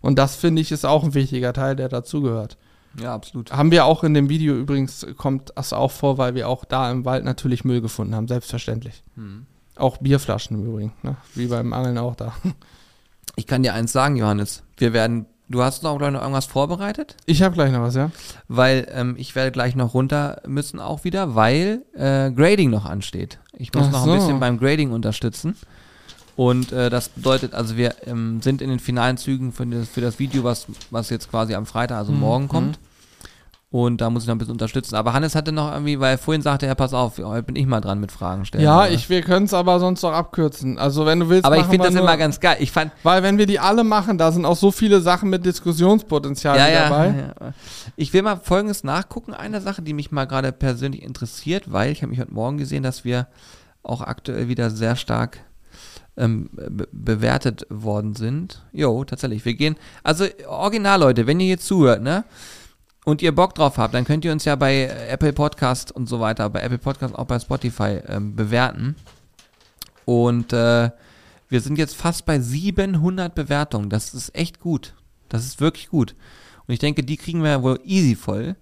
Und 0.08 0.18
das 0.18 0.36
finde 0.36 0.62
ich 0.62 0.72
ist 0.72 0.86
auch 0.86 1.04
ein 1.04 1.12
wichtiger 1.12 1.52
Teil, 1.52 1.76
der 1.76 1.90
dazugehört. 1.90 2.56
Ja, 2.98 3.14
absolut. 3.14 3.52
Haben 3.52 3.70
wir 3.70 3.84
auch 3.84 4.02
in 4.02 4.14
dem 4.14 4.30
Video 4.30 4.54
übrigens, 4.54 5.06
kommt 5.18 5.52
das 5.54 5.74
auch 5.74 5.90
vor, 5.90 6.16
weil 6.16 6.34
wir 6.34 6.48
auch 6.48 6.64
da 6.64 6.90
im 6.90 7.04
Wald 7.04 7.26
natürlich 7.26 7.62
Müll 7.62 7.82
gefunden 7.82 8.14
haben, 8.14 8.26
selbstverständlich. 8.26 9.02
Hm. 9.16 9.44
Auch 9.76 9.98
Bierflaschen 9.98 10.56
im 10.56 10.66
Übrigen, 10.66 10.92
ne? 11.02 11.18
wie 11.34 11.48
beim 11.48 11.74
Angeln 11.74 11.98
auch 11.98 12.16
da. 12.16 12.32
Ich 13.36 13.46
kann 13.46 13.62
dir 13.62 13.74
eins 13.74 13.92
sagen, 13.92 14.16
Johannes. 14.16 14.62
Wir 14.78 14.94
werden, 14.94 15.26
du 15.50 15.62
hast 15.62 15.82
noch, 15.82 15.98
noch 15.98 16.06
irgendwas 16.06 16.46
vorbereitet? 16.46 17.14
Ich 17.26 17.42
habe 17.42 17.54
gleich 17.54 17.70
noch 17.70 17.82
was, 17.82 17.94
ja? 17.94 18.10
Weil 18.48 18.88
ähm, 18.90 19.14
ich 19.18 19.36
werde 19.36 19.52
gleich 19.52 19.76
noch 19.76 19.92
runter 19.92 20.40
müssen 20.46 20.80
auch 20.80 21.04
wieder, 21.04 21.34
weil 21.34 21.84
äh, 21.92 22.32
Grading 22.32 22.70
noch 22.70 22.86
ansteht. 22.86 23.40
Ich 23.52 23.74
muss 23.74 23.88
Ach 23.88 23.92
noch 23.92 24.04
so. 24.06 24.12
ein 24.12 24.18
bisschen 24.18 24.40
beim 24.40 24.58
Grading 24.58 24.90
unterstützen. 24.90 25.54
Und 26.38 26.70
äh, 26.70 26.88
das 26.88 27.08
bedeutet, 27.08 27.52
also 27.52 27.76
wir 27.76 27.96
ähm, 28.06 28.40
sind 28.40 28.62
in 28.62 28.70
den 28.70 28.78
finalen 28.78 29.16
Zügen 29.16 29.50
für 29.50 29.66
das, 29.66 29.88
für 29.88 30.00
das 30.00 30.20
Video, 30.20 30.44
was, 30.44 30.66
was 30.92 31.10
jetzt 31.10 31.28
quasi 31.32 31.56
am 31.56 31.66
Freitag, 31.66 31.98
also 31.98 32.12
Mhm. 32.12 32.20
morgen 32.20 32.46
kommt. 32.48 32.78
Und 33.70 34.00
da 34.00 34.08
muss 34.08 34.22
ich 34.22 34.28
noch 34.28 34.36
ein 34.36 34.38
bisschen 34.38 34.52
unterstützen. 34.52 34.94
Aber 34.94 35.14
Hannes 35.14 35.34
hatte 35.34 35.50
noch 35.50 35.72
irgendwie, 35.72 35.98
weil 35.98 36.16
vorhin 36.16 36.40
sagte 36.40 36.66
er, 36.66 36.76
pass 36.76 36.94
auf, 36.94 37.18
heute 37.18 37.42
bin 37.42 37.56
ich 37.56 37.66
mal 37.66 37.80
dran 37.80 37.98
mit 37.98 38.12
Fragen 38.12 38.44
stellen. 38.44 38.62
Ja, 38.62 38.82
oder? 38.84 38.90
ich, 38.92 39.10
wir 39.10 39.20
können 39.22 39.46
es 39.46 39.52
aber 39.52 39.80
sonst 39.80 40.04
auch 40.04 40.12
abkürzen. 40.12 40.78
Also 40.78 41.06
wenn 41.06 41.18
du 41.18 41.28
willst, 41.28 41.44
Aber 41.44 41.56
ich 41.56 41.66
finde 41.66 41.86
das 41.86 41.94
nur- 41.94 42.04
immer 42.04 42.16
ganz 42.16 42.38
geil. 42.38 42.58
Ich 42.60 42.70
fand, 42.70 42.92
Weil 43.02 43.24
wenn 43.24 43.36
wir 43.36 43.46
die 43.46 43.58
alle 43.58 43.82
machen, 43.82 44.16
da 44.16 44.30
sind 44.30 44.44
auch 44.44 44.56
so 44.56 44.70
viele 44.70 45.00
Sachen 45.00 45.30
mit 45.30 45.44
Diskussionspotenzial 45.44 46.56
ja, 46.56 46.68
ja, 46.68 46.88
dabei. 46.88 47.32
ja. 47.40 47.52
Ich 47.96 48.12
will 48.12 48.22
mal 48.22 48.36
Folgendes 48.36 48.84
nachgucken. 48.84 49.34
Eine 49.34 49.60
Sache, 49.60 49.82
die 49.82 49.92
mich 49.92 50.12
mal 50.12 50.26
gerade 50.26 50.52
persönlich 50.52 51.02
interessiert, 51.02 51.72
weil 51.72 51.90
ich 51.90 52.00
habe 52.02 52.10
mich 52.10 52.20
heute 52.20 52.32
Morgen 52.32 52.58
gesehen, 52.58 52.84
dass 52.84 53.04
wir 53.04 53.26
auch 53.82 54.02
aktuell 54.02 54.46
wieder 54.48 54.70
sehr 54.70 54.94
stark 54.94 55.40
ähm, 56.18 56.50
be 56.52 56.88
bewertet 56.92 57.66
worden 57.70 58.14
sind. 58.14 58.62
Jo, 58.72 59.04
tatsächlich. 59.04 59.44
Wir 59.44 59.54
gehen, 59.54 59.76
also 60.02 60.26
original, 60.46 61.00
Leute, 61.00 61.26
wenn 61.26 61.40
ihr 61.40 61.48
jetzt 61.48 61.66
zuhört, 61.66 62.02
ne? 62.02 62.24
Und 63.04 63.22
ihr 63.22 63.34
Bock 63.34 63.54
drauf 63.54 63.78
habt, 63.78 63.94
dann 63.94 64.04
könnt 64.04 64.24
ihr 64.26 64.32
uns 64.32 64.44
ja 64.44 64.54
bei 64.54 64.84
Apple 65.08 65.32
Podcast 65.32 65.92
und 65.92 66.08
so 66.08 66.20
weiter, 66.20 66.50
bei 66.50 66.60
Apple 66.60 66.78
Podcast 66.78 67.14
auch 67.14 67.24
bei 67.24 67.38
Spotify 67.38 68.00
ähm, 68.06 68.36
bewerten. 68.36 68.96
Und 70.04 70.52
äh, 70.52 70.90
wir 71.48 71.60
sind 71.60 71.78
jetzt 71.78 71.96
fast 71.96 72.26
bei 72.26 72.38
700 72.38 73.34
Bewertungen. 73.34 73.88
Das 73.88 74.12
ist 74.12 74.34
echt 74.34 74.60
gut. 74.60 74.94
Das 75.28 75.46
ist 75.46 75.60
wirklich 75.60 75.88
gut. 75.88 76.14
Und 76.66 76.74
ich 76.74 76.80
denke, 76.80 77.02
die 77.02 77.16
kriegen 77.16 77.42
wir 77.42 77.62
wohl 77.62 77.80
easy 77.84 78.14
voll. 78.14 78.56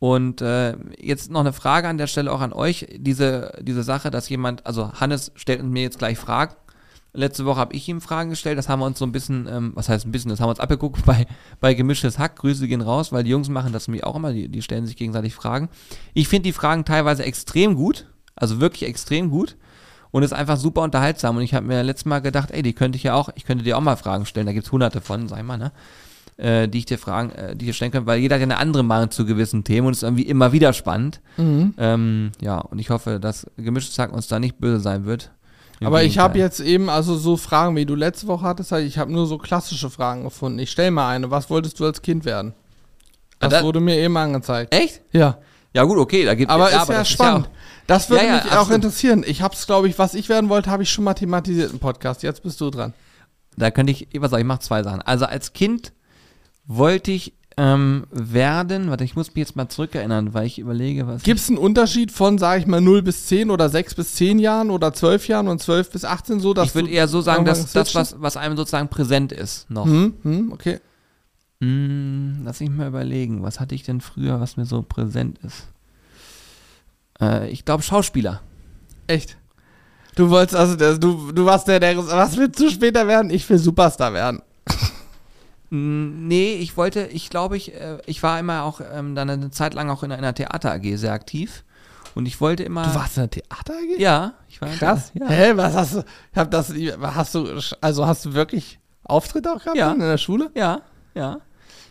Und 0.00 0.42
äh, 0.42 0.76
jetzt 0.98 1.30
noch 1.30 1.40
eine 1.40 1.52
Frage 1.52 1.88
an 1.88 1.98
der 1.98 2.08
Stelle 2.08 2.32
auch 2.32 2.40
an 2.40 2.52
euch. 2.52 2.86
Diese, 2.96 3.52
diese 3.62 3.82
Sache, 3.82 4.10
dass 4.10 4.28
jemand, 4.28 4.66
also 4.66 4.92
Hannes 4.94 5.32
stellt 5.36 5.62
mir 5.62 5.82
jetzt 5.82 5.98
gleich 5.98 6.18
Fragen. 6.18 6.54
Letzte 7.14 7.44
Woche 7.46 7.58
habe 7.58 7.74
ich 7.74 7.88
ihm 7.88 8.00
Fragen 8.00 8.30
gestellt. 8.30 8.58
Das 8.58 8.68
haben 8.68 8.80
wir 8.80 8.86
uns 8.86 8.98
so 8.98 9.06
ein 9.06 9.12
bisschen, 9.12 9.48
ähm, 9.50 9.72
was 9.74 9.88
heißt 9.88 10.06
ein 10.06 10.12
bisschen, 10.12 10.30
das 10.30 10.40
haben 10.40 10.48
wir 10.48 10.50
uns 10.50 10.60
abgeguckt 10.60 11.02
bei, 11.06 11.26
bei 11.60 11.74
Gemischtes 11.74 12.18
Hack. 12.18 12.36
Grüße 12.36 12.68
gehen 12.68 12.80
raus, 12.82 13.12
weil 13.12 13.24
die 13.24 13.30
Jungs 13.30 13.48
machen 13.48 13.72
das 13.72 13.88
nämlich 13.88 14.04
auch 14.04 14.16
immer. 14.16 14.32
Die, 14.32 14.48
die 14.48 14.62
stellen 14.62 14.86
sich 14.86 14.96
gegenseitig 14.96 15.34
Fragen. 15.34 15.68
Ich 16.12 16.28
finde 16.28 16.48
die 16.48 16.52
Fragen 16.52 16.84
teilweise 16.84 17.24
extrem 17.24 17.74
gut. 17.74 18.06
Also 18.36 18.60
wirklich 18.60 18.88
extrem 18.88 19.30
gut 19.30 19.56
und 20.14 20.22
ist 20.22 20.32
einfach 20.32 20.56
super 20.56 20.82
unterhaltsam. 20.82 21.36
Und 21.36 21.42
ich 21.42 21.54
habe 21.54 21.66
mir 21.66 21.82
letztes 21.82 22.04
Mal 22.04 22.20
gedacht, 22.20 22.52
ey, 22.52 22.62
die 22.62 22.72
könnte 22.72 22.94
ich 22.94 23.02
ja 23.02 23.14
auch, 23.14 23.30
ich 23.34 23.44
könnte 23.44 23.64
dir 23.64 23.76
auch 23.76 23.80
mal 23.80 23.96
Fragen 23.96 24.26
stellen. 24.26 24.46
Da 24.46 24.52
gibt's 24.52 24.70
hunderte 24.70 25.00
von, 25.00 25.26
sag 25.26 25.38
ich 25.38 25.44
mal, 25.44 25.56
ne? 25.56 25.72
Äh, 26.36 26.68
die 26.68 26.78
ich 26.78 26.86
dir 26.86 26.98
fragen, 26.98 27.30
äh, 27.30 27.56
die 27.56 27.64
ich 27.64 27.70
dir 27.70 27.74
stellen 27.74 27.90
kann, 27.90 28.06
weil 28.06 28.20
jeder 28.20 28.36
hat 28.36 28.40
ja 28.40 28.44
eine 28.44 28.58
andere 28.58 28.84
Meinung 28.84 29.10
zu 29.10 29.26
gewissen 29.26 29.64
Themen 29.64 29.88
und 29.88 29.92
ist 29.92 30.04
irgendwie 30.04 30.22
immer 30.22 30.52
wieder 30.52 30.72
spannend. 30.72 31.20
Mhm. 31.36 31.74
Ähm, 31.78 32.30
ja, 32.40 32.58
und 32.58 32.78
ich 32.78 32.90
hoffe, 32.90 33.18
dass 33.18 33.50
gemischtes 33.56 33.98
Hack 33.98 34.12
uns 34.12 34.28
da 34.28 34.38
nicht 34.38 34.58
böse 34.58 34.78
sein 34.78 35.04
wird. 35.04 35.32
Aber 35.86 36.02
ich 36.02 36.18
habe 36.18 36.38
jetzt 36.38 36.60
eben, 36.60 36.88
also 36.88 37.16
so 37.16 37.36
Fragen, 37.36 37.76
wie 37.76 37.86
du 37.86 37.94
letzte 37.94 38.26
Woche 38.26 38.44
hattest, 38.44 38.72
halt, 38.72 38.86
ich 38.86 38.98
habe 38.98 39.12
nur 39.12 39.26
so 39.26 39.38
klassische 39.38 39.90
Fragen 39.90 40.24
gefunden. 40.24 40.58
Ich 40.58 40.70
stell 40.70 40.90
mal 40.90 41.08
eine. 41.10 41.30
Was 41.30 41.50
wolltest 41.50 41.78
du 41.80 41.84
als 41.86 42.02
Kind 42.02 42.24
werden? 42.24 42.54
Ah, 43.34 43.48
Das 43.48 43.50
das- 43.50 43.62
wurde 43.64 43.80
mir 43.80 43.96
eben 43.96 44.16
angezeigt. 44.16 44.74
Echt? 44.74 45.00
Ja. 45.12 45.38
Ja, 45.74 45.82
gut, 45.82 45.98
okay, 45.98 46.24
da 46.24 46.34
gibt 46.34 46.50
Aber 46.52 46.70
ja, 46.70 46.82
ist 46.82 46.88
ja 46.88 46.98
das 46.98 47.08
spannend. 47.08 47.50
das 47.88 48.08
würde 48.08 48.24
Ja, 48.24 48.36
ja, 48.36 48.44
mich 48.44 48.52
auch 48.52 48.58
absolut. 48.58 48.76
interessieren. 48.84 49.24
Ich 49.26 49.42
habe 49.42 49.54
es, 49.54 49.66
glaube 49.66 49.88
ich, 49.88 49.98
was 49.98 50.14
ich 50.14 50.28
werden 50.28 50.48
wollte, 50.48 50.70
habe 50.70 50.84
ich 50.84 50.90
schon 50.90 51.02
mal 51.02 51.14
thematisiert 51.14 51.72
im 51.72 51.80
Podcast. 51.80 52.22
Jetzt 52.22 52.42
bist 52.44 52.60
du 52.60 52.70
dran. 52.70 52.92
da 53.56 53.70
könnte 53.72 53.90
ich, 53.92 54.06
was 54.18 54.30
sag 54.30 54.38
ich, 54.38 54.44
mache 54.44 54.60
zwei 54.60 54.82
Sachen. 54.84 55.02
Also 55.02 55.24
als 55.26 55.52
Kind 55.52 55.92
wollte 56.66 57.10
ich 57.10 57.34
ähm, 57.56 58.04
werden, 58.10 58.90
warte, 58.90 59.04
ich 59.04 59.14
muss 59.14 59.28
mich 59.28 59.36
jetzt 59.36 59.56
mal 59.56 59.68
zurückerinnern, 59.68 60.34
weil 60.34 60.46
ich 60.46 60.58
überlege, 60.58 61.06
was. 61.06 61.22
Gibt 61.22 61.38
es 61.40 61.48
einen 61.48 61.58
Unterschied 61.58 62.10
von, 62.10 62.38
sage 62.38 62.60
ich 62.60 62.66
mal, 62.66 62.80
0 62.80 63.02
bis 63.02 63.26
10 63.26 63.50
oder 63.50 63.68
6 63.68 63.94
bis 63.94 64.14
10 64.16 64.38
Jahren 64.40 64.70
oder 64.70 64.92
12 64.92 65.28
Jahren 65.28 65.48
und 65.48 65.60
12 65.60 65.90
bis 65.90 66.04
18 66.04 66.40
so? 66.40 66.52
Dass 66.52 66.68
ich 66.68 66.74
würde 66.74 66.90
eher 66.90 67.06
so 67.06 67.20
sagen, 67.20 67.44
dass 67.44 67.72
das, 67.72 67.94
was, 67.94 68.20
was 68.20 68.36
einem 68.36 68.56
sozusagen 68.56 68.88
präsent 68.88 69.30
ist, 69.30 69.70
noch. 69.70 69.86
Hm, 69.86 70.14
hm, 70.22 70.52
okay. 70.52 70.80
Hm, 71.60 72.42
lass 72.44 72.60
mich 72.60 72.70
mal 72.70 72.88
überlegen, 72.88 73.42
was 73.42 73.60
hatte 73.60 73.74
ich 73.74 73.84
denn 73.84 74.00
früher, 74.00 74.40
was 74.40 74.56
mir 74.56 74.66
so 74.66 74.82
präsent 74.82 75.38
ist? 75.44 75.68
Äh, 77.20 77.50
ich 77.50 77.64
glaube 77.64 77.82
Schauspieler. 77.84 78.40
Echt. 79.06 79.36
Du 80.16 80.30
wolltest 80.30 80.56
also, 80.56 80.76
du, 80.96 81.32
du 81.32 81.44
warst 81.44 81.68
der, 81.68 81.80
der, 81.80 81.96
was 81.96 82.36
willst 82.36 82.60
du 82.60 82.70
später 82.70 83.06
werden? 83.06 83.30
Ich 83.30 83.48
will 83.48 83.58
Superstar 83.58 84.12
werden. 84.12 84.42
Hm, 85.70 86.28
nee, 86.28 86.54
ich 86.54 86.76
wollte, 86.76 87.06
ich 87.06 87.30
glaube, 87.30 87.56
ich, 87.56 87.74
äh, 87.74 87.98
ich 88.06 88.22
war 88.22 88.38
immer 88.38 88.62
auch 88.64 88.80
ähm, 88.92 89.14
dann 89.14 89.30
eine 89.30 89.50
Zeit 89.50 89.74
lang 89.74 89.90
auch 89.90 90.02
in 90.02 90.12
einer 90.12 90.34
Theater 90.34 90.72
AG 90.72 90.96
sehr 90.96 91.12
aktiv. 91.12 91.64
Und 92.14 92.26
ich 92.26 92.40
wollte 92.40 92.62
immer. 92.62 92.84
Du 92.84 92.94
warst 92.94 93.16
in 93.16 93.22
der 93.24 93.30
Theater 93.30 93.74
AG? 93.74 93.98
Ja, 93.98 94.34
ich 94.48 94.60
war 94.60 94.68
Krass. 94.68 95.10
Ja. 95.14 95.28
Hä, 95.28 95.52
was 95.56 95.74
hast 95.74 95.94
du, 95.96 95.98
ich 96.32 96.38
hab 96.38 96.50
das, 96.50 96.72
hast 97.02 97.34
du, 97.34 97.48
also 97.80 98.06
hast 98.06 98.24
du 98.24 98.34
wirklich 98.34 98.78
Auftritte 99.02 99.52
auch 99.52 99.58
gehabt 99.60 99.76
Ja. 99.76 99.92
in 99.92 99.98
der 99.98 100.18
Schule? 100.18 100.50
Ja, 100.54 100.82
ja. 101.14 101.38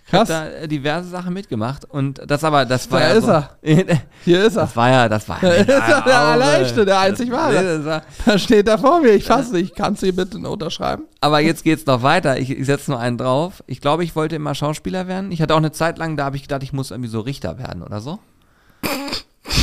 Ich 0.05 0.09
Krass. 0.11 0.29
habe 0.29 0.49
da 0.51 0.57
äh, 0.63 0.67
diverse 0.67 1.09
Sachen 1.09 1.33
mitgemacht 1.33 1.85
und 1.85 2.21
das 2.27 2.43
aber, 2.43 2.65
das 2.65 2.91
war 2.91 2.99
Da 2.99 3.09
ja 3.09 3.13
ist 3.13 3.25
so, 3.25 3.31
er. 3.31 3.49
Hier 4.25 4.43
ist 4.45 4.55
er. 4.57 4.63
Das 4.63 4.75
war 4.75 4.89
ja, 4.89 5.09
das 5.09 5.29
war 5.29 5.37
Da 5.41 5.47
ja. 5.53 5.61
ist 5.61 5.69
er, 5.69 6.01
der 6.01 6.81
äh, 6.81 6.85
der 6.85 6.99
einzig 6.99 7.31
wahre. 7.31 8.01
Da 8.25 8.37
steht 8.37 8.67
er 8.67 8.77
vor 8.77 8.99
mir. 9.01 9.11
Ich 9.13 9.25
fasse 9.25 9.53
nicht. 9.53 9.75
Kannst 9.75 10.01
du 10.01 10.07
hier 10.07 10.15
bitte 10.15 10.37
unterschreiben? 10.37 11.05
Aber 11.21 11.39
jetzt 11.39 11.63
geht's 11.63 11.85
noch 11.85 12.03
weiter. 12.03 12.37
Ich, 12.37 12.49
ich 12.49 12.65
setze 12.65 12.91
nur 12.91 12.99
einen 12.99 13.17
drauf. 13.17 13.63
Ich 13.65 13.79
glaube, 13.81 14.03
ich 14.03 14.15
wollte 14.15 14.35
immer 14.35 14.53
Schauspieler 14.55 15.07
werden. 15.07 15.31
Ich 15.31 15.41
hatte 15.41 15.53
auch 15.53 15.57
eine 15.59 15.71
Zeit 15.71 15.97
lang, 15.97 16.17
da 16.17 16.25
habe 16.25 16.35
ich 16.35 16.43
gedacht, 16.43 16.63
ich 16.63 16.73
muss 16.73 16.91
irgendwie 16.91 17.09
so 17.09 17.21
Richter 17.21 17.57
werden 17.57 17.81
oder 17.81 18.01
so. 18.01 18.19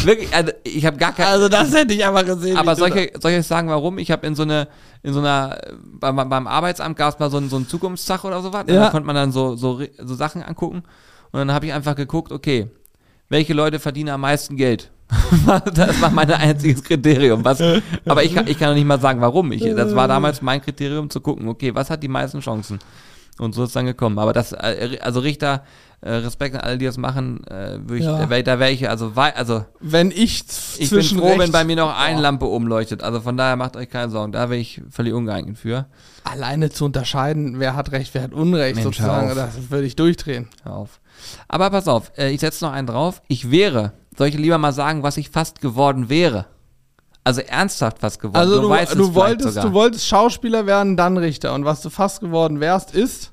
Wirklich, 0.04 0.34
also 0.34 0.52
ich 0.64 0.86
habe 0.86 0.96
gar 0.96 1.12
keine. 1.12 1.28
Also 1.28 1.48
das 1.48 1.74
hätte 1.74 1.94
ich 1.94 2.04
aber 2.04 2.24
gesehen. 2.24 2.56
aber 2.56 2.76
soll 2.76 2.96
ich, 2.96 3.12
soll 3.20 3.32
ich 3.32 3.38
euch 3.38 3.46
sagen, 3.46 3.68
warum? 3.68 3.98
Ich 3.98 4.10
habe 4.10 4.26
in 4.26 4.34
so 4.34 4.42
eine, 4.42 4.68
in 5.02 5.12
so 5.12 5.20
einer, 5.20 5.60
beim, 5.82 6.16
beim 6.28 6.46
Arbeitsamt 6.46 6.96
gab 6.96 7.14
es 7.14 7.18
mal 7.20 7.30
so 7.30 7.36
einen, 7.36 7.48
so 7.48 7.56
einen 7.56 7.68
Zukunftstag 7.68 8.24
oder 8.24 8.40
sowas. 8.42 8.64
Ja. 8.68 8.84
Da 8.84 8.90
konnte 8.90 9.06
man 9.06 9.16
dann 9.16 9.32
so, 9.32 9.56
so, 9.56 9.82
so 9.98 10.14
Sachen 10.14 10.42
angucken. 10.42 10.82
Und 11.32 11.38
dann 11.38 11.52
habe 11.52 11.66
ich 11.66 11.72
einfach 11.72 11.94
geguckt, 11.94 12.32
okay, 12.32 12.68
welche 13.28 13.54
Leute 13.54 13.78
verdienen 13.78 14.10
am 14.10 14.22
meisten 14.22 14.56
Geld? 14.56 14.90
das 15.74 16.00
war 16.00 16.10
mein 16.10 16.30
einziges 16.30 16.82
Kriterium. 16.82 17.44
Was, 17.44 17.60
aber 18.04 18.22
ich 18.22 18.34
kann, 18.34 18.46
ich 18.46 18.58
kann 18.58 18.68
noch 18.68 18.76
nicht 18.76 18.86
mal 18.86 19.00
sagen, 19.00 19.20
warum. 19.20 19.52
Ich, 19.52 19.62
das 19.62 19.94
war 19.94 20.08
damals 20.08 20.40
mein 20.40 20.60
Kriterium 20.60 21.10
zu 21.10 21.20
gucken, 21.20 21.48
okay, 21.48 21.74
was 21.74 21.90
hat 21.90 22.02
die 22.02 22.08
meisten 22.08 22.40
Chancen? 22.40 22.78
Und 23.38 23.54
so 23.54 23.62
ist 23.62 23.68
es 23.68 23.74
dann 23.74 23.86
gekommen. 23.86 24.18
Aber 24.18 24.32
das, 24.32 24.52
äh, 24.52 24.98
also 25.00 25.20
Richter, 25.20 25.64
äh, 26.02 26.12
Respekt 26.12 26.54
an 26.54 26.62
alle, 26.62 26.78
die 26.78 26.86
das 26.86 26.96
machen, 26.96 27.44
äh, 27.46 27.76
ich, 27.94 28.04
Ja. 28.04 28.18
da 28.18 28.30
wäre 28.30 28.42
da 28.42 28.58
wär 28.58 28.70
ich, 28.70 28.88
also, 28.88 29.12
also 29.14 29.66
Wenn 29.80 30.10
ich, 30.10 30.44
ich 30.78 30.90
bin 30.90 31.02
froh, 31.02 31.38
wenn 31.38 31.52
bei 31.52 31.64
mir 31.64 31.76
noch 31.76 31.94
eine 31.96 32.16
Boah. 32.16 32.22
Lampe 32.22 32.48
oben 32.48 32.66
leuchtet. 32.66 33.02
Also 33.02 33.20
von 33.20 33.36
daher 33.36 33.56
macht 33.56 33.76
euch 33.76 33.90
keine 33.90 34.10
Sorgen. 34.10 34.32
Da 34.32 34.48
wäre 34.48 34.58
ich 34.60 34.80
völlig 34.90 35.12
ungeeignet 35.12 35.58
für. 35.58 35.86
alleine 36.24 36.70
zu 36.70 36.86
unterscheiden, 36.86 37.60
wer 37.60 37.76
hat 37.76 37.92
Recht, 37.92 38.14
wer 38.14 38.22
hat 38.22 38.32
Unrecht, 38.32 38.76
Mensch, 38.76 38.84
sozusagen, 38.84 39.34
das 39.34 39.70
würde 39.70 39.86
ich 39.86 39.96
durchdrehen. 39.96 40.48
Hör 40.62 40.74
auf. 40.76 41.00
Aber 41.48 41.68
pass 41.70 41.86
auf, 41.86 42.12
äh, 42.16 42.30
ich 42.30 42.40
setze 42.40 42.64
noch 42.64 42.72
einen 42.72 42.86
drauf. 42.86 43.20
Ich 43.28 43.50
wäre, 43.50 43.92
soll 44.16 44.28
ich 44.28 44.38
lieber 44.38 44.56
mal 44.56 44.72
sagen, 44.72 45.02
was 45.02 45.18
ich 45.18 45.28
fast 45.28 45.60
geworden 45.60 46.08
wäre? 46.08 46.46
Also 47.24 47.42
ernsthaft 47.42 47.98
fast 47.98 48.20
geworden. 48.20 48.38
Also 48.38 48.56
du, 48.56 48.62
du, 48.62 48.74
vielleicht 48.74 49.14
wolltest, 49.14 49.48
sogar. 49.54 49.64
du 49.64 49.72
wolltest 49.74 50.06
Schauspieler 50.06 50.64
werden, 50.64 50.96
dann 50.96 51.18
Richter. 51.18 51.52
Und 51.52 51.66
was 51.66 51.82
du 51.82 51.90
fast 51.90 52.20
geworden 52.20 52.60
wärst, 52.60 52.94
ist 52.94 53.32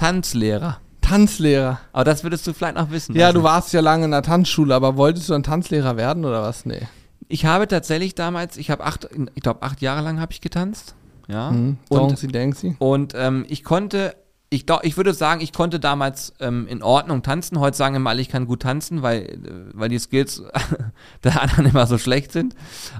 Tanzlehrer. 0.00 0.78
Tanzlehrer. 1.02 1.78
Aber 1.92 2.04
das 2.04 2.22
würdest 2.22 2.46
du 2.46 2.54
vielleicht 2.54 2.76
noch 2.76 2.90
wissen. 2.90 3.14
Ja, 3.14 3.34
du 3.34 3.42
warst 3.42 3.74
ja 3.74 3.82
lange 3.82 4.06
in 4.06 4.12
der 4.12 4.22
Tanzschule, 4.22 4.74
aber 4.74 4.96
wolltest 4.96 5.28
du 5.28 5.34
dann 5.34 5.42
Tanzlehrer 5.42 5.98
werden 5.98 6.24
oder 6.24 6.40
was? 6.42 6.64
Nee. 6.64 6.80
Ich 7.28 7.44
habe 7.44 7.68
tatsächlich 7.68 8.14
damals, 8.14 8.56
ich 8.56 8.70
habe 8.70 8.82
acht, 8.84 9.10
ich 9.34 9.42
glaube 9.42 9.60
acht 9.60 9.82
Jahre 9.82 10.02
lang 10.02 10.18
habe 10.18 10.32
ich 10.32 10.40
getanzt. 10.40 10.94
Ja. 11.28 11.50
Hm. 11.50 11.76
Und 11.90 12.18
sie, 12.18 12.28
denken 12.28 12.56
sie. 12.56 12.76
Und 12.78 13.12
ähm, 13.14 13.44
ich 13.46 13.62
konnte, 13.62 14.16
ich, 14.48 14.64
ich 14.84 14.96
würde 14.96 15.12
sagen, 15.12 15.42
ich 15.42 15.52
konnte 15.52 15.78
damals 15.78 16.32
ähm, 16.40 16.66
in 16.66 16.82
Ordnung 16.82 17.22
tanzen. 17.22 17.60
Heute 17.60 17.76
sagen 17.76 17.94
immer 17.94 18.08
alle, 18.08 18.22
ich 18.22 18.30
kann 18.30 18.46
gut 18.46 18.62
tanzen, 18.62 19.02
weil, 19.02 19.24
äh, 19.24 19.38
weil 19.74 19.90
die 19.90 19.98
Skills 19.98 20.42
der 21.24 21.42
anderen 21.42 21.66
immer 21.66 21.86
so 21.86 21.98
schlecht 21.98 22.32
sind. 22.32 22.54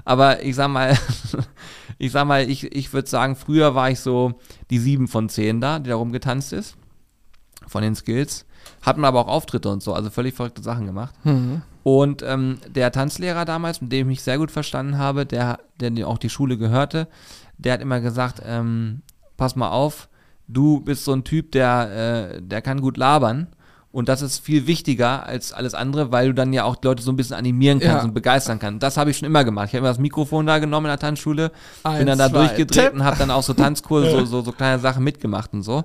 Aber 0.05 0.43
ich 0.43 0.55
sag 0.55 0.67
mal, 0.67 0.95
ich 1.97 2.11
sag 2.11 2.27
mal, 2.27 2.47
ich, 2.47 2.75
ich 2.75 2.93
würde 2.93 3.09
sagen, 3.09 3.35
früher 3.35 3.73
war 3.73 3.89
ich 3.89 4.01
so 4.01 4.33
die 4.69 4.77
sieben 4.77 5.07
von 5.07 5.29
zehn 5.29 5.61
da, 5.61 5.79
die 5.79 5.89
da 5.89 5.95
rumgetanzt 5.95 6.53
ist. 6.53 6.77
Von 7.71 7.81
den 7.83 7.95
Skills. 7.95 8.45
Hatten 8.81 9.05
aber 9.05 9.19
auch 9.21 9.27
Auftritte 9.27 9.69
und 9.69 9.81
so, 9.81 9.93
also 9.93 10.09
völlig 10.09 10.35
verrückte 10.35 10.61
Sachen 10.61 10.85
gemacht. 10.85 11.15
Mhm. 11.23 11.61
Und 11.83 12.21
ähm, 12.21 12.57
der 12.67 12.91
Tanzlehrer 12.91 13.45
damals, 13.45 13.81
mit 13.81 13.91
dem 13.91 14.01
ich 14.01 14.17
mich 14.17 14.21
sehr 14.23 14.37
gut 14.37 14.51
verstanden 14.51 14.97
habe, 14.97 15.25
der, 15.25 15.59
der 15.79 16.07
auch 16.07 16.17
die 16.17 16.29
Schule 16.29 16.57
gehörte, 16.57 17.07
der 17.57 17.73
hat 17.73 17.81
immer 17.81 18.01
gesagt, 18.01 18.41
ähm, 18.45 19.01
pass 19.37 19.55
mal 19.55 19.69
auf, 19.69 20.09
du 20.47 20.81
bist 20.81 21.05
so 21.05 21.13
ein 21.13 21.23
Typ, 21.23 21.53
der, 21.53 22.33
äh, 22.35 22.41
der 22.41 22.61
kann 22.61 22.81
gut 22.81 22.97
labern 22.97 23.47
Und 23.93 24.09
das 24.09 24.21
ist 24.21 24.39
viel 24.39 24.67
wichtiger 24.67 25.25
als 25.25 25.53
alles 25.53 25.73
andere, 25.73 26.11
weil 26.11 26.27
du 26.27 26.33
dann 26.33 26.53
ja 26.53 26.63
auch 26.65 26.75
die 26.75 26.87
Leute 26.87 27.01
so 27.03 27.11
ein 27.11 27.15
bisschen 27.17 27.35
animieren 27.35 27.79
kannst 27.79 27.97
Ja. 27.97 28.03
und 28.03 28.13
begeistern 28.13 28.59
kannst. 28.59 28.83
Das 28.83 28.95
habe 28.97 29.09
ich 29.11 29.17
schon 29.17 29.25
immer 29.25 29.43
gemacht. 29.43 29.67
Ich 29.67 29.73
habe 29.73 29.79
immer 29.79 29.89
das 29.89 29.99
Mikrofon 29.99 30.45
da 30.45 30.59
genommen 30.59 30.85
in 30.85 30.91
der 30.91 30.99
Tanzschule, 30.99 31.49
bin 31.83 31.91
Eins, 31.91 32.05
dann 32.05 32.17
da 32.19 32.29
zwei, 32.29 32.37
durchgedreht 32.39 32.85
tipp. 32.85 32.93
und 32.93 33.03
habe 33.03 33.17
dann 33.17 33.31
auch 33.31 33.43
so 33.43 33.53
Tanzkurse, 33.53 34.11
so, 34.19 34.25
so, 34.25 34.41
so 34.43 34.51
kleine 34.51 34.79
Sachen 34.79 35.03
mitgemacht 35.03 35.51
und 35.53 35.63
so. 35.63 35.83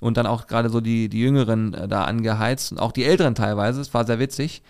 Und 0.00 0.16
dann 0.16 0.26
auch 0.26 0.46
gerade 0.46 0.70
so 0.70 0.80
die, 0.80 1.08
die 1.08 1.20
Jüngeren 1.20 1.74
äh, 1.74 1.88
da 1.88 2.04
angeheizt 2.04 2.70
und 2.72 2.78
auch 2.78 2.92
die 2.92 3.04
Älteren 3.04 3.34
teilweise. 3.34 3.80
Es 3.80 3.92
war 3.94 4.04
sehr 4.06 4.18
witzig. 4.18 4.62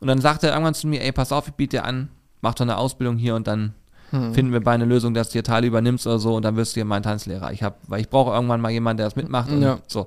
Und 0.00 0.08
dann 0.08 0.20
sagte 0.20 0.46
er 0.46 0.52
irgendwann 0.52 0.74
zu 0.74 0.86
mir, 0.86 1.02
ey, 1.02 1.10
pass 1.12 1.32
auf, 1.32 1.48
ich 1.48 1.54
biete 1.54 1.78
dir 1.78 1.84
an, 1.84 2.08
mach 2.42 2.54
doch 2.54 2.62
eine 2.62 2.76
Ausbildung 2.76 3.16
hier 3.16 3.34
und 3.34 3.46
dann 3.46 3.74
Hm. 4.10 4.34
finden 4.34 4.52
wir 4.52 4.60
bei 4.62 4.70
eine 4.72 4.84
Lösung, 4.84 5.14
dass 5.14 5.30
du 5.30 5.32
dir 5.38 5.42
Teile 5.42 5.66
übernimmst 5.66 6.06
oder 6.06 6.20
so 6.20 6.36
und 6.36 6.44
dann 6.44 6.54
wirst 6.54 6.72
du 6.72 6.74
hier 6.76 6.84
mein 6.84 7.02
Tanzlehrer. 7.02 7.50
Ich 7.50 7.64
hab, 7.64 7.78
weil 7.88 8.00
ich 8.00 8.08
brauche 8.08 8.32
irgendwann 8.32 8.60
mal 8.60 8.70
jemanden, 8.70 8.98
der 8.98 9.06
das 9.06 9.16
mitmacht 9.16 9.50
und 9.50 9.60
Ja. 9.62 9.78
so. 9.88 10.06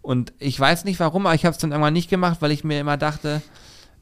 Und 0.00 0.32
ich 0.38 0.58
weiß 0.58 0.84
nicht 0.86 0.98
warum, 1.00 1.26
aber 1.26 1.34
ich 1.34 1.44
habe 1.44 1.52
es 1.52 1.58
dann 1.58 1.70
irgendwann 1.72 1.92
nicht 1.92 2.08
gemacht, 2.08 2.38
weil 2.40 2.50
ich 2.50 2.64
mir 2.64 2.80
immer 2.80 2.96
dachte, 2.96 3.42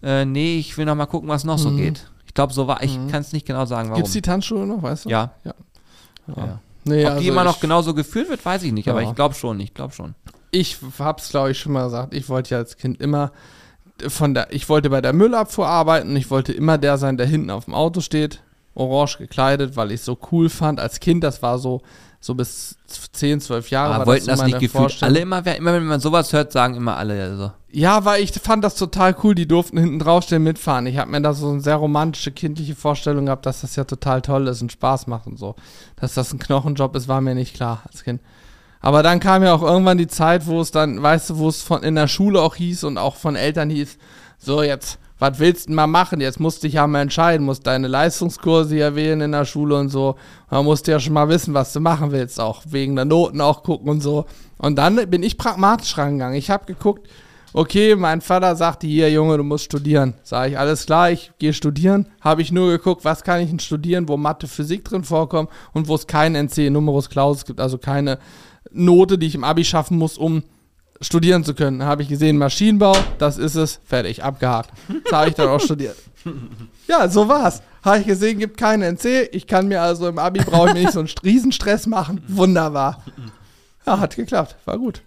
äh, 0.04 0.24
nee, 0.24 0.58
ich 0.58 0.78
will 0.78 0.84
noch 0.84 0.94
mal 0.94 1.06
gucken, 1.06 1.28
was 1.28 1.42
noch 1.42 1.58
so 1.58 1.70
Mhm. 1.70 1.76
geht. 1.78 2.06
Ich 2.26 2.34
glaube, 2.34 2.52
so 2.52 2.68
war, 2.68 2.80
ich 2.84 2.94
kann 3.10 3.22
es 3.22 3.32
nicht 3.32 3.44
genau 3.44 3.64
sagen, 3.64 3.88
warum. 3.88 4.02
Gibt's 4.02 4.12
die 4.12 4.22
Tanzschule 4.22 4.66
noch, 4.66 4.80
weißt 4.82 5.06
du? 5.06 5.08
ja. 5.08 5.32
Ja. 5.42 5.54
ja. 6.36 6.60
Nee, 6.85 7.05
Ob 7.05 7.11
also 7.12 7.22
die 7.22 7.28
immer 7.28 7.45
noch 7.45 7.61
genauso 7.61 7.95
geführt 7.95 8.28
wird, 8.28 8.45
weiß 8.45 8.62
ich 8.62 8.72
nicht, 8.72 8.89
aber 8.89 9.03
Ja. 9.03 9.09
ich 9.09 9.14
glaube 9.14 9.35
schon, 9.35 9.59
ich 9.61 9.74
glaube 9.74 9.95
schon. 9.95 10.14
Ich 10.51 10.78
hab's, 10.99 11.30
glaube 11.30 11.51
ich, 11.51 11.59
schon 11.59 11.72
mal 11.72 11.85
gesagt. 11.85 12.14
Ich 12.14 12.28
wollte 12.28 12.51
ja 12.51 12.59
als 12.59 12.76
Kind 12.76 13.01
immer 13.01 13.32
von 14.09 14.35
der, 14.35 14.53
ich 14.53 14.68
wollte 14.68 14.91
bei 14.91 15.01
der 15.01 15.12
Müllabfuhr 15.12 15.66
arbeiten 15.66 16.11
und 16.11 16.16
ich 16.16 16.30
wollte 16.30 16.53
immer 16.53 16.78
der 16.78 16.99
sein, 16.99 17.16
der 17.16 17.26
hinten 17.26 17.51
auf 17.51 17.64
dem 17.66 17.74
Auto 17.74 18.01
steht, 18.01 18.43
orange 18.74 19.18
gekleidet, 19.18 19.76
weil 19.76 19.93
ich 19.93 20.03
so 20.03 20.18
cool 20.32 20.49
fand. 20.49 20.80
Als 20.80 21.01
Kind, 21.01 21.24
das 21.24 21.43
war 21.43 21.59
so, 21.59 21.80
so 22.25 22.35
bis 22.35 22.79
10, 23.12 23.43
12 23.43 23.68
Jahre. 23.68 23.95
Aber 23.95 23.99
war 23.99 24.07
wollten 24.07 24.25
so 24.25 24.31
das, 24.31 24.45
nicht 24.45 24.59
gefühlt 24.59 25.03
alle 25.03 25.20
immer, 25.20 25.47
immer 25.47 25.75
wenn 25.75 25.85
man 25.85 26.01
sowas 26.01 26.33
hört, 26.33 26.53
sagen 26.53 26.75
immer 26.75 26.97
alle, 26.97 27.22
also. 27.22 27.53
Ja, 27.70 28.07
weil 28.07 28.22
ich 28.22 28.33
fand 28.33 28.64
das 28.64 28.77
total 28.77 29.14
cool. 29.22 29.35
Die 29.35 29.47
durften 29.47 29.77
hinten 29.77 29.99
draufstehen, 29.99 30.43
mitfahren. 30.43 30.87
Ich 30.87 30.97
habe 30.97 31.11
mir 31.11 31.20
da 31.20 31.35
so 31.35 31.51
eine 31.51 31.61
sehr 31.61 31.77
romantische, 31.77 32.33
kindliche 32.33 32.75
Vorstellung 32.75 33.27
gehabt, 33.27 33.45
dass 33.45 33.61
das 33.61 33.77
ja 33.77 33.85
total 33.85 34.22
toll 34.22 34.49
ist 34.49 34.62
und 34.62 34.72
Spaß 34.72 35.07
macht 35.07 35.27
und 35.27 35.39
so. 35.39 35.55
Dass 35.97 36.14
das 36.14 36.33
ein 36.33 36.39
Knochenjob 36.39 36.97
ist, 36.97 37.09
war 37.09 37.20
mir 37.20 37.35
nicht 37.35 37.55
klar 37.55 37.83
als 37.87 38.05
Kind. 38.05 38.22
Aber 38.81 39.03
dann 39.03 39.20
kam 39.20 39.43
ja 39.43 39.53
auch 39.53 39.62
irgendwann 39.62 39.99
die 39.99 40.09
Zeit, 40.09 40.47
wo 40.47 40.62
es 40.62 40.70
dann, 40.70 41.03
weißt 41.03 41.29
du, 41.29 41.37
wo 41.37 41.49
es 41.51 41.61
von 41.61 41.83
in 41.83 41.95
der 41.95 42.09
Schule 42.09 42.41
auch 42.41 42.55
hieß 42.55 42.85
und 42.85 42.97
auch 42.97 43.16
von 43.16 43.37
Eltern 43.37 43.68
hieß, 43.68 43.99
so 44.39 44.62
jetzt, 44.62 44.99
was 45.18 45.38
willst 45.38 45.64
du 45.64 45.68
denn 45.68 45.76
mal 45.76 45.86
machen? 45.86 46.20
Jetzt 46.20 46.40
musst 46.40 46.62
du 46.62 46.66
dich 46.66 46.74
ja 46.74 46.86
mal 46.86 47.02
entscheiden, 47.02 47.46
musst 47.46 47.66
deine 47.66 47.88
Leistungskurse 47.88 48.76
ja 48.76 48.94
wählen 48.94 49.20
in 49.20 49.32
der 49.32 49.44
Schule 49.44 49.76
und 49.76 49.88
so. 49.88 50.16
Man 50.50 50.64
musst 50.64 50.86
ja 50.86 50.98
schon 50.98 51.12
mal 51.12 51.28
wissen, 51.28 51.54
was 51.54 51.72
du 51.72 51.80
machen 51.80 52.10
willst, 52.10 52.40
auch 52.40 52.62
wegen 52.66 52.96
der 52.96 53.04
Noten 53.04 53.40
auch 53.40 53.62
gucken 53.62 53.88
und 53.88 54.00
so. 54.00 54.26
Und 54.58 54.76
dann 54.76 54.96
bin 55.08 55.22
ich 55.22 55.38
pragmatisch 55.38 55.96
rangegangen. 55.96 56.36
Ich 56.36 56.50
habe 56.50 56.66
geguckt, 56.66 57.08
okay, 57.52 57.94
mein 57.94 58.20
Vater 58.20 58.56
sagte, 58.56 58.86
hier 58.86 59.10
Junge, 59.10 59.36
du 59.36 59.44
musst 59.44 59.64
studieren. 59.64 60.14
Sag 60.24 60.50
ich, 60.50 60.58
alles 60.58 60.84
klar, 60.86 61.10
ich 61.10 61.32
gehe 61.38 61.52
studieren. 61.52 62.08
Habe 62.20 62.42
ich 62.42 62.52
nur 62.52 62.70
geguckt, 62.70 63.04
was 63.04 63.22
kann 63.22 63.40
ich 63.40 63.48
denn 63.48 63.60
studieren, 63.60 64.08
wo 64.08 64.16
Mathe, 64.16 64.48
Physik 64.48 64.84
drin 64.84 65.04
vorkommt 65.04 65.48
und 65.72 65.88
wo 65.88 65.94
es 65.94 66.06
kein 66.06 66.34
NC 66.34 66.70
Numerus 66.70 67.08
Clausus 67.08 67.44
gibt, 67.44 67.60
also 67.60 67.78
keine 67.78 68.18
Note, 68.72 69.16
die 69.16 69.28
ich 69.28 69.36
im 69.36 69.44
Abi 69.44 69.64
schaffen 69.64 69.96
muss, 69.96 70.18
um 70.18 70.42
studieren 71.01 71.45
zu 71.45 71.55
können. 71.55 71.82
Habe 71.84 72.03
ich 72.03 72.09
gesehen, 72.09 72.38
Maschinenbau, 72.38 72.97
das 73.18 73.38
ist 73.38 73.55
es, 73.55 73.80
fertig, 73.84 74.22
abgehakt. 74.24 74.70
Das 75.05 75.12
habe 75.12 75.28
ich 75.28 75.34
dann 75.34 75.49
auch 75.49 75.61
studiert. 75.61 75.97
Ja, 76.86 77.09
so 77.09 77.28
war's. 77.28 77.62
Habe 77.82 78.01
ich 78.01 78.07
gesehen, 78.07 78.38
gibt 78.38 78.59
keinen 78.59 78.82
NC. 78.97 79.30
Ich 79.32 79.47
kann 79.47 79.68
mir 79.68 79.80
also 79.80 80.07
im 80.07 80.18
Abi, 80.18 80.40
brauche 80.45 80.68
ich 80.68 80.74
mir 80.74 80.80
nicht 80.80 80.92
so 80.92 80.99
einen 81.01 81.09
Riesenstress 81.24 81.86
machen. 81.86 82.22
Wunderbar. 82.28 83.03
Ja, 83.86 83.99
hat 83.99 84.16
geklappt. 84.16 84.55
War 84.66 84.76
gut. 84.78 85.01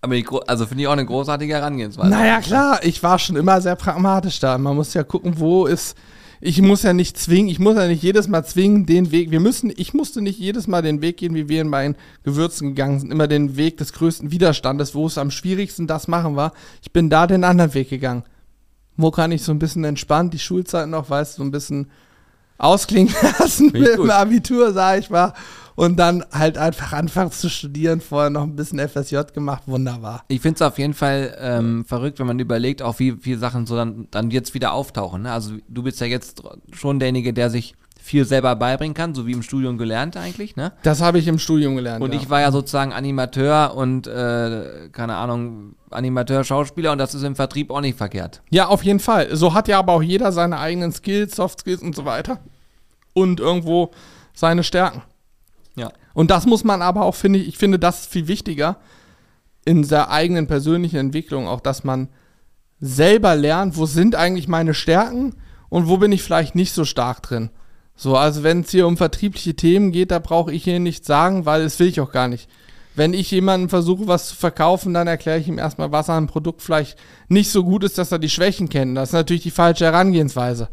Aber 0.00 0.16
gro- 0.20 0.42
also 0.46 0.64
finde 0.66 0.82
ich 0.82 0.86
auch 0.88 0.92
eine 0.92 1.04
großartige 1.06 1.54
Herangehensweise. 1.54 2.08
Naja, 2.10 2.40
klar, 2.40 2.78
ich 2.84 3.02
war 3.02 3.18
schon 3.18 3.34
immer 3.34 3.60
sehr 3.60 3.74
pragmatisch 3.74 4.38
da. 4.38 4.58
Man 4.58 4.76
muss 4.76 4.94
ja 4.94 5.02
gucken, 5.02 5.40
wo 5.40 5.66
ist. 5.66 5.96
Ich 6.40 6.62
muss 6.62 6.82
ja 6.82 6.92
nicht 6.92 7.18
zwingen, 7.18 7.48
ich 7.48 7.58
muss 7.58 7.76
ja 7.76 7.88
nicht 7.88 8.02
jedes 8.02 8.28
Mal 8.28 8.44
zwingen, 8.44 8.86
den 8.86 9.10
Weg. 9.10 9.30
Wir 9.30 9.40
müssen, 9.40 9.72
ich 9.76 9.92
musste 9.92 10.22
nicht 10.22 10.38
jedes 10.38 10.66
Mal 10.66 10.82
den 10.82 11.00
Weg 11.00 11.16
gehen, 11.16 11.34
wie 11.34 11.48
wir 11.48 11.60
in 11.60 11.68
meinen 11.68 11.96
Gewürzen 12.22 12.68
gegangen 12.68 13.00
sind. 13.00 13.10
Immer 13.10 13.26
den 13.26 13.56
Weg 13.56 13.76
des 13.78 13.92
größten 13.92 14.30
Widerstandes, 14.30 14.94
wo 14.94 15.06
es 15.06 15.18
am 15.18 15.30
schwierigsten 15.30 15.86
das 15.86 16.06
machen 16.06 16.36
war. 16.36 16.52
Ich 16.82 16.92
bin 16.92 17.10
da 17.10 17.26
den 17.26 17.44
anderen 17.44 17.74
Weg 17.74 17.90
gegangen. 17.90 18.22
Wo 18.96 19.10
kann 19.10 19.32
ich 19.32 19.42
so 19.42 19.52
ein 19.52 19.58
bisschen 19.58 19.84
entspannt 19.84 20.34
die 20.34 20.38
Schulzeit 20.38 20.88
noch, 20.88 21.10
weißt 21.10 21.34
du, 21.34 21.42
so 21.42 21.44
ein 21.44 21.50
bisschen 21.50 21.90
ausklingen 22.58 23.14
lassen 23.38 23.70
mit 23.72 23.86
dem. 23.86 24.10
Abitur, 24.10 24.72
sag 24.72 25.00
ich 25.00 25.10
mal. 25.10 25.32
Und 25.78 25.96
dann 25.96 26.24
halt 26.32 26.58
einfach 26.58 26.92
anfangen 26.92 27.30
zu 27.30 27.48
studieren, 27.48 28.00
vorher 28.00 28.30
noch 28.30 28.42
ein 28.42 28.56
bisschen 28.56 28.80
FSJ 28.80 29.18
gemacht, 29.32 29.62
wunderbar. 29.66 30.24
Ich 30.26 30.40
finde 30.40 30.56
es 30.56 30.62
auf 30.62 30.76
jeden 30.76 30.92
Fall 30.92 31.38
ähm, 31.40 31.84
verrückt, 31.84 32.18
wenn 32.18 32.26
man 32.26 32.40
überlegt, 32.40 32.82
auch 32.82 32.98
wie 32.98 33.12
viele 33.12 33.38
Sachen 33.38 33.64
so 33.64 33.76
dann, 33.76 34.08
dann 34.10 34.32
jetzt 34.32 34.54
wieder 34.54 34.72
auftauchen. 34.72 35.22
Ne? 35.22 35.30
Also 35.30 35.52
du 35.68 35.84
bist 35.84 36.00
ja 36.00 36.08
jetzt 36.08 36.42
schon 36.72 36.98
derjenige, 36.98 37.32
der 37.32 37.48
sich 37.48 37.76
viel 37.96 38.24
selber 38.24 38.56
beibringen 38.56 38.94
kann, 38.94 39.14
so 39.14 39.28
wie 39.28 39.30
im 39.30 39.44
Studium 39.44 39.78
gelernt 39.78 40.16
eigentlich. 40.16 40.56
Ne? 40.56 40.72
Das 40.82 41.00
habe 41.00 41.20
ich 41.20 41.28
im 41.28 41.38
Studium 41.38 41.76
gelernt. 41.76 42.02
Und 42.02 42.12
ja. 42.12 42.20
ich 42.20 42.28
war 42.28 42.40
ja 42.40 42.50
sozusagen 42.50 42.92
Animateur 42.92 43.76
und, 43.76 44.08
äh, 44.08 44.88
keine 44.90 45.14
Ahnung, 45.14 45.76
Animateur, 45.90 46.42
Schauspieler 46.42 46.90
und 46.90 46.98
das 46.98 47.14
ist 47.14 47.22
im 47.22 47.36
Vertrieb 47.36 47.70
auch 47.70 47.82
nicht 47.82 47.96
verkehrt. 47.96 48.42
Ja, 48.50 48.66
auf 48.66 48.82
jeden 48.82 48.98
Fall. 48.98 49.36
So 49.36 49.54
hat 49.54 49.68
ja 49.68 49.78
aber 49.78 49.92
auch 49.92 50.02
jeder 50.02 50.32
seine 50.32 50.58
eigenen 50.58 50.90
Skills, 50.90 51.36
Soft 51.36 51.60
Skills 51.60 51.82
und 51.82 51.94
so 51.94 52.04
weiter. 52.04 52.40
Und 53.12 53.38
irgendwo 53.38 53.92
seine 54.34 54.64
Stärken. 54.64 55.02
Ja. 55.78 55.92
Und 56.14 56.30
das 56.30 56.46
muss 56.46 56.64
man 56.64 56.82
aber 56.82 57.04
auch, 57.04 57.14
finde 57.14 57.38
ich, 57.38 57.48
ich 57.48 57.58
finde, 57.58 57.78
das 57.78 58.06
viel 58.06 58.28
wichtiger 58.28 58.76
in 59.64 59.86
der 59.86 60.10
eigenen 60.10 60.46
persönlichen 60.46 60.96
Entwicklung, 60.96 61.46
auch 61.46 61.60
dass 61.60 61.84
man 61.84 62.08
selber 62.80 63.36
lernt, 63.36 63.76
wo 63.76 63.86
sind 63.86 64.14
eigentlich 64.14 64.48
meine 64.48 64.74
Stärken 64.74 65.34
und 65.68 65.88
wo 65.88 65.98
bin 65.98 66.12
ich 66.12 66.22
vielleicht 66.22 66.54
nicht 66.54 66.72
so 66.72 66.84
stark 66.84 67.22
drin. 67.22 67.50
So, 67.96 68.16
also 68.16 68.44
wenn 68.44 68.60
es 68.60 68.70
hier 68.70 68.86
um 68.86 68.96
vertriebliche 68.96 69.54
Themen 69.54 69.90
geht, 69.90 70.12
da 70.12 70.20
brauche 70.20 70.52
ich 70.52 70.64
hier 70.64 70.78
nichts 70.78 71.06
sagen, 71.06 71.46
weil 71.46 71.64
das 71.64 71.78
will 71.80 71.88
ich 71.88 72.00
auch 72.00 72.12
gar 72.12 72.28
nicht. 72.28 72.48
Wenn 72.94 73.12
ich 73.12 73.30
jemandem 73.30 73.68
versuche, 73.68 74.06
was 74.06 74.28
zu 74.28 74.36
verkaufen, 74.36 74.94
dann 74.94 75.06
erkläre 75.06 75.38
ich 75.38 75.48
ihm 75.48 75.58
erstmal, 75.58 75.92
was 75.92 76.08
an 76.08 76.16
einem 76.16 76.26
Produkt 76.28 76.62
vielleicht 76.62 76.98
nicht 77.28 77.50
so 77.50 77.64
gut 77.64 77.84
ist, 77.84 77.98
dass 77.98 78.12
er 78.12 78.18
die 78.18 78.30
Schwächen 78.30 78.68
kennt. 78.68 78.96
Das 78.96 79.10
ist 79.10 79.12
natürlich 79.14 79.42
die 79.42 79.50
falsche 79.50 79.84
Herangehensweise. 79.84 80.68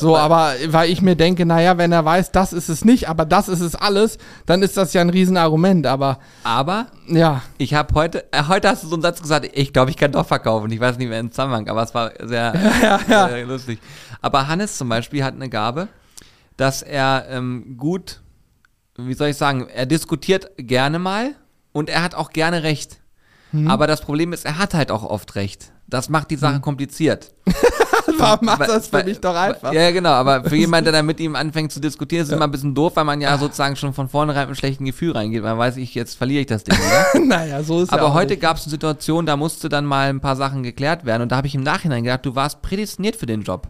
So, 0.00 0.16
aber 0.16 0.54
weil 0.68 0.90
ich 0.90 1.02
mir 1.02 1.16
denke, 1.16 1.46
naja, 1.46 1.78
wenn 1.78 1.92
er 1.92 2.04
weiß, 2.04 2.32
das 2.32 2.52
ist 2.52 2.68
es 2.68 2.84
nicht, 2.84 3.08
aber 3.08 3.24
das 3.24 3.48
ist 3.48 3.60
es 3.60 3.74
alles, 3.74 4.18
dann 4.46 4.62
ist 4.62 4.76
das 4.76 4.92
ja 4.92 5.00
ein 5.00 5.10
Riesenargument. 5.10 5.86
Aber 5.86 6.18
Aber 6.44 6.86
ja, 7.08 7.42
ich 7.58 7.74
habe 7.74 7.94
heute, 7.94 8.24
äh, 8.32 8.44
heute 8.48 8.68
hast 8.68 8.82
du 8.84 8.88
so 8.88 8.94
einen 8.94 9.02
Satz 9.02 9.20
gesagt, 9.20 9.50
ich 9.52 9.72
glaube, 9.72 9.90
ich 9.90 9.96
kann 9.96 10.12
doch 10.12 10.26
verkaufen. 10.26 10.70
Ich 10.70 10.80
weiß 10.80 10.98
nicht 10.98 11.08
mehr 11.08 11.20
im 11.20 11.30
Zusammenhang, 11.30 11.68
aber 11.68 11.82
es 11.82 11.94
war 11.94 12.12
sehr, 12.20 12.52
sehr 13.06 13.46
lustig. 13.46 13.78
Aber 14.20 14.48
Hannes 14.48 14.76
zum 14.78 14.88
Beispiel 14.88 15.24
hat 15.24 15.34
eine 15.34 15.48
Gabe, 15.48 15.88
dass 16.56 16.82
er 16.82 17.26
ähm, 17.30 17.76
gut, 17.76 18.20
wie 18.96 19.14
soll 19.14 19.28
ich 19.28 19.36
sagen, 19.36 19.66
er 19.68 19.86
diskutiert 19.86 20.50
gerne 20.56 20.98
mal 20.98 21.34
und 21.72 21.88
er 21.88 22.02
hat 22.02 22.14
auch 22.14 22.30
gerne 22.30 22.62
recht. 22.62 22.99
Aber 23.66 23.86
das 23.86 24.00
Problem 24.00 24.32
ist, 24.32 24.44
er 24.44 24.58
hat 24.58 24.74
halt 24.74 24.90
auch 24.90 25.02
oft 25.02 25.34
recht. 25.34 25.72
Das 25.86 26.08
macht 26.08 26.30
die 26.30 26.36
Sache 26.36 26.60
kompliziert. 26.60 27.32
warum 28.18 28.46
macht 28.46 28.60
das 28.68 28.88
für 28.88 28.94
weil- 28.94 29.04
mich 29.04 29.20
doch 29.20 29.34
einfach? 29.34 29.72
Ja, 29.72 29.90
genau, 29.90 30.10
aber 30.10 30.44
für 30.44 30.56
jemanden, 30.56 30.84
der 30.86 30.92
dann 30.92 31.06
mit 31.06 31.20
ihm 31.20 31.36
anfängt 31.36 31.72
zu 31.72 31.80
diskutieren, 31.80 32.22
ist 32.22 32.28
es 32.28 32.34
immer 32.34 32.44
ein 32.44 32.50
bisschen 32.50 32.74
doof, 32.74 32.92
weil 32.96 33.04
man 33.04 33.20
ja 33.20 33.36
sozusagen 33.38 33.76
schon 33.76 33.92
von 33.92 34.08
vornherein 34.08 34.42
mit 34.42 34.48
einem 34.48 34.56
schlechten 34.56 34.84
Gefühl 34.84 35.12
reingeht. 35.12 35.42
Man 35.42 35.58
weiß, 35.58 35.76
ich, 35.76 35.94
jetzt 35.94 36.16
verliere 36.16 36.42
ich 36.42 36.46
das 36.46 36.64
Ding 36.64 36.76
wieder. 36.76 37.24
naja, 37.24 37.62
so 37.62 37.82
ist 37.82 37.92
ja 37.92 37.98
Aber 37.98 38.08
auch 38.08 38.14
heute 38.14 38.36
gab 38.36 38.56
es 38.56 38.64
eine 38.64 38.70
Situation, 38.70 39.26
da 39.26 39.36
musste 39.36 39.68
dann 39.68 39.84
mal 39.84 40.08
ein 40.08 40.20
paar 40.20 40.36
Sachen 40.36 40.62
geklärt 40.62 41.04
werden 41.04 41.22
und 41.22 41.32
da 41.32 41.36
habe 41.36 41.46
ich 41.46 41.54
im 41.54 41.62
Nachhinein 41.62 42.04
gedacht, 42.04 42.24
du 42.24 42.34
warst 42.34 42.62
prädestiniert 42.62 43.16
für 43.16 43.26
den 43.26 43.42
Job. 43.42 43.68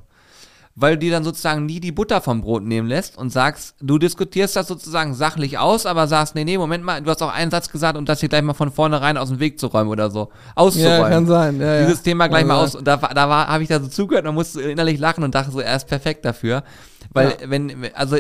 Weil 0.81 0.95
du 0.95 1.01
dir 1.01 1.11
dann 1.13 1.25
sozusagen 1.25 1.67
nie 1.67 1.79
die 1.79 1.93
Butter 1.93 2.21
vom 2.23 2.41
Brot 2.41 2.63
nehmen 2.65 2.89
lässt 2.89 3.19
und 3.19 3.31
sagst, 3.31 3.75
du 3.83 3.99
diskutierst 3.99 4.57
das 4.57 4.67
sozusagen 4.67 5.13
sachlich 5.15 5.59
aus, 5.59 5.85
aber 5.85 6.09
sagst, 6.09 6.35
nee, 6.35 6.45
nee, 6.45 6.57
Moment 6.57 6.83
mal, 6.85 7.03
du 7.03 7.11
hast 7.11 7.23
auch 7.23 7.33
einen 7.33 7.51
Satz 7.51 7.71
gesagt 7.71 7.99
und 7.99 8.09
das 8.09 8.21
hier 8.21 8.29
gleich 8.31 8.41
mal 8.43 8.55
von 8.55 8.73
vornherein 8.73 9.17
aus 9.19 9.29
dem 9.29 9.41
Weg 9.41 9.61
zu 9.61 9.67
räumen 9.67 9.91
oder 9.91 10.11
so. 10.11 10.31
Auszuräumen. 10.55 11.01
Ja, 11.03 11.09
kann 11.11 11.27
sein. 11.27 11.61
Ja, 11.61 11.75
ja. 11.75 11.87
Dieses 11.87 12.03
Thema 12.03 12.29
gleich 12.29 12.41
Kann 12.41 12.49
mal 12.49 12.67
sein. 12.69 12.79
aus. 12.79 12.85
Da, 12.85 13.03
war- 13.03 13.13
da 13.15 13.29
war, 13.29 13.49
habe 13.49 13.63
ich 13.63 13.69
da 13.69 13.79
so 13.79 13.89
zugehört 13.89 14.27
und 14.27 14.35
musste 14.35 14.63
innerlich 14.63 14.99
lachen 14.99 15.23
und 15.23 15.35
dachte 15.35 15.51
so, 15.51 15.61
er 15.61 15.77
ist 15.77 15.87
perfekt 15.87 16.25
dafür. 16.25 16.65
Weil, 17.13 17.29
Ja. 17.43 17.51
wenn, 17.51 17.91
also, 17.95 18.17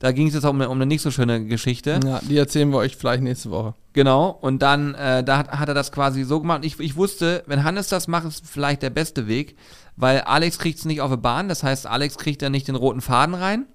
da 0.00 0.12
ging 0.12 0.28
es 0.28 0.34
jetzt 0.34 0.44
auch 0.44 0.50
um, 0.50 0.60
eine- 0.60 0.68
um 0.70 0.76
eine 0.78 0.86
nicht 0.86 1.02
so 1.02 1.10
schöne 1.10 1.44
Geschichte. 1.44 1.98
Ja, 2.04 2.20
die 2.22 2.36
erzählen 2.36 2.70
wir 2.70 2.78
euch 2.78 2.96
vielleicht 2.96 3.22
nächste 3.22 3.50
Woche. 3.50 3.74
Genau, 3.92 4.30
und 4.40 4.62
dann, 4.62 4.94
äh, 4.94 5.24
da 5.24 5.38
hat, 5.38 5.50
hat 5.50 5.68
er 5.68 5.74
das 5.74 5.90
quasi 5.90 6.22
so 6.24 6.40
gemacht. 6.40 6.64
Ich, 6.64 6.78
ich 6.78 6.96
wusste, 6.96 7.42
wenn 7.46 7.64
Hannes 7.64 7.88
das 7.88 8.06
macht, 8.08 8.26
ist 8.26 8.46
vielleicht 8.46 8.82
der 8.82 8.90
beste 8.90 9.26
Weg, 9.26 9.56
weil 9.96 10.20
Alex 10.20 10.58
kriegt 10.58 10.78
es 10.78 10.84
nicht 10.84 11.00
auf 11.00 11.10
die 11.10 11.16
Bahn. 11.16 11.48
Das 11.48 11.62
heißt, 11.64 11.86
Alex 11.86 12.16
kriegt 12.16 12.42
da 12.42 12.48
nicht 12.50 12.68
den 12.68 12.76
roten 12.76 13.00
Faden 13.00 13.34
rein. 13.34 13.66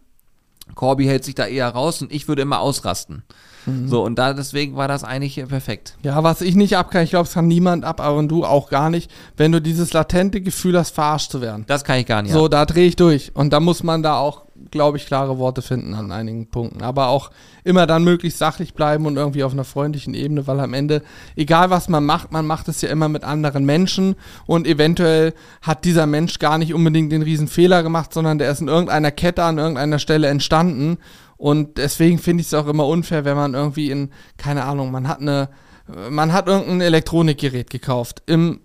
Corby 0.76 1.04
hält 1.06 1.26
sich 1.26 1.36
da 1.36 1.46
eher 1.46 1.68
raus 1.68 2.02
und 2.02 2.12
ich 2.14 2.30
würde 2.30 2.42
immer 2.42 2.60
ausrasten. 2.60 3.24
So, 3.86 4.04
und 4.04 4.16
da 4.20 4.34
deswegen 4.34 4.76
war 4.76 4.90
das 4.90 5.06
eigentlich 5.06 5.36
perfekt. 5.48 5.98
Ja, 6.04 6.22
was 6.22 6.42
ich 6.42 6.56
nicht 6.56 6.76
ab 6.76 6.92
kann, 6.92 7.04
ich 7.06 7.12
glaube, 7.12 7.28
es 7.30 7.34
kann 7.34 7.48
niemand 7.48 7.86
ab, 7.86 8.02
aber 8.02 8.22
du 8.24 8.44
auch 8.44 8.70
gar 8.70 8.90
nicht, 8.90 9.10
wenn 9.38 9.54
du 9.54 9.62
dieses 9.62 9.94
latente 9.94 10.42
Gefühl 10.42 10.78
hast, 10.78 10.92
verarscht 10.92 11.32
zu 11.32 11.40
werden. 11.40 11.64
Das 11.68 11.86
kann 11.86 11.98
ich 12.00 12.06
gar 12.06 12.22
nicht. 12.22 12.34
So, 12.34 12.50
da 12.50 12.66
drehe 12.66 12.88
ich 12.88 12.98
durch. 12.98 13.32
Und 13.36 13.54
da 13.54 13.62
muss 13.62 13.82
man 13.84 14.04
da 14.04 14.18
auch 14.18 14.43
glaube 14.72 14.98
ich, 14.98 15.06
klare 15.06 15.38
Worte 15.38 15.62
finden 15.62 15.94
an 15.94 16.12
einigen 16.12 16.48
Punkten. 16.48 16.82
Aber 16.82 17.08
auch 17.08 17.32
immer 17.64 17.88
dann 17.88 18.04
möglichst 18.04 18.40
sachlich 18.40 18.74
bleiben 18.74 19.06
und 19.06 19.18
irgendwie 19.18 19.44
auf 19.44 19.54
einer 19.54 19.64
freundlichen 19.64 20.14
Ebene, 20.14 20.48
weil 20.48 20.60
am 20.60 20.74
Ende, 20.74 21.02
egal 21.36 21.70
was 21.70 21.90
man 21.90 22.06
macht, 22.06 22.32
man 22.32 22.46
macht 22.46 22.68
es 22.68 22.82
ja 22.82 22.90
immer 22.90 23.10
mit 23.10 23.24
anderen 23.24 23.66
Menschen 23.66 24.16
und 24.46 24.68
eventuell 24.68 25.34
hat 25.62 25.86
dieser 25.86 26.06
Mensch 26.06 26.40
gar 26.40 26.58
nicht 26.58 26.74
unbedingt 26.74 27.12
den 27.12 27.22
riesen 27.24 27.48
Fehler 27.48 27.84
gemacht, 27.84 28.14
sondern 28.14 28.38
der 28.38 28.52
ist 28.52 28.62
in 28.62 28.68
irgendeiner 28.68 29.12
Kette 29.12 29.44
an 29.44 29.58
irgendeiner 29.58 30.00
Stelle 30.00 30.28
entstanden. 30.28 30.98
Und 31.38 31.78
deswegen 31.78 32.20
finde 32.20 32.42
ich 32.42 32.48
es 32.48 32.54
auch 32.54 32.68
immer 32.68 32.88
unfair, 32.88 33.26
wenn 33.26 33.36
man 33.36 33.54
irgendwie 33.54 33.90
in, 33.90 34.12
keine 34.38 34.64
Ahnung, 34.64 34.92
man 34.92 35.08
hat 35.08 35.20
eine, 35.20 35.50
man 36.10 36.32
hat 36.32 36.48
irgendein 36.48 36.82
Elektronikgerät 36.82 37.70
gekauft 37.70 38.24
im 38.28 38.62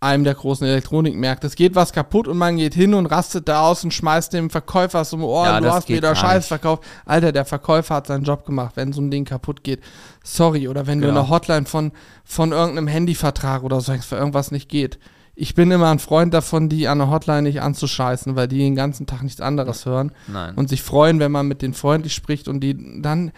einem 0.00 0.22
der 0.24 0.34
großen 0.34 0.66
Elektronikmärkte. 0.66 1.46
Es 1.48 1.56
geht 1.56 1.74
was 1.74 1.92
kaputt 1.92 2.28
und 2.28 2.38
man 2.38 2.56
geht 2.56 2.74
hin 2.74 2.94
und 2.94 3.06
rastet 3.06 3.48
da 3.48 3.62
aus 3.62 3.82
und 3.82 3.92
schmeißt 3.92 4.32
dem 4.32 4.48
Verkäufer 4.48 5.04
so, 5.04 5.16
oh, 5.18 5.44
Ja, 5.44 5.60
du 5.60 5.70
hast 5.72 5.86
geht 5.86 5.96
mir 5.96 6.00
da 6.02 6.08
gar 6.12 6.16
Scheiß 6.16 6.36
nicht. 6.42 6.48
verkauft. 6.48 6.84
Alter, 7.04 7.32
der 7.32 7.44
Verkäufer 7.44 7.96
hat 7.96 8.06
seinen 8.06 8.22
Job 8.24 8.46
gemacht, 8.46 8.72
wenn 8.76 8.92
so 8.92 9.00
ein 9.00 9.10
Ding 9.10 9.24
kaputt 9.24 9.64
geht. 9.64 9.80
Sorry. 10.22 10.68
Oder 10.68 10.86
wenn 10.86 11.00
du 11.00 11.08
Genau. 11.08 11.20
eine 11.20 11.28
Hotline 11.30 11.66
von, 11.66 11.90
von 12.24 12.52
irgendeinem 12.52 12.86
Handyvertrag 12.86 13.64
oder 13.64 13.80
so 13.80 13.92
für 13.94 14.16
irgendwas 14.16 14.50
nicht 14.52 14.68
geht. 14.68 14.98
Ich 15.34 15.54
bin 15.54 15.70
immer 15.70 15.90
ein 15.90 16.00
Freund 16.00 16.34
davon, 16.34 16.68
die 16.68 16.88
an 16.88 16.98
der 16.98 17.10
Hotline 17.10 17.42
nicht 17.42 17.60
anzuscheißen, 17.62 18.34
weil 18.36 18.48
die 18.48 18.58
den 18.58 18.74
ganzen 18.76 19.06
Tag 19.06 19.22
nichts 19.22 19.40
anderes 19.40 19.86
hören 19.86 20.12
Nein. 20.26 20.54
und 20.56 20.68
sich 20.68 20.82
freuen, 20.82 21.20
wenn 21.20 21.30
man 21.32 21.46
mit 21.46 21.62
denen 21.62 21.74
freundlich 21.74 22.12
spricht 22.14 22.48
und 22.48 22.60
die 22.60 23.00
dann 23.02 23.30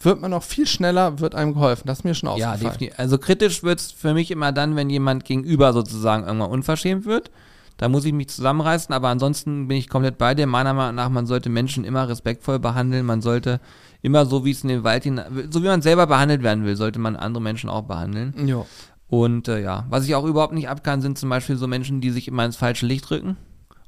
wird 0.00 0.20
man 0.20 0.32
auch 0.32 0.42
viel 0.42 0.66
schneller, 0.66 1.18
wird 1.20 1.34
einem 1.34 1.54
geholfen. 1.54 1.86
Das 1.86 1.98
ist 1.98 2.04
mir 2.04 2.14
schon 2.14 2.28
Ja, 2.38 2.52
aufgefallen. 2.52 2.60
definitiv. 2.78 2.98
Also 2.98 3.18
kritisch 3.18 3.62
wird 3.62 3.80
es 3.80 3.92
für 3.92 4.14
mich 4.14 4.30
immer 4.30 4.52
dann, 4.52 4.76
wenn 4.76 4.90
jemand 4.90 5.24
gegenüber 5.24 5.72
sozusagen 5.72 6.24
irgendwann 6.26 6.50
unverschämt 6.50 7.04
wird. 7.06 7.30
Da 7.76 7.88
muss 7.88 8.04
ich 8.04 8.12
mich 8.12 8.28
zusammenreißen, 8.28 8.94
aber 8.94 9.08
ansonsten 9.08 9.66
bin 9.66 9.76
ich 9.76 9.88
komplett 9.88 10.16
bei 10.16 10.34
dir. 10.34 10.46
Meiner 10.46 10.74
Meinung 10.74 10.94
nach, 10.94 11.08
man 11.08 11.26
sollte 11.26 11.50
Menschen 11.50 11.84
immer 11.84 12.08
respektvoll 12.08 12.60
behandeln. 12.60 13.04
Man 13.04 13.20
sollte 13.20 13.60
immer 14.00 14.26
so, 14.26 14.44
wie 14.44 14.52
es 14.52 14.62
in 14.62 14.68
den 14.68 14.84
Wald 14.84 15.02
hinein, 15.02 15.48
so 15.50 15.62
wie 15.62 15.66
man 15.66 15.82
selber 15.82 16.06
behandelt 16.06 16.42
werden 16.42 16.64
will, 16.64 16.76
sollte 16.76 16.98
man 17.00 17.16
andere 17.16 17.42
Menschen 17.42 17.68
auch 17.68 17.82
behandeln. 17.82 18.46
Jo. 18.46 18.66
Und 19.08 19.48
äh, 19.48 19.60
ja, 19.60 19.86
was 19.90 20.04
ich 20.04 20.14
auch 20.14 20.24
überhaupt 20.24 20.54
nicht 20.54 20.68
abkann, 20.68 21.00
sind 21.02 21.18
zum 21.18 21.28
Beispiel 21.30 21.56
so 21.56 21.66
Menschen, 21.66 22.00
die 22.00 22.10
sich 22.10 22.28
immer 22.28 22.44
ins 22.44 22.56
falsche 22.56 22.86
Licht 22.86 23.10
rücken 23.10 23.36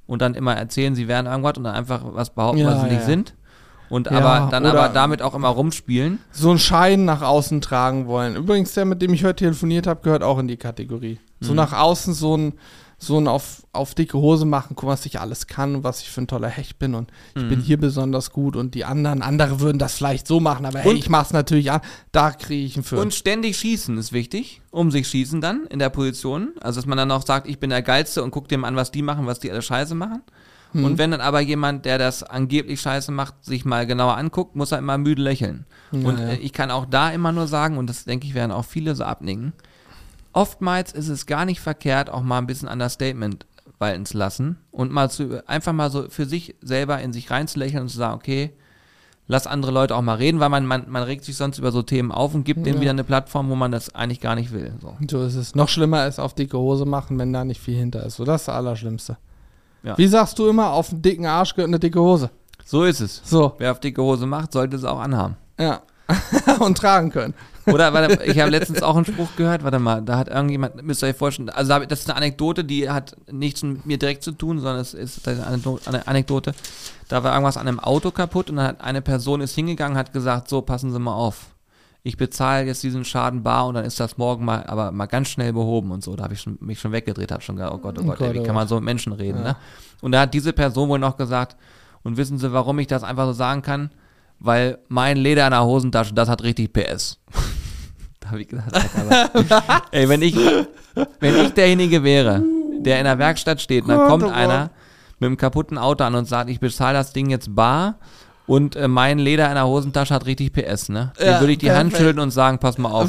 und 0.07 0.21
dann 0.21 0.35
immer 0.35 0.55
erzählen, 0.57 0.95
sie 0.95 1.07
wären 1.09 1.27
irgendwas 1.27 1.57
und 1.57 1.65
dann 1.65 1.75
einfach 1.75 2.01
was 2.05 2.31
behaupten, 2.35 2.59
Ja, 2.63 2.67
was 2.67 2.81
sie 2.81 2.87
ja, 2.87 2.93
nicht 2.93 3.01
ja. 3.03 3.07
sind. 3.07 3.35
Und 3.89 4.07
Ja, 4.11 4.19
aber 4.19 4.51
dann 4.51 4.67
aber 4.67 4.89
damit 4.89 5.23
auch 5.23 5.35
immer 5.35 5.49
rumspielen. 5.49 6.19
so 6.33 6.51
einen 6.51 6.59
Schein 6.59 7.05
nach 7.05 7.23
außen 7.23 7.61
tragen 7.61 8.07
wollen. 8.07 8.37
Übrigens, 8.37 8.75
der, 8.75 8.85
mit 8.85 9.01
dem 9.03 9.13
ich 9.15 9.25
heute 9.25 9.37
telefoniert 9.37 9.87
habe, 9.87 10.01
gehört 10.03 10.23
auch 10.23 10.39
in 10.39 10.49
die 10.49 10.57
Kategorie. 10.57 11.19
So 11.41 11.51
Mhm. 11.53 11.57
nach 11.57 11.73
außen 11.73 12.15
so 12.15 12.37
ein, 12.37 12.55
so 12.99 13.19
ein 13.21 13.29
auf, 13.29 13.63
auf 13.73 13.95
dicke 13.95 14.17
Hose 14.17 14.47
machen, 14.47 14.75
guck, 14.75 14.89
was 14.89 15.05
ich 15.05 15.21
alles 15.21 15.47
kann 15.47 15.75
und 15.77 15.85
was 15.85 16.01
ich 16.01 16.09
für 16.11 16.23
ein 16.23 16.27
toller 16.27 16.49
Hecht 16.49 16.79
bin 16.79 16.95
und 16.95 17.11
ich 17.35 17.43
Mhm. 17.43 17.49
bin 17.51 17.61
hier 17.61 17.79
besonders 17.79 18.33
gut 18.33 18.57
und 18.57 18.75
die 18.75 18.87
anderen, 18.87 19.21
andere 19.21 19.61
würden 19.61 19.79
das 19.79 19.93
vielleicht 19.95 20.27
so 20.27 20.41
machen, 20.41 20.65
aber 20.65 20.79
hey, 20.79 20.91
Und- 20.93 20.97
ich 20.97 21.11
mach's 21.11 21.33
natürlich 21.35 21.71
an. 21.71 21.83
Da 22.11 22.31
kriege 22.31 22.65
ich 22.65 22.75
einen 22.77 22.85
für. 22.85 22.99
Und 22.99 23.13
ständig 23.13 23.59
schießen 23.59 23.99
ist 23.99 24.15
wichtig. 24.15 24.63
Um 24.71 24.91
sich 24.91 25.07
schießen 25.09 25.43
dann 25.43 25.67
in 25.69 25.79
der 25.79 25.91
Position. 25.91 26.53
Also, 26.63 26.81
dass 26.81 26.87
man 26.87 26.97
dann 26.97 27.11
auch 27.11 27.25
sagt, 27.27 27.47
ich 27.47 27.59
bin 27.61 27.69
der 27.69 27.83
Geilste 27.83 28.23
und 28.23 28.31
guckt 28.31 28.51
dem 28.51 28.65
an, 28.65 28.77
was 28.77 28.91
die 28.91 29.03
machen, 29.03 29.27
was 29.27 29.41
die 29.41 29.51
alle 29.51 29.61
scheiße 29.63 29.95
machen. 29.95 30.23
Hm. 30.73 30.85
Und 30.85 30.99
wenn 30.99 31.11
dann 31.11 31.21
aber 31.21 31.41
jemand, 31.41 31.85
der 31.85 31.99
das 31.99 32.23
angeblich 32.23 32.81
scheiße 32.81 33.13
macht, 33.13 33.45
sich 33.45 33.65
mal 33.65 33.87
genauer 33.87 34.17
anguckt, 34.17 34.57
muss 34.57 34.73
er 34.73 34.79
immer 34.79 34.99
müde 34.99 35.23
lächeln. 35.23 35.67
Ja, 35.93 36.09
und 36.09 36.19
ja. 36.19 36.29
äh, 36.29 36.37
ich 36.37 36.53
kann 36.53 36.71
auch 36.71 36.87
da 36.87 37.11
immer 37.11 37.33
nur 37.33 37.47
sagen, 37.47 37.79
und 37.79 37.89
das 37.89 38.05
denke 38.05 38.27
ich, 38.27 38.35
werden 38.35 38.53
auch 38.53 38.65
viele 38.65 38.95
so 38.95 39.05
abnicken, 39.05 39.53
oftmals 40.33 40.93
ist 40.93 41.09
es 41.09 41.27
gar 41.27 41.45
nicht 41.45 41.61
verkehrt, 41.61 42.11
auch 42.11 42.23
mal 42.23 42.39
ein 42.39 42.47
bisschen 42.47 42.69
Understatement 42.69 43.47
walten 43.79 44.07
zu 44.07 44.17
lassen 44.17 44.59
und 44.71 44.93
mal 44.93 45.11
zu, 45.11 45.47
einfach 45.49 45.73
mal 45.73 45.91
so 45.91 46.09
für 46.09 46.27
sich 46.27 46.55
selber 46.61 47.01
in 47.01 47.13
sich 47.13 47.31
reinzulächeln 47.31 47.83
und 47.83 47.89
zu 47.89 47.99
sagen, 47.99 48.15
okay, 48.15 48.53
lass 49.29 49.47
andere 49.47 49.73
Leute 49.73 49.95
auch 49.97 50.03
mal 50.03 50.15
reden, 50.15 50.41
weil 50.41 50.49
man, 50.49 50.67
man, 50.67 50.85
man 50.89 51.03
regt 51.03 51.25
sich 51.25 51.37
sonst 51.37 51.59
über 51.59 51.73
so 51.73 51.83
Themen 51.83 52.13
auf 52.13 52.35
und 52.35 52.45
gibt 52.45 52.65
denen 52.65 52.77
Ja. 52.77 52.81
wieder 52.81 52.91
eine 52.91 53.05
Plattform, 53.05 53.51
wo 53.51 53.55
man 53.55 53.73
das 53.73 53.95
eigentlich 53.95 54.21
gar 54.21 54.35
nicht 54.35 54.53
will. 54.53 54.75
So. 54.81 54.97
so 55.11 55.23
ist 55.25 55.35
es. 55.35 55.55
Noch 55.55 55.69
schlimmer 55.69 56.07
ist 56.07 56.19
auf 56.19 56.35
dicke 56.35 56.59
Hose 56.59 56.85
machen, 56.85 57.19
wenn 57.19 57.33
da 57.33 57.45
nicht 57.45 57.61
viel 57.61 57.77
hinter 57.77 58.05
ist. 58.05 58.17
So, 58.17 58.25
das 58.25 58.43
ist 58.43 58.49
das 58.49 58.55
Allerschlimmste. 58.55 59.17
Ja. 59.87 59.97
Wie 59.97 60.09
sagst 60.09 60.39
du 60.39 60.49
immer, 60.49 60.73
auf 60.73 60.91
einen 60.91 61.01
dicken 61.01 61.27
Arsch 61.27 61.55
gehört 61.55 61.69
eine 61.69 61.79
dicke 61.79 62.01
Hose. 62.01 62.31
so 62.65 62.83
ist 62.85 63.01
es. 63.01 63.23
So, 63.25 63.55
Wer 63.59 63.71
auf 63.71 63.81
dicke 63.81 64.03
Hose 64.03 64.27
macht, 64.27 64.53
sollte 64.53 64.77
es 64.77 64.85
auch 64.85 64.99
anhaben. 64.99 65.37
ja. 65.59 65.81
und 66.61 66.79
tragen 66.79 67.11
können. 67.11 67.35
Oder, 67.67 67.93
warte, 67.93 68.23
ich 68.23 68.39
habe 68.39 68.51
letztens 68.53 68.81
auch 68.81 68.95
einen 68.95 69.05
Spruch 69.05 69.35
gehört, 69.37 69.65
warte 69.65 69.81
mal, 69.81 70.01
da 70.01 70.19
hat 70.19 70.29
irgendjemand, 70.29 70.81
müsst 70.85 71.03
ihr 71.03 71.09
euch 71.09 71.17
vorstellen, 71.17 71.51
also 71.51 71.81
das 71.81 72.01
ist 72.01 72.09
eine 72.09 72.17
Anekdote, 72.17 72.65
die 72.65 72.89
hat 72.89 73.17
nichts 73.29 73.65
mit 73.65 73.85
mir 73.87 73.99
direkt 73.99 74.23
zu 74.23 74.31
tun, 74.31 74.61
sondern 74.61 74.81
es 74.81 74.95
ist 74.95 75.27
eine 75.27 76.07
Anekdote. 76.07 76.55
Da 77.09 77.25
war 77.25 77.33
irgendwas 77.33 77.57
an 77.57 77.67
einem 77.67 77.81
Auto 77.81 78.13
kaputt 78.13 78.51
und 78.51 78.57
dann 78.57 78.67
hat 78.69 78.81
eine 78.83 79.03
Person 79.03 79.41
ist 79.41 79.57
hingegangen, 79.57 79.99
hat 79.99 80.13
gesagt, 80.13 80.49
so, 80.49 80.63
passen 80.63 80.93
Sie 80.93 80.99
mal 81.01 81.15
auf. 81.15 81.47
Ich 82.07 82.17
bezahle 82.17 82.67
jetzt 82.67 82.85
diesen 82.85 83.05
Schaden 83.05 83.43
bar 83.43 83.67
und 83.67 83.75
dann 83.75 83.85
ist 83.85 83.99
das 83.99 84.17
morgen 84.17 84.45
mal, 84.45 84.65
aber 84.69 84.93
mal 84.93 85.07
ganz 85.07 85.29
schnell 85.29 85.53
behoben 85.53 85.91
und 85.91 86.05
so. 86.05 86.15
Da 86.15 86.23
habe 86.23 86.35
ich 86.35 86.41
schon, 86.41 86.57
mich 86.61 86.79
schon 86.79 86.93
weggedreht, 86.93 87.33
habe 87.33 87.43
schon 87.43 87.57
gedacht, 87.57 87.73
oh 87.75 87.79
Gott, 87.79 87.99
oh 87.99 88.03
Oh 88.03 88.07
Gott, 88.07 88.21
ey, 88.21 88.33
wie 88.33 88.39
oh 88.39 88.45
kann 88.45 88.55
man 88.55 88.69
so 88.69 88.77
mit 88.77 88.85
Menschen 88.85 89.13
reden, 89.13 89.43
ne? 89.43 89.57
Und 90.03 90.13
da 90.13 90.21
hat 90.21 90.33
diese 90.33 90.53
Person 90.53 90.89
wohl 90.89 91.01
noch 91.01 91.17
gesagt, 91.17 91.57
und 92.05 92.17
wissen 92.17 92.39
Sie, 92.39 92.53
warum 92.53 92.79
ich 92.79 92.87
das 92.87 93.03
einfach 93.03 93.27
so 93.27 93.33
sagen 93.33 93.63
kann? 93.63 93.91
Weil 94.39 94.79
mein 94.87 95.17
Leder 95.17 95.47
in 95.47 95.51
der 95.51 95.65
Hosentasche, 95.65 96.15
das 96.15 96.29
hat 96.29 96.45
richtig 96.45 96.73
PS. 96.73 97.19
da 98.21 98.29
habe 98.29 98.43
ich 98.43 98.47
gedacht, 98.47 98.73
Alter, 98.73 99.83
ey, 99.91 100.09
wenn 100.09 100.23
ich, 100.23 100.37
wenn 101.19 101.37
ich 101.45 101.55
derjenige 101.55 102.05
wäre, 102.05 102.41
der 102.79 102.99
in 103.01 103.05
der 103.05 103.19
Werkstatt 103.19 103.61
steht, 103.61 103.83
und 103.83 103.89
dann 103.89 104.07
kommt 104.07 104.23
oh 104.23 104.29
einer 104.29 104.71
mit 105.19 105.27
einem 105.27 105.37
kaputten 105.37 105.77
Auto 105.77 106.05
an 106.05 106.15
und 106.15 106.27
sagt, 106.27 106.51
ich 106.51 106.61
bezahle 106.61 106.99
das 106.99 107.13
Ding 107.13 107.31
jetzt 107.31 107.53
bar 107.53 107.97
und 108.47 108.77
äh, 108.77 108.89
mein 108.89 109.19
Leder 109.19 109.49
in 109.49 109.55
der 109.55 109.67
Hosentasche 109.67 110.15
hat 110.15 110.27
richtig 110.27 110.53
PS, 110.53 110.89
ne? 110.89 111.13
Ja, 111.19 111.41
würde 111.41 111.53
ich 111.53 111.59
die 111.59 111.71
Hand 111.71 111.91
perfekt. 111.91 111.99
schütteln 112.09 112.21
und 112.21 112.31
sagen, 112.31 112.59
pass 112.59 112.79
mal 112.79 112.91
auf, 112.91 113.09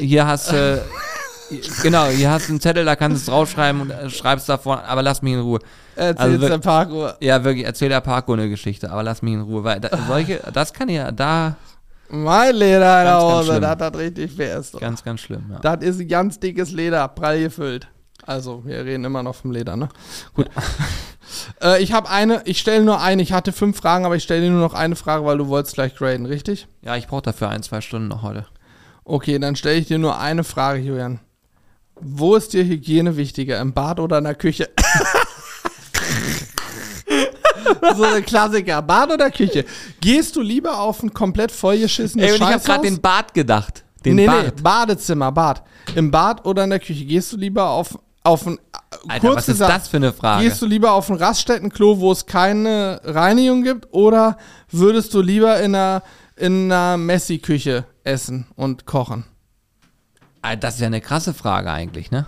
hier 0.00 0.26
hast 0.26 0.52
du, 0.52 0.82
genau, 1.82 2.06
hier 2.06 2.30
hast 2.30 2.48
du 2.48 2.52
einen 2.52 2.60
Zettel, 2.60 2.84
da 2.84 2.96
kannst 2.96 3.16
du 3.16 3.20
es 3.20 3.26
draufschreiben 3.26 3.82
und 3.82 3.90
äh, 3.90 4.10
schreibst 4.10 4.48
davon, 4.48 4.78
aber 4.78 5.02
lass 5.02 5.22
mich 5.22 5.34
in 5.34 5.40
Ruhe. 5.40 5.60
Erzähl's 5.94 6.18
Also 6.20 6.48
der 6.48 6.58
Parkour. 6.58 7.16
Ja, 7.20 7.44
wirklich, 7.44 7.66
erzähl 7.66 7.90
der 7.90 8.00
Parko 8.00 8.32
eine 8.32 8.48
Geschichte, 8.48 8.90
aber 8.90 9.02
lass 9.02 9.20
mich 9.22 9.34
in 9.34 9.42
Ruhe, 9.42 9.62
weil 9.62 9.80
da, 9.80 9.90
solche, 10.08 10.40
das 10.52 10.72
kann 10.72 10.88
ja 10.88 11.12
da 11.12 11.56
Mein 12.08 12.54
Leder 12.54 13.00
in 13.00 13.06
der 13.06 13.20
Hose, 13.20 13.60
das 13.60 13.78
hat 13.78 13.96
richtig 13.96 14.36
PS. 14.36 14.72
ganz, 14.80 15.04
ganz 15.04 15.20
schlimm, 15.20 15.44
ja. 15.50 15.58
Das 15.58 15.86
ist 15.86 16.00
ein 16.00 16.08
ganz 16.08 16.40
dickes 16.40 16.72
Leder, 16.72 17.06
prall 17.08 17.40
gefüllt. 17.40 17.88
Also, 18.24 18.64
wir 18.64 18.84
reden 18.84 19.04
immer 19.04 19.22
noch 19.22 19.34
vom 19.34 19.50
Leder, 19.50 19.76
ne? 19.76 19.88
Gut. 20.34 20.48
äh, 21.62 21.82
ich 21.82 21.92
habe 21.92 22.08
eine, 22.08 22.42
ich 22.44 22.58
stelle 22.58 22.84
nur 22.84 23.00
eine. 23.00 23.22
Ich 23.22 23.32
hatte 23.32 23.52
fünf 23.52 23.78
Fragen, 23.78 24.04
aber 24.04 24.16
ich 24.16 24.22
stelle 24.22 24.42
dir 24.42 24.50
nur 24.50 24.60
noch 24.60 24.74
eine 24.74 24.96
Frage, 24.96 25.24
weil 25.24 25.38
du 25.38 25.48
wolltest 25.48 25.74
gleich 25.74 25.96
graden, 25.96 26.26
richtig? 26.26 26.68
Ja, 26.82 26.96
ich 26.96 27.08
brauche 27.08 27.22
dafür 27.22 27.48
ein, 27.48 27.62
zwei 27.62 27.80
Stunden 27.80 28.08
noch 28.08 28.22
heute. 28.22 28.46
Okay, 29.04 29.38
dann 29.38 29.56
stelle 29.56 29.78
ich 29.78 29.88
dir 29.88 29.98
nur 29.98 30.18
eine 30.18 30.44
Frage, 30.44 30.80
Julian. 30.80 31.20
Wo 32.00 32.36
ist 32.36 32.52
dir 32.52 32.64
Hygiene 32.64 33.16
wichtiger, 33.16 33.60
im 33.60 33.72
Bad 33.72 34.00
oder 34.00 34.18
in 34.18 34.24
der 34.24 34.34
Küche? 34.34 34.70
so 37.96 38.04
ein 38.04 38.24
Klassiker. 38.24 38.82
Bad 38.82 39.12
oder 39.12 39.30
Küche? 39.30 39.64
Gehst 40.00 40.36
du 40.36 40.40
lieber 40.40 40.78
auf 40.78 41.02
ein 41.02 41.12
komplett 41.12 41.52
vollgeschissenes 41.52 42.24
Ey, 42.24 42.32
und 42.32 42.36
ich 42.36 42.42
habe 42.42 42.64
gerade 42.64 42.82
den 42.82 43.00
Bad 43.00 43.34
gedacht. 43.34 43.84
Den 44.04 44.16
nee, 44.16 44.26
Bad. 44.26 44.44
nee, 44.44 44.62
Badezimmer, 44.62 45.32
Bad. 45.32 45.62
Im 45.94 46.10
Bad 46.10 46.44
oder 46.46 46.64
in 46.64 46.70
der 46.70 46.80
Küche? 46.80 47.04
Gehst 47.04 47.32
du 47.32 47.36
lieber 47.36 47.70
auf, 47.70 47.98
auf 48.24 48.46
ein. 48.46 48.58
Alter, 49.08 49.20
kurz 49.26 49.36
was 49.36 49.48
ist 49.48 49.54
gesagt, 49.54 49.74
das 49.74 49.88
für 49.88 49.96
eine 49.96 50.12
Frage? 50.12 50.44
Gehst 50.44 50.60
du 50.62 50.66
lieber 50.66 50.92
auf 50.92 51.10
ein 51.10 51.16
Raststättenklo, 51.16 51.98
wo 52.00 52.12
es 52.12 52.26
keine 52.26 53.00
Reinigung 53.04 53.62
gibt? 53.62 53.88
Oder 53.92 54.36
würdest 54.70 55.12
du 55.14 55.20
lieber 55.22 55.58
in 55.60 55.74
einer, 55.74 56.02
in 56.36 56.70
einer 56.70 56.96
Messi-Küche 56.98 57.84
essen 58.04 58.46
und 58.54 58.86
kochen? 58.86 59.24
Alter, 60.42 60.60
das 60.60 60.74
ist 60.74 60.80
ja 60.80 60.86
eine 60.88 61.00
krasse 61.00 61.34
Frage 61.34 61.70
eigentlich, 61.72 62.10
ne? 62.10 62.26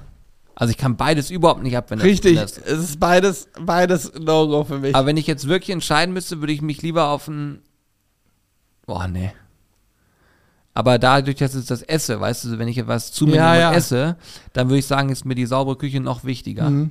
Also 0.56 0.70
ich 0.70 0.76
kann 0.78 0.96
beides 0.96 1.30
überhaupt 1.30 1.62
nicht 1.62 1.76
ab, 1.76 1.90
wenn 1.90 1.98
das- 1.98 2.06
Richtig, 2.06 2.36
das, 2.36 2.58
es 2.58 2.78
ist 2.78 3.00
beides, 3.00 3.48
beides 3.60 4.12
No-Go 4.18 4.64
für 4.64 4.78
mich. 4.78 4.94
Aber 4.94 5.06
wenn 5.06 5.16
ich 5.16 5.26
jetzt 5.26 5.48
wirklich 5.48 5.70
entscheiden 5.70 6.12
müsste, 6.14 6.40
würde 6.40 6.52
ich 6.52 6.62
mich 6.62 6.80
lieber 6.80 7.08
auf 7.08 7.26
ein. 7.28 7.60
Boah, 8.86 9.08
nee. 9.08 9.32
Aber 10.74 10.98
dadurch, 10.98 11.36
dass 11.36 11.54
ich 11.54 11.66
das 11.66 11.82
esse, 11.82 12.20
weißt 12.20 12.44
du, 12.44 12.58
wenn 12.58 12.66
ich 12.68 12.78
etwas 12.78 13.12
zu 13.12 13.26
mir 13.26 13.36
Ja, 13.36 13.54
ja. 13.56 13.72
esse, 13.72 14.16
dann 14.52 14.68
würde 14.68 14.80
ich 14.80 14.86
sagen, 14.86 15.08
ist 15.10 15.24
mir 15.24 15.36
die 15.36 15.46
saubere 15.46 15.76
Küche 15.76 16.00
noch 16.00 16.24
wichtiger. 16.24 16.68
Mhm. 16.68 16.90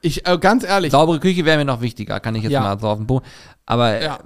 Ich, 0.00 0.26
äh, 0.28 0.38
ganz 0.38 0.62
ehrlich, 0.62 0.92
Saubere 0.92 1.18
Küche 1.18 1.44
wäre 1.44 1.58
mir 1.58 1.64
noch 1.64 1.80
wichtiger, 1.80 2.20
kann 2.20 2.34
ich 2.36 2.44
jetzt 2.44 2.52
Ja. 2.52 2.60
mal 2.60 2.78
so 2.78 2.86
auf 2.88 2.98
den 2.98 3.06
Boden. 3.06 3.24
Aber 3.66 4.00
Ja. 4.00 4.18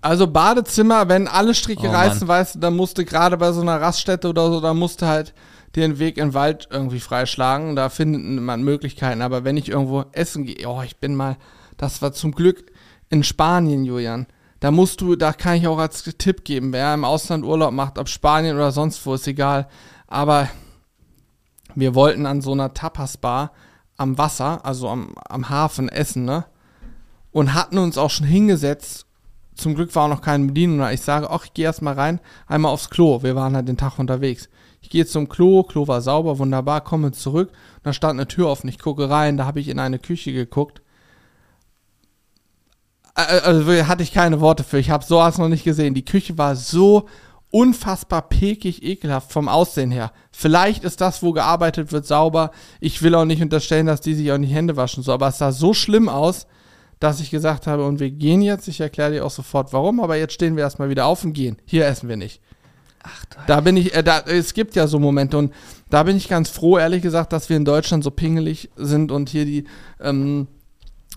Also 0.00 0.26
Badezimmer, 0.26 1.08
wenn 1.08 1.26
alle 1.26 1.54
Stricke 1.54 1.88
Oh, 1.88 1.92
reißen, 1.92 2.28
weißt 2.28 2.56
du, 2.56 2.58
dann 2.60 2.76
musst 2.76 2.96
du 2.98 3.04
gerade 3.04 3.36
bei 3.36 3.50
so 3.52 3.60
einer 3.60 3.80
Raststätte 3.80 4.28
oder 4.28 4.50
so, 4.52 4.60
da 4.60 4.72
musst 4.74 5.02
du 5.02 5.06
halt 5.06 5.34
den 5.74 5.98
Weg 5.98 6.16
in 6.16 6.28
den 6.28 6.34
Wald 6.34 6.68
irgendwie 6.70 7.00
freischlagen. 7.00 7.74
Da 7.76 7.88
findet 7.88 8.22
man 8.22 8.62
Möglichkeiten. 8.62 9.20
Aber 9.20 9.44
wenn 9.44 9.56
ich 9.56 9.68
irgendwo 9.68 10.04
essen 10.12 10.44
gehe, 10.46 10.66
oh, 10.68 10.80
ich 10.82 10.96
bin 10.98 11.14
mal, 11.16 11.36
das 11.76 12.02
war 12.02 12.12
zum 12.12 12.32
Glück 12.32 12.64
in 13.10 13.24
Spanien, 13.24 13.84
Julian. 13.84 14.26
Da 14.60 14.70
musst 14.70 15.00
du, 15.00 15.16
da 15.16 15.32
kann 15.32 15.56
ich 15.56 15.66
auch 15.66 15.78
als 15.78 16.02
Tipp 16.02 16.44
geben, 16.44 16.72
wer 16.72 16.94
im 16.94 17.04
Ausland 17.04 17.44
Urlaub 17.44 17.72
macht, 17.72 17.98
ob 17.98 18.08
Spanien 18.08 18.56
oder 18.56 18.72
sonst 18.72 19.04
wo, 19.04 19.14
ist 19.14 19.26
egal. 19.26 19.68
Aber 20.06 20.48
wir 21.74 21.94
wollten 21.94 22.26
an 22.26 22.40
so 22.40 22.52
einer 22.52 22.72
Tapas-Bar 22.72 23.52
am 23.96 24.18
Wasser, 24.18 24.64
also 24.64 24.88
am, 24.88 25.14
am 25.28 25.48
Hafen 25.48 25.88
essen, 25.88 26.24
ne? 26.24 26.44
und 27.36 27.52
hatten 27.52 27.76
uns 27.76 27.98
auch 27.98 28.08
schon 28.08 28.26
hingesetzt. 28.26 29.04
Zum 29.56 29.74
Glück 29.74 29.94
war 29.94 30.04
auch 30.04 30.08
noch 30.08 30.22
keine 30.22 30.46
Bedienung. 30.46 30.88
Ich 30.88 31.02
sage, 31.02 31.28
ach, 31.28 31.44
ich 31.44 31.52
gehe 31.52 31.66
erst 31.66 31.82
mal 31.82 31.92
rein, 31.92 32.18
einmal 32.46 32.72
aufs 32.72 32.88
Klo. 32.88 33.22
Wir 33.22 33.36
waren 33.36 33.54
halt 33.54 33.68
den 33.68 33.76
Tag 33.76 33.98
unterwegs. 33.98 34.48
Ich 34.80 34.88
gehe 34.88 35.04
zum 35.04 35.28
Klo, 35.28 35.62
Klo 35.62 35.86
war 35.86 36.00
sauber, 36.00 36.38
wunderbar, 36.38 36.80
komme 36.80 37.12
zurück. 37.12 37.52
Da 37.82 37.92
stand 37.92 38.18
eine 38.18 38.26
Tür 38.26 38.48
offen. 38.48 38.68
Ich 38.68 38.78
gucke 38.78 39.10
rein, 39.10 39.36
da 39.36 39.44
habe 39.44 39.60
ich 39.60 39.68
in 39.68 39.78
eine 39.78 39.98
Küche 39.98 40.32
geguckt. 40.32 40.80
Also 43.16 43.72
hatte 43.86 44.02
ich 44.02 44.12
keine 44.12 44.40
Worte 44.40 44.62
für. 44.62 44.78
Ich 44.78 44.90
habe 44.90 45.04
sowas 45.04 45.38
noch 45.38 45.48
nicht 45.48 45.64
gesehen. 45.64 45.94
Die 45.94 46.04
Küche 46.04 46.36
war 46.36 46.54
so 46.54 47.06
unfassbar 47.50 48.28
pekig, 48.28 48.82
ekelhaft 48.82 49.32
vom 49.32 49.48
Aussehen 49.48 49.90
her. 49.90 50.12
Vielleicht 50.32 50.84
ist 50.84 51.00
das, 51.00 51.22
wo 51.22 51.32
gearbeitet 51.32 51.92
wird, 51.92 52.06
sauber. 52.06 52.50
Ich 52.78 53.02
will 53.02 53.14
auch 53.14 53.24
nicht 53.24 53.40
unterstellen, 53.40 53.86
dass 53.86 54.02
die 54.02 54.14
sich 54.14 54.30
auch 54.32 54.38
nicht 54.38 54.52
Hände 54.52 54.76
waschen, 54.76 55.02
so. 55.02 55.12
Aber 55.12 55.28
es 55.28 55.38
sah 55.38 55.52
so 55.52 55.72
schlimm 55.72 56.10
aus, 56.10 56.46
dass 57.00 57.20
ich 57.20 57.30
gesagt 57.30 57.66
habe, 57.66 57.86
und 57.86 58.00
wir 58.00 58.10
gehen 58.10 58.42
jetzt. 58.42 58.68
Ich 58.68 58.80
erkläre 58.80 59.12
dir 59.12 59.24
auch 59.24 59.30
sofort, 59.30 59.72
warum. 59.72 60.00
Aber 60.00 60.16
jetzt 60.16 60.34
stehen 60.34 60.56
wir 60.56 60.64
erstmal 60.64 60.90
wieder 60.90 61.06
auf 61.06 61.24
und 61.24 61.32
gehen. 61.32 61.56
Hier 61.64 61.86
essen 61.86 62.10
wir 62.10 62.16
nicht. 62.18 62.42
Ach, 63.02 63.24
da 63.46 63.60
bin 63.62 63.78
ich, 63.78 63.94
äh, 63.94 64.02
da, 64.02 64.20
es 64.26 64.52
gibt 64.52 64.74
ja 64.74 64.86
so 64.88 64.98
Momente 64.98 65.38
und 65.38 65.54
da 65.88 66.02
bin 66.02 66.16
ich 66.16 66.28
ganz 66.28 66.50
froh, 66.50 66.76
ehrlich 66.76 67.02
gesagt, 67.02 67.32
dass 67.32 67.48
wir 67.48 67.56
in 67.56 67.64
Deutschland 67.64 68.02
so 68.02 68.10
pingelig 68.10 68.68
sind 68.76 69.12
und 69.12 69.28
hier 69.28 69.44
die 69.44 69.64
ähm, 70.00 70.48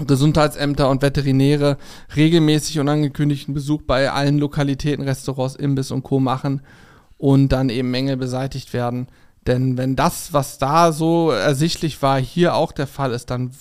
Gesundheitsämter 0.05 0.89
und 0.89 1.01
Veterinäre 1.01 1.77
regelmäßig 2.15 2.79
unangekündigten 2.79 3.53
Besuch 3.53 3.81
bei 3.83 4.11
allen 4.11 4.37
Lokalitäten, 4.37 5.03
Restaurants, 5.03 5.55
Imbiss 5.55 5.91
und 5.91 6.03
Co. 6.03 6.19
machen 6.19 6.61
und 7.17 7.49
dann 7.49 7.69
eben 7.69 7.91
Mängel 7.91 8.17
beseitigt 8.17 8.73
werden. 8.73 9.07
Denn 9.47 9.77
wenn 9.77 9.95
das, 9.95 10.33
was 10.33 10.57
da 10.57 10.91
so 10.91 11.31
ersichtlich 11.31 12.01
war, 12.01 12.19
hier 12.19 12.55
auch 12.55 12.71
der 12.71 12.87
Fall 12.87 13.11
ist, 13.11 13.29
dann 13.29 13.51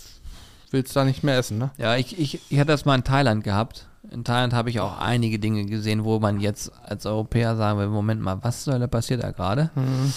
willst 0.70 0.94
du 0.94 1.00
da 1.00 1.04
nicht 1.04 1.24
mehr 1.24 1.38
essen, 1.38 1.58
ne? 1.58 1.70
Ja, 1.78 1.96
ich, 1.96 2.18
ich, 2.18 2.40
ich 2.50 2.58
hatte 2.58 2.72
das 2.72 2.84
mal 2.84 2.94
in 2.94 3.04
Thailand 3.04 3.44
gehabt. 3.44 3.86
In 4.10 4.24
Thailand 4.24 4.54
habe 4.54 4.70
ich 4.70 4.80
auch 4.80 4.98
einige 4.98 5.38
Dinge 5.38 5.66
gesehen, 5.66 6.04
wo 6.04 6.18
man 6.18 6.40
jetzt 6.40 6.72
als 6.82 7.04
Europäer 7.04 7.56
sagen 7.56 7.78
will, 7.78 7.88
Moment 7.88 8.22
mal, 8.22 8.38
was 8.42 8.64
soll 8.64 8.78
da 8.78 8.86
passiert 8.86 9.22
da 9.22 9.32
gerade? 9.32 9.70
Mhm. 9.74 10.12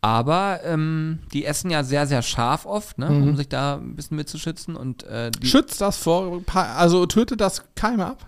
Aber 0.00 0.60
ähm, 0.64 1.18
die 1.32 1.44
essen 1.44 1.70
ja 1.70 1.82
sehr, 1.82 2.06
sehr 2.06 2.22
scharf 2.22 2.66
oft, 2.66 2.98
ne, 2.98 3.10
mhm. 3.10 3.22
um 3.30 3.36
sich 3.36 3.48
da 3.48 3.76
ein 3.76 3.96
bisschen 3.96 4.16
mitzuschützen. 4.16 4.76
Und, 4.76 5.02
äh, 5.04 5.32
Schützt 5.42 5.80
das 5.80 5.96
vor, 5.96 6.42
also 6.54 7.04
tötet 7.06 7.40
das 7.40 7.64
Keime 7.74 8.06
ab? 8.06 8.26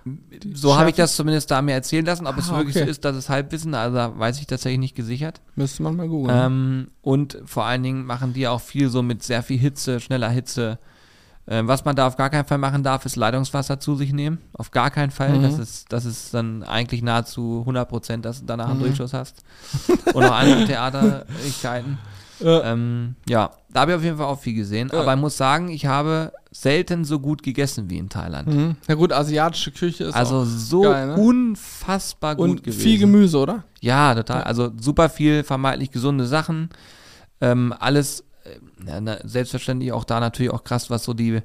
So 0.53 0.77
habe 0.77 0.91
ich 0.91 0.97
das 0.97 1.15
zumindest 1.15 1.51
da 1.51 1.63
mir 1.63 1.75
erzählen 1.75 2.05
lassen. 2.05 2.27
Ob 2.27 2.37
ah, 2.37 2.41
es 2.41 2.51
wirklich 2.51 2.75
okay. 2.75 2.87
so 2.87 2.91
ist, 2.91 3.05
dass 3.05 3.15
es 3.15 3.29
Halbwissen, 3.29 3.75
also 3.75 3.97
da 3.97 4.19
weiß 4.19 4.41
ich 4.41 4.49
tatsächlich 4.49 4.81
nicht 4.81 4.97
gesichert. 4.97 5.41
Müsste 5.55 5.85
man 5.85 5.95
mal 5.95 6.09
googeln. 6.09 6.37
Ähm, 6.37 6.89
und 7.03 7.39
vor 7.45 7.67
allen 7.67 7.85
Dingen 7.85 8.05
machen 8.05 8.33
die 8.33 8.49
auch 8.49 8.61
viel 8.61 8.89
so 8.89 9.03
mit 9.03 9.23
sehr 9.23 9.45
viel 9.45 9.59
Hitze, 9.59 10.01
schneller 10.01 10.29
Hitze 10.29 10.81
was 11.51 11.85
man 11.85 11.97
da 11.97 12.07
auf 12.07 12.17
gar 12.17 12.31
keinen 12.31 12.45
Fall 12.45 12.59
machen 12.59 12.83
darf, 12.85 13.05
ist 13.05 13.17
Leitungswasser 13.17 13.81
zu 13.81 13.97
sich 13.97 14.13
nehmen. 14.13 14.39
Auf 14.53 14.71
gar 14.71 14.91
keinen 14.91 15.11
Fall. 15.11 15.37
Mhm. 15.37 15.43
Das, 15.43 15.59
ist, 15.59 15.93
das 15.93 16.05
ist 16.05 16.33
dann 16.33 16.63
eigentlich 16.63 17.03
nahezu 17.03 17.61
100 17.61 17.89
Prozent, 17.89 18.25
dass 18.25 18.41
du 18.41 18.47
danach 18.47 18.69
einen 18.69 18.79
mhm. 18.79 18.85
Durchschuss 18.85 19.13
hast. 19.13 19.43
Und 20.15 20.25
auch 20.25 20.33
andere 20.33 20.65
Theaterigkeiten. 20.67 21.99
Ja. 22.39 22.65
Ähm, 22.73 23.17
ja, 23.29 23.51
da 23.73 23.81
habe 23.81 23.93
ich 23.93 23.97
auf 23.99 24.05
jeden 24.05 24.17
Fall 24.17 24.27
auch 24.27 24.39
viel 24.39 24.55
gesehen. 24.55 24.91
Ja. 24.93 25.01
Aber 25.01 25.15
ich 25.15 25.21
muss 25.21 25.37
sagen, 25.37 25.69
ich 25.69 25.87
habe 25.87 26.33
selten 26.51 27.05
so 27.05 27.19
gut 27.19 27.43
gegessen 27.43 27.91
wie 27.91 27.99
in 27.99 28.09
Thailand. 28.09 28.49
Mhm. 28.49 28.77
Ja 28.89 28.95
gut, 28.95 29.13
asiatische 29.13 29.73
Küche 29.73 30.05
ist 30.05 30.15
Also 30.15 30.45
so 30.45 30.83
geil, 30.83 31.09
ne? 31.09 31.15
unfassbar 31.17 32.37
gut 32.37 32.49
Und 32.49 32.63
gewesen. 32.63 32.81
viel 32.81 32.99
Gemüse, 32.99 33.39
oder? 33.39 33.65
Ja, 33.81 34.15
total. 34.15 34.45
Also 34.45 34.71
super 34.79 35.09
viel 35.09 35.45
vermeintlich 35.45 35.91
gesunde 35.91 36.27
Sachen. 36.27 36.71
Ähm, 37.41 37.75
alles 37.79 38.25
ja, 38.87 39.01
na, 39.01 39.19
selbstverständlich 39.25 39.93
auch 39.93 40.05
da 40.05 40.21
natürlich 40.21 40.53
auch 40.53 40.65
krass, 40.65 40.91
was 40.91 41.05
so 41.05 41.15
die, 41.15 41.41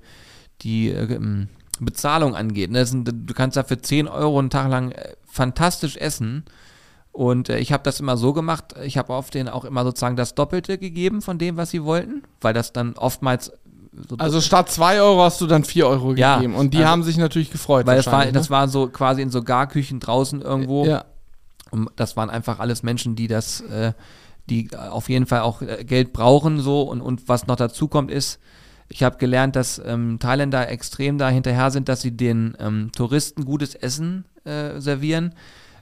die 0.62 0.90
äh, 0.90 1.48
Bezahlung 1.80 2.36
angeht. 2.36 2.72
Ne? 2.72 2.86
Sind, 2.86 3.08
du 3.08 3.34
kannst 3.34 3.58
da 3.58 3.64
für 3.64 3.82
10 3.82 4.08
Euro 4.08 4.40
einen 4.40 4.50
Tag 4.50 4.70
lang 4.70 4.92
äh, 4.92 5.14
fantastisch 5.26 5.98
essen. 5.98 6.46
Und 7.12 7.50
äh, 7.50 7.60
ich 7.60 7.72
habe 7.72 7.84
das 7.84 8.00
immer 8.00 8.18
so 8.18 8.34
gemacht, 8.34 8.76
ich 8.84 8.98
habe 8.98 9.14
auf 9.14 9.30
denen 9.30 9.50
auch 9.50 9.66
immer 9.66 9.84
sozusagen 9.84 10.16
das 10.16 10.36
Doppelte 10.36 10.78
gegeben 10.78 11.22
von 11.22 11.38
dem, 11.38 11.58
was 11.58 11.72
sie 11.72 11.84
wollten, 11.84 12.24
weil 12.42 12.54
das 12.54 12.74
dann 12.74 12.94
oftmals 12.94 13.52
so 14.10 14.18
also 14.18 14.42
statt 14.42 14.70
2 14.70 15.02
Euro 15.02 15.24
hast 15.24 15.40
du 15.40 15.48
dann 15.48 15.64
4 15.64 15.88
Euro 15.88 16.14
ja, 16.16 16.36
gegeben. 16.36 16.56
Und 16.56 16.74
die 16.74 16.80
also, 16.80 16.90
haben 16.90 17.04
sich 17.04 17.18
natürlich 17.18 17.52
gefreut. 17.52 17.86
Weil 17.86 17.98
das 17.98 18.08
war, 18.08 18.26
ne? 18.26 18.32
das 18.34 18.50
war 18.50 18.68
so 18.68 18.88
quasi 18.88 19.22
in 19.22 19.30
so 19.30 19.42
Garküchen 19.42 20.00
draußen 20.00 20.42
irgendwo. 20.42 20.86
Ja. 20.86 21.06
Und 21.72 21.90
das 21.96 22.18
waren 22.18 22.30
einfach 22.30 22.60
alles 22.60 22.84
Menschen, 22.84 23.16
die 23.16 23.28
das 23.28 23.62
äh, 23.62 23.94
die 24.50 24.70
auf 24.76 25.10
jeden 25.10 25.26
Fall 25.26 25.42
auch 25.42 25.62
äh, 25.62 25.84
Geld 25.84 26.14
brauchen 26.14 26.60
so 26.60 26.84
und, 26.84 27.02
und 27.02 27.28
was 27.28 27.48
noch 27.48 27.56
dazu 27.56 27.88
kommt 27.88 28.12
ist, 28.12 28.40
ich 28.88 29.04
habe 29.04 29.18
gelernt, 29.18 29.56
dass 29.56 29.82
ähm, 29.84 30.20
Thailänder 30.20 30.70
extrem 30.70 31.18
da 31.18 31.30
hinterher 31.30 31.72
sind, 31.72 31.90
dass 31.90 32.02
sie 32.02 32.12
den 32.12 32.56
ähm, 32.60 32.92
Touristen 32.96 33.46
gutes 33.46 33.74
Essen 33.74 34.26
äh, 34.44 34.80
servieren, 34.80 35.34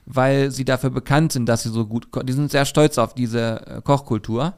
weil 0.06 0.50
sie 0.50 0.64
dafür 0.64 0.90
bekannt 0.90 1.32
sind, 1.32 1.46
dass 1.46 1.62
sie 1.62 1.68
so 1.70 1.86
gut, 1.86 2.08
die 2.24 2.32
sind 2.32 2.50
sehr 2.50 2.64
stolz 2.64 2.98
auf 2.98 3.14
diese 3.14 3.66
äh, 3.66 3.80
Kochkultur. 3.82 4.54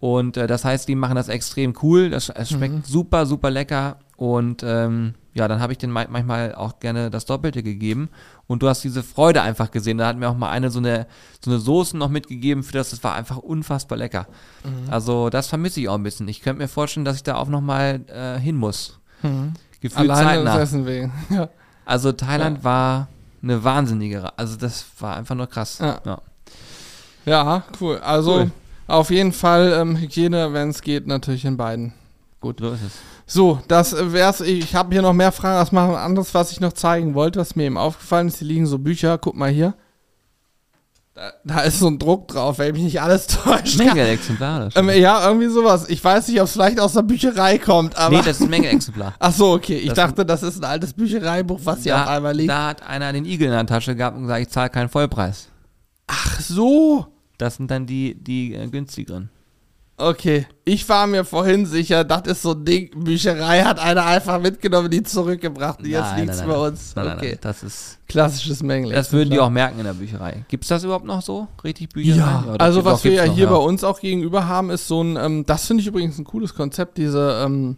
Und 0.00 0.36
äh, 0.36 0.46
das 0.46 0.64
heißt, 0.64 0.88
die 0.88 0.94
machen 0.94 1.16
das 1.16 1.28
extrem 1.28 1.74
cool. 1.82 2.10
Das, 2.10 2.28
es 2.28 2.50
schmeckt 2.50 2.74
mhm. 2.74 2.82
super, 2.84 3.26
super 3.26 3.50
lecker. 3.50 3.98
Und 4.18 4.64
ähm, 4.64 5.14
ja, 5.32 5.46
dann 5.46 5.60
habe 5.60 5.72
ich 5.72 5.78
den 5.78 5.92
manchmal 5.92 6.52
auch 6.56 6.80
gerne 6.80 7.08
das 7.08 7.24
Doppelte 7.24 7.62
gegeben. 7.62 8.08
Und 8.48 8.64
du 8.64 8.68
hast 8.68 8.82
diese 8.82 9.04
Freude 9.04 9.42
einfach 9.42 9.70
gesehen. 9.70 9.96
Da 9.96 10.08
hat 10.08 10.16
mir 10.16 10.28
auch 10.28 10.36
mal 10.36 10.50
eine 10.50 10.70
so 10.70 10.80
eine, 10.80 11.06
so 11.42 11.52
eine 11.52 11.60
Soße 11.60 11.96
noch 11.96 12.08
mitgegeben 12.08 12.64
für 12.64 12.72
das. 12.72 12.90
Das 12.90 13.04
war 13.04 13.14
einfach 13.14 13.36
unfassbar 13.36 13.96
lecker. 13.96 14.26
Mhm. 14.64 14.92
Also 14.92 15.30
das 15.30 15.46
vermisse 15.46 15.80
ich 15.80 15.88
auch 15.88 15.94
ein 15.94 16.02
bisschen. 16.02 16.26
Ich 16.26 16.42
könnte 16.42 16.60
mir 16.60 16.66
vorstellen, 16.66 17.04
dass 17.04 17.14
ich 17.14 17.22
da 17.22 17.36
auch 17.36 17.46
nochmal 17.46 18.00
äh, 18.08 18.40
hin 18.40 18.56
muss. 18.56 18.98
Mhm. 19.22 19.52
Gefühlt 19.80 20.10
Alleine 20.10 20.44
zeitnah. 20.44 20.60
Essen 20.60 20.84
wegen. 20.84 21.12
Ja. 21.30 21.48
Also 21.84 22.10
Thailand 22.10 22.58
ja. 22.58 22.64
war 22.64 23.08
eine 23.40 23.62
wahnsinnige, 23.62 24.36
also 24.36 24.56
das 24.56 24.84
war 24.98 25.16
einfach 25.16 25.36
nur 25.36 25.46
krass. 25.46 25.78
Ja, 25.78 26.00
ja. 26.04 26.20
ja 27.24 27.62
cool. 27.80 27.98
Also 27.98 28.40
cool. 28.40 28.50
auf 28.88 29.10
jeden 29.10 29.32
Fall 29.32 29.72
ähm, 29.72 29.96
Hygiene, 29.96 30.52
wenn 30.52 30.70
es 30.70 30.82
geht, 30.82 31.06
natürlich 31.06 31.44
in 31.44 31.56
beiden. 31.56 31.94
Gut. 32.40 32.60
So 32.60 32.72
ist 32.72 32.82
es. 32.82 32.92
So, 33.30 33.60
das 33.68 33.94
wär's. 33.94 34.40
Ich 34.40 34.74
habe 34.74 34.94
hier 34.94 35.02
noch 35.02 35.12
mehr 35.12 35.32
Fragen. 35.32 35.60
Was 35.60 35.70
machen 35.70 35.94
anderes, 35.94 36.32
was 36.32 36.50
ich 36.50 36.60
noch 36.60 36.72
zeigen 36.72 37.14
wollte, 37.14 37.38
was 37.38 37.54
mir 37.54 37.64
eben 37.64 37.76
aufgefallen 37.76 38.28
ist. 38.28 38.38
Hier 38.38 38.48
liegen 38.48 38.66
so 38.66 38.78
Bücher. 38.78 39.18
Guck 39.18 39.36
mal 39.36 39.50
hier. 39.50 39.74
Da, 41.14 41.32
da 41.44 41.60
ist 41.60 41.78
so 41.78 41.88
ein 41.88 41.98
Druck 41.98 42.28
drauf, 42.28 42.58
wenn 42.58 42.72
mich 42.72 42.84
nicht 42.84 43.02
alles 43.02 43.26
täuscht. 43.26 43.76
Menge-Exemplar. 43.76 44.70
Ähm, 44.74 44.88
ja, 44.88 45.26
irgendwie 45.26 45.48
sowas. 45.48 45.90
Ich 45.90 46.02
weiß 46.02 46.28
nicht, 46.28 46.40
ob 46.40 46.46
es 46.46 46.52
vielleicht 46.52 46.80
aus 46.80 46.94
der 46.94 47.02
Bücherei 47.02 47.58
kommt, 47.58 47.98
aber. 47.98 48.16
Nee, 48.16 48.22
das 48.22 48.38
ist 48.38 48.42
ein 48.44 48.50
Menge-Exemplar. 48.50 49.14
Ach 49.18 49.32
so, 49.32 49.52
okay. 49.52 49.76
Ich 49.76 49.88
das 49.88 49.96
dachte, 49.96 50.24
das 50.24 50.42
ist 50.42 50.58
ein 50.62 50.64
altes 50.64 50.94
Büchereibuch, 50.94 51.60
was 51.64 51.82
hier 51.82 52.00
auf 52.00 52.08
einmal 52.08 52.34
liegt. 52.34 52.48
Da 52.48 52.68
hat 52.68 52.82
einer 52.82 53.12
den 53.12 53.26
Igel 53.26 53.48
in 53.48 53.52
der 53.52 53.66
Tasche 53.66 53.94
gehabt 53.94 54.16
und 54.16 54.22
gesagt, 54.22 54.40
ich 54.40 54.48
zahle 54.48 54.70
keinen 54.70 54.88
Vollpreis. 54.88 55.48
Ach 56.06 56.40
so. 56.40 57.06
Das 57.36 57.56
sind 57.56 57.70
dann 57.70 57.84
die, 57.84 58.14
die 58.14 58.54
äh, 58.54 58.66
günstigeren. 58.68 59.28
Okay, 60.00 60.46
ich 60.64 60.88
war 60.88 61.08
mir 61.08 61.24
vorhin 61.24 61.66
sicher, 61.66 62.04
das 62.04 62.22
ist 62.28 62.42
so 62.42 62.52
ein 62.52 62.64
Ding, 62.64 62.90
Bücherei 62.94 63.62
hat 63.62 63.80
einer 63.80 64.06
einfach 64.06 64.40
mitgenommen, 64.40 64.88
die 64.88 65.02
zurückgebracht 65.02 65.80
und 65.80 65.86
jetzt 65.86 66.16
liegt 66.16 66.30
es 66.30 66.42
bei 66.42 66.56
uns. 66.56 66.94
Nein, 66.94 67.16
okay. 67.16 67.30
Nein, 67.30 67.38
das 67.40 67.64
ist 67.64 67.98
klassisches 68.06 68.62
Mängel. 68.62 68.92
Das 68.92 69.12
würden 69.12 69.30
die 69.30 69.40
auch 69.40 69.50
merken 69.50 69.80
in 69.80 69.84
der 69.84 69.94
Bücherei. 69.94 70.44
Gibt 70.46 70.62
es 70.62 70.68
das 70.68 70.84
überhaupt 70.84 71.04
noch 71.04 71.20
so? 71.20 71.48
Richtig 71.64 71.88
Bücherei? 71.88 72.16
Ja, 72.16 72.44
ja 72.46 72.54
also 72.54 72.84
was 72.84 73.02
wir 73.02 73.12
ja 73.12 73.24
hier 73.24 73.46
ja. 73.46 73.50
bei 73.50 73.56
uns 73.56 73.82
auch 73.82 73.98
gegenüber 73.98 74.46
haben, 74.46 74.70
ist 74.70 74.86
so 74.86 75.02
ein, 75.02 75.16
ähm, 75.16 75.44
das 75.44 75.66
finde 75.66 75.80
ich 75.80 75.88
übrigens 75.88 76.16
ein 76.16 76.24
cooles 76.24 76.54
Konzept, 76.54 76.96
diese 76.96 77.42
ähm, 77.44 77.76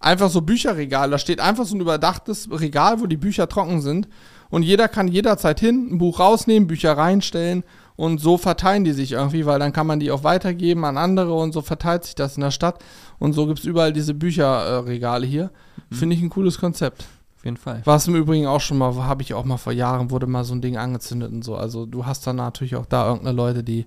einfach 0.00 0.28
so 0.28 0.40
Bücherregal. 0.40 1.10
Da 1.10 1.18
steht 1.18 1.38
einfach 1.38 1.66
so 1.66 1.76
ein 1.76 1.80
überdachtes 1.80 2.48
Regal, 2.50 3.00
wo 3.00 3.06
die 3.06 3.16
Bücher 3.16 3.48
trocken 3.48 3.80
sind 3.80 4.08
und 4.48 4.64
jeder 4.64 4.88
kann 4.88 5.06
jederzeit 5.06 5.60
hin, 5.60 5.88
ein 5.92 5.98
Buch 5.98 6.18
rausnehmen, 6.18 6.66
Bücher 6.66 6.98
reinstellen 6.98 7.62
und 8.00 8.18
so 8.18 8.38
verteilen 8.38 8.84
die 8.84 8.92
sich 8.92 9.12
irgendwie, 9.12 9.44
weil 9.44 9.58
dann 9.58 9.74
kann 9.74 9.86
man 9.86 10.00
die 10.00 10.10
auch 10.10 10.24
weitergeben 10.24 10.86
an 10.86 10.96
andere 10.96 11.34
und 11.34 11.52
so 11.52 11.60
verteilt 11.60 12.04
sich 12.04 12.14
das 12.14 12.36
in 12.36 12.40
der 12.40 12.50
Stadt. 12.50 12.82
Und 13.18 13.34
so 13.34 13.46
gibt 13.46 13.58
es 13.58 13.66
überall 13.66 13.92
diese 13.92 14.14
Bücherregale 14.14 15.26
hier. 15.26 15.50
Mhm. 15.90 15.94
Finde 15.94 16.16
ich 16.16 16.22
ein 16.22 16.30
cooles 16.30 16.58
Konzept. 16.58 17.04
Auf 17.36 17.44
jeden 17.44 17.58
Fall. 17.58 17.82
Was 17.84 18.08
im 18.08 18.14
Übrigen 18.14 18.46
auch 18.46 18.62
schon 18.62 18.78
mal, 18.78 18.94
habe 19.04 19.20
ich 19.20 19.34
auch 19.34 19.44
mal 19.44 19.58
vor 19.58 19.74
Jahren, 19.74 20.10
wurde 20.10 20.26
mal 20.26 20.44
so 20.44 20.54
ein 20.54 20.62
Ding 20.62 20.78
angezündet 20.78 21.30
und 21.30 21.44
so. 21.44 21.56
Also 21.56 21.84
du 21.84 22.06
hast 22.06 22.26
dann 22.26 22.36
natürlich 22.36 22.74
auch 22.74 22.86
da 22.86 23.06
irgendeine 23.06 23.36
Leute, 23.36 23.62
die 23.62 23.80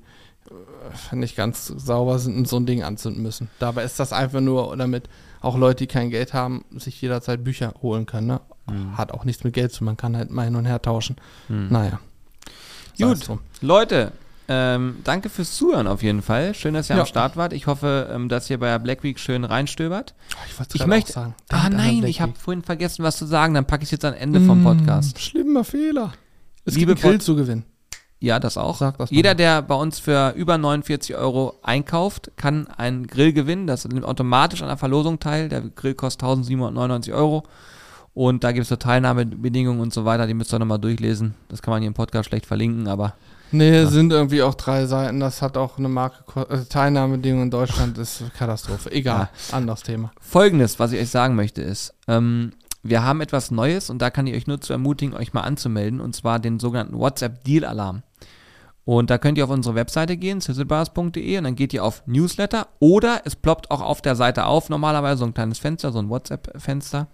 äh, 1.12 1.16
nicht 1.16 1.36
ganz 1.36 1.66
sauber 1.66 2.20
sind 2.20 2.38
und 2.38 2.48
so 2.48 2.58
ein 2.58 2.68
Ding 2.68 2.84
anzünden 2.84 3.24
müssen. 3.24 3.50
Dabei 3.58 3.84
ist 3.84 4.00
das 4.00 4.14
einfach 4.14 4.42
nur, 4.42 4.78
damit 4.78 5.10
auch 5.42 5.58
Leute, 5.58 5.78
die 5.78 5.88
kein 5.88 6.12
Geld 6.12 6.36
haben, 6.36 6.66
sich 6.78 7.02
jederzeit 7.02 7.44
Bücher 7.44 7.74
holen 7.82 8.06
können. 8.06 8.28
Ne? 8.28 8.42
Mhm. 8.70 8.96
Hat 8.96 9.12
auch 9.12 9.26
nichts 9.26 9.44
mit 9.44 9.56
Geld 9.56 9.72
zu 9.72 9.80
tun, 9.80 9.86
man 9.86 9.98
kann 9.98 10.16
halt 10.16 10.30
mal 10.30 10.46
hin 10.46 10.56
und 10.56 10.66
her 10.66 10.84
tauschen. 10.84 11.16
Mhm. 11.50 11.70
Naja. 11.72 12.00
Gut, 12.98 13.40
Leute, 13.62 14.12
ähm, 14.48 14.98
danke 15.04 15.30
fürs 15.30 15.56
Zuhören 15.56 15.88
auf 15.88 16.04
jeden 16.04 16.22
Fall. 16.22 16.54
Schön, 16.54 16.74
dass 16.74 16.90
ihr 16.90 16.96
ja. 16.96 17.02
am 17.02 17.08
Start 17.08 17.38
wart. 17.38 17.54
Ich 17.54 17.68
hoffe, 17.68 18.10
ähm, 18.14 18.28
dass 18.28 18.50
ihr 18.50 18.60
bei 18.60 18.68
der 18.68 18.80
Black 18.80 19.04
Week 19.04 19.18
schön 19.20 19.46
reinstöbert. 19.46 20.14
Oh, 20.36 20.64
ich, 20.68 20.82
ich 20.82 20.86
möchte 20.86 21.14
sagen. 21.14 21.36
Ah 21.50 21.70
nein, 21.70 22.04
ich 22.04 22.20
habe 22.20 22.34
vorhin 22.38 22.62
vergessen, 22.62 23.04
was 23.04 23.18
zu 23.18 23.26
sagen. 23.26 23.54
Dann 23.54 23.66
packe 23.66 23.84
ich 23.84 23.88
es 23.88 23.92
jetzt 23.92 24.06
am 24.06 24.14
Ende 24.14 24.40
mmh, 24.40 24.48
vom 24.48 24.64
Podcast. 24.64 25.20
Schlimmer 25.20 25.64
Fehler. 25.64 26.14
Es 26.66 26.76
Liebe 26.76 26.94
gibt 26.94 27.06
einen 27.06 27.14
Grill 27.14 27.22
zu 27.22 27.36
gewinnen. 27.36 27.66
Ja, 28.20 28.40
das 28.40 28.58
auch. 28.58 28.80
Das 28.80 29.10
Jeder, 29.12 29.36
der 29.36 29.62
bei 29.62 29.76
uns 29.76 30.00
für 30.00 30.34
über 30.38 30.58
49 30.58 31.16
Euro 31.16 31.60
einkauft, 31.62 32.32
kann 32.38 32.68
einen 32.68 33.08
Grill 33.08 33.34
gewinnen. 33.34 33.68
Das 33.68 33.86
nimmt 33.86 34.06
automatisch 34.06 34.62
an 34.62 34.70
der 34.70 34.78
Verlosung 34.78 35.20
teil. 35.20 35.50
Der 35.50 35.62
Grill 35.62 35.94
kostet 35.94 36.24
1799 36.24 37.14
Euro. 37.14 37.44
Und 38.14 38.44
da 38.44 38.52
gibt 38.52 38.64
es 38.64 38.70
so 38.70 38.76
Teilnahmebedingungen 38.76 39.82
und 39.82 39.94
so 39.94 40.06
weiter, 40.06 40.28
die 40.28 40.36
müsst 40.36 40.54
ihr 40.54 40.60
nochmal 40.60 40.80
durchlesen. 40.80 41.34
Das 41.50 41.62
kann 41.62 41.72
man 41.72 41.82
hier 41.82 41.88
im 41.88 41.96
Podcast 41.96 42.30
schlecht 42.30 42.46
verlinken, 42.46 42.88
aber. 42.88 43.16
Nee, 43.52 43.82
ja. 43.82 43.88
sind 43.88 44.12
irgendwie 44.12 44.44
auch 44.44 44.56
drei 44.56 44.86
Seiten. 44.86 45.20
Das 45.20 45.42
hat 45.42 45.58
auch 45.58 45.78
eine 45.78 45.90
Marke. 45.90 46.48
Also 46.50 46.64
Teilnahmebedingungen 46.66 47.46
in 47.46 47.52
Deutschland 47.52 47.98
ist 47.98 48.24
Katastrophe. 48.38 48.92
Egal, 48.92 49.30
ja. 49.50 49.56
anderes 49.56 49.82
Thema. 49.82 50.12
Folgendes, 50.20 50.80
was 50.80 50.92
ich 50.92 51.00
euch 51.00 51.10
sagen 51.10 51.36
möchte, 51.36 51.62
ist, 51.62 51.94
ähm, 52.08 52.52
wir 52.84 53.04
haben 53.04 53.22
etwas 53.22 53.50
Neues 53.50 53.90
und 53.90 54.00
da 54.02 54.10
kann 54.10 54.28
ich 54.28 54.36
euch 54.36 54.46
nur 54.46 54.62
zu 54.62 54.74
ermutigen, 54.74 55.16
euch 55.16 55.34
mal 55.34 55.42
anzumelden, 55.42 56.02
und 56.02 56.16
zwar 56.16 56.40
den 56.40 56.60
sogenannten 56.60 57.00
WhatsApp 57.00 57.44
Deal 57.44 57.64
Alarm. 57.66 58.04
Und 58.86 59.10
da 59.10 59.18
könnt 59.18 59.38
ihr 59.38 59.46
auf 59.46 59.50
unsere 59.50 59.76
Webseite 59.76 60.18
gehen, 60.18 60.42
sizzlebars.de 60.42 61.38
und 61.38 61.44
dann 61.46 61.56
geht 61.56 61.74
ihr 61.74 61.86
auf 61.86 62.04
Newsletter 62.06 62.68
oder 62.80 63.22
es 63.24 63.38
ploppt 63.38 63.72
auch 63.72 63.82
auf 63.82 64.02
der 64.02 64.16
Seite 64.16 64.46
auf, 64.46 64.70
normalerweise 64.70 65.20
so 65.20 65.26
ein 65.26 65.34
kleines 65.34 65.60
Fenster, 65.60 65.94
so 65.94 66.00
ein 66.00 66.10
WhatsApp-Fenster. 66.10 67.08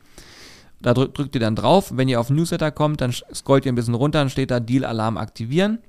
Da 0.81 0.93
drückt, 0.93 1.17
drückt 1.17 1.35
ihr 1.35 1.41
dann 1.41 1.55
drauf. 1.55 1.91
Wenn 1.95 2.07
ihr 2.07 2.19
auf 2.19 2.29
Newsletter 2.29 2.71
kommt, 2.71 3.01
dann 3.01 3.11
scrollt 3.11 3.65
ihr 3.65 3.71
ein 3.71 3.75
bisschen 3.75 3.95
runter, 3.95 4.19
dann 4.19 4.29
steht 4.29 4.51
da 4.51 4.59
Deal-Alarm 4.59 5.17
aktivieren. 5.17 5.79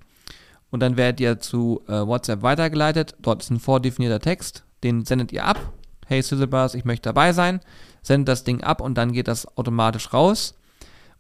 Und 0.71 0.81
dann 0.81 0.97
werdet 0.97 1.21
ihr 1.21 1.41
zu 1.41 1.83
äh, 1.89 1.93
WhatsApp 1.93 2.43
weitergeleitet. 2.43 3.15
Dort 3.21 3.43
ist 3.43 3.51
ein 3.51 3.61
vordefinierter 3.61 4.21
Text, 4.21 4.65
den 4.83 5.05
sendet 5.05 5.33
ihr 5.33 5.45
ab. 5.45 5.73
Hey 6.07 6.23
Sizzlebars, 6.23 6.75
ich 6.75 6.85
möchte 6.85 7.09
dabei 7.09 7.33
sein. 7.33 7.61
Sendet 8.03 8.29
das 8.29 8.45
Ding 8.45 8.63
ab 8.63 8.81
und 8.81 8.97
dann 8.97 9.13
geht 9.13 9.29
das 9.29 9.47
automatisch 9.57 10.13
raus. 10.13 10.55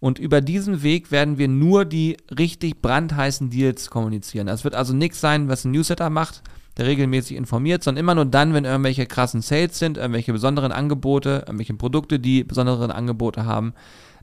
Und 0.01 0.18
über 0.18 0.40
diesen 0.40 0.82
Weg 0.82 1.10
werden 1.10 1.36
wir 1.36 1.47
nur 1.47 1.84
die 1.84 2.16
richtig 2.36 2.80
brandheißen 2.80 3.51
Deals 3.51 3.90
kommunizieren. 3.90 4.48
Es 4.48 4.64
wird 4.64 4.74
also 4.74 4.94
nichts 4.94 5.20
sein, 5.20 5.48
was 5.48 5.64
ein 5.64 5.72
Newsletter 5.72 6.09
macht, 6.09 6.42
regelmäßig 6.78 7.36
informiert, 7.36 7.82
sondern 7.82 8.01
immer 8.01 8.14
nur 8.14 8.26
dann, 8.26 8.55
wenn 8.55 8.64
irgendwelche 8.64 9.06
krassen 9.06 9.42
Sales 9.42 9.78
sind, 9.78 9.98
irgendwelche 9.98 10.32
besonderen 10.32 10.72
Angebote, 10.72 11.44
irgendwelche 11.47 11.74
Produkte, 11.74 12.18
die 12.18 12.44
besondere 12.44 12.94
Angebote 12.94 13.44
haben. 13.44 13.74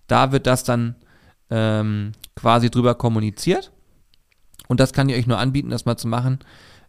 Da 0.08 0.32
wird 0.32 0.48
das 0.48 0.64
dann 0.64 0.96
ähm, 1.50 2.14
quasi 2.36 2.70
drüber 2.70 2.96
kommuniziert. 2.96 3.72
Und 4.68 4.80
das 4.80 4.94
kann 4.94 5.10
ich 5.10 5.16
euch 5.16 5.28
nur 5.28 5.38
anbieten, 5.38 5.70
das 5.70 5.86
mal 5.86 5.98
zu 5.98 6.08
machen. 6.08 6.40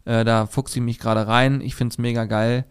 Äh, 0.05 0.25
da 0.25 0.45
fuchse 0.45 0.79
ich 0.79 0.85
mich 0.85 0.99
gerade 0.99 1.27
rein. 1.27 1.61
Ich 1.61 1.75
finde 1.75 1.93
es 1.93 1.97
mega 1.97 2.25
geil, 2.25 2.65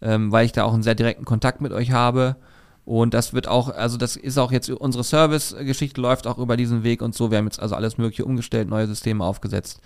ähm, 0.00 0.30
weil 0.32 0.44
ich 0.44 0.52
da 0.52 0.64
auch 0.64 0.74
einen 0.74 0.82
sehr 0.82 0.94
direkten 0.94 1.24
Kontakt 1.24 1.60
mit 1.60 1.72
euch 1.72 1.92
habe. 1.92 2.36
Und 2.84 3.14
das 3.14 3.32
wird 3.32 3.46
auch, 3.46 3.68
also 3.70 3.96
das 3.96 4.16
ist 4.16 4.38
auch 4.38 4.50
jetzt, 4.50 4.68
unsere 4.68 5.04
Service-Geschichte 5.04 6.00
läuft 6.00 6.26
auch 6.26 6.38
über 6.38 6.56
diesen 6.56 6.82
Weg 6.82 7.00
und 7.00 7.14
so. 7.14 7.30
Wir 7.30 7.38
haben 7.38 7.46
jetzt 7.46 7.60
also 7.60 7.76
alles 7.76 7.96
Mögliche 7.96 8.24
umgestellt, 8.24 8.68
neue 8.68 8.88
Systeme 8.88 9.24
aufgesetzt. 9.24 9.80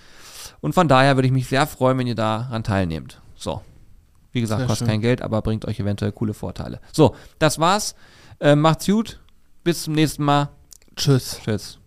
Und 0.60 0.74
von 0.74 0.88
daher 0.88 1.16
würde 1.16 1.26
ich 1.26 1.32
mich 1.32 1.48
sehr 1.48 1.66
freuen, 1.66 1.98
wenn 1.98 2.06
ihr 2.06 2.14
daran 2.14 2.62
teilnehmt. 2.64 3.20
So. 3.34 3.62
Wie 4.32 4.40
gesagt, 4.40 4.60
sehr 4.60 4.66
kostet 4.66 4.86
schön. 4.86 4.94
kein 4.94 5.00
Geld, 5.00 5.22
aber 5.22 5.40
bringt 5.42 5.64
euch 5.64 5.80
eventuell 5.80 6.12
coole 6.12 6.34
Vorteile. 6.34 6.80
So, 6.92 7.14
das 7.38 7.58
war's. 7.58 7.94
Äh, 8.40 8.54
macht's 8.54 8.86
gut. 8.86 9.20
Bis 9.64 9.84
zum 9.84 9.94
nächsten 9.94 10.24
Mal. 10.24 10.50
Tschüss. 10.94 11.40
Tschüss. 11.42 11.78